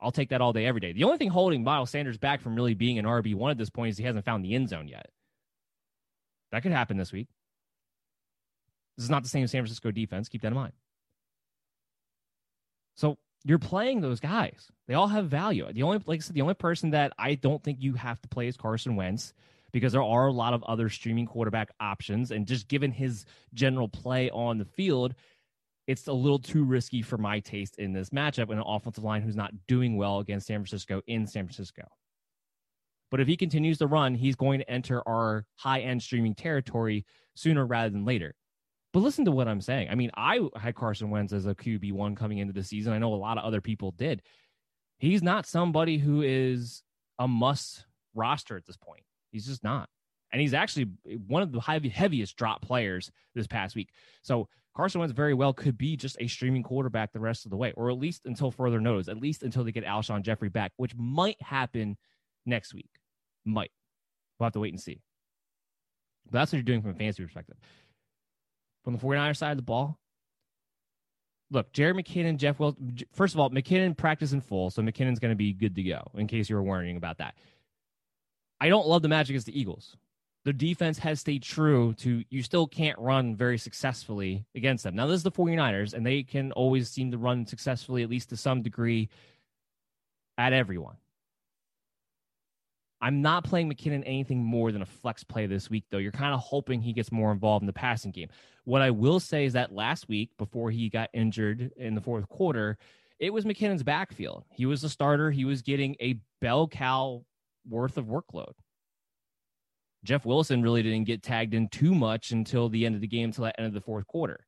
I'll 0.00 0.12
take 0.12 0.28
that 0.30 0.40
all 0.40 0.52
day, 0.52 0.66
every 0.66 0.80
day. 0.80 0.92
The 0.92 1.04
only 1.04 1.18
thing 1.18 1.30
holding 1.30 1.64
Miles 1.64 1.90
Sanders 1.90 2.18
back 2.18 2.40
from 2.40 2.54
really 2.54 2.74
being 2.74 2.98
an 2.98 3.04
RB1 3.04 3.50
at 3.50 3.58
this 3.58 3.70
point 3.70 3.90
is 3.90 3.98
he 3.98 4.04
hasn't 4.04 4.24
found 4.24 4.44
the 4.44 4.54
end 4.54 4.68
zone 4.68 4.88
yet. 4.88 5.08
That 6.52 6.62
could 6.62 6.72
happen 6.72 6.96
this 6.96 7.12
week. 7.12 7.28
This 8.96 9.04
is 9.04 9.10
not 9.10 9.22
the 9.22 9.28
same 9.28 9.46
San 9.46 9.62
Francisco 9.62 9.90
defense. 9.90 10.28
Keep 10.28 10.42
that 10.42 10.48
in 10.48 10.54
mind. 10.54 10.72
So 12.96 13.18
you're 13.44 13.58
playing 13.58 14.00
those 14.00 14.20
guys. 14.20 14.70
They 14.88 14.94
all 14.94 15.08
have 15.08 15.28
value. 15.28 15.70
The 15.72 15.82
only, 15.82 16.00
like 16.06 16.20
I 16.20 16.22
said, 16.22 16.34
the 16.34 16.42
only 16.42 16.54
person 16.54 16.90
that 16.90 17.12
I 17.18 17.34
don't 17.34 17.62
think 17.62 17.78
you 17.80 17.94
have 17.94 18.20
to 18.22 18.28
play 18.28 18.48
is 18.48 18.56
Carson 18.56 18.96
Wentz 18.96 19.34
because 19.72 19.92
there 19.92 20.02
are 20.02 20.26
a 20.26 20.32
lot 20.32 20.54
of 20.54 20.62
other 20.64 20.88
streaming 20.88 21.26
quarterback 21.26 21.70
options. 21.78 22.30
And 22.30 22.46
just 22.46 22.68
given 22.68 22.90
his 22.90 23.26
general 23.52 23.88
play 23.88 24.30
on 24.30 24.58
the 24.58 24.64
field, 24.64 25.14
it's 25.86 26.06
a 26.08 26.12
little 26.12 26.38
too 26.38 26.64
risky 26.64 27.02
for 27.02 27.16
my 27.16 27.40
taste 27.40 27.78
in 27.78 27.92
this 27.92 28.10
matchup 28.10 28.50
and 28.50 28.58
an 28.58 28.64
offensive 28.66 29.04
line 29.04 29.22
who's 29.22 29.36
not 29.36 29.52
doing 29.68 29.96
well 29.96 30.18
against 30.18 30.46
San 30.46 30.60
Francisco 30.60 31.00
in 31.06 31.26
San 31.26 31.44
Francisco. 31.44 31.82
But 33.10 33.20
if 33.20 33.28
he 33.28 33.36
continues 33.36 33.78
to 33.78 33.86
run, 33.86 34.14
he's 34.14 34.34
going 34.34 34.58
to 34.58 34.70
enter 34.70 35.06
our 35.08 35.46
high 35.54 35.80
end 35.80 36.02
streaming 36.02 36.34
territory 36.34 37.06
sooner 37.34 37.64
rather 37.64 37.90
than 37.90 38.04
later. 38.04 38.34
But 38.92 39.00
listen 39.00 39.24
to 39.26 39.30
what 39.30 39.46
I'm 39.46 39.60
saying. 39.60 39.88
I 39.90 39.94
mean, 39.94 40.10
I 40.16 40.40
had 40.56 40.74
Carson 40.74 41.10
Wentz 41.10 41.32
as 41.32 41.46
a 41.46 41.54
QB1 41.54 42.16
coming 42.16 42.38
into 42.38 42.52
the 42.52 42.64
season. 42.64 42.92
I 42.92 42.98
know 42.98 43.14
a 43.14 43.16
lot 43.16 43.38
of 43.38 43.44
other 43.44 43.60
people 43.60 43.92
did. 43.92 44.22
He's 44.98 45.22
not 45.22 45.46
somebody 45.46 45.98
who 45.98 46.22
is 46.22 46.82
a 47.18 47.28
must 47.28 47.84
roster 48.14 48.56
at 48.56 48.64
this 48.64 48.76
point. 48.76 49.02
He's 49.30 49.46
just 49.46 49.62
not. 49.62 49.88
And 50.32 50.40
he's 50.40 50.54
actually 50.54 50.90
one 51.26 51.42
of 51.42 51.52
the 51.52 51.60
heaviest 51.60 52.36
drop 52.36 52.62
players 52.62 53.10
this 53.34 53.46
past 53.46 53.76
week. 53.76 53.90
So 54.22 54.48
Carson 54.76 55.00
Wentz 55.00 55.14
very 55.14 55.32
well 55.32 55.54
could 55.54 55.78
be 55.78 55.96
just 55.96 56.18
a 56.20 56.26
streaming 56.26 56.62
quarterback 56.62 57.10
the 57.10 57.18
rest 57.18 57.46
of 57.46 57.50
the 57.50 57.56
way, 57.56 57.72
or 57.72 57.90
at 57.90 57.96
least 57.96 58.26
until 58.26 58.50
further 58.50 58.78
notice, 58.78 59.08
at 59.08 59.16
least 59.16 59.42
until 59.42 59.64
they 59.64 59.72
get 59.72 59.86
Alshon 59.86 60.20
Jeffery 60.20 60.50
back, 60.50 60.72
which 60.76 60.94
might 60.94 61.40
happen 61.40 61.96
next 62.44 62.74
week. 62.74 62.90
Might. 63.46 63.70
We'll 64.38 64.44
have 64.46 64.52
to 64.52 64.60
wait 64.60 64.74
and 64.74 64.80
see. 64.80 65.00
But 66.26 66.40
that's 66.40 66.52
what 66.52 66.58
you're 66.58 66.64
doing 66.64 66.82
from 66.82 66.90
a 66.90 66.94
fantasy 66.94 67.24
perspective. 67.24 67.56
From 68.84 68.92
the 68.92 68.98
49er 68.98 69.34
side 69.34 69.52
of 69.52 69.56
the 69.56 69.62
ball, 69.62 69.98
look, 71.50 71.72
Jerick 71.72 72.04
McKinnon, 72.04 72.36
Jeff 72.36 72.58
Wilson. 72.58 72.98
First 73.14 73.32
of 73.32 73.40
all, 73.40 73.48
McKinnon 73.48 73.96
practice 73.96 74.32
in 74.32 74.42
full, 74.42 74.68
so 74.68 74.82
McKinnon's 74.82 75.20
going 75.20 75.32
to 75.32 75.36
be 75.36 75.54
good 75.54 75.74
to 75.74 75.82
go. 75.82 76.02
In 76.14 76.26
case 76.26 76.50
you 76.50 76.56
were 76.56 76.62
worrying 76.62 76.98
about 76.98 77.16
that, 77.18 77.34
I 78.60 78.68
don't 78.68 78.86
love 78.86 79.00
the 79.00 79.08
match 79.08 79.30
against 79.30 79.46
the 79.46 79.58
Eagles. 79.58 79.96
The 80.46 80.52
defense 80.52 80.96
has 81.00 81.18
stayed 81.18 81.42
true 81.42 81.92
to 81.94 82.22
you 82.30 82.40
still 82.40 82.68
can't 82.68 82.96
run 83.00 83.34
very 83.34 83.58
successfully 83.58 84.46
against 84.54 84.84
them. 84.84 84.94
Now, 84.94 85.08
this 85.08 85.16
is 85.16 85.22
the 85.24 85.32
49ers, 85.32 85.92
and 85.92 86.06
they 86.06 86.22
can 86.22 86.52
always 86.52 86.88
seem 86.88 87.10
to 87.10 87.18
run 87.18 87.44
successfully, 87.46 88.04
at 88.04 88.08
least 88.08 88.28
to 88.28 88.36
some 88.36 88.62
degree, 88.62 89.08
at 90.38 90.52
everyone. 90.52 90.98
I'm 93.00 93.22
not 93.22 93.42
playing 93.42 93.68
McKinnon 93.68 94.04
anything 94.06 94.38
more 94.38 94.70
than 94.70 94.82
a 94.82 94.86
flex 94.86 95.24
play 95.24 95.46
this 95.46 95.68
week, 95.68 95.82
though. 95.90 95.98
You're 95.98 96.12
kind 96.12 96.32
of 96.32 96.38
hoping 96.38 96.80
he 96.80 96.92
gets 96.92 97.10
more 97.10 97.32
involved 97.32 97.64
in 97.64 97.66
the 97.66 97.72
passing 97.72 98.12
game. 98.12 98.28
What 98.62 98.82
I 98.82 98.92
will 98.92 99.18
say 99.18 99.46
is 99.46 99.54
that 99.54 99.72
last 99.72 100.08
week, 100.08 100.30
before 100.38 100.70
he 100.70 100.88
got 100.88 101.10
injured 101.12 101.72
in 101.76 101.96
the 101.96 102.00
fourth 102.00 102.28
quarter, 102.28 102.78
it 103.18 103.32
was 103.32 103.44
McKinnon's 103.44 103.82
backfield. 103.82 104.44
He 104.52 104.64
was 104.64 104.80
the 104.80 104.88
starter. 104.88 105.32
He 105.32 105.44
was 105.44 105.62
getting 105.62 105.96
a 106.00 106.20
bell 106.40 106.68
cow 106.68 107.24
worth 107.68 107.98
of 107.98 108.04
workload. 108.04 108.52
Jeff 110.06 110.24
Wilson 110.24 110.62
really 110.62 110.82
didn't 110.82 111.04
get 111.04 111.22
tagged 111.22 111.52
in 111.52 111.68
too 111.68 111.94
much 111.94 112.30
until 112.30 112.68
the 112.68 112.86
end 112.86 112.94
of 112.94 113.00
the 113.00 113.08
game, 113.08 113.26
until 113.26 113.44
the 113.44 113.58
end 113.58 113.66
of 113.66 113.74
the 113.74 113.80
fourth 113.80 114.06
quarter 114.06 114.46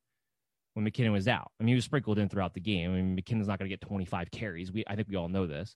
when 0.73 0.85
McKinnon 0.85 1.11
was 1.11 1.27
out. 1.27 1.51
I 1.59 1.63
mean, 1.63 1.69
he 1.69 1.75
was 1.75 1.83
sprinkled 1.83 2.17
in 2.17 2.29
throughout 2.29 2.53
the 2.53 2.61
game. 2.61 2.91
I 2.91 3.01
mean, 3.01 3.17
McKinnon's 3.17 3.47
not 3.47 3.59
going 3.59 3.69
to 3.69 3.73
get 3.75 3.81
25 3.81 4.31
carries. 4.31 4.71
We, 4.71 4.85
I 4.87 4.95
think 4.95 5.09
we 5.09 5.17
all 5.17 5.27
know 5.27 5.45
this. 5.45 5.75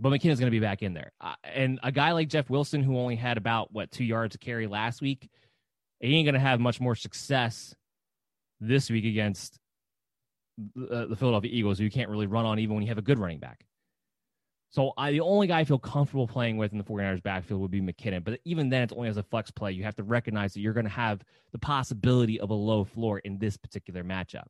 but 0.00 0.10
McKinnon's 0.10 0.40
going 0.40 0.50
to 0.50 0.50
be 0.50 0.60
back 0.60 0.82
in 0.82 0.94
there. 0.94 1.12
Uh, 1.20 1.34
and 1.44 1.78
a 1.82 1.92
guy 1.92 2.12
like 2.12 2.28
Jeff 2.28 2.48
Wilson, 2.48 2.82
who 2.82 2.98
only 2.98 3.16
had 3.16 3.36
about 3.36 3.72
what 3.72 3.90
two 3.90 4.04
yards 4.04 4.32
to 4.32 4.38
carry 4.38 4.66
last 4.66 5.02
week, 5.02 5.28
he 6.00 6.16
ain't 6.16 6.26
going 6.26 6.34
to 6.34 6.40
have 6.40 6.58
much 6.58 6.80
more 6.80 6.94
success 6.94 7.74
this 8.60 8.90
week 8.90 9.04
against 9.04 9.58
uh, 10.90 11.06
the 11.06 11.16
Philadelphia 11.16 11.50
Eagles, 11.52 11.78
who 11.78 11.84
you 11.84 11.90
can't 11.90 12.08
really 12.08 12.26
run 12.26 12.46
on 12.46 12.58
even 12.58 12.74
when 12.74 12.82
you 12.82 12.88
have 12.88 12.98
a 12.98 13.02
good 13.02 13.18
running 13.18 13.38
back. 13.38 13.64
So 14.70 14.92
I, 14.96 15.10
the 15.10 15.20
only 15.20 15.48
guy 15.48 15.60
I 15.60 15.64
feel 15.64 15.78
comfortable 15.78 16.28
playing 16.28 16.56
with 16.56 16.72
in 16.72 16.78
the 16.78 16.84
49ers 16.84 17.22
backfield 17.22 17.60
would 17.60 17.72
be 17.72 17.80
McKinnon. 17.80 18.22
But 18.22 18.40
even 18.44 18.68
then, 18.70 18.82
it's 18.82 18.92
only 18.92 19.08
as 19.08 19.16
a 19.16 19.22
flex 19.24 19.50
play. 19.50 19.72
You 19.72 19.82
have 19.82 19.96
to 19.96 20.04
recognize 20.04 20.54
that 20.54 20.60
you're 20.60 20.72
going 20.72 20.84
to 20.84 20.90
have 20.90 21.22
the 21.52 21.58
possibility 21.58 22.40
of 22.40 22.50
a 22.50 22.54
low 22.54 22.84
floor 22.84 23.18
in 23.18 23.38
this 23.38 23.56
particular 23.56 24.04
matchup. 24.04 24.46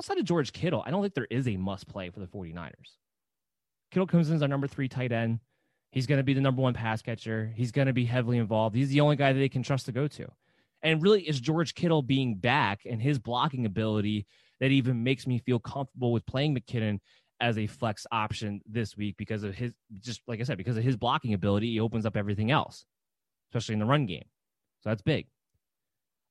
Outside 0.00 0.18
of 0.18 0.24
George 0.24 0.52
Kittle, 0.52 0.84
I 0.86 0.90
don't 0.90 1.02
think 1.02 1.14
there 1.14 1.26
is 1.30 1.48
a 1.48 1.56
must 1.56 1.88
play 1.88 2.10
for 2.10 2.20
the 2.20 2.26
49ers. 2.26 2.96
Kittle 3.94 4.08
comes 4.08 4.28
in 4.28 4.34
as 4.34 4.42
our 4.42 4.48
number 4.48 4.66
three 4.66 4.88
tight 4.88 5.12
end. 5.12 5.38
He's 5.92 6.08
going 6.08 6.18
to 6.18 6.24
be 6.24 6.34
the 6.34 6.40
number 6.40 6.60
one 6.60 6.74
pass 6.74 7.00
catcher. 7.00 7.52
He's 7.54 7.70
going 7.70 7.86
to 7.86 7.92
be 7.92 8.04
heavily 8.04 8.38
involved. 8.38 8.74
He's 8.74 8.88
the 8.88 9.00
only 9.00 9.14
guy 9.14 9.32
that 9.32 9.38
they 9.38 9.48
can 9.48 9.62
trust 9.62 9.86
to 9.86 9.92
go 9.92 10.08
to. 10.08 10.26
And 10.82 11.00
really, 11.00 11.22
it's 11.22 11.38
George 11.38 11.74
Kittle 11.76 12.02
being 12.02 12.34
back 12.34 12.80
and 12.84 13.00
his 13.00 13.20
blocking 13.20 13.66
ability 13.66 14.26
that 14.58 14.72
even 14.72 15.04
makes 15.04 15.28
me 15.28 15.38
feel 15.38 15.60
comfortable 15.60 16.12
with 16.12 16.26
playing 16.26 16.56
McKinnon 16.56 16.98
as 17.40 17.56
a 17.56 17.68
flex 17.68 18.04
option 18.10 18.60
this 18.66 18.96
week 18.96 19.16
because 19.16 19.44
of 19.44 19.54
his, 19.54 19.72
just 20.00 20.22
like 20.26 20.40
I 20.40 20.42
said, 20.42 20.58
because 20.58 20.76
of 20.76 20.82
his 20.82 20.96
blocking 20.96 21.32
ability, 21.32 21.70
he 21.70 21.78
opens 21.78 22.04
up 22.04 22.16
everything 22.16 22.50
else, 22.50 22.84
especially 23.50 23.74
in 23.74 23.78
the 23.78 23.86
run 23.86 24.06
game. 24.06 24.24
So 24.82 24.90
that's 24.90 25.02
big. 25.02 25.28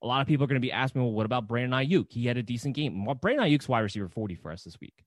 A 0.01 0.07
lot 0.07 0.19
of 0.19 0.27
people 0.27 0.43
are 0.43 0.47
going 0.47 0.61
to 0.61 0.65
be 0.65 0.73
asking, 0.73 0.99
me, 0.99 1.07
well, 1.07 1.15
what 1.15 1.25
about 1.25 1.47
Brandon 1.47 1.79
Aiyuk? 1.79 2.11
He 2.11 2.25
had 2.25 2.35
a 2.35 2.43
decent 2.43 2.75
game. 2.75 3.05
Well, 3.05 3.15
Brandon 3.15 3.45
Aiyuk's 3.45 3.69
wide 3.69 3.79
receiver 3.79 4.09
40 4.09 4.35
for 4.35 4.51
us 4.51 4.65
this 4.65 4.77
week 4.81 5.05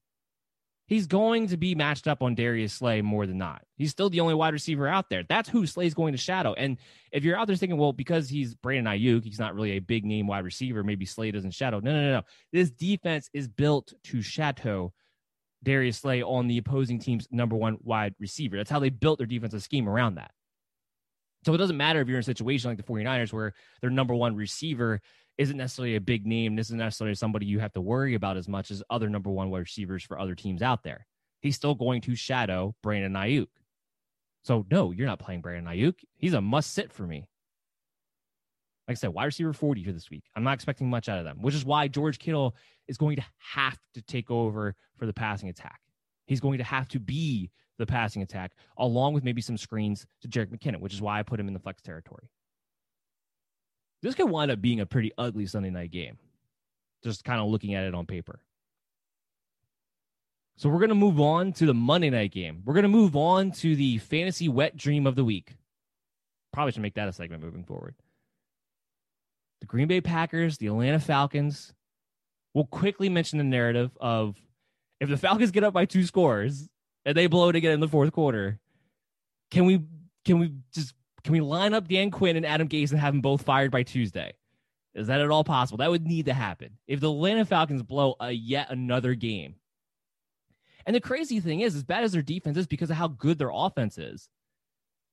he's 0.87 1.05
going 1.05 1.47
to 1.47 1.57
be 1.57 1.75
matched 1.75 2.07
up 2.07 2.23
on 2.23 2.33
Darius 2.33 2.73
Slay 2.73 3.01
more 3.01 3.27
than 3.27 3.37
not. 3.37 3.61
He's 3.75 3.91
still 3.91 4.09
the 4.09 4.21
only 4.21 4.33
wide 4.33 4.53
receiver 4.53 4.87
out 4.87 5.09
there. 5.09 5.23
That's 5.27 5.49
who 5.49 5.67
Slay's 5.67 5.93
going 5.93 6.13
to 6.13 6.17
shadow. 6.17 6.53
And 6.53 6.77
if 7.11 7.23
you're 7.23 7.37
out 7.37 7.47
there 7.47 7.55
thinking, 7.55 7.77
well, 7.77 7.93
because 7.93 8.29
he's 8.29 8.55
Brandon 8.55 8.93
Aiyuk, 8.93 9.23
he's 9.23 9.39
not 9.39 9.53
really 9.53 9.71
a 9.71 9.79
big 9.79 10.05
name 10.05 10.27
wide 10.27 10.45
receiver, 10.45 10.83
maybe 10.83 11.05
Slay 11.05 11.31
doesn't 11.31 11.53
shadow. 11.53 11.79
No, 11.79 11.91
no, 11.91 12.01
no, 12.01 12.11
no. 12.13 12.21
This 12.51 12.71
defense 12.71 13.29
is 13.33 13.47
built 13.47 13.93
to 14.05 14.21
shadow 14.21 14.93
Darius 15.63 15.97
Slay 15.97 16.23
on 16.23 16.47
the 16.47 16.57
opposing 16.57 16.99
team's 16.99 17.27
number 17.31 17.55
one 17.55 17.77
wide 17.81 18.15
receiver. 18.19 18.57
That's 18.57 18.71
how 18.71 18.79
they 18.79 18.89
built 18.89 19.17
their 19.17 19.27
defensive 19.27 19.63
scheme 19.63 19.89
around 19.89 20.15
that. 20.15 20.31
So 21.45 21.53
it 21.53 21.57
doesn't 21.57 21.77
matter 21.77 22.01
if 22.01 22.07
you're 22.07 22.17
in 22.17 22.21
a 22.21 22.23
situation 22.23 22.69
like 22.69 22.77
the 22.77 22.83
49ers 22.83 23.33
where 23.33 23.53
their 23.81 23.89
number 23.89 24.15
one 24.15 24.35
receiver 24.35 25.01
isn't 25.37 25.57
necessarily 25.57 25.95
a 25.95 26.01
big 26.01 26.25
name. 26.25 26.55
This 26.55 26.67
isn't 26.67 26.79
necessarily 26.79 27.15
somebody 27.15 27.45
you 27.45 27.59
have 27.59 27.73
to 27.73 27.81
worry 27.81 28.15
about 28.15 28.37
as 28.37 28.47
much 28.47 28.71
as 28.71 28.83
other 28.89 29.09
number 29.09 29.29
one 29.29 29.49
wide 29.49 29.59
receivers 29.59 30.03
for 30.03 30.19
other 30.19 30.35
teams 30.35 30.61
out 30.61 30.83
there. 30.83 31.05
He's 31.41 31.55
still 31.55 31.75
going 31.75 32.01
to 32.01 32.15
shadow 32.15 32.75
Brandon 32.81 33.13
Aiyuk. 33.13 33.47
So 34.43 34.65
no, 34.71 34.91
you're 34.91 35.07
not 35.07 35.19
playing 35.19 35.41
Brandon 35.41 35.71
Aiyuk. 35.71 35.95
He's 36.15 36.33
a 36.33 36.41
must 36.41 36.73
sit 36.73 36.91
for 36.91 37.03
me. 37.03 37.27
Like 38.87 38.95
I 38.95 38.99
said, 38.99 39.13
wide 39.13 39.25
receiver 39.25 39.53
40 39.53 39.83
for 39.83 39.91
this 39.91 40.09
week. 40.09 40.23
I'm 40.35 40.43
not 40.43 40.53
expecting 40.53 40.89
much 40.89 41.09
out 41.09 41.19
of 41.19 41.25
them, 41.25 41.41
which 41.41 41.53
is 41.53 41.65
why 41.65 41.89
George 41.89 42.19
Kittle 42.19 42.55
is 42.87 42.97
going 42.97 43.17
to 43.17 43.25
have 43.37 43.77
to 43.93 44.01
take 44.01 44.31
over 44.31 44.75
for 44.95 45.05
the 45.05 45.13
passing 45.13 45.49
attack. 45.49 45.81
He's 46.25 46.39
going 46.39 46.57
to 46.57 46.63
have 46.63 46.87
to 46.89 46.99
be 46.99 47.51
the 47.77 47.85
passing 47.85 48.21
attack, 48.21 48.53
along 48.77 49.13
with 49.13 49.23
maybe 49.23 49.41
some 49.41 49.57
screens 49.57 50.05
to 50.21 50.27
Jerick 50.29 50.47
McKinnon, 50.47 50.79
which 50.79 50.93
is 50.93 51.01
why 51.01 51.19
I 51.19 51.23
put 51.23 51.39
him 51.39 51.47
in 51.47 51.53
the 51.53 51.59
flex 51.59 51.81
territory 51.81 52.29
this 54.01 54.15
could 54.15 54.29
wind 54.29 54.51
up 54.51 54.61
being 54.61 54.79
a 54.79 54.85
pretty 54.85 55.11
ugly 55.17 55.45
Sunday 55.45 55.69
night 55.69 55.91
game, 55.91 56.17
just 57.03 57.23
kind 57.23 57.39
of 57.39 57.47
looking 57.47 57.73
at 57.73 57.85
it 57.85 57.95
on 57.95 58.05
paper. 58.05 58.39
So 60.57 60.69
we're 60.69 60.79
going 60.79 60.89
to 60.89 60.95
move 60.95 61.19
on 61.19 61.53
to 61.53 61.67
the 61.67 61.73
Monday 61.73 62.09
night 62.09 62.31
game. 62.31 62.63
We're 62.65 62.73
going 62.73 62.83
to 62.83 62.89
move 62.89 63.15
on 63.15 63.51
to 63.53 63.75
the 63.75 63.99
fantasy 63.99 64.49
wet 64.49 64.75
dream 64.75 65.05
of 65.05 65.15
the 65.15 65.23
week. 65.23 65.55
Probably 66.51 66.71
should 66.71 66.81
make 66.81 66.95
that 66.95 67.07
a 67.07 67.13
segment 67.13 67.43
moving 67.43 67.63
forward. 67.63 67.93
The 69.61 69.67
Green 69.67 69.87
Bay 69.87 70.01
Packers, 70.01 70.57
the 70.57 70.67
Atlanta 70.67 70.99
Falcons. 70.99 71.73
We'll 72.55 72.65
quickly 72.65 73.09
mention 73.09 73.37
the 73.37 73.43
narrative 73.43 73.91
of 74.01 74.35
if 74.99 75.09
the 75.09 75.17
Falcons 75.17 75.51
get 75.51 75.63
up 75.63 75.73
by 75.73 75.85
two 75.85 76.03
scores 76.03 76.67
and 77.05 77.15
they 77.15 77.27
blow 77.27 77.49
it 77.49 77.55
again 77.55 77.73
in 77.73 77.79
the 77.79 77.87
fourth 77.87 78.11
quarter, 78.11 78.59
can 79.51 79.65
we 79.65 79.83
can 80.25 80.39
we 80.39 80.53
just 80.73 80.93
can 81.27 81.33
we 81.33 81.41
line 81.41 81.73
up 81.73 81.89
Dan 81.89 82.09
Quinn 82.09 82.37
and 82.37 82.45
Adam 82.45 82.69
Gase 82.69 82.91
and 82.91 82.99
have 83.01 83.13
them 83.13 83.19
both 83.19 83.41
fired 83.41 83.69
by 83.69 83.83
Tuesday? 83.83 84.31
Is 84.95 85.07
that 85.07 85.19
at 85.19 85.29
all 85.29 85.43
possible? 85.43 85.79
That 85.79 85.89
would 85.89 86.07
need 86.07 86.27
to 86.27 86.33
happen. 86.33 86.77
If 86.87 87.01
the 87.01 87.11
Atlanta 87.11 87.43
Falcons 87.43 87.83
blow 87.83 88.15
a 88.21 88.31
yet 88.31 88.71
another 88.71 89.13
game. 89.13 89.55
And 90.85 90.95
the 90.95 91.01
crazy 91.01 91.41
thing 91.41 91.59
is, 91.59 91.75
as 91.75 91.83
bad 91.83 92.05
as 92.05 92.13
their 92.13 92.21
defense 92.21 92.55
is 92.55 92.65
because 92.65 92.89
of 92.89 92.95
how 92.95 93.09
good 93.09 93.37
their 93.37 93.51
offense 93.53 93.97
is, 93.97 94.29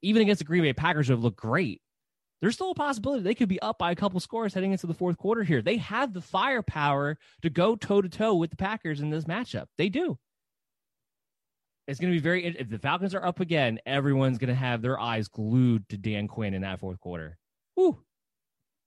even 0.02 0.22
against 0.22 0.38
the 0.38 0.44
Green 0.44 0.62
Bay 0.62 0.72
Packers 0.72 1.08
have 1.08 1.18
looked 1.18 1.36
great, 1.36 1.82
there's 2.40 2.54
still 2.54 2.70
a 2.70 2.76
possibility 2.76 3.24
they 3.24 3.34
could 3.34 3.48
be 3.48 3.60
up 3.60 3.78
by 3.78 3.90
a 3.90 3.96
couple 3.96 4.20
scores 4.20 4.54
heading 4.54 4.70
into 4.70 4.86
the 4.86 4.94
fourth 4.94 5.18
quarter 5.18 5.42
here. 5.42 5.62
They 5.62 5.78
have 5.78 6.14
the 6.14 6.20
firepower 6.20 7.18
to 7.42 7.50
go 7.50 7.74
toe 7.74 8.02
to 8.02 8.08
toe 8.08 8.36
with 8.36 8.50
the 8.50 8.56
Packers 8.56 9.00
in 9.00 9.10
this 9.10 9.24
matchup. 9.24 9.66
They 9.78 9.88
do. 9.88 10.16
It's 11.86 12.00
going 12.00 12.12
to 12.12 12.16
be 12.16 12.22
very. 12.22 12.46
If 12.46 12.68
the 12.68 12.78
Falcons 12.78 13.14
are 13.14 13.24
up 13.24 13.40
again, 13.40 13.78
everyone's 13.84 14.38
going 14.38 14.48
to 14.48 14.54
have 14.54 14.80
their 14.80 14.98
eyes 14.98 15.28
glued 15.28 15.88
to 15.90 15.98
Dan 15.98 16.28
Quinn 16.28 16.54
in 16.54 16.62
that 16.62 16.80
fourth 16.80 16.98
quarter. 17.00 17.38
Woo. 17.76 17.98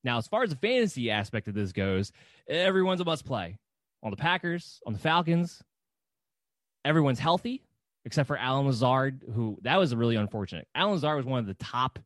Now, 0.04 0.18
as 0.18 0.28
far 0.28 0.44
as 0.44 0.50
the 0.50 0.56
fantasy 0.56 1.12
aspect 1.12 1.48
of 1.48 1.54
this 1.54 1.72
goes, 1.72 2.12
everyone's 2.48 3.02
a 3.02 3.06
must 3.06 3.26
play. 3.26 3.58
On 4.04 4.12
the 4.12 4.18
Packers, 4.18 4.80
on 4.86 4.94
the 4.94 5.00
Falcons, 5.00 5.62
everyone's 6.86 7.20
healthy 7.20 7.64
except 8.08 8.28
for 8.28 8.38
Allen 8.38 8.66
Lazard, 8.66 9.22
who 9.36 9.58
that 9.64 9.78
was 9.78 9.94
really 9.94 10.16
unfortunate. 10.16 10.66
Allen 10.74 10.94
Lazard 10.94 11.18
was 11.18 11.26
one 11.26 11.40
of 11.40 11.46
the 11.46 11.54
top 11.56 12.00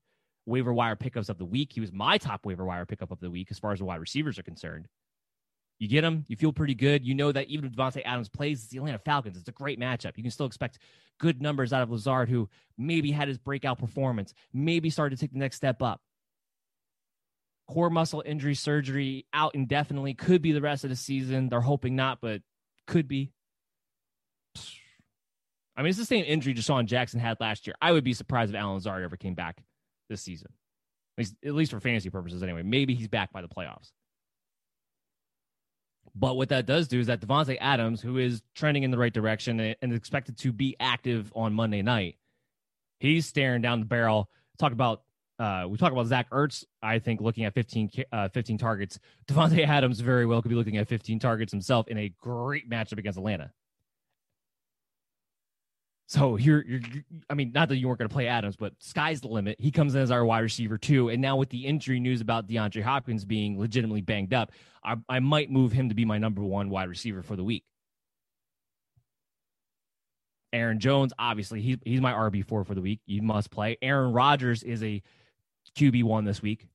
waiver 0.48 0.74
wire 0.74 0.96
pickups 0.96 1.30
of 1.30 1.38
the 1.38 1.46
week. 1.46 1.72
He 1.72 1.80
was 1.80 1.92
my 1.92 2.18
top 2.18 2.44
waiver 2.44 2.66
wire 2.66 2.88
pickup 2.88 3.12
of 3.12 3.20
the 3.20 3.30
week 3.30 3.50
as 3.52 3.60
far 3.60 3.72
as 3.72 3.80
the 3.80 3.86
wide 3.86 4.00
receivers 4.00 4.40
are 4.40 4.44
concerned. 4.44 4.88
You 5.82 5.88
get 5.88 6.04
him, 6.04 6.26
you 6.28 6.36
feel 6.36 6.54
pretty 6.54 6.76
good. 6.76 7.04
You 7.04 7.16
know 7.16 7.32
that 7.32 7.48
even 7.48 7.66
if 7.66 7.72
Davante 7.72 8.04
Adams 8.06 8.30
plays, 8.30 8.60
it's 8.60 8.68
the 8.68 8.78
Atlanta 8.78 9.00
Falcons. 9.00 9.36
It's 9.36 9.48
a 9.48 9.52
great 9.52 9.80
matchup. 9.80 10.16
You 10.16 10.22
can 10.22 10.32
still 10.32 10.46
expect 10.46 10.78
good 11.20 11.42
numbers 11.42 11.74
out 11.74 11.82
of 11.82 11.90
Lazard, 11.90 12.30
who 12.30 12.50
maybe 12.78 13.10
had 13.10 13.28
his 13.28 13.40
breakout 13.40 13.80
performance, 13.80 14.36
maybe 14.54 14.92
started 14.92 15.16
to 15.16 15.20
take 15.20 15.34
the 15.34 15.40
next 15.40 15.56
step 15.56 15.82
up. 15.82 16.00
Core 17.68 17.90
muscle 17.90 18.22
injury 18.24 18.54
surgery 18.54 19.26
out 19.34 19.56
indefinitely, 19.56 20.14
could 20.14 20.44
be 20.44 20.52
the 20.52 20.62
rest 20.62 20.84
of 20.84 20.92
the 20.92 20.96
season. 20.96 21.50
They're 21.50 21.62
hoping 21.62 21.96
not, 21.96 22.22
but 22.22 22.44
could 22.86 23.08
be. 23.08 23.32
I 25.76 25.82
mean, 25.82 25.90
it's 25.90 25.98
the 25.98 26.06
same 26.06 26.26
injury 26.26 26.54
DeSean 26.54 26.86
Jackson 26.86 27.20
had 27.20 27.40
last 27.40 27.66
year. 27.66 27.76
I 27.82 27.92
would 27.92 28.04
be 28.04 28.14
surprised 28.14 28.54
if 28.54 28.56
Allen 28.56 28.76
Lazard 28.76 29.04
ever 29.04 29.18
came 29.18 29.34
back 29.34 29.64
this 30.12 30.22
season, 30.22 30.50
at 31.18 31.22
least, 31.24 31.36
at 31.44 31.56
least 31.56 31.72
for 31.72 31.80
fantasy 31.80 32.12
purposes 32.12 32.44
anyway. 32.44 32.62
Maybe 32.62 32.94
he's 32.94 33.08
back 33.08 33.34
by 33.34 33.42
the 33.42 33.50
playoffs. 33.50 33.90
But 36.14 36.36
what 36.36 36.50
that 36.50 36.66
does 36.66 36.88
do 36.88 37.00
is 37.00 37.08
that 37.08 37.22
Davante 37.22 37.58
Adams, 37.60 38.02
who 38.02 38.18
is 38.18 38.42
trending 38.54 38.84
in 38.84 38.92
the 38.92 38.98
right 38.98 39.14
direction 39.14 39.60
and 39.60 39.94
expected 39.94 40.38
to 40.40 40.52
be 40.52 40.76
active 40.80 41.32
on 41.36 41.54
Monday 41.54 41.82
night, 41.82 42.18
he's 43.00 43.26
staring 43.26 43.62
down 43.62 43.80
the 43.80 43.86
barrel. 43.86 44.30
Talk 44.58 44.74
about 44.74 45.04
uh, 45.40 45.66
we 45.68 45.76
talk 45.76 45.92
about 45.92 46.06
Zach 46.06 46.30
Ertz. 46.30 46.66
I 46.84 47.00
think 47.00 47.20
looking 47.20 47.46
at 47.46 47.56
15, 47.56 47.90
uh, 48.12 48.30
15 48.30 48.60
targets. 48.60 49.00
Davante 49.28 49.66
Adams 49.68 50.00
very 50.00 50.26
well 50.26 50.42
could 50.42 50.50
be 50.50 50.56
looking 50.56 50.78
at 50.78 50.88
15 50.88 51.18
targets 51.18 51.52
himself 51.52 51.88
in 51.88 51.98
a 51.98 52.14
great 52.20 52.70
matchup 52.70 53.00
against 53.00 53.18
Atlanta. 53.18 53.52
So 56.12 56.36
you're, 56.36 56.62
you're, 56.66 56.82
I 57.30 57.36
mean, 57.36 57.54
not 57.54 57.70
that 57.70 57.78
you 57.78 57.88
weren't 57.88 58.00
going 58.00 58.10
to 58.10 58.14
play 58.14 58.28
Adams, 58.28 58.58
but 58.58 58.74
sky's 58.80 59.22
the 59.22 59.30
limit. 59.30 59.56
He 59.62 59.72
comes 59.72 59.96
in 59.96 60.02
as 60.02 60.12
our 60.12 60.26
wide 60.26 60.42
receiver 60.42 60.78
two. 60.78 61.08
And 61.08 61.22
now 61.22 61.38
with 61.38 61.48
the 61.48 61.66
injury 61.66 62.02
news 62.02 62.20
about 62.20 62.48
DeAndre 62.48 62.84
Hopkins 62.84 63.24
being 63.24 63.58
legitimately 63.58 64.02
banged 64.02 64.34
up, 64.34 64.52
I, 64.84 64.98
I 65.08 65.22
might 65.22 65.50
move 65.50 65.72
him 65.72 65.88
to 65.88 65.96
be 65.96 66.04
my 66.04 66.18
number 66.18 66.44
one 66.44 66.70
wide 66.70 66.90
receiver 66.90 67.24
for 67.24 67.38
the 67.38 67.46
week. 67.46 67.64
Aaron 70.52 70.82
Jones, 70.82 71.14
obviously, 71.18 71.62
he, 71.62 71.80
he's 71.86 72.02
my 72.02 72.12
RB4 72.12 72.66
for 72.66 72.76
the 72.76 72.82
week. 72.82 73.00
You 73.06 73.22
must 73.22 73.50
play. 73.50 73.78
Aaron 73.82 74.12
Rodgers 74.12 74.64
is 74.64 74.84
a 74.84 75.02
QB1 75.78 76.26
this 76.26 76.42
week. 76.42 76.68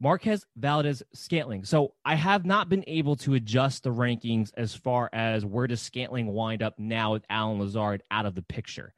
Marquez 0.00 0.46
Valdes 0.56 1.02
Scantling. 1.12 1.64
So 1.64 1.94
I 2.04 2.14
have 2.14 2.46
not 2.46 2.68
been 2.68 2.84
able 2.86 3.16
to 3.16 3.34
adjust 3.34 3.84
the 3.84 3.92
rankings 3.92 4.50
as 4.56 4.74
far 4.74 5.10
as 5.12 5.44
where 5.44 5.66
does 5.66 5.82
Scantling 5.82 6.28
wind 6.28 6.62
up 6.62 6.78
now 6.78 7.12
with 7.12 7.24
Allen 7.28 7.60
Lazard 7.60 8.02
out 8.10 8.26
of 8.26 8.34
the 8.34 8.42
picture. 8.42 8.94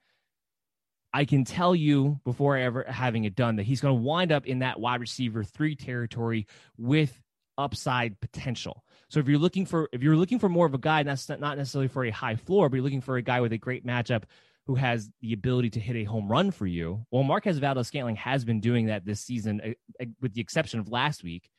I 1.13 1.25
can 1.25 1.45
tell 1.45 1.75
you 1.75 2.21
before 2.25 2.57
ever 2.57 2.85
having 2.89 3.25
it 3.25 3.35
done 3.35 3.57
that 3.57 3.65
he's 3.65 3.81
going 3.81 3.97
to 3.97 4.03
wind 4.03 4.33
up 4.33 4.47
in 4.47 4.61
that 4.61 4.81
wide 4.81 5.01
receiver 5.01 5.45
three 5.45 5.77
territory 5.77 6.47
with 6.79 7.21
upside 7.59 8.19
potential. 8.21 8.85
So 9.09 9.21
if 9.21 9.29
you're 9.29 9.39
looking 9.39 9.67
for 9.67 9.91
if 9.93 10.03
you're 10.03 10.17
looking 10.17 10.39
for 10.39 10.49
more 10.49 10.65
of 10.65 10.73
a 10.73 10.79
guy, 10.79 11.03
that's 11.03 11.29
not 11.29 11.41
necessarily 11.41 11.89
for 11.89 12.05
a 12.05 12.11
high 12.11 12.37
floor, 12.37 12.69
but 12.69 12.77
you're 12.77 12.85
looking 12.85 13.03
for 13.03 13.17
a 13.17 13.23
guy 13.23 13.41
with 13.41 13.53
a 13.53 13.59
great 13.59 13.85
matchup 13.85 14.23
who 14.67 14.75
has 14.77 15.11
the 15.21 15.33
ability 15.33 15.71
to 15.71 15.81
hit 15.81 15.97
a 15.97 16.05
home 16.05 16.29
run 16.31 16.51
for 16.51 16.67
you. 16.67 17.05
Well, 17.11 17.25
Marquez 17.25 17.59
Valdes 17.59 17.89
Scantling 17.89 18.17
has 18.17 18.45
been 18.45 18.61
doing 18.61 18.87
that 18.87 19.05
this 19.05 19.21
season, 19.21 19.61
eh, 19.63 19.73
eh, 20.01 20.07
with 20.21 20.35
the 20.35 20.41
exception 20.41 20.79
of 20.79 20.89
last 20.89 21.25
week 21.25 21.51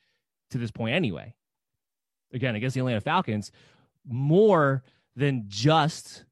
to 0.52 0.58
this 0.58 0.72
point 0.72 0.96
anyway. 0.96 1.36
Again, 2.34 2.56
against 2.56 2.74
the 2.74 2.80
Atlanta 2.80 3.02
Falcons, 3.02 3.52
more 4.06 4.84
than 5.16 5.46
just 5.48 6.26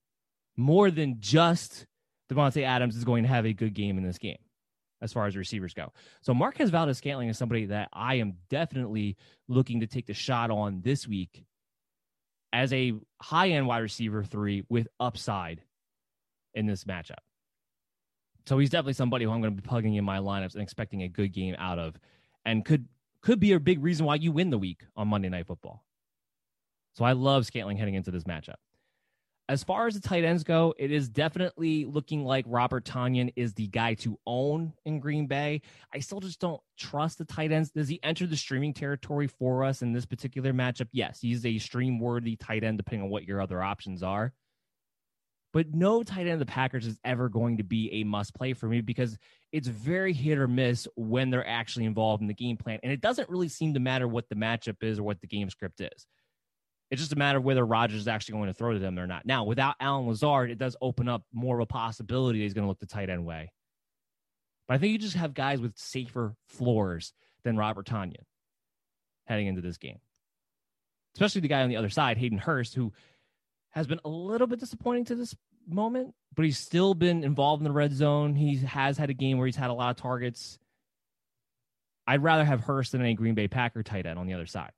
more 0.57 0.91
than 0.91 1.17
just 1.19 1.85
Davante 2.31 2.63
Adams 2.63 2.95
is 2.95 3.03
going 3.03 3.23
to 3.23 3.29
have 3.29 3.45
a 3.45 3.53
good 3.53 3.73
game 3.73 3.97
in 3.97 4.03
this 4.03 4.17
game 4.17 4.37
as 5.01 5.11
far 5.11 5.25
as 5.25 5.35
receivers 5.35 5.73
go. 5.73 5.91
So 6.21 6.33
Marquez 6.33 6.69
Valdes 6.69 6.97
Scantling 6.97 7.29
is 7.29 7.37
somebody 7.37 7.65
that 7.65 7.89
I 7.91 8.15
am 8.15 8.35
definitely 8.49 9.17
looking 9.47 9.79
to 9.79 9.87
take 9.87 10.05
the 10.05 10.13
shot 10.13 10.51
on 10.51 10.81
this 10.81 11.07
week 11.07 11.43
as 12.53 12.71
a 12.73 12.93
high 13.21 13.49
end 13.49 13.67
wide 13.67 13.79
receiver 13.79 14.23
three 14.23 14.63
with 14.69 14.87
upside 14.99 15.61
in 16.53 16.65
this 16.65 16.83
matchup. 16.85 17.19
So 18.47 18.57
he's 18.57 18.69
definitely 18.69 18.93
somebody 18.93 19.25
who 19.25 19.31
I'm 19.31 19.41
going 19.41 19.55
to 19.55 19.61
be 19.61 19.67
plugging 19.67 19.95
in 19.95 20.03
my 20.03 20.17
lineups 20.17 20.53
and 20.53 20.63
expecting 20.63 21.03
a 21.03 21.07
good 21.07 21.31
game 21.31 21.55
out 21.57 21.79
of, 21.79 21.95
and 22.45 22.65
could 22.65 22.87
could 23.21 23.39
be 23.39 23.53
a 23.53 23.59
big 23.59 23.83
reason 23.83 24.05
why 24.05 24.15
you 24.15 24.31
win 24.31 24.49
the 24.49 24.57
week 24.57 24.83
on 24.95 25.07
Monday 25.07 25.29
Night 25.29 25.45
Football. 25.45 25.85
So 26.93 27.05
I 27.05 27.13
love 27.13 27.45
Scantling 27.45 27.77
heading 27.77 27.93
into 27.93 28.11
this 28.11 28.23
matchup. 28.23 28.55
As 29.47 29.63
far 29.63 29.85
as 29.85 29.95
the 29.95 29.99
tight 29.99 30.23
ends 30.23 30.43
go, 30.43 30.73
it 30.79 30.91
is 30.91 31.09
definitely 31.09 31.83
looking 31.85 32.23
like 32.23 32.45
Robert 32.47 32.85
Tonyan 32.85 33.33
is 33.35 33.53
the 33.53 33.67
guy 33.67 33.95
to 33.95 34.17
own 34.25 34.73
in 34.85 34.99
Green 34.99 35.27
Bay. 35.27 35.61
I 35.93 35.99
still 35.99 36.21
just 36.21 36.39
don't 36.39 36.61
trust 36.77 37.17
the 37.17 37.25
tight 37.25 37.51
ends. 37.51 37.69
Does 37.69 37.89
he 37.89 37.99
enter 38.01 38.25
the 38.25 38.37
streaming 38.37 38.73
territory 38.73 39.27
for 39.27 39.65
us 39.65 39.81
in 39.81 39.91
this 39.91 40.05
particular 40.05 40.53
matchup? 40.53 40.87
Yes, 40.93 41.19
he's 41.19 41.45
a 41.45 41.57
stream 41.57 41.99
worthy 41.99 42.37
tight 42.37 42.63
end, 42.63 42.77
depending 42.77 43.03
on 43.03 43.09
what 43.09 43.25
your 43.25 43.41
other 43.41 43.61
options 43.61 44.01
are. 44.01 44.33
But 45.53 45.73
no 45.73 46.01
tight 46.01 46.21
end 46.21 46.33
of 46.33 46.39
the 46.39 46.45
Packers 46.45 46.87
is 46.87 46.97
ever 47.03 47.27
going 47.27 47.57
to 47.57 47.63
be 47.63 47.91
a 47.93 48.03
must 48.05 48.33
play 48.33 48.53
for 48.53 48.67
me 48.67 48.79
because 48.79 49.17
it's 49.51 49.67
very 49.67 50.13
hit 50.13 50.37
or 50.37 50.47
miss 50.47 50.87
when 50.95 51.29
they're 51.29 51.47
actually 51.47 51.85
involved 51.85 52.21
in 52.21 52.27
the 52.27 52.33
game 52.33 52.55
plan. 52.55 52.79
And 52.83 52.91
it 52.91 53.01
doesn't 53.01 53.29
really 53.29 53.49
seem 53.49 53.73
to 53.73 53.79
matter 53.81 54.07
what 54.07 54.29
the 54.29 54.35
matchup 54.35 54.77
is 54.81 54.97
or 54.97 55.03
what 55.03 55.19
the 55.19 55.27
game 55.27 55.49
script 55.49 55.81
is. 55.81 56.07
It's 56.89 57.01
just 57.01 57.13
a 57.13 57.17
matter 57.17 57.37
of 57.37 57.43
whether 57.43 57.65
Rodgers 57.65 58.01
is 58.01 58.07
actually 58.07 58.33
going 58.33 58.47
to 58.47 58.53
throw 58.53 58.73
to 58.73 58.79
them 58.79 58.97
or 58.97 59.07
not. 59.07 59.25
Now, 59.25 59.43
without 59.45 59.75
Allen 59.79 60.07
Lazard, 60.07 60.51
it 60.51 60.57
does 60.57 60.75
open 60.81 61.07
up 61.07 61.23
more 61.33 61.57
of 61.59 61.63
a 61.63 61.65
possibility 61.65 62.39
that 62.39 62.43
he's 62.43 62.53
going 62.53 62.65
to 62.65 62.69
look 62.69 62.79
the 62.79 62.85
tight 62.85 63.09
end 63.09 63.25
way. 63.25 63.51
But 64.67 64.75
I 64.75 64.77
think 64.77 64.93
you 64.93 64.99
just 64.99 65.15
have 65.15 65.33
guys 65.33 65.59
with 65.59 65.77
safer 65.77 66.35
floors 66.47 67.13
than 67.43 67.57
Robert 67.57 67.87
Tonyan 67.87 68.23
heading 69.25 69.47
into 69.47 69.61
this 69.61 69.77
game. 69.77 69.99
Especially 71.15 71.41
the 71.41 71.47
guy 71.47 71.61
on 71.61 71.69
the 71.69 71.77
other 71.77 71.89
side, 71.89 72.17
Hayden 72.17 72.37
Hurst, 72.37 72.73
who 72.73 72.93
has 73.71 73.87
been 73.87 73.99
a 74.05 74.09
little 74.09 74.47
bit 74.47 74.59
disappointing 74.59 75.05
to 75.05 75.15
this 75.15 75.35
moment, 75.67 76.13
but 76.35 76.45
he's 76.45 76.57
still 76.57 76.93
been 76.93 77.23
involved 77.23 77.61
in 77.61 77.63
the 77.65 77.71
red 77.71 77.93
zone. 77.93 78.35
He 78.35 78.57
has 78.57 78.97
had 78.97 79.09
a 79.09 79.13
game 79.13 79.37
where 79.37 79.47
he's 79.47 79.55
had 79.55 79.69
a 79.69 79.73
lot 79.73 79.91
of 79.91 79.97
targets. 79.97 80.59
I'd 82.07 82.23
rather 82.23 82.43
have 82.43 82.61
Hurst 82.61 82.91
than 82.91 83.01
a 83.03 83.13
Green 83.13 83.35
Bay 83.35 83.47
Packer 83.47 83.83
tight 83.83 84.05
end 84.05 84.19
on 84.19 84.27
the 84.27 84.33
other 84.33 84.45
side. 84.45 84.71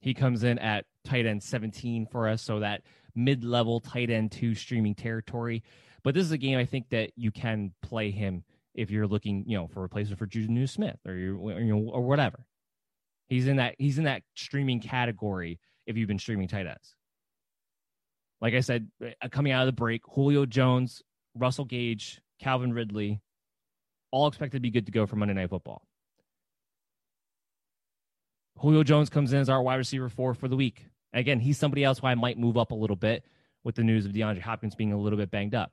He 0.00 0.14
comes 0.14 0.44
in 0.44 0.58
at 0.58 0.84
tight 1.04 1.26
end 1.26 1.42
17 1.42 2.06
for 2.06 2.28
us, 2.28 2.42
so 2.42 2.60
that 2.60 2.82
mid 3.14 3.44
level 3.44 3.80
tight 3.80 4.10
end 4.10 4.32
two 4.32 4.54
streaming 4.54 4.94
territory. 4.94 5.62
But 6.04 6.14
this 6.14 6.24
is 6.24 6.32
a 6.32 6.38
game 6.38 6.58
I 6.58 6.64
think 6.64 6.90
that 6.90 7.10
you 7.16 7.30
can 7.30 7.72
play 7.82 8.10
him 8.10 8.44
if 8.74 8.90
you're 8.90 9.06
looking, 9.06 9.44
you 9.46 9.56
know, 9.56 9.66
for 9.66 9.80
a 9.80 9.82
replacement 9.82 10.18
for 10.18 10.26
Jonnu 10.26 10.68
Smith 10.68 10.98
or 11.06 11.16
you 11.16 11.36
know 11.36 11.90
or 11.90 12.02
whatever. 12.02 12.44
He's 13.26 13.46
in 13.46 13.56
that 13.56 13.74
he's 13.78 13.98
in 13.98 14.04
that 14.04 14.22
streaming 14.34 14.80
category 14.80 15.58
if 15.86 15.96
you've 15.96 16.08
been 16.08 16.18
streaming 16.18 16.48
tight 16.48 16.66
ends. 16.66 16.94
Like 18.40 18.54
I 18.54 18.60
said, 18.60 18.88
uh, 19.04 19.28
coming 19.30 19.52
out 19.52 19.62
of 19.62 19.66
the 19.66 19.72
break, 19.72 20.02
Julio 20.12 20.46
Jones, 20.46 21.02
Russell 21.34 21.64
Gage, 21.64 22.20
Calvin 22.40 22.72
Ridley, 22.72 23.20
all 24.10 24.28
expected 24.28 24.58
to 24.58 24.60
be 24.60 24.70
good 24.70 24.86
to 24.86 24.92
go 24.92 25.06
for 25.06 25.16
Monday 25.16 25.34
Night 25.34 25.50
Football. 25.50 25.82
Julio 28.58 28.82
Jones 28.82 29.08
comes 29.08 29.32
in 29.32 29.40
as 29.40 29.48
our 29.48 29.62
wide 29.62 29.76
receiver 29.76 30.08
four 30.08 30.34
for 30.34 30.48
the 30.48 30.56
week. 30.56 30.86
Again, 31.12 31.40
he's 31.40 31.58
somebody 31.58 31.84
else 31.84 31.98
who 31.98 32.06
I 32.06 32.14
might 32.14 32.38
move 32.38 32.56
up 32.56 32.70
a 32.70 32.74
little 32.74 32.96
bit 32.96 33.24
with 33.64 33.74
the 33.74 33.84
news 33.84 34.04
of 34.04 34.12
DeAndre 34.12 34.40
Hopkins 34.40 34.74
being 34.74 34.92
a 34.92 34.98
little 34.98 35.18
bit 35.18 35.30
banged 35.30 35.54
up. 35.54 35.72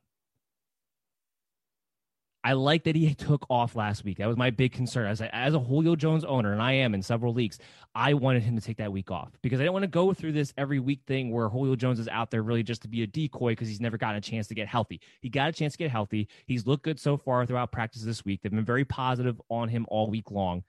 I 2.45 2.53
like 2.53 2.84
that 2.84 2.95
he 2.95 3.11
took 3.15 3.43
off 3.49 3.76
last 3.76 4.03
week. 4.03 4.19
That 4.19 4.27
was 4.27 4.38
my 4.38 4.51
big 4.51 4.72
concern. 4.72 5.07
As 5.07 5.19
a, 5.19 5.35
as 5.35 5.55
a 5.55 5.59
Julio 5.59 5.95
Jones 5.95 6.23
owner, 6.23 6.53
and 6.53 6.61
I 6.61 6.73
am 6.73 6.93
in 6.93 7.01
several 7.01 7.34
leagues, 7.34 7.57
I 7.95 8.13
wanted 8.13 8.43
him 8.43 8.55
to 8.55 8.61
take 8.61 8.77
that 8.77 8.91
week 8.91 9.09
off 9.09 9.31
because 9.41 9.59
I 9.59 9.63
didn't 9.63 9.73
want 9.73 9.84
to 9.84 9.88
go 9.88 10.13
through 10.13 10.34
this 10.34 10.53
every 10.55 10.80
week 10.80 11.01
thing 11.07 11.31
where 11.31 11.49
Julio 11.49 11.76
Jones 11.76 11.99
is 11.99 12.07
out 12.07 12.30
there 12.30 12.43
really 12.43 12.61
just 12.61 12.84
to 12.84 12.88
be 12.88 13.01
a 13.01 13.07
decoy 13.07 13.53
because 13.53 13.67
he's 13.67 13.81
never 13.81 13.97
gotten 13.97 14.17
a 14.17 14.22
chance 14.22 14.45
to 14.49 14.53
get 14.53 14.67
healthy. 14.67 15.01
He 15.22 15.30
got 15.30 15.49
a 15.49 15.53
chance 15.53 15.73
to 15.73 15.80
get 15.80 15.89
healthy. 15.89 16.27
He's 16.45 16.67
looked 16.67 16.84
good 16.84 16.99
so 16.99 17.17
far 17.17 17.47
throughout 17.47 17.72
practice 17.72 18.03
this 18.03 18.23
week. 18.23 18.41
They've 18.43 18.51
been 18.51 18.63
very 18.63 18.85
positive 18.85 19.41
on 19.49 19.67
him 19.67 19.88
all 19.89 20.11
week 20.11 20.30
long. 20.30 20.63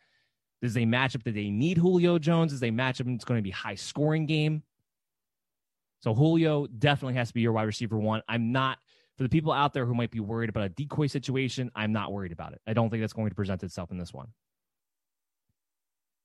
This 0.62 0.70
is 0.70 0.76
a 0.78 0.86
matchup 0.86 1.24
that 1.24 1.34
they 1.34 1.50
need 1.50 1.76
Julio 1.76 2.18
Jones. 2.18 2.52
This 2.52 2.60
is 2.60 2.62
a 2.62 2.72
matchup 2.72 3.04
that's 3.04 3.26
going 3.26 3.38
to 3.38 3.42
be 3.42 3.50
high 3.50 3.74
scoring 3.74 4.24
game. 4.24 4.62
So 6.00 6.14
Julio 6.14 6.68
definitely 6.68 7.16
has 7.16 7.28
to 7.28 7.34
be 7.34 7.42
your 7.42 7.52
wide 7.52 7.64
receiver 7.64 7.98
one. 7.98 8.22
I'm 8.28 8.52
not 8.52 8.78
for 9.16 9.22
the 9.22 9.28
people 9.28 9.52
out 9.52 9.72
there 9.72 9.86
who 9.86 9.94
might 9.94 10.10
be 10.10 10.20
worried 10.20 10.50
about 10.50 10.64
a 10.64 10.68
decoy 10.68 11.06
situation, 11.06 11.70
I'm 11.74 11.92
not 11.92 12.12
worried 12.12 12.32
about 12.32 12.52
it. 12.52 12.60
I 12.66 12.74
don't 12.74 12.90
think 12.90 13.02
that's 13.02 13.12
going 13.12 13.30
to 13.30 13.34
present 13.34 13.62
itself 13.62 13.90
in 13.90 13.98
this 13.98 14.12
one. 14.12 14.28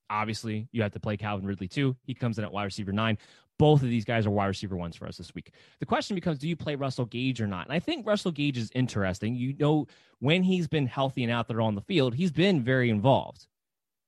Obviously, 0.10 0.68
you 0.74 0.82
have 0.82 0.92
to 0.92 1.00
play 1.00 1.16
Calvin 1.16 1.46
Ridley 1.46 1.70
too. 1.70 1.96
He 2.04 2.14
comes 2.14 2.38
in 2.38 2.44
at 2.44 2.52
wide 2.52 2.66
receiver 2.66 2.92
nine. 2.92 3.18
Both 3.58 3.82
of 3.82 3.88
these 3.88 4.04
guys 4.04 4.26
are 4.26 4.32
wide 4.32 4.48
receiver 4.48 4.76
ones 4.76 4.98
for 4.98 5.08
us 5.08 5.18
this 5.18 5.34
week. 5.34 5.54
The 5.80 5.86
question 5.86 6.16
becomes 6.16 6.40
do 6.40 6.50
you 6.50 6.58
play 6.58 6.76
Russell 6.76 7.06
Gage 7.06 7.40
or 7.40 7.48
not? 7.48 7.68
And 7.68 7.74
I 7.74 7.80
think 7.80 8.06
Russell 8.06 8.32
Gage 8.32 8.58
is 8.58 8.72
interesting. 8.76 9.36
You 9.36 9.56
know, 9.58 9.88
when 10.20 10.44
he's 10.44 10.68
been 10.68 10.86
healthy 10.86 11.24
and 11.24 11.32
out 11.32 11.48
there 11.48 11.62
on 11.62 11.76
the 11.76 11.82
field, 11.82 12.14
he's 12.14 12.32
been 12.32 12.62
very 12.62 12.90
involved. 12.90 13.48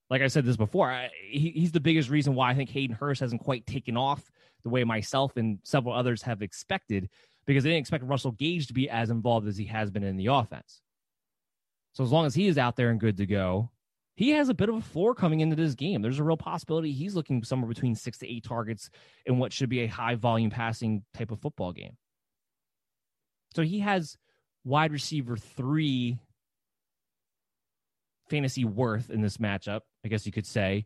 Like 0.10 0.22
I 0.22 0.28
said 0.28 0.44
this 0.44 0.58
before, 0.58 0.92
I, 0.92 1.10
he, 1.30 1.52
he's 1.52 1.72
the 1.72 1.80
biggest 1.80 2.10
reason 2.10 2.36
why 2.36 2.52
I 2.52 2.54
think 2.54 2.70
Hayden 2.72 2.98
Hurst 2.98 3.22
hasn't 3.22 3.42
quite 3.42 3.66
taken 3.66 3.96
off 3.96 4.30
the 4.64 4.70
way 4.70 4.84
myself 4.84 5.38
and 5.38 5.60
several 5.64 5.94
others 5.94 6.22
have 6.24 6.42
expected 6.42 7.10
because 7.46 7.64
they 7.64 7.70
didn't 7.70 7.82
expect 7.82 8.04
Russell 8.06 8.32
Gage 8.32 8.68
to 8.68 8.74
be 8.74 8.90
as 8.90 9.10
involved 9.10 9.48
as 9.48 9.58
he 9.58 9.66
has 9.66 9.92
been 9.92 10.04
in 10.04 10.18
the 10.18 10.28
offense. 10.28 10.82
So 11.94 12.04
as 12.04 12.12
long 12.12 12.26
as 12.26 12.36
he 12.36 12.48
is 12.48 12.58
out 12.58 12.76
there 12.76 12.90
and 12.90 13.00
good 13.00 13.18
to 13.18 13.26
go, 13.26 13.70
he 14.16 14.32
has 14.32 14.50
a 14.50 14.54
bit 14.54 14.70
of 14.70 14.76
a 14.76 14.82
floor 14.82 15.16
coming 15.16 15.40
into 15.40 15.56
this 15.56 15.76
game. 15.76 16.02
There's 16.02 16.20
a 16.20 16.24
real 16.24 16.38
possibility 16.38 16.92
he's 16.92 17.16
looking 17.16 17.44
somewhere 17.44 17.70
between 17.70 17.96
six 17.96 18.20
to 18.20 18.32
eight 18.32 18.44
targets 18.44 18.90
in 19.26 19.38
what 19.38 19.54
should 19.54 19.70
be 19.70 19.82
a 19.82 19.88
high 19.88 20.16
volume 20.16 20.52
passing 20.52 21.04
type 21.14 21.32
of 21.32 21.40
football 21.40 21.72
game. 21.72 21.98
So 23.56 23.64
he 23.64 23.80
has 23.80 24.18
wide 24.64 24.92
receiver 24.92 25.38
three 25.38 26.18
fantasy 28.30 28.66
worth 28.66 29.10
in 29.10 29.22
this 29.22 29.38
matchup, 29.38 29.82
I 30.06 30.08
guess 30.08 30.26
you 30.26 30.32
could 30.32 30.48
say, 30.48 30.86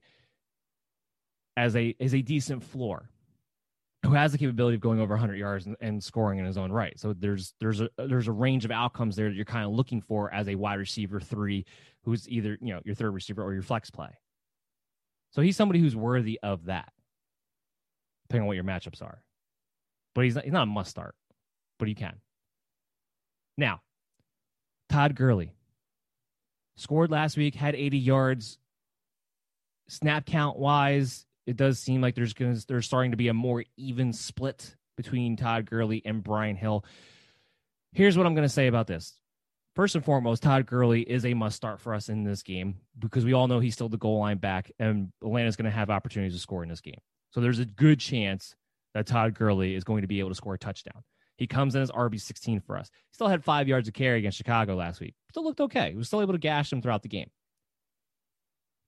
as 1.56 1.76
a 1.76 1.96
as 2.00 2.14
a 2.14 2.22
decent 2.22 2.64
floor 2.64 3.10
who 4.08 4.14
has 4.14 4.32
the 4.32 4.38
capability 4.38 4.76
of 4.76 4.82
going 4.82 5.02
over 5.02 5.14
100 5.16 5.36
yards 5.36 5.66
and, 5.66 5.76
and, 5.82 6.02
scoring 6.02 6.40
in 6.40 6.46
his 6.46 6.58
own 6.58 6.72
right. 6.72 6.98
So 6.98 7.14
there's 7.14 7.54
there's 7.60 7.82
a 7.82 7.90
there's 7.98 8.30
a 8.30 8.32
range 8.32 8.64
of 8.64 8.72
outcomes 8.72 9.18
there 9.18 9.28
that 9.28 9.36
you're 9.36 9.44
kind 9.44 9.66
of 9.66 9.72
looking 9.72 10.02
for 10.02 10.34
as 10.34 10.48
a 10.48 10.56
wide 10.56 10.76
receiver 10.76 11.20
three, 11.20 11.66
who's 12.04 12.28
either 12.30 12.58
you 12.62 12.74
know 12.74 12.80
your 12.86 12.96
third 12.96 13.14
receiver 13.14 13.44
or 13.44 13.54
your 13.54 13.64
flex 13.64 13.90
play. 13.90 14.10
So 15.32 15.42
he's 15.42 15.58
somebody 15.58 15.80
who's 15.82 15.96
worthy 15.96 16.40
of 16.42 16.66
that, 16.66 16.94
depending 18.30 18.44
on 18.44 18.48
what 18.48 18.56
your 18.56 18.64
matchups 18.64 19.02
are. 19.02 19.22
But 20.16 20.24
he's 20.24 20.36
not, 20.36 20.46
he's 20.46 20.54
not 20.54 20.64
a 20.64 20.68
must 20.68 20.90
start, 20.90 21.16
but 21.78 21.90
he 21.90 21.94
can. 21.94 22.16
Now, 23.58 23.82
Todd 24.90 25.16
Gurley 25.16 25.52
scored 26.78 27.12
last 27.12 27.36
week, 27.36 27.56
had 27.56 27.76
80 27.76 27.98
yards. 27.98 28.58
Snap 29.90 30.26
count 30.26 30.58
wise, 30.58 31.26
it 31.48 31.56
does 31.56 31.80
seem 31.80 32.02
like 32.02 32.14
there's 32.14 32.34
going 32.34 32.60
there's 32.68 32.86
starting 32.86 33.12
to 33.12 33.18
be 33.18 33.30
a 33.30 33.34
more 33.34 33.64
even 33.78 34.14
split 34.14 34.76
between 34.98 35.38
Todd 35.38 35.66
Gurley 35.66 36.02
and 36.06 36.24
Brian 36.24 36.58
Hill. 36.58 36.86
Here's 37.94 38.18
what 38.18 38.28
I'm 38.28 38.36
going 38.36 38.48
to 38.48 38.54
say 38.54 38.68
about 38.68 38.86
this. 38.86 39.16
First 39.76 39.96
and 39.96 40.04
foremost, 40.04 40.44
Todd 40.44 40.66
Gurley 40.66 41.02
is 41.02 41.26
a 41.26 41.34
must 41.34 41.56
start 41.56 41.80
for 41.80 41.94
us 41.94 42.10
in 42.10 42.24
this 42.24 42.44
game 42.44 42.76
because 43.00 43.24
we 43.24 43.34
all 43.34 43.48
know 43.48 43.60
he's 43.60 43.76
still 43.76 43.90
the 43.90 43.98
goal 43.98 44.20
line 44.20 44.40
back, 44.40 44.72
and 44.80 45.12
Atlanta's 45.24 45.56
going 45.56 45.66
to 45.66 45.72
have 45.72 45.90
opportunities 45.90 46.34
to 46.34 46.40
score 46.40 46.64
in 46.64 46.70
this 46.70 46.82
game. 46.82 47.00
So 47.32 47.42
there's 47.42 47.60
a 47.60 47.66
good 47.66 48.00
chance 48.00 48.56
that 48.94 49.06
Todd 49.06 49.36
Gurley 49.36 49.76
is 49.76 49.84
going 49.84 50.02
to 50.02 50.08
be 50.08 50.20
able 50.20 50.30
to 50.30 50.36
score 50.36 50.56
a 50.56 50.60
touchdown. 50.60 51.04
He 51.38 51.46
comes 51.46 51.76
in 51.76 51.84
as 51.84 51.92
RB 51.92 52.20
16 52.20 52.62
for 52.62 52.78
us. 52.78 52.90
He 52.92 53.14
still 53.14 53.28
had 53.28 53.44
five 53.44 53.68
yards 53.68 53.88
of 53.88 53.94
carry 53.94 54.18
against 54.18 54.38
Chicago 54.38 54.76
last 54.76 55.00
week. 55.00 55.14
Still 55.30 55.44
looked 55.44 55.62
okay. 55.62 55.92
He 55.92 55.96
was 55.96 56.08
still 56.08 56.22
able 56.22 56.34
to 56.34 56.40
gash 56.40 56.74
him 56.74 56.82
throughout 56.82 57.04
the 57.04 57.10
game. 57.10 57.30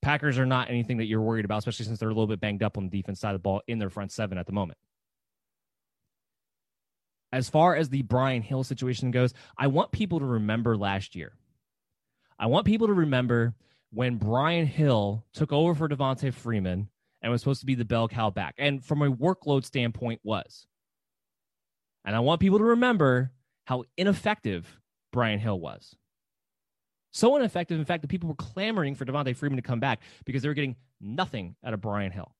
Packers 0.01 0.39
are 0.39 0.45
not 0.45 0.69
anything 0.69 0.97
that 0.97 1.05
you're 1.05 1.21
worried 1.21 1.45
about, 1.45 1.59
especially 1.59 1.85
since 1.85 1.99
they're 1.99 2.09
a 2.09 2.13
little 2.13 2.27
bit 2.27 2.39
banged 2.39 2.63
up 2.63 2.77
on 2.77 2.89
the 2.89 2.97
defense 2.97 3.19
side 3.19 3.35
of 3.35 3.41
the 3.41 3.43
ball 3.43 3.61
in 3.67 3.79
their 3.79 3.89
front 3.89 4.11
seven 4.11 4.37
at 4.37 4.45
the 4.45 4.53
moment. 4.53 4.77
As 7.31 7.49
far 7.49 7.75
as 7.75 7.89
the 7.89 8.01
Brian 8.01 8.41
Hill 8.41 8.63
situation 8.63 9.11
goes, 9.11 9.33
I 9.57 9.67
want 9.67 9.91
people 9.91 10.19
to 10.19 10.25
remember 10.25 10.77
last 10.77 11.15
year. 11.15 11.33
I 12.39 12.47
want 12.47 12.65
people 12.65 12.87
to 12.87 12.93
remember 12.93 13.53
when 13.91 14.15
Brian 14.15 14.65
Hill 14.65 15.25
took 15.33 15.51
over 15.51 15.75
for 15.75 15.89
Devonta 15.89 16.33
Freeman 16.33 16.89
and 17.21 17.31
was 17.31 17.41
supposed 17.41 17.59
to 17.59 17.65
be 17.65 17.75
the 17.75 17.85
bell 17.85 18.07
cow 18.07 18.29
back, 18.29 18.55
and 18.57 18.83
from 18.83 19.01
a 19.01 19.11
workload 19.11 19.65
standpoint 19.65 20.21
was. 20.23 20.65
And 22.05 22.15
I 22.15 22.21
want 22.21 22.39
people 22.39 22.59
to 22.59 22.63
remember 22.63 23.31
how 23.65 23.83
ineffective 23.97 24.79
Brian 25.11 25.39
Hill 25.39 25.59
was. 25.59 25.95
So 27.11 27.35
ineffective, 27.35 27.79
in 27.79 27.85
fact, 27.85 28.01
that 28.01 28.07
people 28.09 28.29
were 28.29 28.35
clamoring 28.35 28.95
for 28.95 29.05
Devonta 29.05 29.35
Freeman 29.35 29.57
to 29.57 29.63
come 29.63 29.79
back 29.79 29.99
because 30.25 30.41
they 30.41 30.47
were 30.47 30.53
getting 30.53 30.75
nothing 31.01 31.55
out 31.63 31.73
of 31.73 31.81
Brian 31.81 32.11
Hill. 32.11 32.35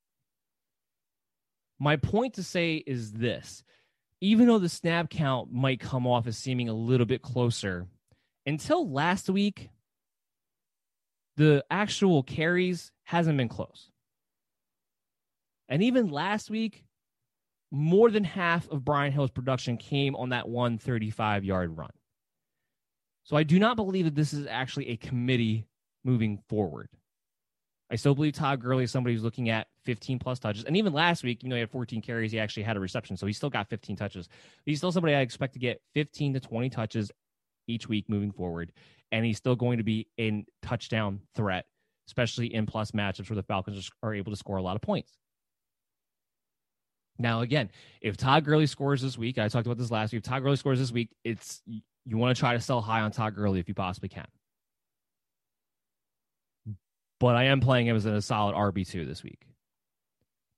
My 1.80 1.96
point 1.96 2.36
to 2.36 2.44
say 2.44 2.76
is 2.76 3.14
this 3.14 3.64
even 4.22 4.48
though 4.48 4.60
the 4.60 4.70
snap 4.70 5.10
count 5.10 5.52
might 5.52 5.80
come 5.80 6.06
off 6.06 6.28
as 6.28 6.38
seeming 6.38 6.68
a 6.68 6.74
little 6.74 7.06
bit 7.06 7.22
closer, 7.22 7.88
until 8.46 8.90
last 8.90 9.30
week, 9.30 9.70
the 11.38 11.64
actual 11.72 12.22
carries 12.22 12.92
hasn't 13.04 13.38
been 13.38 13.48
close. 13.48 13.90
And 15.70 15.84
even 15.84 16.10
last 16.10 16.50
week, 16.50 16.84
more 17.72 18.10
than 18.10 18.24
half 18.24 18.68
of 18.70 18.84
Brian 18.84 19.14
Hill's 19.14 19.32
production 19.32 19.78
came 19.78 20.16
on 20.16 20.30
that 20.30 20.50
135 20.50 21.46
yard 21.46 21.78
run. 21.78 21.92
So 23.30 23.38
I 23.38 23.44
do 23.44 23.60
not 23.60 23.76
believe 23.76 24.06
that 24.06 24.16
this 24.16 24.34
is 24.34 24.48
actually 24.48 24.90
a 24.90 24.98
committee 24.98 25.68
moving 26.04 26.40
forward. 26.50 26.90
I 27.92 27.96
still 27.96 28.16
believe 28.16 28.34
Todd 28.34 28.60
Gurley 28.60 28.86
is 28.86 28.92
somebody 28.92 29.14
who's 29.14 29.24
looking 29.24 29.50
at 29.50 29.68
15 29.86 30.18
plus 30.18 30.40
touches. 30.40 30.64
And 30.64 30.76
even 30.76 30.94
last 30.94 31.24
week, 31.24 31.44
you 31.44 31.50
know, 31.50 31.56
he 31.56 31.60
had 31.60 31.70
14 31.70 32.02
carries. 32.02 32.32
He 32.32 32.40
actually 32.40 32.64
had 32.64 32.76
a 32.76 32.80
reception. 32.80 33.18
So 33.18 33.28
he 33.28 33.34
still 33.34 33.52
got 33.52 33.70
15 33.70 33.96
touches. 33.96 34.30
He's 34.66 34.80
still 34.80 34.92
somebody 34.92 35.14
I 35.14 35.20
expect 35.20 35.54
to 35.54 35.60
get 35.60 35.80
15 35.94 36.34
to 36.34 36.40
20 36.40 36.72
touches 36.72 37.12
each 37.68 37.88
week 37.88 38.10
moving 38.10 38.32
forward. 38.32 38.72
And 39.12 39.24
he's 39.24 39.38
still 39.38 39.56
going 39.56 39.78
to 39.78 39.84
be 39.84 40.08
in 40.18 40.48
touchdown 40.64 41.20
threat, 41.36 41.68
especially 42.08 42.52
in 42.52 42.66
plus 42.66 42.92
matchups 42.92 43.30
where 43.30 43.36
the 43.36 43.44
Falcons 43.44 43.92
are 44.02 44.16
able 44.16 44.32
to 44.32 44.38
score 44.38 44.58
a 44.58 44.64
lot 44.64 44.76
of 44.76 44.82
points. 44.82 45.20
Now, 47.20 47.42
again, 47.42 47.70
if 48.02 48.18
Todd 48.18 48.44
Gurley 48.44 48.66
scores 48.66 49.04
this 49.04 49.20
week, 49.20 49.38
I 49.38 49.50
talked 49.50 49.68
about 49.68 49.78
this 49.78 49.92
last 49.92 50.14
week. 50.14 50.22
If 50.22 50.24
Todd 50.24 50.42
Gurley 50.42 50.56
scores 50.56 50.80
this 50.80 50.92
week, 50.92 51.10
it's 51.24 51.62
you 52.10 52.18
want 52.18 52.36
to 52.36 52.40
try 52.40 52.54
to 52.54 52.60
sell 52.60 52.82
high 52.82 53.02
on 53.02 53.12
Todd 53.12 53.36
Gurley 53.36 53.60
if 53.60 53.68
you 53.68 53.76
possibly 53.76 54.10
can. 54.10 54.28
But 57.20 57.36
I 57.36 57.46
am 57.46 57.60
playing 57.60 57.88
him 57.88 57.96
as 57.96 58.06
a 58.06 58.22
solid 58.22 58.56
RB2 58.56 59.06
this 59.06 59.24
week. 59.24 59.46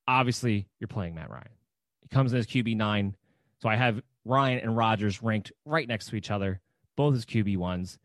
Obviously, 0.07 0.67
you're 0.79 0.87
playing 0.87 1.15
Matt 1.15 1.29
Ryan. 1.29 1.49
He 2.01 2.07
comes 2.07 2.31
in 2.31 2.39
as 2.39 2.47
QB9. 2.47 3.13
So 3.61 3.69
I 3.69 3.75
have 3.75 4.01
Ryan 4.23 4.59
and 4.59 4.77
Rodgers 4.77 5.21
ranked 5.21 5.51
right 5.65 5.87
next 5.87 6.07
to 6.07 6.15
each 6.15 6.31
other, 6.31 6.61
both 6.95 7.15
as 7.15 7.25
QB1s. 7.25 7.97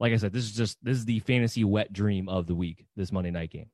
Like 0.00 0.12
I 0.12 0.16
said, 0.16 0.32
this 0.32 0.44
is 0.44 0.52
just 0.52 0.78
this 0.82 0.96
is 0.96 1.04
the 1.04 1.20
fantasy 1.20 1.62
wet 1.62 1.92
dream 1.92 2.28
of 2.28 2.46
the 2.46 2.54
week, 2.54 2.86
this 2.96 3.12
Monday 3.12 3.30
night 3.30 3.50
game. 3.50 3.70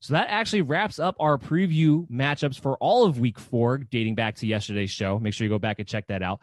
So 0.00 0.12
that 0.12 0.26
actually 0.28 0.60
wraps 0.60 0.98
up 0.98 1.16
our 1.18 1.38
preview 1.38 2.06
matchups 2.10 2.60
for 2.60 2.76
all 2.76 3.06
of 3.06 3.18
week 3.18 3.38
four, 3.38 3.78
dating 3.78 4.16
back 4.16 4.34
to 4.36 4.46
yesterday's 4.46 4.90
show. 4.90 5.18
Make 5.18 5.32
sure 5.32 5.46
you 5.46 5.48
go 5.48 5.58
back 5.58 5.78
and 5.78 5.88
check 5.88 6.06
that 6.08 6.22
out. 6.22 6.40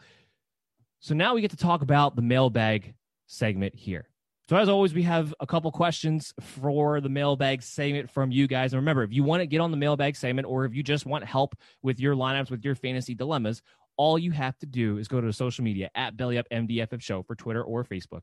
So 1.02 1.14
now 1.16 1.34
we 1.34 1.40
get 1.40 1.50
to 1.50 1.56
talk 1.56 1.82
about 1.82 2.14
the 2.14 2.22
mailbag 2.22 2.94
segment 3.26 3.74
here. 3.74 4.08
So 4.48 4.56
as 4.56 4.68
always, 4.68 4.94
we 4.94 5.02
have 5.02 5.34
a 5.40 5.46
couple 5.48 5.72
questions 5.72 6.32
for 6.40 7.00
the 7.00 7.08
mailbag 7.08 7.64
segment 7.64 8.08
from 8.08 8.30
you 8.30 8.46
guys. 8.46 8.72
And 8.72 8.78
remember, 8.78 9.02
if 9.02 9.12
you 9.12 9.24
want 9.24 9.40
to 9.40 9.46
get 9.46 9.60
on 9.60 9.72
the 9.72 9.76
mailbag 9.76 10.14
segment, 10.14 10.46
or 10.46 10.64
if 10.64 10.76
you 10.76 10.84
just 10.84 11.04
want 11.04 11.24
help 11.24 11.56
with 11.82 11.98
your 11.98 12.14
lineups, 12.14 12.52
with 12.52 12.64
your 12.64 12.76
fantasy 12.76 13.16
dilemmas, 13.16 13.62
all 13.96 14.16
you 14.16 14.30
have 14.30 14.56
to 14.60 14.66
do 14.66 14.98
is 14.98 15.08
go 15.08 15.20
to 15.20 15.32
social 15.32 15.64
media 15.64 15.90
at 15.96 16.16
BellyUpMDFF 16.16 17.02
Show 17.02 17.24
for 17.24 17.34
Twitter 17.34 17.64
or 17.64 17.82
Facebook. 17.82 18.20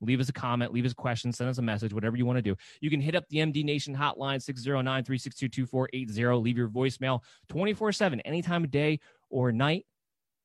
Leave 0.00 0.20
us 0.20 0.28
a 0.28 0.32
comment, 0.32 0.72
leave 0.72 0.84
us 0.84 0.92
a 0.92 0.96
question, 0.96 1.32
send 1.32 1.50
us 1.50 1.58
a 1.58 1.62
message, 1.62 1.92
whatever 1.92 2.16
you 2.16 2.26
want 2.26 2.36
to 2.36 2.42
do. 2.42 2.54
You 2.80 2.90
can 2.90 3.00
hit 3.00 3.16
up 3.16 3.24
the 3.28 3.38
MD 3.38 3.64
Nation 3.64 3.96
hotline, 3.96 4.40
609 4.40 5.02
362 5.02 5.48
2480. 5.48 6.42
Leave 6.42 6.58
your 6.58 6.68
voicemail 6.68 7.22
24 7.48 7.90
7, 7.90 8.20
anytime 8.20 8.62
of 8.62 8.70
day 8.70 9.00
or 9.30 9.50
night 9.50 9.84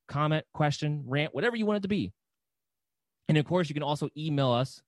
comment, 0.10 0.46
question, 0.54 1.04
rant, 1.06 1.34
whatever 1.34 1.56
you 1.56 1.66
want 1.66 1.78
it 1.78 1.82
to 1.84 1.88
be. 1.88 2.12
And 3.30 3.38
of 3.38 3.46
course, 3.46 3.70
you 3.70 3.74
can 3.74 3.84
also 3.84 4.10
email 4.18 4.52
us 4.52 4.82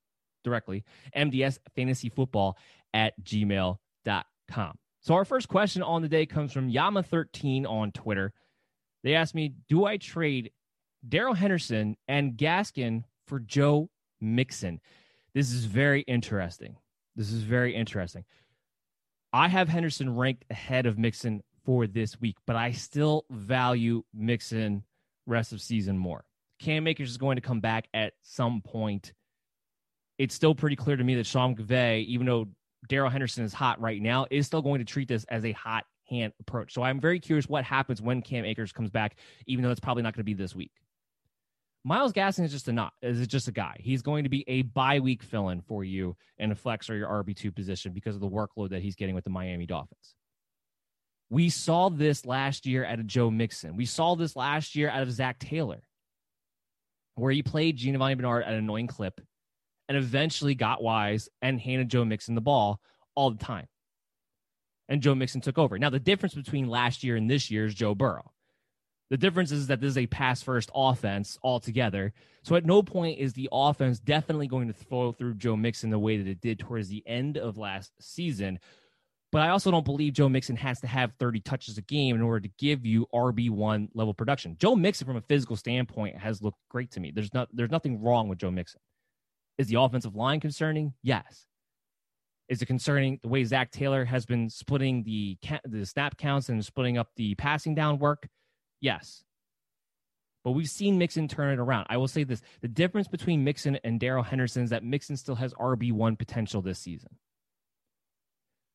directly, 0.44 0.84
mdsfantasyfootball 1.16 2.56
at 2.94 3.14
gmail.com. 3.24 4.78
So 5.02 5.14
our 5.14 5.26
first 5.26 5.48
question 5.48 5.82
on 5.82 6.02
the 6.02 6.10
day 6.10 6.26
comes 6.26 6.52
from 6.52 6.72
Yama13 6.72 7.66
on 7.66 7.92
Twitter. 7.92 8.34
They 9.04 9.16
asked 9.16 9.34
me, 9.34 9.54
do 9.70 9.86
I 9.86 9.98
trade 9.98 10.52
Darrell 11.08 11.34
Henderson 11.34 11.96
and 12.08 12.34
Gaskin 12.34 13.04
for 13.28 13.40
Joe 13.40 13.90
Mixon? 14.20 14.80
This 15.34 15.52
is 15.52 15.66
very 15.66 16.02
interesting. 16.02 16.76
This 17.16 17.32
is 17.32 17.44
very 17.44 17.76
interesting. 17.76 18.26
I 19.34 19.48
have 19.48 19.70
Henderson 19.70 20.16
ranked 20.16 20.46
ahead 20.50 20.86
of 20.86 20.98
Mixon 20.98 21.42
for 21.64 21.88
this 21.88 22.20
week, 22.20 22.38
but 22.46 22.56
I 22.56 22.72
still 22.72 23.26
value 23.30 24.04
Mixon 24.14 24.84
rest 25.26 25.54
of 25.54 25.62
season 25.62 25.98
more. 25.98 26.24
Cam 26.60 26.88
Akers 26.88 27.10
is 27.10 27.18
going 27.18 27.38
to 27.38 27.42
come 27.42 27.60
back 27.60 27.88
at 27.94 28.14
some 28.22 28.62
point. 28.62 29.14
It's 30.18 30.36
still 30.36 30.54
pretty 30.54 30.76
clear 30.76 30.96
to 30.96 31.04
me 31.04 31.16
that 31.16 31.26
Sean 31.26 31.56
McVay, 31.56 32.06
even 32.06 32.28
though 32.28 32.48
Darrell 32.88 33.10
Henderson 33.10 33.44
is 33.44 33.54
hot 33.54 33.82
right 33.82 34.02
now, 34.02 34.28
is 34.30 34.46
still 34.46 34.62
going 34.62 34.80
to 34.80 34.86
treat 34.86 35.08
this 35.08 35.24
as 35.26 35.46
a 35.46 35.52
hot 35.54 35.86
hand 36.08 36.34
approach. 36.40 36.74
So 36.74 36.84
I'm 36.84 37.00
very 37.00 37.20
curious 37.20 37.48
what 37.48 37.64
happens 37.64 38.02
when 38.02 38.22
Cam 38.22 38.46
Akers 38.46 38.72
comes 38.72 38.92
back, 38.92 39.18
even 39.48 39.64
though 39.64 39.72
it's 39.72 39.80
probably 39.80 40.04
not 40.04 40.14
going 40.14 40.22
to 40.22 40.26
be 40.26 40.34
this 40.34 40.56
week. 40.56 40.72
Myles 41.84 42.14
Gaskin 42.14 42.44
is 42.44 42.52
just 42.52 42.68
a 42.68 42.72
not 42.72 42.94
is 43.02 43.26
just 43.26 43.48
a 43.48 43.52
guy. 43.52 43.76
He's 43.80 44.04
going 44.04 44.24
to 44.24 44.30
be 44.30 44.44
a 44.48 44.62
bye 44.62 45.00
week 45.00 45.24
fill 45.24 45.50
in 45.50 45.62
for 45.62 45.84
you 45.84 46.16
in 46.38 46.52
a 46.52 46.56
flex 46.56 46.90
or 46.90 46.96
your 46.96 47.10
RB 47.10 47.36
two 47.36 47.52
position 47.52 47.92
because 47.92 48.14
of 48.14 48.22
the 48.22 48.30
workload 48.30 48.70
that 48.70 48.84
he's 48.84 48.96
getting 48.96 49.16
with 49.16 49.24
the 49.24 49.32
Miami 49.32 49.66
Dolphins. 49.66 50.16
We 51.32 51.50
saw 51.50 51.88
this 51.88 52.26
last 52.26 52.66
year 52.66 52.84
out 52.86 53.00
of 53.00 53.08
Joe 53.08 53.32
Mixon. 53.32 53.78
We 53.78 53.86
saw 53.86 54.16
this 54.16 54.36
last 54.36 54.76
year 54.76 54.90
out 54.90 55.02
of 55.02 55.12
Zac 55.14 55.40
Taylor, 55.40 55.82
where 57.16 57.32
he 57.32 57.42
played 57.42 57.78
Giovani 57.78 58.16
Bernard 58.16 58.44
at 58.44 58.52
an 58.52 58.60
annoying 58.60 58.88
clip 58.88 59.22
and 59.88 59.98
eventually 59.98 60.56
got 60.56 60.84
wise 60.84 61.30
and 61.42 61.58
handed 61.58 61.88
Joe 61.88 62.04
Mixon 62.04 62.36
the 62.36 62.42
ball 62.42 62.82
all 63.16 63.32
the 63.32 63.42
time. 63.44 63.68
And 64.90 65.02
Joe 65.02 65.16
Mixon 65.16 65.40
took 65.40 65.58
over. 65.58 65.80
Now, 65.80 65.90
the 65.90 66.02
difference 66.02 66.36
between 66.36 66.68
last 66.68 67.02
year 67.02 67.16
and 67.16 67.32
this 67.32 67.50
year 67.50 67.66
is 67.66 67.74
Joe 67.74 67.96
Burrow. 67.96 68.34
The 69.10 69.16
difference 69.16 69.54
is 69.54 69.68
that 69.68 69.80
this 69.80 69.92
is 69.92 69.98
a 69.98 70.08
pass 70.08 70.44
first 70.44 70.70
offense 70.76 71.40
altogether. 71.42 72.12
So 72.44 72.56
at 72.56 72.66
no 72.66 72.84
point 72.84 73.20
is 73.20 73.32
the 73.32 73.48
offense 73.54 74.00
definitely 74.00 74.48
going 74.48 74.68
to 74.68 74.74
throw 74.74 75.14
through 75.14 75.36
Joe 75.36 75.56
Mixon 75.56 75.92
the 75.92 76.00
way 76.00 76.18
that 76.18 76.28
it 76.28 76.42
did 76.42 76.60
towards 76.60 76.90
the 76.90 77.04
end 77.08 77.38
of 77.38 77.58
last 77.58 77.94
season. 78.02 78.60
But 79.32 79.42
I 79.44 79.50
also 79.50 79.72
don't 79.72 79.86
believe 79.86 80.14
Joe 80.14 80.28
Mixon 80.28 80.58
has 80.58 80.82
to 80.82 80.88
have 80.88 81.14
30 81.18 81.40
touches 81.40 81.78
a 81.78 81.82
game 81.82 82.16
in 82.16 82.22
order 82.22 82.42
to 82.42 82.54
give 82.58 82.86
you 82.86 83.08
RB1 83.14 83.90
level 83.94 84.14
production. 84.14 84.58
Joe 84.60 84.76
Mixon, 84.76 85.08
from 85.08 85.16
a 85.16 85.22
physical 85.22 85.56
standpoint, 85.56 86.18
has 86.18 86.42
looked 86.42 86.60
great 86.70 86.92
to 86.92 87.00
me. 87.00 87.12
There's 87.12 87.34
not 87.34 87.48
there's 87.54 87.72
nothing 87.72 88.02
wrong 88.02 88.28
with 88.28 88.40
Joe 88.40 88.52
Mixon. 88.52 88.82
Is 89.58 89.68
the 89.68 89.80
offensive 89.80 90.16
line 90.16 90.42
concerning? 90.42 90.94
Yes. 91.02 91.46
Is 92.50 92.62
it 92.62 92.66
concerning 92.66 93.20
the 93.24 93.30
way 93.30 93.46
Zac 93.46 93.72
Taylor 93.72 94.04
has 94.04 94.26
been 94.26 94.50
splitting 94.50 95.04
the 95.04 95.38
the 95.64 95.86
snap 95.86 96.18
counts 96.18 96.50
and 96.50 96.64
splitting 96.66 96.98
up 96.98 97.10
the 97.16 97.36
passing 97.36 97.74
down 97.74 98.00
work? 98.00 98.28
Yes. 98.82 99.24
But 100.44 100.52
we've 100.52 100.70
seen 100.70 100.98
Mixon 100.98 101.30
turn 101.30 101.54
it 101.54 101.60
around. 101.60 101.86
I 101.90 101.96
will 101.96 102.10
say 102.10 102.26
this 102.26 102.42
the 102.60 102.68
difference 102.68 103.08
between 103.08 103.46
Mixon 103.46 103.80
and 103.86 103.98
Darrell 103.98 104.24
Henderson 104.24 104.64
is 104.64 104.72
that 104.72 104.84
Mixon 104.84 105.16
still 105.16 105.36
has 105.36 105.54
RB1 105.54 106.18
potential 106.18 106.62
this 106.62 106.80
season. 106.80 107.16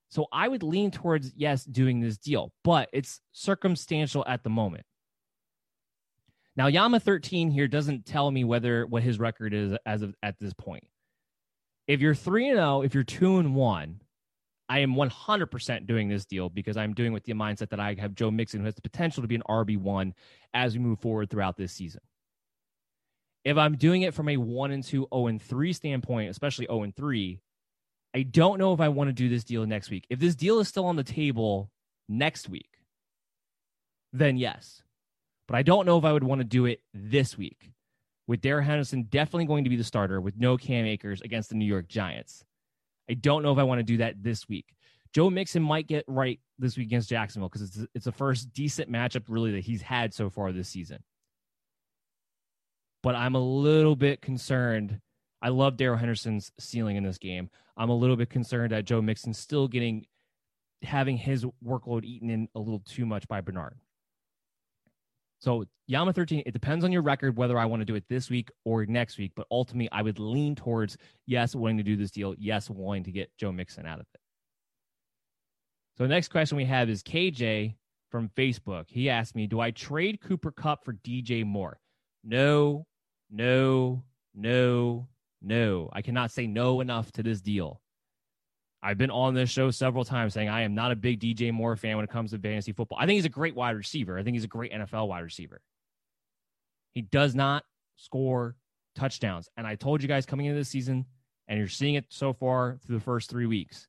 So 0.09 0.27
I 0.33 0.49
would 0.49 0.63
lean 0.63 0.91
towards, 0.91 1.33
yes, 1.37 1.65
doing 1.65 2.01
this 2.01 2.17
deal, 2.17 2.53
but 2.63 2.89
it's 2.93 3.21
circumstantial 3.33 4.25
at 4.27 4.45
the 4.45 4.51
moment. 4.51 4.85
Now, 6.57 6.69
Yama 6.69 7.01
13 7.01 7.51
here 7.51 7.69
doesn't 7.69 8.07
tell 8.07 8.31
me 8.31 8.45
whether 8.45 8.87
what 8.87 9.03
his 9.03 9.19
record 9.19 9.53
is 9.53 9.77
as 9.85 10.03
of 10.03 10.15
at 10.23 10.37
this 10.41 10.55
point. 10.55 10.85
If 11.87 12.01
you're 12.01 12.15
3 12.15 12.49
and 12.49 12.59
0, 12.59 12.83
if 12.83 12.95
you're 12.95 13.05
2 13.05 13.39
and 13.39 13.55
1, 13.55 14.01
I 14.69 14.81
am 14.81 14.95
100% 14.95 15.87
doing 15.87 16.09
this 16.09 16.25
deal 16.25 16.49
because 16.49 16.77
I'm 16.77 16.95
doing 16.95 17.13
with 17.13 17.25
the 17.25 17.35
mindset 17.35 17.71
that 17.71 17.79
I 17.79 17.95
have 17.99 18.15
Joe 18.15 18.31
Mixon 18.31 18.61
who 18.61 18.67
has 18.67 18.75
the 18.75 18.83
potential 18.83 19.23
to 19.23 19.29
be 19.29 19.37
an 19.37 19.43
RB1 19.49 20.13
as 20.55 20.73
we 20.73 20.81
move 20.81 20.99
forward 20.99 21.31
throughout 21.31 21.57
this 21.57 21.73
season. 21.73 22.01
If 23.45 23.57
I'm 23.57 23.77
doing 23.77 24.03
it 24.03 24.15
from 24.15 24.29
a 24.29 24.37
1 24.37 24.71
and 24.73 24.83
2 24.83 25.09
0 25.13 25.27
and 25.29 25.41
3 25.41 25.73
standpoint, 25.73 26.31
especially 26.31 26.67
0 26.67 26.83
and 26.83 26.97
3, 26.97 27.39
I 28.17 28.23
don't 28.23 28.59
know 28.59 28.73
if 28.73 28.81
I 28.81 28.89
want 28.89 29.09
to 29.09 29.13
do 29.13 29.29
this 29.29 29.45
deal 29.45 29.67
next 29.67 29.91
week. 29.91 30.07
If 30.09 30.19
this 30.19 30.35
deal 30.35 30.59
is 30.59 30.69
still 30.69 30.87
on 30.87 30.97
the 30.97 31.05
table 31.05 31.71
next 32.09 32.49
week, 32.49 32.71
then 34.15 34.39
yes. 34.39 34.83
But 35.47 35.57
I 35.57 35.63
don't 35.63 35.85
know 35.85 35.99
if 35.99 36.05
I 36.07 36.15
would 36.15 36.25
want 36.25 36.41
to 36.41 36.47
do 36.47 36.65
it 36.65 36.81
this 36.95 37.37
week 37.37 37.73
with 38.27 38.41
Darrell 38.41 38.65
Henderson 38.65 39.03
definitely 39.03 39.45
going 39.45 39.65
to 39.65 39.71
be 39.71 39.77
the 39.77 39.85
starter 39.85 40.19
with 40.19 40.39
no 40.39 40.57
Cam 40.57 40.87
Akers 40.87 41.21
against 41.21 41.51
the 41.51 41.57
New 41.57 41.67
York 41.67 41.89
Giants. 41.89 42.43
I 43.11 43.13
don't 43.13 43.43
know 43.43 43.53
if 43.53 43.59
I 43.59 43.65
want 43.65 43.81
to 43.81 43.85
do 43.85 43.99
that 43.99 44.23
this 44.23 44.49
week. 44.49 44.75
Joe 45.13 45.29
Mixon 45.29 45.63
might 45.63 45.87
get 45.87 46.07
right 46.09 46.41
this 46.59 46.79
week 46.79 46.87
against 46.87 47.11
Jacksonville 47.11 47.51
because 47.51 47.69
it's 47.69 47.87
it's 47.95 48.05
the 48.07 48.13
first 48.13 48.51
decent 48.55 48.91
matchup 48.91 49.25
really 49.29 49.53
that 49.53 49.65
he's 49.65 49.83
had 49.83 50.15
so 50.15 50.31
far 50.31 50.53
this 50.53 50.71
season. 50.71 51.03
But 53.03 53.15
I'm 53.15 53.35
a 53.35 53.41
little 53.41 53.95
bit 53.95 54.23
concerned. 54.23 55.03
I 55.47 55.51
love 55.51 55.77
Darrell 55.77 55.97
Henderson's 55.97 56.51
ceiling 56.59 56.97
in 56.97 57.05
this 57.05 57.19
game. 57.19 57.51
I'm 57.77 57.89
a 57.89 57.95
little 57.95 58.17
bit 58.17 58.31
concerned 58.31 58.73
that 58.73 58.85
Joe 58.85 59.01
Mixon's 59.01 59.39
still 59.39 59.69
getting 59.69 60.05
having 60.83 61.17
his 61.17 61.47
workload 61.65 62.03
eaten 62.03 62.31
in 62.31 62.49
a 62.57 62.59
little 62.59 62.81
too 62.81 63.07
much 63.07 63.29
by 63.29 63.41
Bernard. 63.43 63.79
So 65.39 65.67
Yama 65.87 66.15
13, 66.15 66.43
it 66.47 66.51
depends 66.51 66.85
on 66.85 66.91
your 66.91 67.03
record 67.03 67.37
whether 67.37 67.57
I 67.57 67.67
want 67.67 67.81
to 67.81 67.85
do 67.85 67.95
it 67.95 68.03
this 68.09 68.29
week 68.29 68.51
or 68.65 68.87
next 68.87 69.19
week. 69.19 69.35
But 69.37 69.47
ultimately, 69.49 69.89
I 69.93 70.03
would 70.03 70.19
lean 70.19 70.57
towards 70.57 70.97
yes, 71.27 71.55
wanting 71.55 71.77
to 71.77 71.85
do 71.85 71.95
this 71.95 72.11
deal, 72.11 72.35
yes, 72.37 72.69
wanting 72.69 73.05
to 73.05 73.13
get 73.13 73.31
Joe 73.39 73.53
Mixon 73.53 73.87
out 73.87 74.01
of 74.01 74.07
it. 74.13 74.21
So 75.97 76.03
the 76.03 76.09
next 76.09 76.33
question 76.33 76.57
we 76.57 76.65
have 76.65 76.91
is 76.91 77.05
KJ 77.05 77.77
from 78.11 78.31
Facebook. 78.31 78.87
He 78.89 79.09
asked 79.09 79.37
me, 79.37 79.47
Do 79.47 79.61
I 79.61 79.71
trade 79.71 80.21
Cooper 80.21 80.51
Kupp 80.51 80.85
for 80.85 80.95
DJ 80.95 81.47
Moore? 81.47 81.79
No, 82.25 82.85
no, 83.31 84.03
no, 84.35 85.07
no. 85.43 85.91
I 85.93 86.03
cannot 86.03 86.31
say 86.31 86.47
no 86.47 86.81
enough 86.81 87.13
to 87.13 87.23
this 87.23 87.41
deal. 87.41 87.81
I've 88.83 88.99
been 88.99 89.11
on 89.11 89.35
this 89.35 89.51
show 89.51 89.71
several 89.71 90.05
times 90.05 90.35
saying 90.35 90.49
I 90.49 90.63
am 90.63 90.75
not 90.75 90.93
a 90.93 90.97
big 90.97 91.21
DJ 91.21 91.53
Moore 91.53 91.77
fan 91.77 91.97
when 91.97 92.05
it 92.05 92.11
comes 92.11 92.31
to 92.31 92.39
fantasy 92.39 92.73
football. 92.73 92.99
I 93.01 93.07
think 93.07 93.17
he's 93.17 93.25
a 93.25 93.31
great 93.31 93.55
wide 93.57 93.77
receiver. 93.77 94.19
I 94.19 94.23
think 94.23 94.35
he's 94.35 94.45
a 94.45 94.49
great 94.49 94.73
NFL 94.73 95.09
wide 95.09 95.25
receiver. 95.25 95.61
He 96.93 97.03
does 97.03 97.35
not 97.35 97.65
score 97.97 98.57
touchdowns. 98.95 99.49
And 99.57 99.67
I 99.67 99.75
told 99.75 100.03
you 100.03 100.09
guys 100.09 100.27
coming 100.27 100.47
into 100.47 100.59
this 100.59 100.69
season, 100.69 101.07
and 101.49 101.59
you're 101.59 101.69
seeing 101.69 101.95
it 101.95 102.07
so 102.09 102.33
far 102.33 102.79
through 102.85 102.97
the 102.97 103.05
first 103.05 103.31
three 103.31 103.47
weeks. 103.47 103.89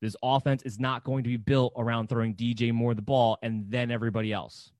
This 0.00 0.16
offense 0.22 0.62
is 0.62 0.78
not 0.78 1.04
going 1.04 1.24
to 1.24 1.28
be 1.28 1.36
built 1.36 1.74
around 1.76 2.08
throwing 2.08 2.34
DJ 2.34 2.72
Moore 2.72 2.94
the 2.94 3.02
ball 3.02 3.38
and 3.42 3.64
then 3.70 3.90
everybody 3.90 4.32
else. 4.32 4.72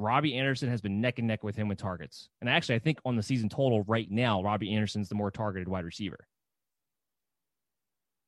Robbie 0.00 0.36
Anderson 0.36 0.68
has 0.68 0.80
been 0.80 1.00
neck 1.00 1.18
and 1.18 1.28
neck 1.28 1.44
with 1.44 1.56
him 1.56 1.68
with 1.68 1.78
targets. 1.78 2.28
And 2.40 2.48
actually, 2.48 2.76
I 2.76 2.80
think 2.80 2.98
on 3.04 3.16
the 3.16 3.22
season 3.22 3.48
total 3.48 3.82
right 3.82 4.10
now, 4.10 4.42
Robbie 4.42 4.74
Anderson's 4.74 5.08
the 5.08 5.14
more 5.14 5.30
targeted 5.30 5.68
wide 5.68 5.84
receiver 5.84 6.26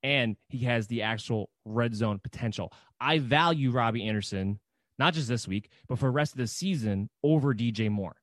and 0.03 0.35
he 0.49 0.59
has 0.65 0.87
the 0.87 1.01
actual 1.01 1.49
red 1.65 1.95
zone 1.95 2.19
potential. 2.19 2.73
I 2.99 3.19
value 3.19 3.71
Robbie 3.71 4.07
Anderson, 4.07 4.59
not 4.99 5.13
just 5.13 5.29
this 5.29 5.47
week, 5.47 5.69
but 5.87 5.97
for 5.97 6.07
the 6.07 6.11
rest 6.11 6.33
of 6.33 6.37
the 6.37 6.47
season 6.47 7.09
over 7.23 7.53
DJ 7.53 7.89
Moore. 7.89 8.17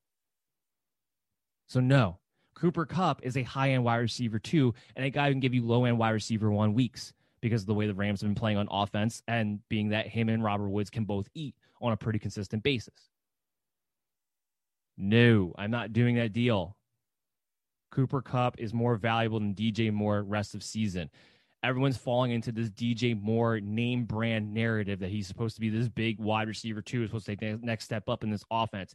So, 1.68 1.80
no, 1.80 2.18
Cooper 2.54 2.84
Kupp 2.84 3.24
is 3.24 3.36
a 3.36 3.42
high 3.42 3.70
end 3.70 3.84
wide 3.84 3.96
receiver 3.96 4.38
two, 4.38 4.74
and 4.94 5.04
a 5.04 5.10
guy 5.10 5.26
who 5.26 5.32
can 5.32 5.40
give 5.40 5.54
you 5.54 5.64
low 5.64 5.84
end 5.86 5.98
wide 5.98 6.10
receiver 6.10 6.50
one 6.50 6.74
weeks 6.74 7.12
because 7.40 7.62
of 7.62 7.66
the 7.66 7.74
way 7.74 7.86
the 7.86 7.94
Rams 7.94 8.20
have 8.20 8.28
been 8.28 8.34
playing 8.34 8.58
on 8.58 8.68
offense 8.70 9.22
and 9.26 9.66
being 9.70 9.88
that 9.90 10.06
him 10.06 10.28
and 10.28 10.44
Robert 10.44 10.68
Woods 10.68 10.90
can 10.90 11.04
both 11.04 11.28
eat 11.34 11.54
on 11.80 11.92
a 11.92 11.96
pretty 11.96 12.18
consistent 12.18 12.62
basis. 12.62 13.08
No, 14.96 15.54
I'm 15.56 15.70
not 15.70 15.92
doing 15.92 16.16
that 16.16 16.32
deal. 16.32 16.76
Cooper 17.90 18.22
Kupp 18.22 18.56
is 18.58 18.72
more 18.72 18.96
valuable 18.96 19.40
than 19.40 19.54
DJ 19.54 19.92
Moore 19.92 20.22
rest 20.22 20.54
of 20.54 20.62
season 20.62 21.10
everyone's 21.62 21.96
falling 21.96 22.30
into 22.30 22.52
this 22.52 22.70
DJ 22.70 23.20
Moore 23.20 23.60
name 23.60 24.04
brand 24.04 24.52
narrative 24.52 25.00
that 25.00 25.10
he's 25.10 25.26
supposed 25.26 25.54
to 25.56 25.60
be 25.60 25.68
this 25.68 25.88
big 25.88 26.18
wide 26.18 26.48
receiver 26.48 26.82
too, 26.82 27.02
is 27.02 27.10
supposed 27.10 27.26
to 27.26 27.36
take 27.36 27.40
the 27.40 27.58
next 27.64 27.84
step 27.84 28.08
up 28.08 28.24
in 28.24 28.30
this 28.30 28.44
offense. 28.50 28.94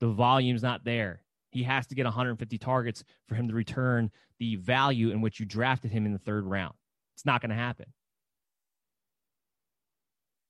The 0.00 0.08
volume's 0.08 0.62
not 0.62 0.84
there. 0.84 1.22
He 1.50 1.62
has 1.62 1.86
to 1.86 1.94
get 1.94 2.04
150 2.04 2.58
targets 2.58 3.04
for 3.26 3.34
him 3.34 3.48
to 3.48 3.54
return 3.54 4.10
the 4.38 4.56
value 4.56 5.10
in 5.10 5.20
which 5.20 5.40
you 5.40 5.46
drafted 5.46 5.90
him 5.90 6.04
in 6.04 6.12
the 6.12 6.18
third 6.18 6.44
round. 6.44 6.74
It's 7.14 7.24
not 7.24 7.40
going 7.40 7.50
to 7.50 7.56
happen. 7.56 7.86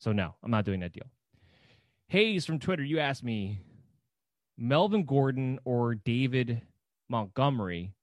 So 0.01 0.13
no, 0.13 0.35
I'm 0.43 0.51
not 0.51 0.65
doing 0.65 0.81
that 0.81 0.93
deal. 0.93 1.11
Hayes 2.09 2.45
from 2.45 2.59
Twitter, 2.59 2.83
you 2.83 2.99
asked 2.99 3.23
me 3.23 3.61
Melvin 4.59 5.05
Gordon 5.05 5.61
or 5.65 5.95
David 5.95 6.63
Montgomery 7.09 7.95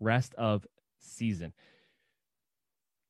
rest 0.00 0.34
of 0.34 0.66
season. 0.98 1.52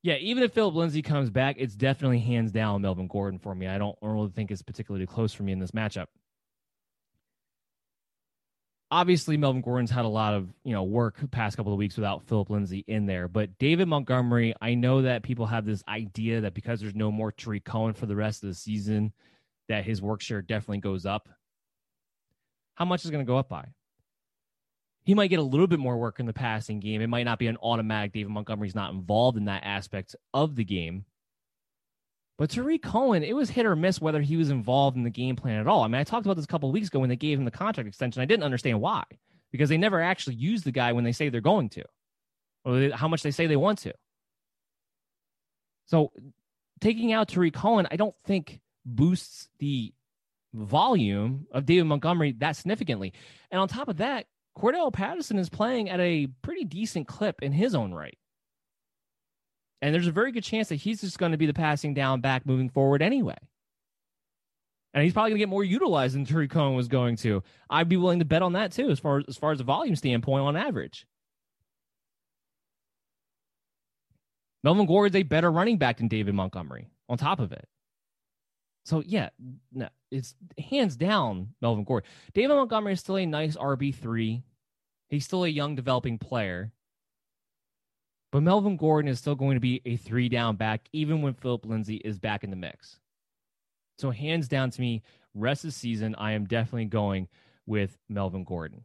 Yeah, 0.02 0.16
even 0.16 0.42
if 0.42 0.52
Phillip 0.52 0.74
Lindsay 0.74 1.00
comes 1.00 1.30
back, 1.30 1.56
it's 1.58 1.76
definitely 1.76 2.18
hands 2.18 2.50
down 2.52 2.82
Melvin 2.82 3.06
Gordon 3.06 3.38
for 3.38 3.54
me. 3.54 3.68
I 3.68 3.78
don't 3.78 3.96
really 4.02 4.30
think 4.30 4.50
it's 4.50 4.62
particularly 4.62 5.06
close 5.06 5.32
for 5.32 5.44
me 5.44 5.52
in 5.52 5.60
this 5.60 5.70
matchup. 5.70 6.06
Obviously, 8.90 9.38
Melvin 9.38 9.62
Gordon's 9.62 9.90
had 9.90 10.04
a 10.04 10.08
lot 10.08 10.34
of 10.34 10.52
you 10.64 10.74
know 10.74 10.82
work 10.82 11.18
past 11.30 11.56
couple 11.56 11.72
of 11.72 11.78
weeks 11.78 11.96
without 11.96 12.26
Phillip 12.26 12.50
Lindsay 12.50 12.84
in 12.86 13.06
there, 13.06 13.26
but 13.26 13.56
David 13.58 13.88
Montgomery, 13.88 14.54
I 14.60 14.74
know 14.74 15.02
that 15.02 15.22
people 15.22 15.46
have 15.46 15.64
this 15.64 15.82
idea 15.88 16.42
that 16.42 16.52
because 16.52 16.80
there's 16.80 16.94
no 16.94 17.10
more 17.10 17.32
Tarik 17.32 17.64
Cohen 17.64 17.94
for 17.94 18.06
the 18.06 18.16
rest 18.16 18.42
of 18.42 18.48
the 18.48 18.54
season, 18.54 19.12
that 19.68 19.84
his 19.84 20.02
work 20.02 20.20
share 20.20 20.42
definitely 20.42 20.78
goes 20.78 21.06
up. 21.06 21.28
How 22.74 22.84
much 22.84 23.04
is 23.04 23.10
going 23.10 23.24
to 23.24 23.28
go 23.28 23.38
up 23.38 23.48
by? 23.48 23.68
he 25.04 25.14
might 25.14 25.28
get 25.28 25.38
a 25.38 25.42
little 25.42 25.66
bit 25.66 25.80
more 25.80 25.96
work 25.96 26.20
in 26.20 26.26
the 26.26 26.32
passing 26.32 26.80
game. 26.80 27.00
It 27.00 27.08
might 27.08 27.24
not 27.24 27.38
be 27.38 27.48
an 27.48 27.56
automatic. 27.56 28.12
David 28.12 28.30
Montgomery's 28.30 28.74
not 28.74 28.92
involved 28.92 29.36
in 29.36 29.46
that 29.46 29.64
aspect 29.64 30.14
of 30.32 30.54
the 30.54 30.64
game. 30.64 31.04
But 32.38 32.50
Tarik 32.50 32.82
Cohen, 32.82 33.22
it 33.22 33.34
was 33.34 33.50
hit 33.50 33.66
or 33.66 33.76
miss 33.76 34.00
whether 34.00 34.20
he 34.20 34.36
was 34.36 34.50
involved 34.50 34.96
in 34.96 35.02
the 35.02 35.10
game 35.10 35.36
plan 35.36 35.60
at 35.60 35.66
all. 35.66 35.82
I 35.82 35.88
mean, 35.88 36.00
I 36.00 36.04
talked 36.04 36.26
about 36.26 36.36
this 36.36 36.44
a 36.44 36.48
couple 36.48 36.70
weeks 36.72 36.88
ago 36.88 37.00
when 37.00 37.08
they 37.08 37.16
gave 37.16 37.38
him 37.38 37.44
the 37.44 37.50
contract 37.50 37.88
extension. 37.88 38.22
I 38.22 38.26
didn't 38.26 38.44
understand 38.44 38.80
why, 38.80 39.04
because 39.50 39.68
they 39.68 39.76
never 39.76 40.00
actually 40.00 40.36
use 40.36 40.62
the 40.62 40.72
guy 40.72 40.92
when 40.92 41.04
they 41.04 41.12
say 41.12 41.28
they're 41.28 41.40
going 41.40 41.68
to, 41.70 41.84
or 42.64 42.90
how 42.94 43.08
much 43.08 43.22
they 43.22 43.30
say 43.32 43.46
they 43.46 43.56
want 43.56 43.80
to. 43.80 43.92
So 45.86 46.12
taking 46.80 47.12
out 47.12 47.28
Tarik 47.28 47.54
Cohen, 47.54 47.86
I 47.90 47.96
don't 47.96 48.14
think 48.24 48.60
boosts 48.84 49.48
the 49.58 49.92
volume 50.54 51.46
of 51.52 51.66
David 51.66 51.84
Montgomery 51.84 52.32
that 52.38 52.56
significantly. 52.56 53.12
And 53.50 53.60
on 53.60 53.68
top 53.68 53.88
of 53.88 53.98
that, 53.98 54.26
Cordarrelle 54.56 54.92
Patterson 54.92 55.38
is 55.38 55.48
playing 55.48 55.88
at 55.88 56.00
a 56.00 56.28
pretty 56.42 56.64
decent 56.64 57.08
clip 57.08 57.36
in 57.42 57.52
his 57.52 57.74
own 57.74 57.92
right. 57.92 58.18
And 59.80 59.94
there's 59.94 60.06
a 60.06 60.12
very 60.12 60.30
good 60.30 60.44
chance 60.44 60.68
that 60.68 60.76
he's 60.76 61.00
just 61.00 61.18
going 61.18 61.32
to 61.32 61.38
be 61.38 61.46
the 61.46 61.54
passing 61.54 61.94
down 61.94 62.20
back 62.20 62.46
moving 62.46 62.68
forward 62.68 63.02
anyway. 63.02 63.36
And 64.94 65.02
he's 65.02 65.12
probably 65.12 65.30
going 65.30 65.38
to 65.38 65.42
get 65.42 65.48
more 65.48 65.64
utilized 65.64 66.14
than 66.14 66.26
Tarik 66.26 66.50
Cohen 66.50 66.76
was 66.76 66.86
going 66.86 67.16
to. 67.16 67.42
I'd 67.70 67.88
be 67.88 67.96
willing 67.96 68.18
to 68.18 68.24
bet 68.24 68.42
on 68.42 68.52
that 68.52 68.72
too, 68.72 68.90
as 68.90 69.00
far 69.00 69.18
as, 69.18 69.24
as 69.28 69.36
far 69.36 69.52
as 69.52 69.60
a 69.60 69.64
volume 69.64 69.96
standpoint 69.96 70.44
on 70.44 70.56
average. 70.56 71.06
Melvin 74.62 74.86
Gordon's 74.86 75.16
a 75.16 75.22
better 75.22 75.50
running 75.50 75.78
back 75.78 75.96
than 75.96 76.08
David 76.08 76.34
Montgomery 76.34 76.88
on 77.08 77.18
top 77.18 77.40
of 77.40 77.52
it. 77.52 77.66
So 78.84 79.02
yeah, 79.06 79.30
no, 79.72 79.88
it's 80.10 80.34
hands 80.58 80.96
down 80.96 81.54
Melvin 81.60 81.84
Gordon. 81.84 82.08
David 82.34 82.54
Montgomery 82.54 82.94
is 82.94 83.00
still 83.00 83.16
a 83.16 83.26
nice 83.26 83.56
RB 83.56 83.94
three. 83.94 84.42
He's 85.08 85.24
still 85.24 85.44
a 85.44 85.48
young 85.48 85.76
developing 85.76 86.18
player. 86.18 86.72
But 88.32 88.42
Melvin 88.42 88.78
Gordon 88.78 89.10
is 89.10 89.18
still 89.18 89.34
going 89.34 89.56
to 89.56 89.60
be 89.60 89.82
a 89.84 89.96
three 89.96 90.28
down 90.30 90.56
back, 90.56 90.88
even 90.92 91.20
when 91.20 91.34
Phillip 91.34 91.66
Lindsay 91.66 91.96
is 91.96 92.18
back 92.18 92.42
in 92.42 92.50
the 92.50 92.56
mix. 92.56 92.98
So 93.98 94.10
hands 94.10 94.48
down 94.48 94.70
to 94.70 94.80
me, 94.80 95.02
rest 95.34 95.64
of 95.64 95.68
the 95.68 95.74
season, 95.74 96.14
I 96.16 96.32
am 96.32 96.46
definitely 96.46 96.86
going 96.86 97.28
with 97.66 97.96
Melvin 98.08 98.44
Gordon. 98.44 98.84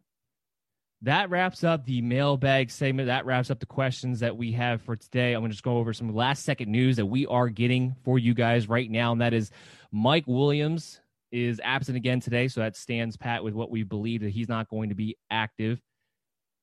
That 1.03 1.29
wraps 1.29 1.63
up 1.63 1.85
the 1.85 2.01
mailbag 2.01 2.71
segment. 2.71 3.07
That 3.07 3.25
wraps 3.25 3.51
up 3.51 3.59
the 3.59 3.67
questions 3.67 4.19
that 4.19 4.35
we 4.35 4.51
have 4.53 4.81
for 4.81 4.95
today. 4.95 5.33
I'm 5.33 5.41
going 5.41 5.51
to 5.51 5.53
just 5.53 5.63
go 5.63 5.77
over 5.77 5.93
some 5.93 6.13
last 6.13 6.43
second 6.43 6.71
news 6.71 6.97
that 6.97 7.05
we 7.05 7.25
are 7.27 7.49
getting 7.49 7.95
for 8.03 8.17
you 8.17 8.33
guys 8.33 8.67
right 8.67 8.89
now. 8.89 9.11
And 9.11 9.21
that 9.21 9.33
is 9.33 9.51
Mike 9.91 10.25
Williams 10.27 11.01
is 11.31 11.59
absent 11.63 11.97
again 11.97 12.19
today. 12.19 12.47
So 12.47 12.61
that 12.61 12.75
stands 12.75 13.17
pat 13.17 13.43
with 13.43 13.53
what 13.53 13.69
we 13.69 13.83
believe 13.83 14.21
that 14.21 14.29
he's 14.29 14.49
not 14.49 14.69
going 14.69 14.89
to 14.89 14.95
be 14.95 15.17
active. 15.29 15.81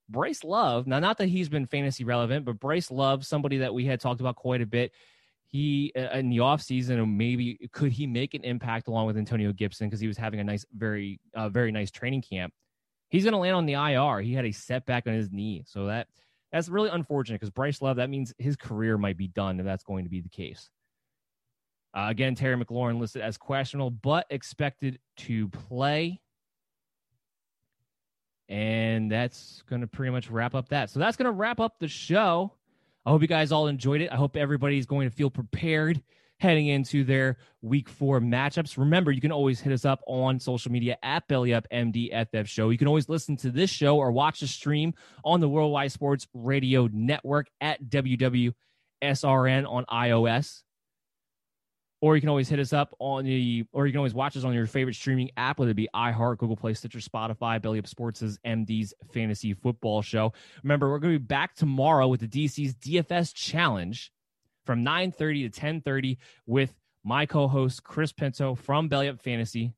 Bryce 0.08 0.44
Love, 0.44 0.86
now, 0.86 0.98
not 0.98 1.16
that 1.18 1.28
he's 1.28 1.48
been 1.48 1.66
fantasy 1.66 2.04
relevant, 2.04 2.44
but 2.44 2.60
Bryce 2.60 2.90
Love, 2.90 3.24
somebody 3.24 3.58
that 3.58 3.72
we 3.72 3.86
had 3.86 4.00
talked 4.00 4.20
about 4.20 4.36
quite 4.36 4.60
a 4.60 4.66
bit. 4.66 4.92
He, 5.46 5.92
uh, 5.96 6.18
in 6.18 6.30
the 6.30 6.38
offseason, 6.38 7.16
maybe 7.16 7.70
could 7.72 7.92
he 7.92 8.06
make 8.06 8.34
an 8.34 8.42
impact 8.42 8.88
along 8.88 9.06
with 9.06 9.16
Antonio 9.16 9.52
Gibson 9.52 9.88
because 9.88 10.00
he 10.00 10.08
was 10.08 10.18
having 10.18 10.40
a 10.40 10.44
nice, 10.44 10.66
very, 10.76 11.20
uh, 11.34 11.48
very 11.48 11.70
nice 11.72 11.90
training 11.90 12.22
camp 12.22 12.52
he's 13.14 13.22
going 13.22 13.32
to 13.32 13.38
land 13.38 13.54
on 13.54 13.64
the 13.64 13.74
IR. 13.74 14.20
He 14.20 14.34
had 14.34 14.44
a 14.44 14.50
setback 14.50 15.06
on 15.06 15.14
his 15.14 15.30
knee, 15.30 15.62
so 15.66 15.86
that 15.86 16.08
that's 16.50 16.68
really 16.68 16.90
unfortunate 16.90 17.40
because 17.40 17.50
Bryce 17.50 17.80
Love. 17.80 17.96
That 17.96 18.10
means 18.10 18.34
his 18.38 18.56
career 18.56 18.98
might 18.98 19.16
be 19.16 19.28
done 19.28 19.60
if 19.60 19.64
that's 19.64 19.84
going 19.84 20.04
to 20.04 20.10
be 20.10 20.20
the 20.20 20.28
case. 20.28 20.68
Uh, 21.94 22.06
again, 22.08 22.34
Terry 22.34 22.56
McLaurin 22.56 22.98
listed 22.98 23.22
as 23.22 23.36
questionable, 23.36 23.90
but 23.90 24.26
expected 24.30 24.98
to 25.18 25.48
play. 25.48 26.20
And 28.48 29.10
that's 29.10 29.62
going 29.68 29.80
to 29.80 29.86
pretty 29.86 30.10
much 30.10 30.28
wrap 30.28 30.54
up 30.54 30.68
that. 30.70 30.90
So 30.90 30.98
that's 30.98 31.16
going 31.16 31.26
to 31.26 31.32
wrap 31.32 31.60
up 31.60 31.78
the 31.78 31.88
show. 31.88 32.52
I 33.06 33.10
hope 33.10 33.22
you 33.22 33.28
guys 33.28 33.52
all 33.52 33.68
enjoyed 33.68 34.00
it. 34.00 34.10
I 34.10 34.16
hope 34.16 34.36
everybody's 34.36 34.86
going 34.86 35.08
to 35.08 35.14
feel 35.14 35.30
prepared 35.30 36.02
heading 36.40 36.66
into 36.66 37.04
their 37.04 37.36
week 37.62 37.88
four 37.88 38.20
matchups. 38.20 38.76
Remember, 38.76 39.12
you 39.12 39.20
can 39.20 39.32
always 39.32 39.60
hit 39.60 39.72
us 39.72 39.84
up 39.84 40.00
on 40.06 40.40
social 40.40 40.72
media 40.72 40.98
at 41.02 41.28
BellyUpMDFF 41.28 42.46
Show. 42.46 42.70
You 42.70 42.78
can 42.78 42.88
always 42.88 43.08
listen 43.08 43.36
to 43.38 43.50
this 43.50 43.70
show 43.70 43.96
or 43.96 44.10
watch 44.10 44.40
the 44.40 44.46
stream 44.46 44.94
on 45.24 45.40
the 45.40 45.48
Worldwide 45.48 45.92
Sports 45.92 46.26
Radio 46.34 46.88
Network 46.92 47.46
at 47.60 47.84
WWSRN 47.84 48.52
on 49.02 49.84
iOS. 49.90 50.62
Or 52.04 52.16
you 52.16 52.20
can 52.20 52.28
always 52.28 52.50
hit 52.50 52.58
us 52.58 52.74
up 52.74 52.94
on 52.98 53.24
the, 53.24 53.64
or 53.72 53.86
you 53.86 53.92
can 53.94 53.96
always 53.96 54.12
watch 54.12 54.36
us 54.36 54.44
on 54.44 54.52
your 54.52 54.66
favorite 54.66 54.92
streaming 54.92 55.30
app, 55.38 55.58
whether 55.58 55.70
it 55.70 55.74
be 55.74 55.88
iHeart, 55.94 56.36
Google 56.36 56.54
Play, 56.54 56.74
Stitcher, 56.74 56.98
Spotify, 56.98 57.62
Belly 57.62 57.78
Up 57.78 57.86
Sports' 57.86 58.38
MD's 58.44 58.92
Fantasy 59.14 59.54
Football 59.54 60.02
Show. 60.02 60.34
Remember, 60.62 60.90
we're 60.90 60.98
going 60.98 61.14
to 61.14 61.18
be 61.18 61.24
back 61.24 61.54
tomorrow 61.54 62.06
with 62.06 62.20
the 62.20 62.28
DC's 62.28 62.74
DFS 62.74 63.32
Challenge 63.32 64.12
from 64.66 64.84
9:30 64.84 65.50
to 65.50 65.60
10:30 65.60 66.18
with 66.44 66.74
my 67.04 67.24
co-host 67.24 67.84
Chris 67.84 68.12
Pinto 68.12 68.54
from 68.54 68.88
Belly 68.88 69.08
Up 69.08 69.18
Fantasy. 69.22 69.72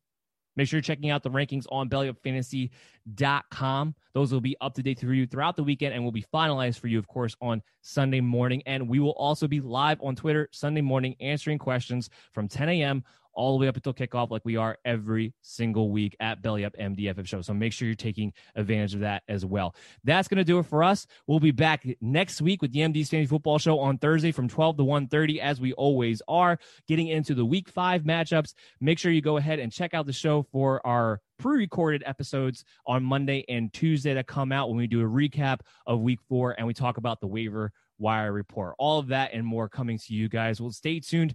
Make 0.56 0.68
sure 0.68 0.78
you're 0.78 0.82
checking 0.82 1.10
out 1.10 1.22
the 1.22 1.30
rankings 1.30 1.66
on 1.70 1.88
bellyupfantasy.com. 1.88 3.94
Those 4.14 4.32
will 4.32 4.40
be 4.40 4.56
up 4.60 4.74
to 4.74 4.82
date 4.82 5.00
for 5.00 5.12
you 5.12 5.26
throughout 5.26 5.56
the 5.56 5.62
weekend 5.62 5.94
and 5.94 6.02
will 6.02 6.12
be 6.12 6.24
finalized 6.32 6.78
for 6.78 6.88
you, 6.88 6.98
of 6.98 7.06
course, 7.06 7.36
on 7.40 7.62
Sunday 7.82 8.20
morning. 8.20 8.62
And 8.66 8.88
we 8.88 8.98
will 8.98 9.10
also 9.10 9.46
be 9.46 9.60
live 9.60 10.00
on 10.02 10.16
Twitter 10.16 10.48
Sunday 10.52 10.80
morning 10.80 11.16
answering 11.20 11.58
questions 11.58 12.08
from 12.32 12.48
10 12.48 12.68
a.m 12.70 13.04
all 13.36 13.56
the 13.56 13.60
way 13.62 13.68
up 13.68 13.76
until 13.76 13.94
kickoff, 13.94 14.30
like 14.30 14.44
we 14.44 14.56
are 14.56 14.78
every 14.84 15.34
single 15.42 15.90
week 15.90 16.16
at 16.18 16.42
Belly 16.42 16.64
Up 16.64 16.74
MDFF 16.76 17.26
Show. 17.26 17.42
So 17.42 17.54
make 17.54 17.72
sure 17.72 17.86
you're 17.86 17.94
taking 17.94 18.32
advantage 18.56 18.94
of 18.94 19.00
that 19.00 19.22
as 19.28 19.44
well. 19.44 19.74
That's 20.02 20.26
going 20.26 20.38
to 20.38 20.44
do 20.44 20.58
it 20.58 20.66
for 20.66 20.82
us. 20.82 21.06
We'll 21.26 21.38
be 21.38 21.52
back 21.52 21.86
next 22.00 22.40
week 22.42 22.62
with 22.62 22.72
the 22.72 22.80
MD's 22.80 23.10
Fantasy 23.10 23.28
Football 23.28 23.58
Show 23.58 23.78
on 23.78 23.98
Thursday 23.98 24.32
from 24.32 24.48
12 24.48 24.78
to 24.78 24.82
1.30, 24.82 25.38
as 25.38 25.60
we 25.60 25.72
always 25.74 26.22
are, 26.26 26.58
getting 26.88 27.08
into 27.08 27.34
the 27.34 27.44
Week 27.44 27.68
5 27.68 28.02
matchups. 28.02 28.54
Make 28.80 28.98
sure 28.98 29.12
you 29.12 29.20
go 29.20 29.36
ahead 29.36 29.58
and 29.58 29.70
check 29.70 29.94
out 29.94 30.06
the 30.06 30.12
show 30.12 30.42
for 30.50 30.84
our 30.86 31.20
pre-recorded 31.38 32.02
episodes 32.06 32.64
on 32.86 33.02
Monday 33.02 33.44
and 33.48 33.72
Tuesday 33.72 34.14
that 34.14 34.26
come 34.26 34.52
out 34.52 34.68
when 34.68 34.78
we 34.78 34.86
do 34.86 35.02
a 35.02 35.04
recap 35.04 35.60
of 35.86 36.00
week 36.00 36.20
four 36.28 36.54
and 36.56 36.66
we 36.66 36.74
talk 36.74 36.96
about 36.96 37.20
the 37.20 37.26
waiver 37.26 37.72
wire 37.98 38.32
report. 38.32 38.74
All 38.78 38.98
of 38.98 39.08
that 39.08 39.32
and 39.32 39.44
more 39.44 39.68
coming 39.68 39.98
to 39.98 40.14
you 40.14 40.28
guys. 40.28 40.60
Well, 40.60 40.70
stay 40.70 41.00
tuned. 41.00 41.34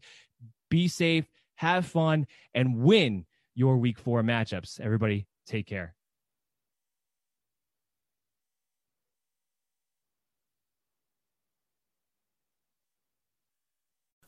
Be 0.69 0.87
safe 0.87 1.25
have 1.61 1.85
fun, 1.85 2.25
and 2.55 2.77
win 2.77 3.23
your 3.53 3.77
week 3.77 3.99
four 3.99 4.23
matchups. 4.23 4.79
Everybody, 4.79 5.27
take 5.45 5.67
care. 5.67 5.93